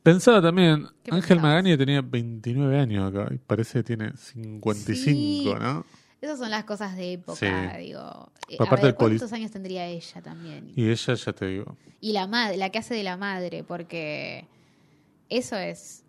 Pensaba 0.08 0.42
también, 0.42 0.88
¿Qué 1.04 1.12
Ángel? 1.14 1.42
Magani 1.42 1.76
tenía 1.76 2.02
29 2.02 2.80
años 2.80 3.14
acá 3.14 3.28
y 3.34 3.40
parece 3.40 3.80
que 3.80 3.84
tiene 3.84 4.12
55, 4.16 4.96
Sí. 4.96 5.44
¿no? 5.60 5.86
Esas 6.22 6.40
son 6.40 6.50
las 6.50 6.64
cosas 6.64 6.96
de 6.96 7.12
época, 7.12 7.38
Sí. 7.38 7.78
digo. 7.88 8.32
Eh, 8.48 8.56
Aparte 8.58 8.86
a 8.86 8.90
ver, 8.90 8.96
¿cuántos 8.96 9.34
años 9.34 9.52
tendría 9.52 9.86
ella 9.86 10.22
también? 10.22 10.72
Y 10.78 10.90
ella, 10.90 11.14
ya 11.14 11.34
te 11.34 11.46
digo. 11.48 11.76
Y 12.00 12.14
la 12.14 12.26
madre, 12.26 12.56
la 12.56 12.70
que 12.70 12.80
hace 12.80 12.96
de 12.96 13.04
la 13.04 13.18
madre, 13.18 13.66
porque 13.66 14.46
eso 15.28 15.58
es, 15.58 16.06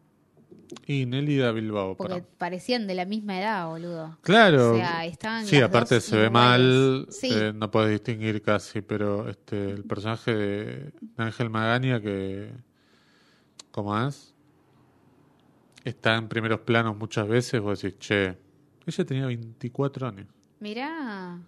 Y 0.86 1.04
Nélida 1.06 1.50
Bilbao. 1.50 1.96
porque 1.96 2.22
parecían 2.38 2.86
de 2.86 2.94
la 2.94 3.04
misma 3.04 3.40
edad, 3.40 3.66
boludo. 3.66 4.16
Claro. 4.22 4.74
O 4.74 4.76
sea, 4.76 5.06
estaban 5.06 5.44
sí, 5.44 5.60
aparte 5.60 6.00
se 6.00 6.16
ve 6.16 6.30
mal, 6.30 7.08
Sí. 7.10 7.30
eh, 7.32 7.52
no 7.52 7.68
puedes 7.72 7.90
distinguir 7.90 8.42
casi, 8.42 8.80
pero 8.80 9.28
este 9.28 9.70
el 9.72 9.82
personaje 9.82 10.32
de 10.36 10.92
Ángel 11.16 11.50
Magaña 11.50 12.00
que 12.00 12.52
¿cómo 13.70 13.98
es? 13.98 14.34
Está 15.84 16.16
en 16.16 16.28
primeros 16.28 16.60
planos 16.60 16.96
muchas 16.96 17.26
veces, 17.28 17.60
vos 17.60 17.80
decís, 17.80 17.98
che, 17.98 18.36
ella 18.86 19.04
tenía 19.04 19.26
24 19.26 20.08
años. 20.08 20.26
Mirá, 20.60 21.38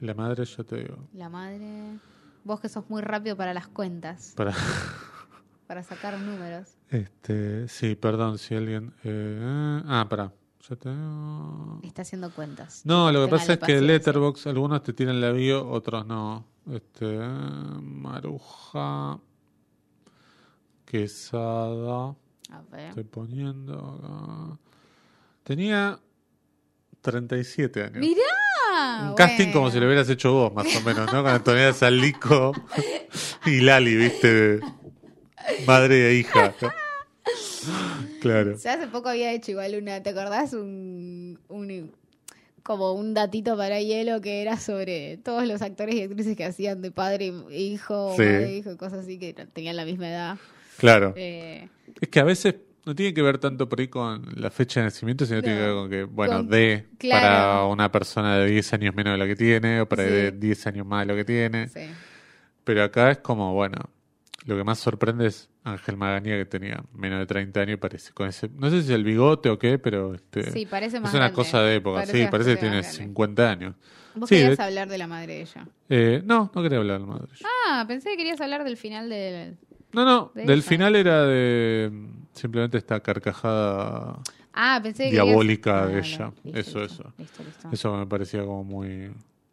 La 0.00 0.14
madre, 0.14 0.44
ya 0.44 0.64
te 0.64 0.76
digo, 0.76 0.98
la 1.14 1.28
madre. 1.28 1.98
Vos 2.44 2.60
que 2.60 2.68
sos 2.68 2.88
muy 2.88 3.02
rápido 3.02 3.36
para 3.36 3.52
las 3.52 3.66
cuentas, 3.68 4.34
para 4.36 4.52
para 5.66 5.82
sacar 5.82 6.18
números. 6.18 6.68
este, 6.88 7.68
sí, 7.68 7.94
perdón 7.94 8.38
si 8.38 8.54
alguien 8.54 8.94
eh, 9.04 9.82
ah, 9.86 10.06
para. 10.08 10.32
Ya 10.68 10.76
te 10.76 10.90
digo. 10.90 11.80
Está 11.82 12.02
haciendo 12.02 12.30
cuentas. 12.30 12.82
No, 12.84 13.10
lo 13.10 13.24
que 13.24 13.30
pasa 13.30 13.54
es 13.54 13.58
que. 13.58 13.80
Letterbox 13.80 14.46
algunos 14.46 14.82
te 14.82 14.92
tiran 14.92 15.20
la 15.20 15.32
bio, 15.32 15.68
otros 15.68 16.06
no. 16.06 16.44
Este, 16.70 17.18
Maruja 17.80 19.18
Quesada, 20.88 22.16
A 22.50 22.62
ver. 22.70 22.88
estoy 22.88 23.04
poniendo 23.04 23.74
acá. 23.76 24.58
Tenía 25.44 25.98
37 27.02 27.82
años. 27.82 27.98
Mirá. 27.98 29.08
Un 29.10 29.14
casting 29.14 29.36
bueno. 29.46 29.52
como 29.52 29.70
si 29.70 29.80
lo 29.80 29.86
hubieras 29.86 30.08
hecho 30.08 30.32
vos, 30.32 30.54
más 30.54 30.66
o 30.76 30.80
menos, 30.82 31.12
¿no? 31.12 31.22
Con 31.22 31.32
Antonella 31.32 31.72
Salico 31.74 32.52
y 33.46 33.60
Lali, 33.60 33.96
¿viste? 33.96 34.60
Madre 35.66 36.10
e 36.10 36.14
hija. 36.14 36.54
Claro. 38.20 38.56
Yo 38.58 38.70
hace 38.70 38.86
poco 38.88 39.08
había 39.10 39.32
hecho 39.32 39.50
igual 39.52 39.74
una, 39.80 40.02
¿te 40.02 40.10
acordás? 40.10 40.52
Un, 40.54 41.38
un- 41.48 41.92
como 42.62 42.92
un 42.92 43.14
datito 43.14 43.56
para 43.56 43.80
hielo 43.80 44.20
que 44.20 44.42
era 44.42 44.58
sobre 44.58 45.16
todos 45.18 45.46
los 45.46 45.62
actores 45.62 45.94
y 45.94 46.02
actrices 46.02 46.36
que 46.36 46.44
hacían 46.44 46.82
de 46.82 46.90
padre 46.90 47.32
e 47.50 47.60
hijo, 47.62 48.08
o 48.08 48.16
Sí. 48.16 48.22
madre 48.22 48.46
e 48.48 48.56
hijo, 48.58 48.76
cosas 48.76 49.00
así 49.00 49.18
que 49.18 49.32
tenían 49.34 49.76
la 49.76 49.84
misma 49.84 50.08
edad. 50.08 50.38
Claro. 50.78 51.12
Eh, 51.16 51.68
Es 52.00 52.08
que 52.08 52.20
a 52.20 52.24
veces 52.24 52.54
no 52.86 52.94
tiene 52.94 53.12
que 53.12 53.20
ver 53.22 53.38
tanto 53.38 53.68
por 53.68 53.80
ahí 53.80 53.88
con 53.88 54.24
la 54.36 54.50
fecha 54.50 54.80
de 54.80 54.86
nacimiento, 54.86 55.26
sino 55.26 55.38
No, 55.38 55.42
tiene 55.42 55.58
que 55.58 55.64
ver 55.66 55.74
con 55.74 55.90
que, 55.90 56.04
bueno, 56.04 56.36
con- 56.38 56.48
de 56.48 56.86
claro. 56.98 57.26
para 57.26 57.64
una 57.66 57.90
persona 57.92 58.36
de 58.38 58.46
10 58.50 58.72
años 58.72 58.94
menos 58.94 59.12
de 59.14 59.18
la 59.18 59.26
que 59.26 59.36
tiene, 59.36 59.80
o 59.82 59.88
para 59.88 60.04
Sí. 60.04 60.10
de 60.10 60.32
10 60.32 60.66
años 60.66 60.86
más 60.86 61.06
de 61.06 61.12
lo 61.12 61.16
que 61.16 61.24
tiene. 61.24 61.68
sí. 61.68 61.80
Pero 62.64 62.82
acá 62.84 63.10
es 63.10 63.18
como, 63.18 63.54
bueno, 63.54 63.78
lo 64.44 64.56
que 64.56 64.62
más 64.64 64.78
sorprende 64.78 65.26
es 65.26 65.48
Ángel 65.64 65.96
Magaña 65.96 66.36
que 66.36 66.44
tenía 66.44 66.82
menos 66.94 67.18
de 67.18 67.26
30 67.26 67.60
años 67.60 67.74
y 67.74 67.76
parece 67.78 68.12
con 68.12 68.28
ese, 68.28 68.48
no 68.56 68.68
sé 68.70 68.82
si 68.82 68.88
es 68.88 68.90
el 68.90 69.04
bigote 69.04 69.48
o 69.48 69.58
qué, 69.58 69.78
pero 69.78 70.14
este, 70.14 70.50
Sí, 70.50 70.66
parece 70.66 71.00
más 71.00 71.10
es 71.10 71.14
una 71.14 71.24
grande. 71.24 71.34
cosa 71.34 71.62
de 71.62 71.76
época, 71.76 72.00
Parece 72.00 72.24
sí, 72.24 72.28
parece 72.30 72.50
que 72.50 72.56
tiene 72.58 72.76
más 72.76 72.84
grande. 72.86 73.04
50 73.04 73.50
años. 73.50 73.74
Vos 74.14 74.28
Sí, 74.28 74.36
querías 74.36 74.58
de- 74.58 74.64
hablar 74.64 74.88
de 74.88 74.98
la 74.98 75.06
madre 75.06 75.34
de 75.34 75.40
ella. 75.42 75.66
Eh, 75.88 76.22
no, 76.24 76.50
no 76.54 76.62
quería 76.62 76.78
hablar 76.78 77.00
de 77.00 77.06
la 77.06 77.12
madre. 77.12 77.28
Ah, 77.68 77.84
pensé 77.88 78.10
que 78.10 78.16
querías 78.18 78.40
hablar 78.40 78.64
del 78.64 78.76
final 78.76 79.08
del... 79.08 79.56
No, 79.92 80.04
no, 80.04 80.32
de 80.34 80.42
del 80.42 80.58
ella. 80.58 80.68
final 80.68 80.96
era 80.96 81.24
de 81.24 81.90
simplemente 82.34 82.76
esta 82.78 83.00
carcajada 83.00 84.18
Ah, 84.52 84.80
pensé 84.82 85.04
que 85.04 85.10
querías- 85.10 85.24
diabólica 85.26 85.82
Ah, 85.82 85.86
de 85.86 85.92
no, 85.94 85.98
ella. 85.98 86.32
listo, 86.44 86.58
eso, 86.58 86.78
listo, 86.80 86.84
eso. 86.84 87.12
listo. 87.18 87.68
Eso 87.72 87.96
me 87.96 88.06
parecía 88.06 88.44
como 88.44 88.64
muy, 88.64 89.10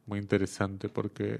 muy 0.07 0.19
interesante 0.19 0.89
porque 0.89 1.39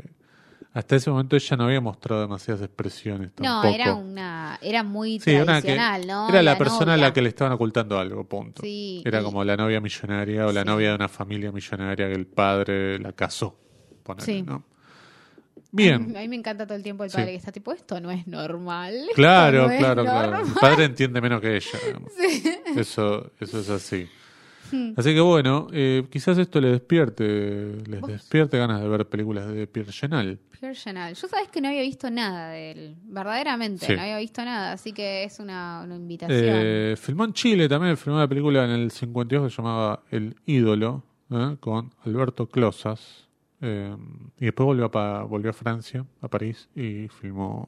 hasta 0.73 0.95
ese 0.97 1.09
momento 1.09 1.35
ella 1.35 1.57
no 1.57 1.63
había 1.65 1.81
mostrado 1.81 2.21
demasiadas 2.21 2.61
expresiones 2.63 3.31
No, 3.37 3.61
tampoco. 3.61 3.75
era 3.75 3.93
una, 3.95 4.59
era 4.61 4.83
muy 4.83 5.19
Sí, 5.19 5.31
una 5.35 5.55
que- 5.61 5.73
tradicional, 5.73 6.07
¿no? 6.07 6.29
Era 6.29 6.43
la, 6.43 6.57
persona 6.57 6.93
a 6.93 6.97
la 6.97 7.11
que 7.13 7.21
le 7.21 7.29
estaban 7.29 7.53
ocultando 7.53 7.97
algo, 7.97 8.23
punto. 8.27 8.61
Sí, 8.61 9.01
era 9.05 9.21
y- 9.21 9.23
como 9.23 9.43
la 9.43 9.55
novia 9.57 9.79
millonaria 9.81 10.45
o 10.47 10.51
la 10.51 10.61
Sí. 10.61 10.67
novia 10.67 10.89
de 10.89 10.95
una 10.95 11.07
familia 11.09 11.51
millonaria 11.51 12.07
que 12.07 12.13
el 12.13 12.27
padre 12.27 12.99
la 12.99 13.11
casó. 13.13 13.57
ponele, 14.03 14.25
Sí. 14.25 14.45
¿No? 15.75 15.93
A 15.95 15.97
Bien. 15.97 16.13
mí 16.13 16.27
me 16.27 16.35
encanta 16.35 16.65
todo 16.65 16.77
el 16.77 16.83
tiempo 16.83 17.03
el 17.03 17.09
Sí. 17.09 17.17
padre 17.17 17.31
que 17.31 17.37
está 17.37 17.51
tipo, 17.51 17.71
esto 17.73 17.99
no 17.99 18.11
es 18.11 18.25
normal. 18.27 18.93
Claro, 19.15 19.63
no 19.69 19.77
claro, 19.77 20.03
claro. 20.03 20.31
normal". 20.31 20.45
El 20.47 20.53
padre 20.61 20.85
entiende 20.85 21.21
menos 21.21 21.41
que 21.41 21.55
ella. 21.57 21.79
digamos. 21.85 22.11
Eso, 22.75 23.31
eso 23.39 23.59
es 23.59 23.69
así. 23.69 24.07
Así 24.97 25.13
que 25.13 25.21
bueno, 25.21 25.67
eh, 25.71 26.05
quizás 26.09 26.37
esto 26.39 26.59
le 26.59 26.69
despierte, 26.69 27.75
les 27.87 28.01
Vos- 28.01 28.09
despierte 28.11 28.57
ganas 28.57 28.81
de 28.81 28.89
ver 28.89 29.07
películas 29.07 29.47
de 29.47 29.67
Pierre 29.67 29.91
Chenal. 29.91 30.39
Pierre 30.59 30.75
Chanel. 30.75 31.13
Yo 31.13 31.27
sabes 31.27 31.49
que 31.49 31.61
no 31.61 31.67
había 31.67 31.81
visto 31.83 32.09
nada 32.09 32.49
de 32.49 32.71
él, 32.71 32.95
verdaderamente, 33.03 33.85
Sí. 33.85 33.93
no 33.95 34.01
había 34.01 34.17
visto 34.17 34.43
nada, 34.43 34.71
así 34.73 34.91
que 34.91 35.23
es 35.23 35.39
una, 35.39 35.81
una 35.83 35.95
invitación. 35.95 36.39
Eh, 36.43 36.95
filmó 36.97 37.25
en 37.25 37.33
Chile 37.33 37.69
también, 37.69 37.95
filmó 37.95 38.17
una 38.17 38.27
película 38.27 38.65
en 38.65 38.71
el 38.71 38.91
52 38.91 39.43
que 39.45 39.49
se 39.55 39.61
llamaba 39.61 40.03
El 40.09 40.35
ídolo, 40.47 41.03
¿eh? 41.31 41.55
con 41.59 41.93
Alberto 42.03 42.47
Closas. 42.47 43.24
Eh, 43.67 43.95
y 44.39 44.45
después 44.45 44.65
volvió 44.65 44.85
a, 44.85 44.91
Pa- 44.91 45.23
volvió 45.23 45.49
a 45.49 45.53
Francia, 45.53 46.05
a 46.21 46.27
París, 46.27 46.69
y 46.75 47.07
filmó 47.07 47.67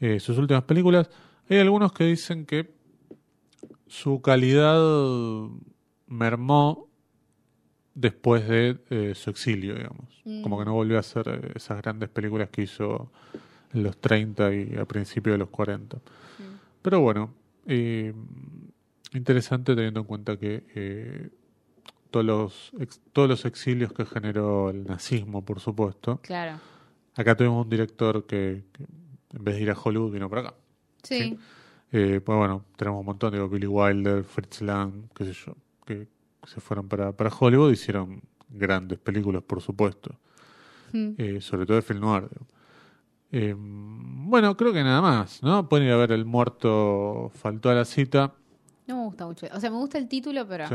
eh, 0.00 0.18
sus 0.18 0.36
últimas 0.36 0.64
películas. 0.64 1.08
Hay 1.48 1.58
algunos 1.58 1.92
que 1.92 2.04
dicen 2.04 2.44
que 2.44 2.70
su 3.86 4.20
calidad 4.20 4.80
mermó 6.08 6.88
después 7.94 8.48
de 8.48 8.78
eh, 8.90 9.14
su 9.14 9.30
exilio, 9.30 9.74
digamos. 9.74 10.06
Mm. 10.24 10.42
Como 10.42 10.58
que 10.58 10.64
no 10.64 10.74
volvió 10.74 10.96
a 10.96 11.00
hacer 11.00 11.28
eh, 11.28 11.52
esas 11.54 11.80
grandes 11.82 12.08
películas 12.08 12.48
que 12.50 12.62
hizo 12.62 13.10
en 13.72 13.82
los 13.82 13.96
30 14.00 14.52
y 14.54 14.76
a 14.76 14.84
principios 14.84 15.34
de 15.34 15.38
los 15.38 15.50
40. 15.50 15.98
Pero 16.82 17.00
bueno, 17.00 17.30
eh, 17.66 18.12
interesante 19.12 19.74
teniendo 19.74 20.00
en 20.00 20.06
cuenta 20.06 20.36
que 20.36 20.64
eh, 20.74 21.28
todos, 22.10 22.24
los 22.26 22.72
ex- 22.78 23.00
todos 23.12 23.28
los 23.28 23.44
exilios 23.44 23.92
que 23.92 24.04
generó 24.04 24.70
el 24.70 24.84
nazismo, 24.84 25.44
por 25.44 25.60
supuesto. 25.60 26.18
Claro. 26.22 26.58
Acá 27.16 27.36
tuvimos 27.36 27.64
un 27.64 27.70
director 27.70 28.26
que, 28.26 28.64
que 28.72 28.84
en 29.36 29.44
vez 29.44 29.56
de 29.56 29.62
ir 29.62 29.70
a 29.70 29.74
Hollywood 29.82 30.12
vino 30.12 30.28
para 30.28 30.42
acá. 30.42 30.54
Sí. 31.02 31.18
Sí. 31.20 31.38
Eh, 31.92 32.20
pues 32.24 32.38
bueno, 32.38 32.64
tenemos 32.76 33.00
un 33.00 33.06
montón, 33.06 33.32
digo, 33.32 33.48
Billy 33.48 33.66
Wilder, 33.66 34.22
Fritz 34.24 34.60
Lang, 34.62 35.08
qué 35.14 35.24
sé 35.24 35.32
yo, 35.32 35.56
que 35.84 36.06
se 36.46 36.60
fueron 36.60 36.88
para, 36.88 37.12
para 37.12 37.30
Hollywood, 37.36 37.72
hicieron 37.72 38.22
grandes 38.48 38.98
películas, 38.98 39.42
por 39.42 39.60
supuesto, 39.60 40.14
Mm. 40.92 41.10
eh, 41.18 41.40
sobre 41.40 41.66
todo 41.66 41.76
de 41.76 41.82
film 41.82 42.00
noir. 42.00 42.28
Eh, 43.32 43.54
bueno, 43.56 44.56
creo 44.56 44.72
que 44.72 44.82
nada 44.82 45.00
más, 45.00 45.40
¿no? 45.42 45.68
Pueden 45.68 45.86
ir 45.86 45.92
a 45.92 45.96
ver 45.96 46.10
El 46.12 46.24
Muerto 46.24 47.30
Faltó 47.34 47.70
a 47.70 47.74
la 47.74 47.84
cita, 47.84 48.34
No 48.88 48.96
me 48.96 49.04
gusta 49.04 49.24
mucho. 49.26 49.46
O 49.54 49.60
sea, 49.60 49.70
me 49.70 49.76
gusta 49.76 49.98
el 49.98 50.08
título, 50.08 50.46
pero... 50.48 50.66
sí, 50.68 50.74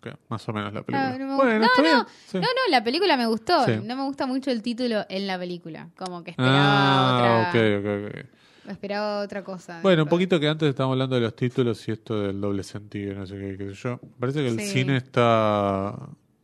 que 0.00 0.12
más 0.28 0.48
o 0.48 0.52
menos 0.52 0.72
la 0.72 0.82
película. 0.82 1.18
No, 1.18 1.26
no 1.26 1.36
bueno, 1.36 1.64
está 1.66 1.82
No, 1.82 1.88
bien. 1.88 1.98
sí. 2.26 2.36
No, 2.38 2.42
no, 2.42 2.70
la 2.70 2.82
película 2.84 3.16
me 3.16 3.26
gustó. 3.26 3.64
Sí. 3.66 3.72
No 3.84 3.96
me 3.96 4.02
gusta 4.04 4.26
mucho 4.26 4.50
el 4.50 4.62
título 4.62 5.04
en 5.08 5.26
la 5.26 5.38
película. 5.38 5.88
Como 5.96 6.22
que 6.24 6.30
esperaba 6.32 6.56
Ah, 6.58 7.48
otra... 7.48 7.60
ok, 7.78 7.84
ok, 7.84 8.16
ok. 8.16 8.26
Esperaba 8.70 9.20
otra 9.22 9.42
cosa. 9.42 9.80
Bueno, 9.82 10.04
un 10.04 10.08
poquito 10.08 10.38
que 10.38 10.48
antes 10.48 10.68
estábamos 10.68 10.94
hablando 10.94 11.16
de 11.16 11.22
los 11.22 11.34
títulos 11.34 11.86
y 11.88 11.92
esto 11.92 12.20
del 12.20 12.40
doble 12.40 12.62
sentido, 12.62 13.14
no 13.14 13.26
sé 13.26 13.36
qué, 13.36 13.56
qué 13.58 13.68
sé 13.70 13.74
yo. 13.74 14.00
Parece 14.18 14.40
que 14.40 14.48
el 14.48 14.60
Sí. 14.60 14.66
cine 14.68 14.96
está 14.98 15.94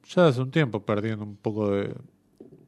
ya 0.09 0.27
hace 0.29 0.41
un 0.41 0.51
tiempo 0.51 0.85
perdiendo 0.85 1.25
un 1.25 1.37
poco 1.37 1.71
de 1.71 1.95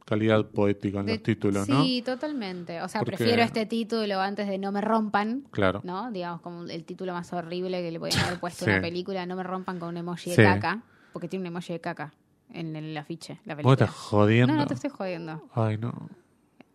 calidad 0.09 0.45
poética 0.47 0.99
en 0.99 1.05
De- 1.05 1.13
los 1.13 1.23
títulos, 1.23 1.69
¿no? 1.69 1.83
Sí, 1.83 2.01
totalmente. 2.01 2.81
O 2.81 2.87
sea, 2.89 2.99
Porque- 3.01 3.15
prefiero 3.17 3.43
este 3.43 3.65
título 3.65 4.19
antes 4.19 4.47
de 4.47 4.57
No 4.57 4.71
me 4.71 4.81
rompan, 4.81 5.43
Claro. 5.51 5.81
¿no? 5.83 6.11
Digamos, 6.11 6.41
como 6.41 6.63
el 6.63 6.83
título 6.83 7.13
más 7.13 7.31
horrible 7.31 7.81
que 7.81 7.91
le 7.91 7.99
podían 7.99 8.19
haber 8.35 8.39
puesto 8.39 8.65
a 8.65 8.67
Sí. 8.67 8.71
una 8.71 8.81
película, 8.81 9.25
No 9.25 9.35
me 9.35 9.43
rompan 9.43 9.79
con 9.79 9.89
un 9.89 9.97
emoji 9.97 10.31
de 10.31 10.35
Sí. 10.35 10.41
caca, 10.43 10.81
porque 11.13 11.27
tiene 11.27 11.43
un 11.43 11.47
emoji 11.47 11.73
de 11.73 11.79
caca 11.81 12.13
en 12.51 12.75
el 12.75 12.97
afiche, 12.97 13.39
la 13.45 13.53
¿Vos 13.53 13.63
película. 13.63 13.73
estás 13.73 13.89
jodiendo? 13.91 14.53
No, 14.53 14.59
no 14.59 14.65
te 14.67 14.73
estoy 14.73 14.89
jodiendo. 14.89 15.43
Ay, 15.53 15.77
no. 15.77 15.93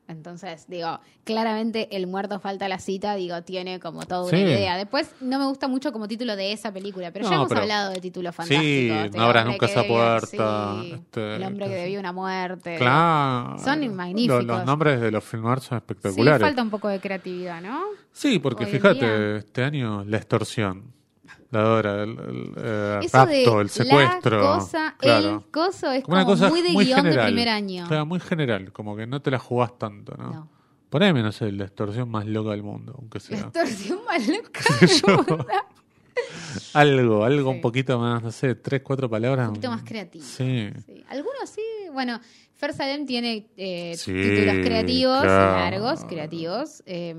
Entonces, 0.07 0.67
digo, 0.69 1.01
claramente 1.25 1.97
el 1.97 2.07
muerto 2.07 2.39
falta 2.39 2.69
la 2.69 2.79
cita, 2.79 3.15
digo, 3.15 3.41
tiene 3.43 3.81
como 3.81 4.03
toda 4.05 4.29
Sí. 4.29 4.37
una 4.37 4.45
idea. 4.51 4.77
Después, 4.77 5.15
no 5.21 5.39
me 5.39 5.47
gusta 5.47 5.67
mucho 5.67 5.93
como 5.93 6.07
título 6.09 6.37
de 6.37 6.53
esa 6.53 6.73
película, 6.73 7.11
pero 7.11 7.25
No, 7.25 7.31
ya 7.31 7.37
hemos 7.37 7.49
pero- 7.49 7.63
hablado 7.63 7.91
de 7.91 8.01
títulos 8.01 8.35
Sí, 8.35 8.37
fantásticos. 8.37 9.11
No 9.17 9.23
El 9.23 9.29
abras 9.29 9.47
nunca 9.47 9.67
esa 9.67 9.81
debió- 9.83 9.95
puerta, 9.97 10.77
sí, 10.83 10.93
este, 10.93 11.37
el 11.37 11.43
hombre 11.45 11.67
que 11.67 11.73
este- 11.73 11.83
debió 11.85 12.01
una 12.01 12.13
muerte. 12.13 12.77
Claro. 12.77 13.59
Son 13.59 13.97
magníficos. 13.97 14.45
Los, 14.45 14.59
los 14.59 14.67
nombres 14.67 15.01
de 15.01 15.11
los 15.11 15.25
filmar 15.25 15.61
son 15.61 15.79
Sí, 15.79 15.83
espectaculares. 15.83 16.41
falta 16.41 16.63
un 16.63 16.71
poco 16.71 16.89
de 16.89 17.01
creatividad, 17.01 17.63
¿no? 17.63 17.81
Sí, 18.13 18.39
porque 18.39 18.65
Hoy 18.67 18.71
fíjate, 18.73 19.37
este 19.39 19.65
año 19.65 20.05
La 20.05 20.19
Extorsión. 20.19 20.93
La 21.55 21.63
Dora, 21.63 22.03
el, 22.03 22.11
el, 22.11 22.53
eh, 22.57 22.99
Eso 23.03 23.17
rapto, 23.19 23.31
de 23.57 23.63
el 23.63 23.71
secuestro. 23.71 24.39
la 24.43 24.59
cosa, 24.59 24.95
claro. 24.99 25.29
el 25.45 25.51
coso 25.51 25.91
es 25.93 26.03
Como 26.05 26.17
una 26.17 26.25
como 26.25 26.37
cosa 26.37 26.49
muy 26.51 26.63
de 26.63 26.71
muy 26.73 26.85
guion 26.85 26.97
general. 26.99 27.27
de 27.27 27.33
primer 27.33 27.49
año. 27.49 27.87
Claro, 27.89 28.07
muy 28.07 28.21
general, 28.21 28.73
como 28.73 28.97
que 28.97 29.07
no 29.07 29.23
te 29.23 29.31
la 29.31 29.39
jugás 29.39 29.79
tanto, 29.79 30.15
¿no? 30.17 30.31
No. 30.33 30.49
Poneme, 30.91 31.23
no 31.23 31.33
sé, 31.33 31.51
la 31.51 31.65
extorsión 31.65 32.09
más 32.09 32.27
loca 32.27 32.51
del 32.51 32.63
mundo, 32.63 32.95
aunque 32.99 33.19
La 33.19 33.25
sea. 33.25 33.39
extorsión 33.41 33.99
más 34.05 34.29
loca 34.29 34.61
del 34.81 35.17
mundo. 35.17 35.47
algo, 36.73 37.25
algo 37.25 37.51
Sí. 37.51 37.57
un 37.57 37.61
poquito 37.61 37.99
más, 37.99 38.23
no 38.23 38.31
sé, 38.31 38.55
tres, 38.55 38.83
cuatro 38.83 39.09
palabras. 39.11 39.49
Un 39.49 39.55
poquito 39.55 39.71
más 39.71 39.83
creativo. 39.83 40.25
Sí. 40.25 40.71
Sí. 40.87 41.05
Algunos 41.09 41.51
sí, 41.51 41.63
bueno, 41.93 42.21
Fer 42.55 42.73
Salem 42.73 43.07
tiene 43.07 43.49
eh, 43.57 43.95
Sí, 43.97 44.13
títulos 44.13 44.55
creativos, 44.65 45.21
claro. 45.23 45.53
largos, 45.81 46.05
creativos. 46.05 46.83
eh, 46.87 47.15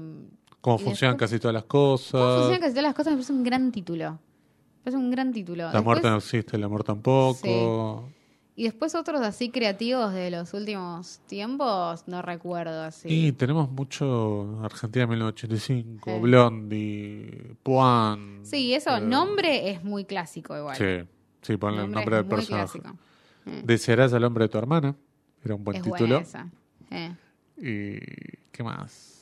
Cómo 0.65 0.77
funcionan 0.79 1.15
después- 1.15 1.29
casi 1.31 1.39
todas 1.39 1.53
las 1.53 1.63
cosas. 1.65 2.11
¿Cómo 2.11 2.33
funcionan 2.35 2.59
casi 2.59 2.71
todas 2.73 2.83
las 2.83 2.93
cosas? 2.95 3.11
Me 3.11 3.17
parece 3.17 3.33
un 3.33 3.43
gran 3.43 3.71
título. 3.71 4.11
Me 4.13 4.83
parece 4.83 4.97
un 4.97 5.11
gran 5.11 5.31
título. 5.31 5.63
La 5.63 5.71
Después- 5.71 5.83
muerte 5.85 6.09
no 6.09 6.17
existe, 6.17 6.57
el 6.57 6.63
amor 6.63 6.83
tampoco. 6.83 8.09
Y 8.57 8.63
después 8.63 8.95
otros 8.95 9.19
así 9.21 9.49
creativos 9.49 10.13
de 10.13 10.31
los 10.31 10.53
últimos 10.53 11.19
tiempos, 11.27 12.07
no 12.07 12.21
recuerdo 12.21 12.83
así. 12.83 13.09
Y 13.09 13.31
tenemos 13.33 13.69
mucho 13.69 14.59
Argentina 14.63 15.05
1985, 15.07 16.09
Sí. 16.15 16.19
Blondie, 16.21 17.55
Puan. 17.63 18.39
Sí, 18.43 18.73
eso, 18.73 18.95
eh, 18.95 19.01
nombre 19.01 19.69
es 19.71 19.83
muy 19.83 20.05
clásico 20.05 20.57
igual. 20.57 20.77
Sí, 20.77 21.05
sí, 21.41 21.57
ponle 21.57 21.83
el 21.83 21.91
nombre 21.91 22.15
del 22.15 22.25
muy 22.25 22.35
personaje. 22.35 22.79
clásico. 22.79 22.97
Mm. 23.45 23.65
Desearás 23.65 24.13
al 24.13 24.23
hombre 24.23 24.45
de 24.45 24.49
tu 24.49 24.57
hermana. 24.57 24.95
Era 25.43 25.55
un 25.55 25.63
buen 25.63 25.77
es 25.77 25.83
título. 25.83 26.07
buena 26.07 26.19
esa. 26.21 26.49
Eh, 26.91 27.13
Y. 27.57 28.37
¿Qué 28.51 28.63
más? 28.63 29.14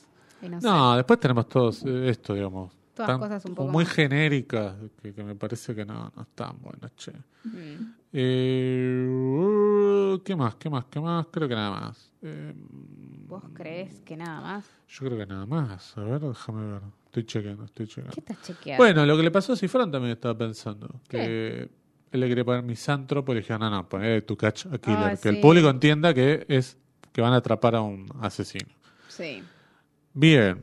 Y 0.44 0.48
no 0.48 0.60
sé. 0.60 0.68
Después 0.96 1.20
tenemos 1.20 1.48
todos 1.48 1.84
eh, 1.84 2.10
esto, 2.10 2.34
digamos. 2.34 2.72
Todas 2.94 3.18
cosas 3.18 3.44
un 3.44 3.54
poco 3.56 3.72
muy 3.72 3.84
más. 3.84 3.92
genéricas, 3.92 4.76
que, 5.02 5.12
que 5.12 5.24
me 5.24 5.34
parece 5.34 5.74
que 5.74 5.84
no, 5.84 6.12
no 6.14 6.22
están 6.22 6.60
buenas, 6.60 6.94
che. 6.94 7.12
Mm. 7.42 7.94
Eh, 8.12 9.08
¿Qué 10.24 10.36
más? 10.36 10.54
¿Qué 10.54 10.70
más? 10.70 10.84
¿Qué 10.84 11.00
más? 11.00 11.26
Creo 11.32 11.48
que 11.48 11.54
nada 11.56 11.70
más. 11.70 12.12
Eh, 12.22 12.54
¿Vos 13.26 13.42
crees 13.52 13.98
que 14.00 14.16
nada 14.16 14.40
más? 14.40 14.64
yo 14.88 15.06
creo 15.06 15.18
que 15.18 15.26
nada 15.26 15.44
más. 15.44 15.98
A 15.98 16.02
ver, 16.02 16.20
déjame 16.20 16.72
ver. 16.72 16.82
Estoy 17.06 17.26
chequeando, 17.26 17.64
estoy 17.64 17.86
chequeando. 17.88 18.12
¿Qué 18.14 18.20
estás 18.20 18.42
chequeando? 18.42 18.82
Bueno, 18.82 19.04
lo 19.06 19.16
que 19.16 19.24
le 19.24 19.30
pasó 19.32 19.54
a 19.54 19.56
Cifrón 19.56 19.90
también 19.90 20.12
estaba 20.12 20.38
pensando. 20.38 21.00
Que 21.08 21.68
él 22.12 22.20
le 22.20 22.28
quería 22.28 22.44
poner 22.44 22.62
misántropo 22.62 23.32
y 23.32 23.34
le 23.34 23.40
dijeron, 23.40 23.62
no, 23.62 23.70
no, 23.70 23.88
poner 23.88 24.22
tu 24.22 24.36
catch 24.36 24.66
a 24.66 24.78
killer. 24.78 24.98
Ah, 24.98 25.16
que 25.20 25.30
el 25.30 25.40
público 25.40 25.68
entienda 25.68 26.14
que 26.14 26.46
es 26.48 26.76
que 27.12 27.20
van 27.20 27.32
a 27.32 27.36
atrapar 27.36 27.74
a 27.74 27.82
un 27.82 28.06
asesino. 28.20 28.72
Sí, 29.08 29.42
Bien. 30.14 30.62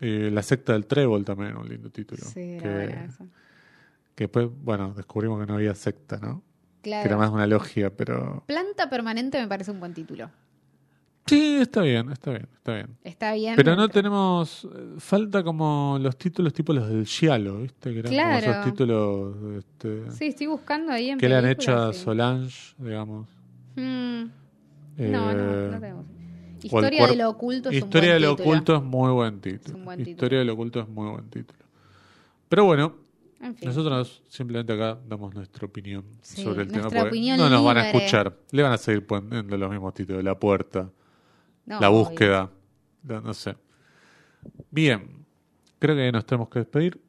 Eh, 0.00 0.30
la 0.32 0.42
secta 0.42 0.72
del 0.72 0.86
trébol 0.86 1.24
también, 1.24 1.56
un 1.56 1.68
lindo 1.68 1.90
título. 1.90 2.22
sí, 2.24 2.56
que, 2.60 2.64
era 2.64 3.04
esa. 3.04 3.24
que 4.14 4.24
después, 4.24 4.48
bueno, 4.62 4.92
descubrimos 4.94 5.40
que 5.40 5.46
no 5.46 5.54
había 5.54 5.74
secta, 5.74 6.18
¿no? 6.18 6.42
Claro. 6.82 7.02
Que 7.02 7.08
era 7.08 7.16
más 7.18 7.30
una 7.30 7.46
logia, 7.46 7.90
pero... 7.94 8.42
Planta 8.46 8.88
permanente 8.88 9.38
me 9.40 9.46
parece 9.46 9.70
un 9.70 9.80
buen 9.80 9.92
título. 9.92 10.30
Sí, 11.26 11.58
está 11.60 11.82
bien, 11.82 12.10
está 12.10 12.30
bien, 12.30 12.48
está 12.54 12.74
bien. 12.74 12.96
Está 13.04 13.32
bien. 13.34 13.54
Pero 13.56 13.76
no 13.76 13.88
tenemos... 13.90 14.66
Falta 14.98 15.44
como 15.44 15.98
los 16.00 16.16
títulos 16.16 16.54
tipo 16.54 16.72
los 16.72 16.88
del 16.88 17.04
Giallo, 17.06 17.58
¿viste? 17.58 17.92
Que 17.92 17.98
eran 18.00 18.10
como 18.12 18.22
Claro. 18.22 18.50
esos 18.50 18.64
títulos 18.64 19.36
este, 19.58 20.10
Sí, 20.12 20.26
estoy 20.28 20.46
buscando 20.46 20.92
ahí 20.92 21.10
en 21.10 21.18
que 21.18 21.28
le 21.28 21.36
han 21.36 21.46
hecho 21.46 21.76
a 21.76 21.92
sí. 21.92 22.00
Solange, 22.00 22.74
digamos. 22.78 23.28
Mm, 23.76 24.22
Eh, 24.96 25.08
no, 25.10 25.32
no, 25.34 25.66
no 25.70 25.78
tenemos. 25.80 26.06
Historia 26.62 27.06
de 27.06 27.16
lo 27.16 27.30
oculto 27.30 27.70
es 27.70 27.76
Historia 27.76 28.14
un 28.16 28.20
de 28.22 28.26
buen 28.26 28.30
lo 28.30 28.36
título. 28.36 28.50
oculto 28.56 28.76
es 28.76 28.82
muy 28.82 29.12
buen 29.12 29.40
título. 29.40 29.76
un 29.78 29.84
buen 29.84 29.98
título. 29.98 30.10
Historia 30.12 30.38
de 30.40 30.44
lo 30.44 30.52
oculto 30.54 30.80
es 30.80 30.88
muy 30.88 31.10
buen 31.10 31.30
título. 31.30 31.58
Pero 32.48 32.64
bueno, 32.64 32.94
En 33.40 33.54
fin. 33.56 33.68
nosotros 33.68 34.22
simplemente 34.28 34.72
acá 34.72 34.98
damos 35.08 35.34
nuestra 35.34 35.66
opinión 35.66 36.04
Sí, 36.22 36.42
sobre 36.42 36.62
el 36.62 36.72
tema. 36.72 36.88
opinión 37.02 37.38
no 37.38 37.48
nos 37.48 37.64
van 37.64 37.78
a 37.78 37.88
escuchar. 37.90 38.36
Le 38.50 38.62
van 38.62 38.72
a 38.72 38.78
seguir 38.78 39.06
poniendo 39.06 39.56
los 39.56 39.70
mismos 39.70 39.94
títulos. 39.94 40.22
La 40.24 40.38
puerta, 40.38 40.90
No, 41.66 41.80
la 41.80 41.88
búsqueda. 41.88 42.50
no 43.04 43.32
sé. 43.34 43.56
Bien. 44.70 45.24
Creo 45.78 45.96
que 45.96 46.12
nos 46.12 46.26
tenemos 46.26 46.48
que 46.50 46.58
despedir. 46.58 47.00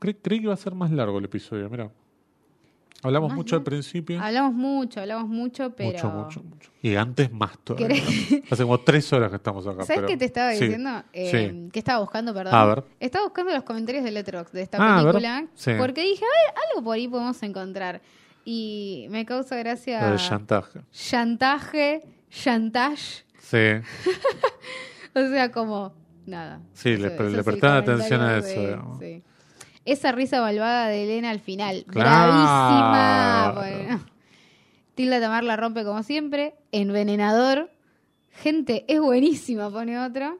Cre- 0.00 0.16
creí 0.22 0.38
que 0.38 0.44
iba 0.44 0.54
a 0.54 0.56
ser 0.56 0.74
más 0.74 0.90
largo 0.90 1.18
el 1.18 1.24
episodio, 1.26 1.68
mira. 1.68 1.90
Hablamos 3.04 3.32
mucho 3.34 3.56
al 3.56 3.62
principio. 3.62 4.20
Hablamos 4.20 4.52
mucho, 4.54 5.00
hablamos 5.00 5.28
mucho, 5.28 5.70
pero... 5.76 5.92
Mucho, 5.92 6.08
mucho, 6.10 6.42
mucho. 6.42 6.70
Y 6.82 6.96
antes 6.96 7.30
más 7.32 7.58
todavía. 7.62 7.88
¿Querés- 7.88 8.42
Hace 8.50 8.62
como 8.62 8.80
tres 8.80 9.12
horas 9.12 9.30
que 9.30 9.36
estamos 9.36 9.66
acá. 9.66 9.84
¿Sabes 9.84 9.96
pero- 9.96 10.08
qué 10.08 10.16
te 10.16 10.24
estaba 10.24 10.52
sí. 10.54 10.60
diciendo? 10.64 11.02
Eh, 11.12 11.30
sí. 11.64 11.70
Que 11.70 11.78
estaba 11.78 12.00
buscando, 12.00 12.34
perdón. 12.34 12.54
A 12.54 12.64
ver. 12.66 12.84
Estaba 13.00 13.24
buscando 13.26 13.52
los 13.52 13.62
comentarios 13.62 14.04
de 14.04 14.10
Letterboxd 14.10 14.52
de 14.52 14.62
esta 14.62 14.78
Ah, 14.80 15.00
película. 15.02 15.46
Sí. 15.54 15.72
Porque 15.78 16.02
dije, 16.02 16.24
a 16.24 16.28
ver, 16.52 16.62
algo 16.70 16.84
por 16.84 16.94
ahí 16.96 17.08
podemos 17.08 17.42
encontrar. 17.42 18.02
Y 18.44 19.06
me 19.10 19.24
causa 19.24 19.56
gracia... 19.56 20.02
Lo 20.02 20.10
del 20.10 20.18
chantaje. 20.18 20.80
chantaje, 20.90 22.02
chantage. 22.30 23.24
Sí. 23.40 23.58
O 25.16 25.28
sea, 25.28 25.52
como 25.52 25.94
nada. 26.26 26.60
Sí, 26.72 26.96
le- 26.96 27.14
Eso- 27.14 27.44
prestaban 27.44 27.76
atención 27.78 28.20
a 28.20 28.38
eso, 28.38 28.48
de- 28.48 28.60
digamos. 28.66 28.98
sí. 28.98 29.22
Esa 29.84 30.12
risa 30.12 30.40
malvada 30.40 30.88
de 30.88 31.04
Elena 31.04 31.30
al 31.30 31.40
final. 31.40 31.84
Claro. 31.88 32.32
Bravísima. 32.32 33.52
Bueno. 33.54 34.04
Tilda 34.94 35.20
Tamar 35.20 35.44
la 35.44 35.56
rompe 35.56 35.84
como 35.84 36.02
siempre. 36.02 36.54
Envenenador. 36.72 37.70
Gente, 38.42 38.84
es 38.88 39.00
buenísima, 39.00 39.70
pone 39.70 39.98
otro. 39.98 40.38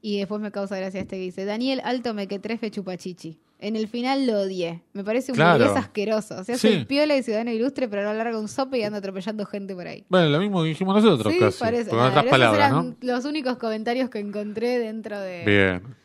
Y 0.00 0.18
después 0.18 0.40
me 0.40 0.50
causa 0.50 0.76
gracia 0.76 1.00
este 1.00 1.16
que 1.16 1.22
dice, 1.22 1.44
Daniel 1.44 1.80
Alto 1.84 2.12
me 2.14 2.28
que 2.28 2.38
trefe 2.38 2.70
chupachichi. 2.70 3.38
En 3.58 3.76
el 3.76 3.88
final 3.88 4.26
lo 4.26 4.40
odié. 4.40 4.82
Me 4.92 5.02
parece 5.02 5.32
un 5.32 5.36
Claro. 5.36 5.64
burgués 5.64 5.82
asqueroso. 5.82 6.44
Se 6.44 6.52
hace 6.52 6.68
Sí. 6.68 6.74
el 6.74 6.86
piola 6.86 7.16
y 7.16 7.22
ciudadano 7.22 7.50
ilustre, 7.50 7.88
pero 7.88 8.02
a 8.02 8.12
lo 8.12 8.18
largo 8.18 8.38
un 8.38 8.48
sope 8.48 8.78
y 8.78 8.82
anda 8.82 8.98
atropellando 8.98 9.46
gente 9.46 9.74
por 9.74 9.86
ahí. 9.86 10.04
Bueno, 10.10 10.28
lo 10.28 10.38
mismo 10.40 10.60
que 10.62 10.68
dijimos 10.68 11.02
nosotros 11.02 11.32
Sí, 11.32 11.38
casi. 11.38 11.58
parece. 11.58 11.88
Con 11.90 12.00
otras 12.00 12.18
esos 12.24 12.30
palabras, 12.30 12.68
eran 12.70 12.88
¿no? 12.90 12.96
los 13.00 13.24
únicos 13.24 13.56
comentarios 13.56 14.10
que 14.10 14.18
encontré 14.18 14.78
dentro 14.78 15.18
de 15.18 15.44
Bien. 15.46 15.96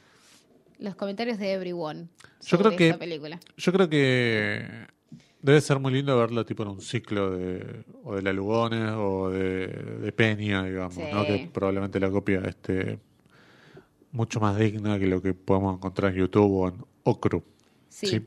Los 0.79 0.95
comentarios 0.95 1.37
de 1.37 1.53
Everyone. 1.53 2.07
Yo 2.41 2.57
sobre 2.57 2.63
creo 2.63 2.77
que- 2.77 2.87
esta 2.87 2.99
película. 2.99 3.39
Yo 3.57 3.71
creo 3.71 3.89
que 3.89 4.65
debe 5.41 5.61
ser 5.61 5.79
muy 5.79 5.93
lindo 5.93 6.17
verlo 6.17 6.45
tipo 6.45 6.63
en 6.63 6.69
un 6.69 6.81
ciclo 6.81 7.31
de 7.31 7.83
o 8.03 8.15
de 8.15 8.21
la 8.21 8.33
Lugones 8.33 8.91
o 8.95 9.29
de, 9.29 9.67
de 9.67 10.11
Peña, 10.11 10.63
digamos, 10.63 10.95
Sí. 10.95 11.01
¿no? 11.13 11.23
Que 11.25 11.49
probablemente 11.53 11.99
la 11.99 12.09
copia 12.09 12.39
esté 12.41 12.99
mucho 14.11 14.39
más 14.39 14.57
digna 14.57 14.97
que 14.99 15.05
lo 15.07 15.21
que 15.21 15.33
podemos 15.33 15.75
encontrar 15.75 16.11
en 16.13 16.19
YouTube 16.19 16.51
o 16.51 16.67
en 16.69 16.75
Ocru. 17.03 17.43
Sí. 17.89 18.07
Sí. 18.07 18.25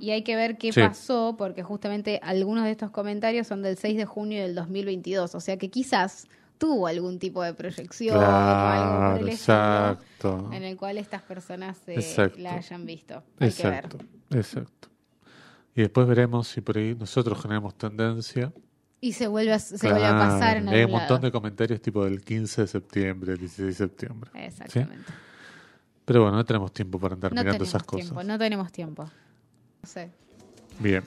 Y 0.00 0.10
hay 0.10 0.22
que 0.24 0.36
ver 0.36 0.56
qué 0.56 0.72
Sí. 0.72 0.80
pasó, 0.80 1.34
porque 1.36 1.62
justamente 1.62 2.18
algunos 2.22 2.64
de 2.64 2.70
estos 2.70 2.90
comentarios 2.90 3.46
son 3.46 3.60
del 3.62 3.76
6 3.76 3.96
de 3.96 4.06
junio 4.06 4.40
del 4.42 4.54
2022. 4.54 5.34
O 5.34 5.40
sea 5.40 5.58
que 5.58 5.68
quizás 5.70 6.26
tuvo 6.62 6.86
algún 6.86 7.18
tipo 7.18 7.42
de 7.42 7.54
proyección 7.54 8.16
o 8.16 8.20
algo 8.20 9.26
Claro, 9.44 9.98
por 10.20 10.50
el 10.52 10.54
en 10.56 10.62
el 10.62 10.76
cual 10.76 10.96
estas 10.98 11.22
personas 11.22 11.76
eh, 11.88 12.32
la 12.38 12.54
hayan 12.54 12.86
visto. 12.86 13.24
Hay 13.40 13.48
Exacto, 13.48 13.98
que 13.98 14.04
ver. 14.30 14.38
exacto. 14.38 14.88
Y 15.74 15.80
después 15.80 16.06
veremos 16.06 16.46
si 16.46 16.60
por 16.60 16.78
ahí 16.78 16.94
nosotros 16.94 17.40
generamos 17.42 17.74
tendencia. 17.76 18.52
Y 19.00 19.12
se 19.14 19.26
vuelve 19.26 19.52
a, 19.54 19.58
se 19.58 19.76
vuelve 19.90 20.06
a 20.06 20.12
pasar 20.12 20.58
en 20.58 20.62
Claro, 20.64 20.78
Hay 20.78 20.84
un 20.84 20.90
montón 20.92 21.16
lado. 21.16 21.26
de 21.26 21.32
comentarios 21.32 21.82
tipo 21.82 22.04
del 22.04 22.20
15 22.22 22.60
de 22.62 22.68
septiembre, 22.68 23.36
16 23.36 23.66
de 23.66 23.74
septiembre. 23.74 24.30
Exactamente. 24.34 25.12
Pero 26.04 26.22
bueno, 26.22 26.36
no 26.36 26.44
tenemos 26.44 26.72
tiempo 26.72 27.00
para 27.00 27.14
andar 27.14 27.32
No 27.34 27.40
mirando 27.42 27.64
esas 27.64 27.82
cosas. 27.82 28.06
tiempo, 28.06 28.22
no 28.22 28.38
tenemos 28.38 28.70
tiempo. 28.70 29.02
No 29.82 29.88
sé. 29.88 30.10
Bien. 30.78 31.02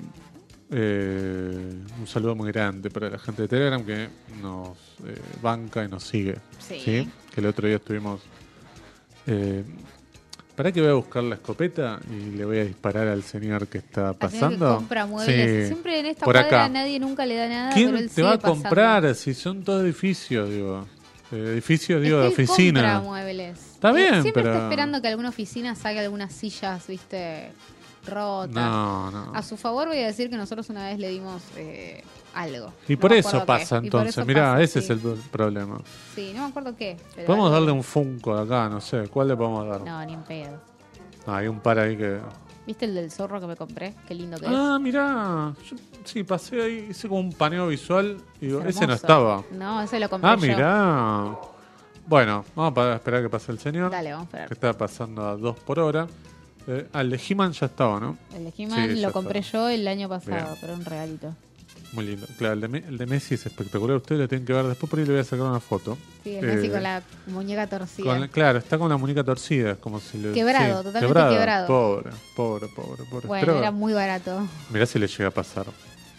Eh, 0.72 1.74
un 2.00 2.08
saludo 2.08 2.36
muy 2.36 2.52
grande 2.52 2.90
para 2.90 3.10
la 3.10 3.20
gente 3.20 3.44
de 3.44 3.48
Telegram 3.48 3.84
que 3.86 4.10
nos 4.42 4.70
eh, 5.06 5.20
banca 5.42 5.84
y 5.84 5.88
nos 5.88 6.04
sigue. 6.04 6.36
Sí. 6.60 7.08
Que 7.34 7.42
el 7.42 7.46
otro 7.48 7.68
día 7.68 7.78
estuvimos. 7.78 8.22
Eh, 9.28 9.64
para 10.56 10.72
que 10.72 10.80
voy 10.82 10.90
a 10.90 10.94
buscar 10.94 11.22
la 11.24 11.36
escopeta 11.36 12.00
y 12.10 12.36
le 12.38 12.46
voy 12.46 12.60
a 12.60 12.66
disparar 12.66 13.08
al 13.10 13.24
señor 13.24 13.68
que 13.68 13.80
está 13.80 14.02
señor 14.02 14.14
que 14.14 14.20
pasando. 14.20 14.76
compra 14.78 15.06
muebles. 15.06 15.62
Sí, 15.64 15.68
Siempre 15.74 16.00
en 16.00 16.06
esta 16.08 16.26
por 16.26 16.34
cuadra 16.36 16.48
acá. 16.64 16.70
nadie 16.70 17.00
nunca 17.00 17.26
le 17.26 17.36
da 17.36 17.48
nada. 17.50 17.72
pero 17.76 17.92
¿Quién 17.92 17.98
él 18.04 18.10
te 18.10 18.24
va 18.24 18.34
a 18.34 18.38
pasando. 18.40 18.64
comprar 18.64 19.16
si 19.16 19.34
son 19.34 19.64
todos 19.64 19.84
edificios, 19.84 20.50
digo? 20.50 20.88
Eh, 21.32 21.50
edificios, 21.54 22.02
digo, 22.02 22.20
de 22.20 22.30
Es 22.30 22.36
que 22.36 22.42
él 22.44 22.50
oficina. 22.50 22.82
compra 22.82 23.02
muebles. 23.02 23.60
Está 23.74 23.92
bien, 23.92 24.22
Siempre 24.22 24.32
pero- 24.44 24.54
está 24.54 24.64
esperando 24.64 25.02
que 25.02 25.08
alguna 25.10 25.30
oficina 25.30 25.76
saque 25.76 26.00
algunas 26.00 26.32
sillas, 26.32 26.88
viste, 26.88 27.50
rotas. 28.06 28.54
No, 28.56 29.12
no. 29.12 29.32
A 29.34 29.42
su 29.44 29.58
favor 29.58 29.88
voy 29.88 30.00
a 30.00 30.06
decir 30.08 30.30
que 30.30 30.38
nosotros 30.38 30.70
una 30.70 30.86
vez 30.88 31.00
le 31.00 31.10
dimos 31.10 31.42
eh, 31.58 32.04
algo. 32.34 32.72
Y 32.88 32.96
por 32.96 33.14
eso 33.14 33.46
pasa 33.46 33.82
qué. 33.82 33.88
Y 33.88 33.90
por 33.90 34.02
entonces. 34.02 34.18
eso 34.18 34.26
Mirá, 34.26 34.52
pasa, 34.52 34.62
ese 34.64 34.82
sí. 34.82 34.94
es 34.94 35.04
el 35.06 35.14
problema. 35.32 35.78
Sí, 36.16 36.32
no 36.36 36.44
me 36.44 36.50
acuerdo 36.50 36.76
qué. 36.76 36.98
pero 37.16 37.28
Podemos 37.28 37.52
darle 37.52 37.72
un 37.72 37.84
Funko 37.84 38.36
de 38.36 38.44
acá, 38.44 38.70
no 38.70 38.80
sé. 38.82 39.08
¿Cuál 39.10 39.30
le 39.30 39.36
podemos 39.36 39.68
dar? 39.68 39.82
No, 39.82 40.06
ni 40.06 40.14
en 40.14 40.24
pedo. 40.24 40.60
Ah, 41.28 41.38
hay 41.38 41.48
un 41.48 41.60
par 41.60 41.80
ahí 41.80 41.98
que. 41.98 42.20
¿Viste 42.68 42.86
el 42.86 42.96
del 42.96 43.12
zorro 43.12 43.40
que 43.40 43.46
me 43.46 43.56
compré? 43.56 43.94
Qué 44.08 44.16
lindo 44.16 44.38
que 44.40 44.48
Ah, 44.50 44.80
mirá. 44.82 45.54
Yo, 45.70 45.78
sí, 46.04 46.24
pasé 46.24 46.62
ahí, 46.64 46.88
hice 46.90 47.08
como 47.08 47.20
un 47.22 47.32
paneo 47.32 47.68
visual 47.68 48.18
y 48.42 48.48
digo, 48.48 48.62
es. 48.62 48.76
ese 48.76 48.88
no 48.88 48.94
estaba. 48.94 49.44
No, 49.52 49.82
ese 49.82 50.00
lo 50.00 50.10
compré 50.10 50.30
Ah, 50.32 50.36
yo. 50.36 50.42
mirá. 50.48 51.38
Bueno, 52.08 52.44
vamos 52.56 52.78
a 52.78 52.96
esperar 52.96 53.22
que 53.24 53.30
pase 53.30 53.52
el 53.52 53.60
señor. 53.60 53.92
Dale, 53.92 54.12
vamos 54.14 54.28
a 54.28 54.32
Que 54.32 54.44
esperar. 54.44 54.52
está 54.52 54.74
pasando 54.78 55.28
a 55.28 55.36
2 55.38 55.58
por 55.60 55.80
hora. 55.80 56.08
Eh, 56.68 56.88
al 56.94 57.10
de 57.10 57.22
He-Man 57.30 57.52
ya 57.52 57.68
estaba, 57.68 58.00
¿no? 58.00 58.18
El 58.36 58.46
de 58.46 58.54
He-Man 58.58 58.90
Sí, 58.96 59.02
lo 59.02 59.12
compré 59.12 59.40
está. 59.40 59.52
yo 59.60 59.70
el 59.70 59.88
año 59.88 60.10
pasado, 60.10 60.36
Bien. 60.46 60.58
pero 60.62 60.74
un 60.74 60.86
regalito. 60.86 61.36
Muy 61.94 62.06
lindo. 62.08 62.28
Claro, 62.38 62.54
el 62.56 62.62
de, 62.72 62.78
el 62.80 62.98
de 62.98 63.06
Messi 63.06 63.36
es 63.36 63.46
espectacular. 63.46 63.96
Ustedes 63.98 64.20
lo 64.20 64.28
tienen 64.28 64.46
que 64.46 64.52
ver 64.52 64.66
después, 64.66 64.90
por 64.90 65.00
ahí 65.00 65.06
le 65.06 65.12
voy 65.14 65.22
a 65.22 65.24
sacar 65.24 65.46
una 65.46 65.60
foto. 65.60 65.98
Sí, 66.24 66.36
el 66.36 66.46
Messi 66.46 66.68
Eh, 66.68 66.72
con 66.72 66.84
la 66.84 67.04
muñeca 67.28 67.68
torcida. 67.68 68.06
con 68.06 68.20
la- 68.22 68.28
claro, 68.28 68.58
está 68.58 68.78
con 68.78 68.90
la 68.90 68.98
muñeca 68.98 69.24
torcida. 69.24 69.76
Como 69.76 70.00
si 70.02 70.18
le, 70.18 70.32
Quebrado, 70.34 70.84
totalmente 70.84 71.36
quebrado. 71.36 71.68
Pobre, 71.68 72.10
pobre, 72.36 72.68
pobre. 72.68 73.04
pobre. 73.10 73.28
Bueno, 73.28 73.46
Pero 73.46 73.58
era 73.60 73.72
muy 73.72 73.94
barato. 73.94 74.46
mirá 74.72 74.86
si 74.86 75.00
le 75.00 75.08
llega 75.08 75.28
a 75.28 75.32
pasar. 75.32 75.68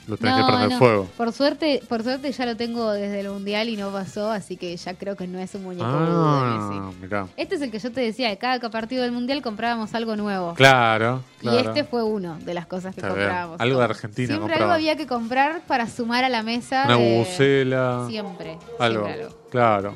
Lo 0.07 0.17
tenés 0.17 0.37
No, 0.39 0.47
que 0.47 0.53
prender 0.53 0.71
no. 0.71 0.79
fuego. 0.79 1.09
Por 1.17 1.33
suerte, 1.33 1.83
por 1.89 2.03
suerte 2.05 2.31
ya 2.31 2.47
lo 2.47 2.57
tengo 2.57 2.93
desde 2.93 3.21
el 3.21 3.31
mundial 3.31 3.69
y 3.69 3.77
no 3.77 3.91
pasó, 3.91 4.31
así 4.31 4.57
que 4.57 4.77
ya 4.77 4.95
creo 4.95 5.17
que 5.17 5.27
no 5.27 5.39
es 5.41 5.53
un 5.57 5.65
muñeco 5.65 5.85
de 5.85 5.97
Ah, 6.09 6.69
Messi. 6.91 6.97
mirá. 7.03 7.27
Este 7.37 7.57
es 7.57 7.63
el 7.63 7.71
que 7.73 7.79
yo 7.81 7.91
te 7.91 8.01
decía, 8.03 8.29
de 8.29 8.39
cada 8.39 8.61
partido 8.71 9.03
del 9.03 9.11
mundial 9.13 9.43
comprábamos 9.43 9.95
algo 9.95 10.15
nuevo. 10.15 10.55
Claro, 10.55 11.23
claro. 11.41 11.57
Y 11.59 11.61
este 11.67 11.83
fue 11.85 12.05
uno 12.05 12.39
de 12.45 12.55
las 12.55 12.67
cosas 12.67 12.95
que 12.95 13.01
Está 13.01 13.09
bien. 13.15 13.27
comprábamos. 13.27 13.61
Algo 13.61 13.79
de 13.79 13.85
Argentina 13.85 14.27
Siempre 14.29 14.41
compraba. 14.49 14.63
algo 14.65 14.75
había 14.75 14.97
que 14.97 15.07
comprar 15.09 15.63
para 15.67 15.89
sumar 15.89 16.23
a 16.25 16.29
la 16.29 16.43
mesa. 16.45 16.85
Una 16.87 16.97
de- 16.99 17.13
bubucela. 17.15 18.07
Siempre. 18.09 18.59
Algo. 18.79 19.05
siempre 19.07 19.25
algo. 19.25 19.37
Claro. 19.51 19.95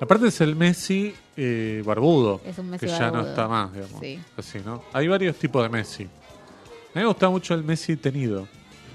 Aparte 0.00 0.26
es 0.28 0.40
el 0.42 0.56
Messi 0.56 1.14
eh, 1.38 1.82
barbudo. 1.86 2.40
Es 2.44 2.58
un 2.58 2.68
Messi 2.68 2.84
que 2.86 2.92
ya 2.92 3.06
no 3.06 3.12
barbudo. 3.12 3.30
está 3.30 3.48
más, 3.48 3.72
digamos. 3.72 4.00
Sí. 4.00 4.20
Así, 4.36 4.58
¿no? 4.64 4.82
Hay 4.92 5.08
varios 5.08 5.36
tipos 5.36 5.62
de 5.62 5.68
Messi. 5.70 6.04
A 6.04 6.98
mí 6.98 7.02
me 7.02 7.06
gusta 7.06 7.28
mucho 7.30 7.54
el 7.54 7.64
Messi 7.64 7.96
tenido. 7.96 8.46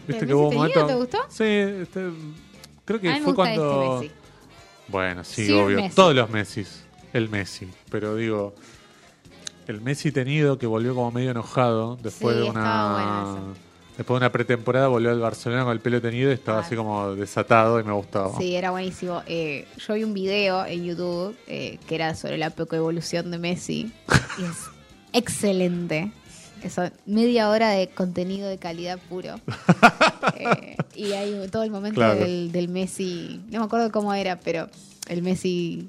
¿Viste 0.08 0.14
¿El 0.14 0.20
que 0.20 0.26
Messi 0.26 0.34
hubo 0.34 0.48
un 0.50 0.56
momento- 0.56 0.86
te 0.88 0.96
gustó? 0.96 1.18
Sí, 1.30 1.44
este, 1.46 2.10
creo 2.86 3.00
que 3.00 3.10
a 3.10 3.14
mí 3.14 3.20
me 3.20 3.24
fue 3.26 3.34
gusta 3.34 3.44
cuando. 3.56 3.94
este 4.02 4.08
Messi. 4.08 4.16
Bueno, 4.88 5.24
sí, 5.24 5.52
obvio. 5.54 5.78
Messi. 5.78 5.96
Todos 5.96 6.16
los 6.16 6.30
Messis. 6.30 6.84
El 7.14 7.30
Messi. 7.30 7.68
Pero 7.90 8.16
digo, 8.16 8.54
el 9.68 9.82
Messi 9.82 10.12
tenido 10.12 10.58
que 10.58 10.68
volvió 10.68 10.94
como 10.96 11.12
medio 11.12 11.32
enojado 11.32 11.98
después 12.02 12.36
Sí, 12.36 12.42
de 12.42 12.48
estaba 12.48 13.34
una. 13.36 13.54
Después 13.98 14.16
de 14.20 14.26
una 14.26 14.32
pretemporada 14.32 14.88
volvió 14.88 15.12
al 15.12 15.20
Barcelona 15.20 15.64
con 15.64 15.74
el 15.74 15.80
pelo 15.80 16.02
tenido 16.02 16.32
y 16.32 16.34
estaba 16.34 16.60
así 16.60 16.76
como 16.76 17.14
desatado 17.14 17.80
y 17.80 17.84
me 17.84 17.92
gustaba. 17.92 18.36
Sí, 18.38 18.56
era 18.56 18.72
buenísimo. 18.72 19.22
Eh, 19.28 19.68
yo 19.78 19.94
vi 19.94 20.04
un 20.04 20.14
video 20.14 20.66
en 20.66 20.86
YouTube 20.86 21.36
eh, 21.48 21.78
que 21.88 21.96
era 21.96 22.16
sobre 22.16 22.38
la 22.38 22.48
evolución 22.72 23.30
de 23.32 23.38
Messi. 23.38 23.92
y 24.40 24.44
es 24.44 24.70
excelente. 25.14 26.12
Eso, 26.64 26.84
media 27.06 27.50
hora 27.50 27.70
de 27.70 27.88
contenido 27.90 28.48
de 28.48 28.58
calidad 28.58 29.00
puro. 29.10 29.36
Eh, 30.36 30.76
y 30.96 31.12
hay 31.14 31.48
todo 31.52 31.64
el 31.64 31.72
momento 31.72 31.96
Claro. 32.00 32.20
del, 32.20 32.52
del 32.52 32.68
Messi. 32.68 33.42
No 33.50 33.60
me 33.60 33.66
acuerdo 33.66 33.92
cómo 33.92 34.14
era, 34.14 34.40
pero 34.40 34.70
el 35.08 35.22
Messi 35.24 35.88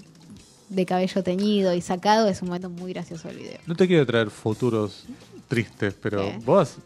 de 0.68 0.86
cabello 0.86 1.22
teñido 1.22 1.74
y 1.74 1.80
sacado 1.80 2.28
es 2.28 2.40
un 2.42 2.48
momento 2.48 2.68
muy 2.70 2.92
gracioso 2.92 3.28
del 3.28 3.38
video. 3.38 3.58
No 3.66 3.74
te 3.74 3.86
quiero 3.86 4.04
traer 4.06 4.30
futuros 4.30 5.04
tristes, 5.48 5.94
pero 6.00 6.22
¿Qué? 6.22 6.38
vos, 6.44 6.76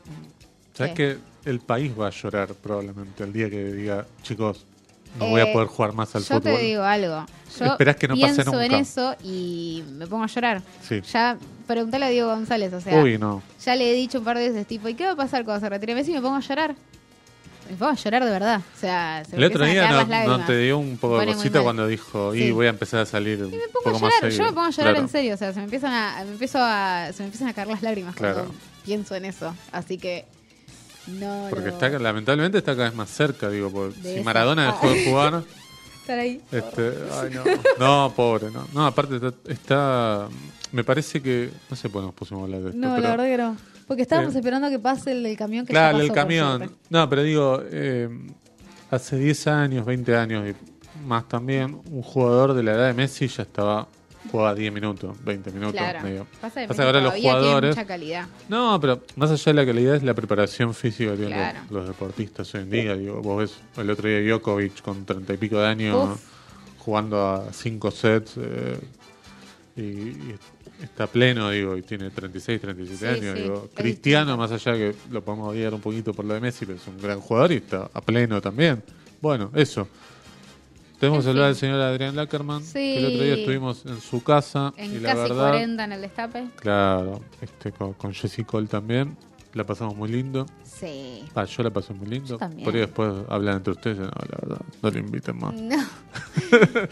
sabes 0.75 0.93
que 0.95 1.19
el 1.45 1.61
país 1.61 1.93
va 1.99 2.09
a 2.09 2.11
llorar 2.11 2.53
probablemente 2.55 3.23
el 3.25 3.33
día 3.33 3.49
que 3.49 3.65
diga, 3.73 4.07
chicos, 4.23 4.65
no 5.19 5.29
voy 5.31 5.41
a 5.41 5.45
Eh, 5.45 5.53
poder 5.53 5.69
jugar 5.69 5.93
más 5.93 6.15
al 6.17 6.23
Yo 6.23 6.29
fútbol. 6.37 6.43
te 6.43 6.59
digo 6.59 6.83
algo. 6.83 7.27
Yo 7.59 7.65
Esperás 7.67 7.97
que 7.97 8.09
no 8.09 8.15
pase 8.17 8.35
pienso 8.35 8.61
en 8.61 8.73
nunca. 8.73 8.79
eso 8.83 9.17
y 9.25 9.85
me 9.93 10.07
pongo 10.07 10.25
a 10.25 10.29
llorar. 10.29 10.63
Sí. 10.87 11.01
Ya 11.13 11.39
preguntale 11.67 12.07
a 12.07 12.09
Diego 12.09 12.29
González, 12.29 12.73
o 12.73 12.81
sea, 12.81 13.03
Uy, 13.03 13.19
no. 13.19 13.43
ya 13.65 13.75
le 13.77 13.91
he 13.91 13.95
dicho 13.95 14.19
un 14.19 14.25
par 14.25 14.39
de 14.39 14.49
veces, 14.49 14.67
tipo, 14.67 14.89
¿y 14.89 14.95
qué 14.95 15.05
va 15.05 15.13
a 15.13 15.17
pasar 15.17 15.45
cuando 15.45 15.61
se 15.65 15.69
retire 15.71 15.95
Messi? 15.95 16.13
Me 16.13 16.21
pongo 16.21 16.37
a 16.37 16.41
llorar. 16.41 16.75
Me 17.69 17.77
pongo 17.77 17.91
a 17.91 17.95
llorar 17.97 18.25
de 18.25 18.31
verdad. 18.31 18.61
O 18.77 18.79
sea, 18.81 19.25
se 19.29 19.35
El 19.35 19.41
me 19.41 19.47
otro 19.49 19.65
día 19.65 19.91
no, 20.27 20.47
te 20.47 20.57
dio 20.59 20.79
un 20.79 20.97
poco 20.99 21.19
de 21.19 21.27
cosita 21.27 21.63
cuando 21.63 21.87
dijo, 21.89 22.35
y 22.35 22.39
Sí. 22.45 22.51
voy 22.53 22.67
a 22.67 22.71
empezar 22.71 23.01
a 23.01 23.07
salir 23.07 23.39
Y 23.41 23.43
me 23.43 23.69
pongo 23.73 23.93
poco 23.93 24.07
a 24.07 24.11
llorar, 24.11 24.31
yo 24.31 24.45
me 24.45 24.53
pongo 24.53 24.67
a 24.67 24.71
llorar 24.71 24.93
Claro. 24.93 24.99
en 25.01 25.09
serio, 25.09 25.35
o 25.35 25.37
sea, 25.37 25.53
se 25.53 25.59
me 25.59 25.65
empiezan 25.65 25.93
a, 25.93 26.23
me 26.25 26.31
empiezo 26.33 26.59
a, 26.61 27.09
se 27.13 27.23
me 27.23 27.27
empiezan 27.27 27.49
a 27.49 27.53
caer 27.55 27.67
las 27.69 27.83
lágrimas 27.83 28.15
Claro. 28.15 28.35
cuando 28.35 28.55
pienso 28.85 29.15
en 29.17 29.25
eso. 29.25 29.53
Así 29.73 29.99
que 29.99 30.25
no 31.09 31.47
Porque 31.51 31.67
lo- 31.69 31.73
está, 31.73 31.89
lamentablemente 31.89 32.59
está 32.59 32.77
cada 32.77 32.89
vez 32.89 32.97
más 32.97 33.11
cerca, 33.11 33.49
digo, 33.51 33.71
porque 33.71 33.99
De 34.01 34.11
si 34.11 34.15
eso. 34.17 34.25
Maradona 34.25 34.67
dejó 34.67 34.89
de 34.91 35.05
jugar, 35.05 35.43
estar 36.01 36.19
ahí. 36.21 36.41
este, 36.53 36.93
ay 37.21 37.31
no, 37.79 38.07
no, 38.09 38.13
pobre, 38.15 38.51
no, 38.53 38.65
no, 38.73 38.87
aparte 38.87 39.17
está, 39.17 39.33
está- 39.49 40.29
me 40.73 40.85
parece 40.85 41.21
que, 41.23 41.51
no 41.71 41.77
sé 41.77 41.89
por 41.89 42.03
qué 42.03 42.07
nos 42.07 42.15
pusimos 42.15 42.43
a 42.43 42.45
hablar 42.45 42.61
de 42.63 42.69
esto, 42.71 42.79
No, 42.81 42.91
pero, 42.95 43.03
la 43.03 43.11
verdad 43.11 43.25
que 43.25 43.37
no. 43.39 43.57
Porque 43.87 44.03
estábamos 44.03 44.35
Eh, 44.35 44.39
esperando 44.39 44.69
que 44.69 44.79
pase 44.79 45.13
el, 45.13 45.25
el 45.25 45.37
camión 45.37 45.65
que 45.65 45.71
claro, 45.73 45.99
el 45.99 46.09
pasó, 46.09 46.15
por 46.15 46.23
camión, 46.23 46.73
no, 46.91 47.09
pero 47.09 47.23
digo, 47.23 47.63
eh, 47.71 48.09
hace 48.91 49.17
10 49.17 49.47
años, 49.47 49.87
20 49.87 50.17
años 50.17 50.45
y 50.49 51.07
más 51.07 51.29
también, 51.29 51.81
un 51.91 52.03
jugador 52.03 52.55
de 52.55 52.63
la 52.65 52.73
edad 52.73 52.87
de 52.89 52.95
Messi 52.95 53.29
ya 53.29 53.43
estaba, 53.45 53.87
jugaba 54.33 54.57
10 54.57 54.73
minutos, 54.73 55.17
20 55.25 55.53
minutos, 55.53 55.75
Claro. 55.81 56.01
medio. 56.03 56.27
Pasa, 56.41 56.63
que 56.63 56.67
Pasa 56.69 56.83
ahora 56.85 57.01
los 57.01 57.15
jugadores- 57.15 57.77
mucha 57.77 57.87
calidad. 57.87 58.27
No, 58.49 58.81
pero 58.81 59.03
más 59.15 59.31
allá 59.31 59.45
de 59.53 59.55
la 59.55 59.67
calidad 59.67 59.95
es 59.95 60.03
la 60.03 60.15
preparación 60.15 60.75
física 60.75 61.13
que 61.13 61.19
tienen 61.19 61.35
Claro. 61.39 61.59
los, 61.65 61.71
los 61.71 61.87
deportistas 61.89 62.53
hoy 62.57 62.63
en 62.63 62.71
día. 62.71 62.97
Digo, 62.97 63.23
vos 63.23 63.39
ves 63.39 63.55
el 63.77 63.89
otro 63.91 64.09
día 64.09 64.21
Djokovic 64.21 64.83
con 64.83 65.05
treinta 65.07 65.33
y 65.33 65.37
pico 65.37 65.59
de 65.61 65.67
años 65.69 66.15
Uf. 66.15 66.21
jugando 66.79 67.25
a 67.25 67.53
cinco 67.53 67.93
sets 67.93 68.33
eh, 68.39 68.81
y, 69.77 69.81
y 69.83 70.35
está 70.83 71.07
pleno, 71.07 71.51
digo, 71.51 71.77
y 71.77 71.83
tiene 71.83 72.11
36, 72.11 72.61
37 72.61 72.97
Sí, 72.99 73.07
años. 73.27 73.37
sí, 73.37 73.43
digo, 73.43 73.69
Cristiano, 73.75 74.37
más 74.37 74.53
allá 74.53 74.73
que 74.75 74.95
lo 75.11 75.23
podemos 75.25 75.49
odiar 75.49 75.73
un 75.75 75.81
poquito 75.81 76.13
por 76.13 76.25
lo 76.25 76.35
de 76.35 76.41
Messi, 76.41 76.67
pero 76.67 76.79
es 76.79 76.87
un 76.87 76.99
gran 76.99 77.21
jugador 77.21 77.53
y 77.53 77.57
está 77.57 77.91
a 77.93 78.01
pleno 78.01 78.41
también. 78.41 78.83
Bueno, 79.21 79.51
eso. 79.55 79.89
Tenemos 81.01 81.19
En 81.21 81.25
que 81.25 81.31
hablar 81.31 81.47
del 81.49 81.57
señor 81.57 81.81
Adrián 81.81 82.17
Lackerman, 82.17 82.63
Sí. 82.65 82.73
que 82.73 82.99
el 82.99 83.05
otro 83.07 83.25
día 83.25 83.35
estuvimos 83.35 83.85
en 83.85 84.01
su 84.01 84.23
casa 84.23 84.73
y 84.79 84.83
En 84.83 85.03
la 85.03 85.11
casi 85.15 85.23
verdad... 85.23 85.49
40 85.51 85.85
en 85.85 85.93
el 85.93 86.01
destape. 86.01 86.45
Claro, 86.57 87.21
este, 87.41 87.73
con, 87.73 87.93
con 87.95 88.13
Cole 88.47 88.67
también. 88.67 89.17
La 89.53 89.65
pasamos 89.65 89.97
muy 89.97 90.11
lindo. 90.11 90.45
Sí. 90.65 91.25
Ah, 91.35 91.45
yo 91.45 91.63
la 91.63 91.71
pasé 91.71 91.95
muy 91.95 92.07
lindo. 92.07 92.29
Yo 92.29 92.37
también. 92.39 92.65
Por 92.65 92.75
ahí 92.75 92.81
después 92.81 93.11
hablan 93.31 93.57
entre 93.57 93.73
ustedes. 93.73 93.99
No, 93.99 94.05
la 94.05 94.39
verdad, 94.43 94.61
no 94.83 94.91
le 94.91 94.99
inviten 95.01 95.39
más. 95.39 95.55
No. 95.55 95.77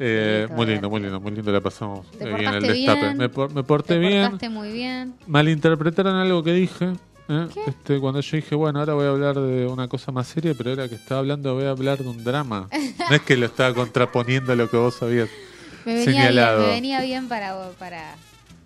Eh, 0.00 0.46
muy 0.54 0.66
lindo, 0.66 0.88
muy 0.88 1.00
lindo, 1.00 1.20
muy 1.20 1.32
lindo 1.32 1.50
la 1.50 1.60
pasamos 1.60 2.08
Te 2.12 2.24
eh, 2.24 2.30
en 2.38 2.54
el 2.54 2.62
destape. 2.62 3.00
bien. 3.00 3.16
Me, 3.16 3.28
por- 3.28 3.52
me 3.52 3.62
porté 3.64 3.94
Te 3.94 3.98
bien. 3.98 4.38
muy 4.52 4.70
bien. 4.72 5.14
Malinterpretaron 5.26 6.14
algo 6.16 6.42
que 6.44 6.52
dije. 6.52 6.92
¿eh? 7.28 7.46
Este, 7.66 7.98
cuando 7.98 8.20
yo 8.20 8.36
dije, 8.36 8.54
bueno, 8.54 8.78
ahora 8.78 8.94
voy 8.94 9.06
a 9.06 9.10
hablar 9.10 9.34
de 9.40 9.66
una 9.66 9.88
cosa 9.88 10.12
más 10.12 10.28
seria, 10.28 10.54
pero 10.56 10.70
era 10.72 10.88
que 10.88 10.94
estaba 10.94 11.20
hablando, 11.20 11.52
voy 11.54 11.64
a 11.64 11.70
hablar 11.70 11.98
de 11.98 12.08
un 12.08 12.22
drama. 12.24 12.68
No 13.10 13.14
es 13.16 13.22
que 13.22 13.36
lo 13.38 13.46
estaba 13.46 13.72
contraponiendo 13.74 14.52
a 14.52 14.56
lo 14.56 14.68
que 14.68 14.76
vos 14.76 15.02
habías 15.02 15.30
Me 15.86 15.94
venía 15.94 16.04
señalado. 16.04 16.58
bien, 16.58 16.68
me 16.68 16.74
venía 16.74 17.00
bien 17.00 17.26
para, 17.28 17.70
para 17.78 18.14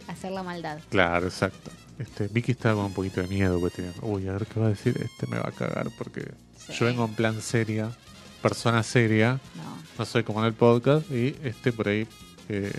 hacer 0.09 0.32
la 0.32 0.42
maldad. 0.42 0.78
Claro, 0.90 1.26
exacto. 1.28 1.70
Este, 1.98 2.26
Vicky 2.26 2.50
estaba 2.52 2.74
con 2.74 2.86
un 2.86 2.92
poquito 2.92 3.20
de 3.20 3.28
miedo, 3.28 3.60
pues 3.60 3.72
tenía, 3.74 3.92
uy, 4.02 4.26
a 4.26 4.32
ver 4.32 4.46
qué 4.46 4.59
va 4.59 4.66
a 4.66 4.70
decir, 4.70 4.96
este 5.00 5.28
me 5.28 5.38
va 5.38 5.48
a 5.48 5.52
cagar, 5.52 5.86
porque 5.96 6.32
Sí. 6.59 6.72
yo 6.78 6.86
vengo 6.86 7.04
en 7.04 7.14
plan 7.14 7.40
seria, 7.40 7.88
persona 8.42 8.82
seria, 8.82 9.38
No. 9.54 9.81
No 9.98 10.05
soy 10.05 10.23
como 10.23 10.40
en 10.40 10.47
el 10.47 10.52
podcast, 10.55 11.10
y 11.10 11.35
este 11.43 11.73
por 11.73 11.89
ahí 11.89 12.06
eh, 12.48 12.73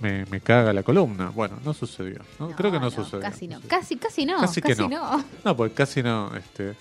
me, 0.00 0.26
me 0.26 0.40
caga 0.40 0.72
la 0.72 0.82
columna. 0.82 1.30
Bueno, 1.30 1.58
no 1.64 1.72
sucedió, 1.74 2.18
¿no? 2.38 2.50
Creo 2.50 2.70
que 2.72 2.80
no, 2.80 2.90
sucedió. 2.90 3.20
Casi 3.20 3.46
no. 3.48 3.60
Casi, 3.68 3.96
casi 3.96 4.26
no. 4.26 4.38
Casi 4.40 4.60
Casi, 4.60 4.74
que 4.74 4.82
no. 4.82 4.88
no. 4.88 5.24
No, 5.44 5.56
pues 5.56 5.72
casi 5.72 6.02
no, 6.02 6.34
este... 6.36 6.74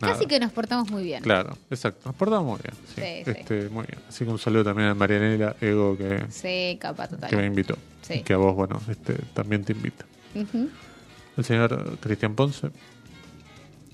nada. 0.00 0.12
Casi 0.14 0.26
que 0.26 0.38
nos 0.38 0.52
portamos 0.52 0.90
muy 0.90 1.04
bien. 1.04 1.22
Claro, 1.22 1.56
exacto, 1.70 2.00
nos 2.04 2.14
portamos 2.14 2.44
muy 2.46 2.60
bien. 2.62 2.74
Sí, 2.94 3.24
Sí, 3.24 3.32
sí. 3.32 3.38
este, 3.40 3.68
muy 3.70 3.86
bien. 3.86 3.98
Así 4.08 4.24
que 4.24 4.30
un 4.30 4.38
saludo 4.38 4.64
también 4.64 4.88
a 4.90 4.94
Marianela 4.94 5.56
Ego 5.60 5.96
que, 5.96 6.26
Sí, 6.30 6.78
capa 6.80 7.08
total. 7.08 7.30
que 7.30 7.36
me 7.36 7.46
invitó. 7.46 7.76
Sí. 8.02 8.14
Y 8.14 8.22
que 8.22 8.34
a 8.34 8.36
vos, 8.36 8.54
bueno, 8.54 8.80
este, 8.88 9.14
también 9.34 9.64
te 9.64 9.72
invita. 9.72 10.04
El 10.34 11.44
señor 11.44 11.98
Cristian 12.00 12.34
Ponce, 12.34 12.68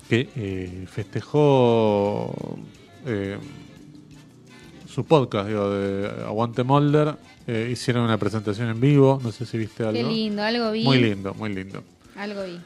que 0.09 0.29
eh, 0.37 0.87
festejó 0.91 2.59
eh, 3.07 3.39
su 4.93 5.05
podcast 5.05 5.49
digo, 5.49 5.71
de 5.71 6.25
Aguante 6.25 6.63
Molder. 6.63 7.17
Eh, 7.47 7.71
hicieron 7.73 8.05
una 8.05 8.19
presentación 8.19 8.69
en 8.69 8.81
vivo, 8.81 9.19
no 9.23 9.33
sé 9.33 9.47
si 9.47 9.57
viste 9.57 9.83
algo. 9.85 9.95
Qué 9.95 10.05
lindo, 10.05 10.43
algo 10.43 10.71
vi. 10.71 10.85
Muy 10.85 10.99
lindo, 10.99 11.35
muy 11.35 11.55
lindo. 11.55 11.83
Algo 12.17 12.45
vi. 12.45 12.61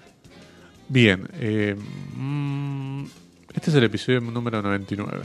Bien, 0.88 1.28
eh, 1.34 1.76
mm, 2.14 3.04
este 3.54 3.70
es 3.70 3.76
el 3.76 3.84
episodio 3.84 4.20
número 4.20 4.60
99 4.60 5.24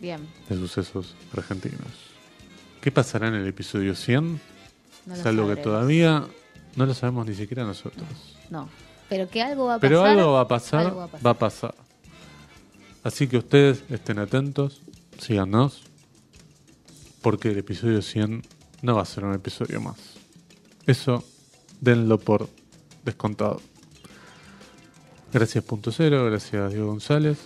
Bien. 0.00 0.20
de 0.48 0.56
Sucesos 0.56 1.14
Argentinos. 1.36 1.86
¿Qué 2.80 2.90
pasará 2.90 3.28
en 3.28 3.34
el 3.34 3.46
episodio 3.46 3.94
100? 3.94 4.40
No 5.06 5.14
es 5.14 5.24
algo 5.24 5.48
que 5.48 5.56
todavía 5.56 6.26
no 6.76 6.86
lo 6.86 6.94
sabemos 6.94 7.26
ni 7.26 7.34
siquiera 7.34 7.64
nosotros. 7.64 8.06
No. 8.50 8.68
Pero 9.08 9.28
que 9.28 9.40
algo 9.40 9.66
va 9.66 9.74
a 9.74 9.78
pasar. 9.78 9.88
Pero 9.88 10.04
algo 10.04 10.32
va 10.32 10.40
a 10.42 10.48
pasar, 10.48 10.86
algo 10.86 10.98
va 10.98 11.04
a 11.04 11.08
pasar. 11.08 11.26
va 11.26 11.30
a 11.30 11.34
pasar. 11.34 11.74
Así 13.04 13.26
que 13.26 13.38
ustedes 13.38 13.84
estén 13.88 14.18
atentos, 14.18 14.82
síganos, 15.18 15.87
porque 17.22 17.50
el 17.50 17.58
episodio 17.58 18.02
100 18.02 18.42
no 18.82 18.96
va 18.96 19.02
a 19.02 19.06
ser 19.06 19.24
un 19.24 19.34
episodio 19.34 19.80
más. 19.80 19.96
Eso 20.86 21.24
denlo 21.80 22.18
por 22.18 22.48
descontado. 23.04 23.60
Gracias 25.32 25.62
Punto 25.64 25.92
Cero, 25.92 26.24
gracias 26.24 26.72
Diego 26.72 26.86
González 26.86 27.38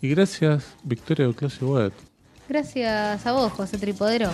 y 0.00 0.08
gracias 0.08 0.64
Victoria 0.82 1.26
de 1.26 1.34
Clase 1.34 1.64
Web. 1.64 1.92
Gracias 2.48 3.26
a 3.26 3.32
vos, 3.32 3.52
José 3.52 3.78
Tripodero. 3.78 4.30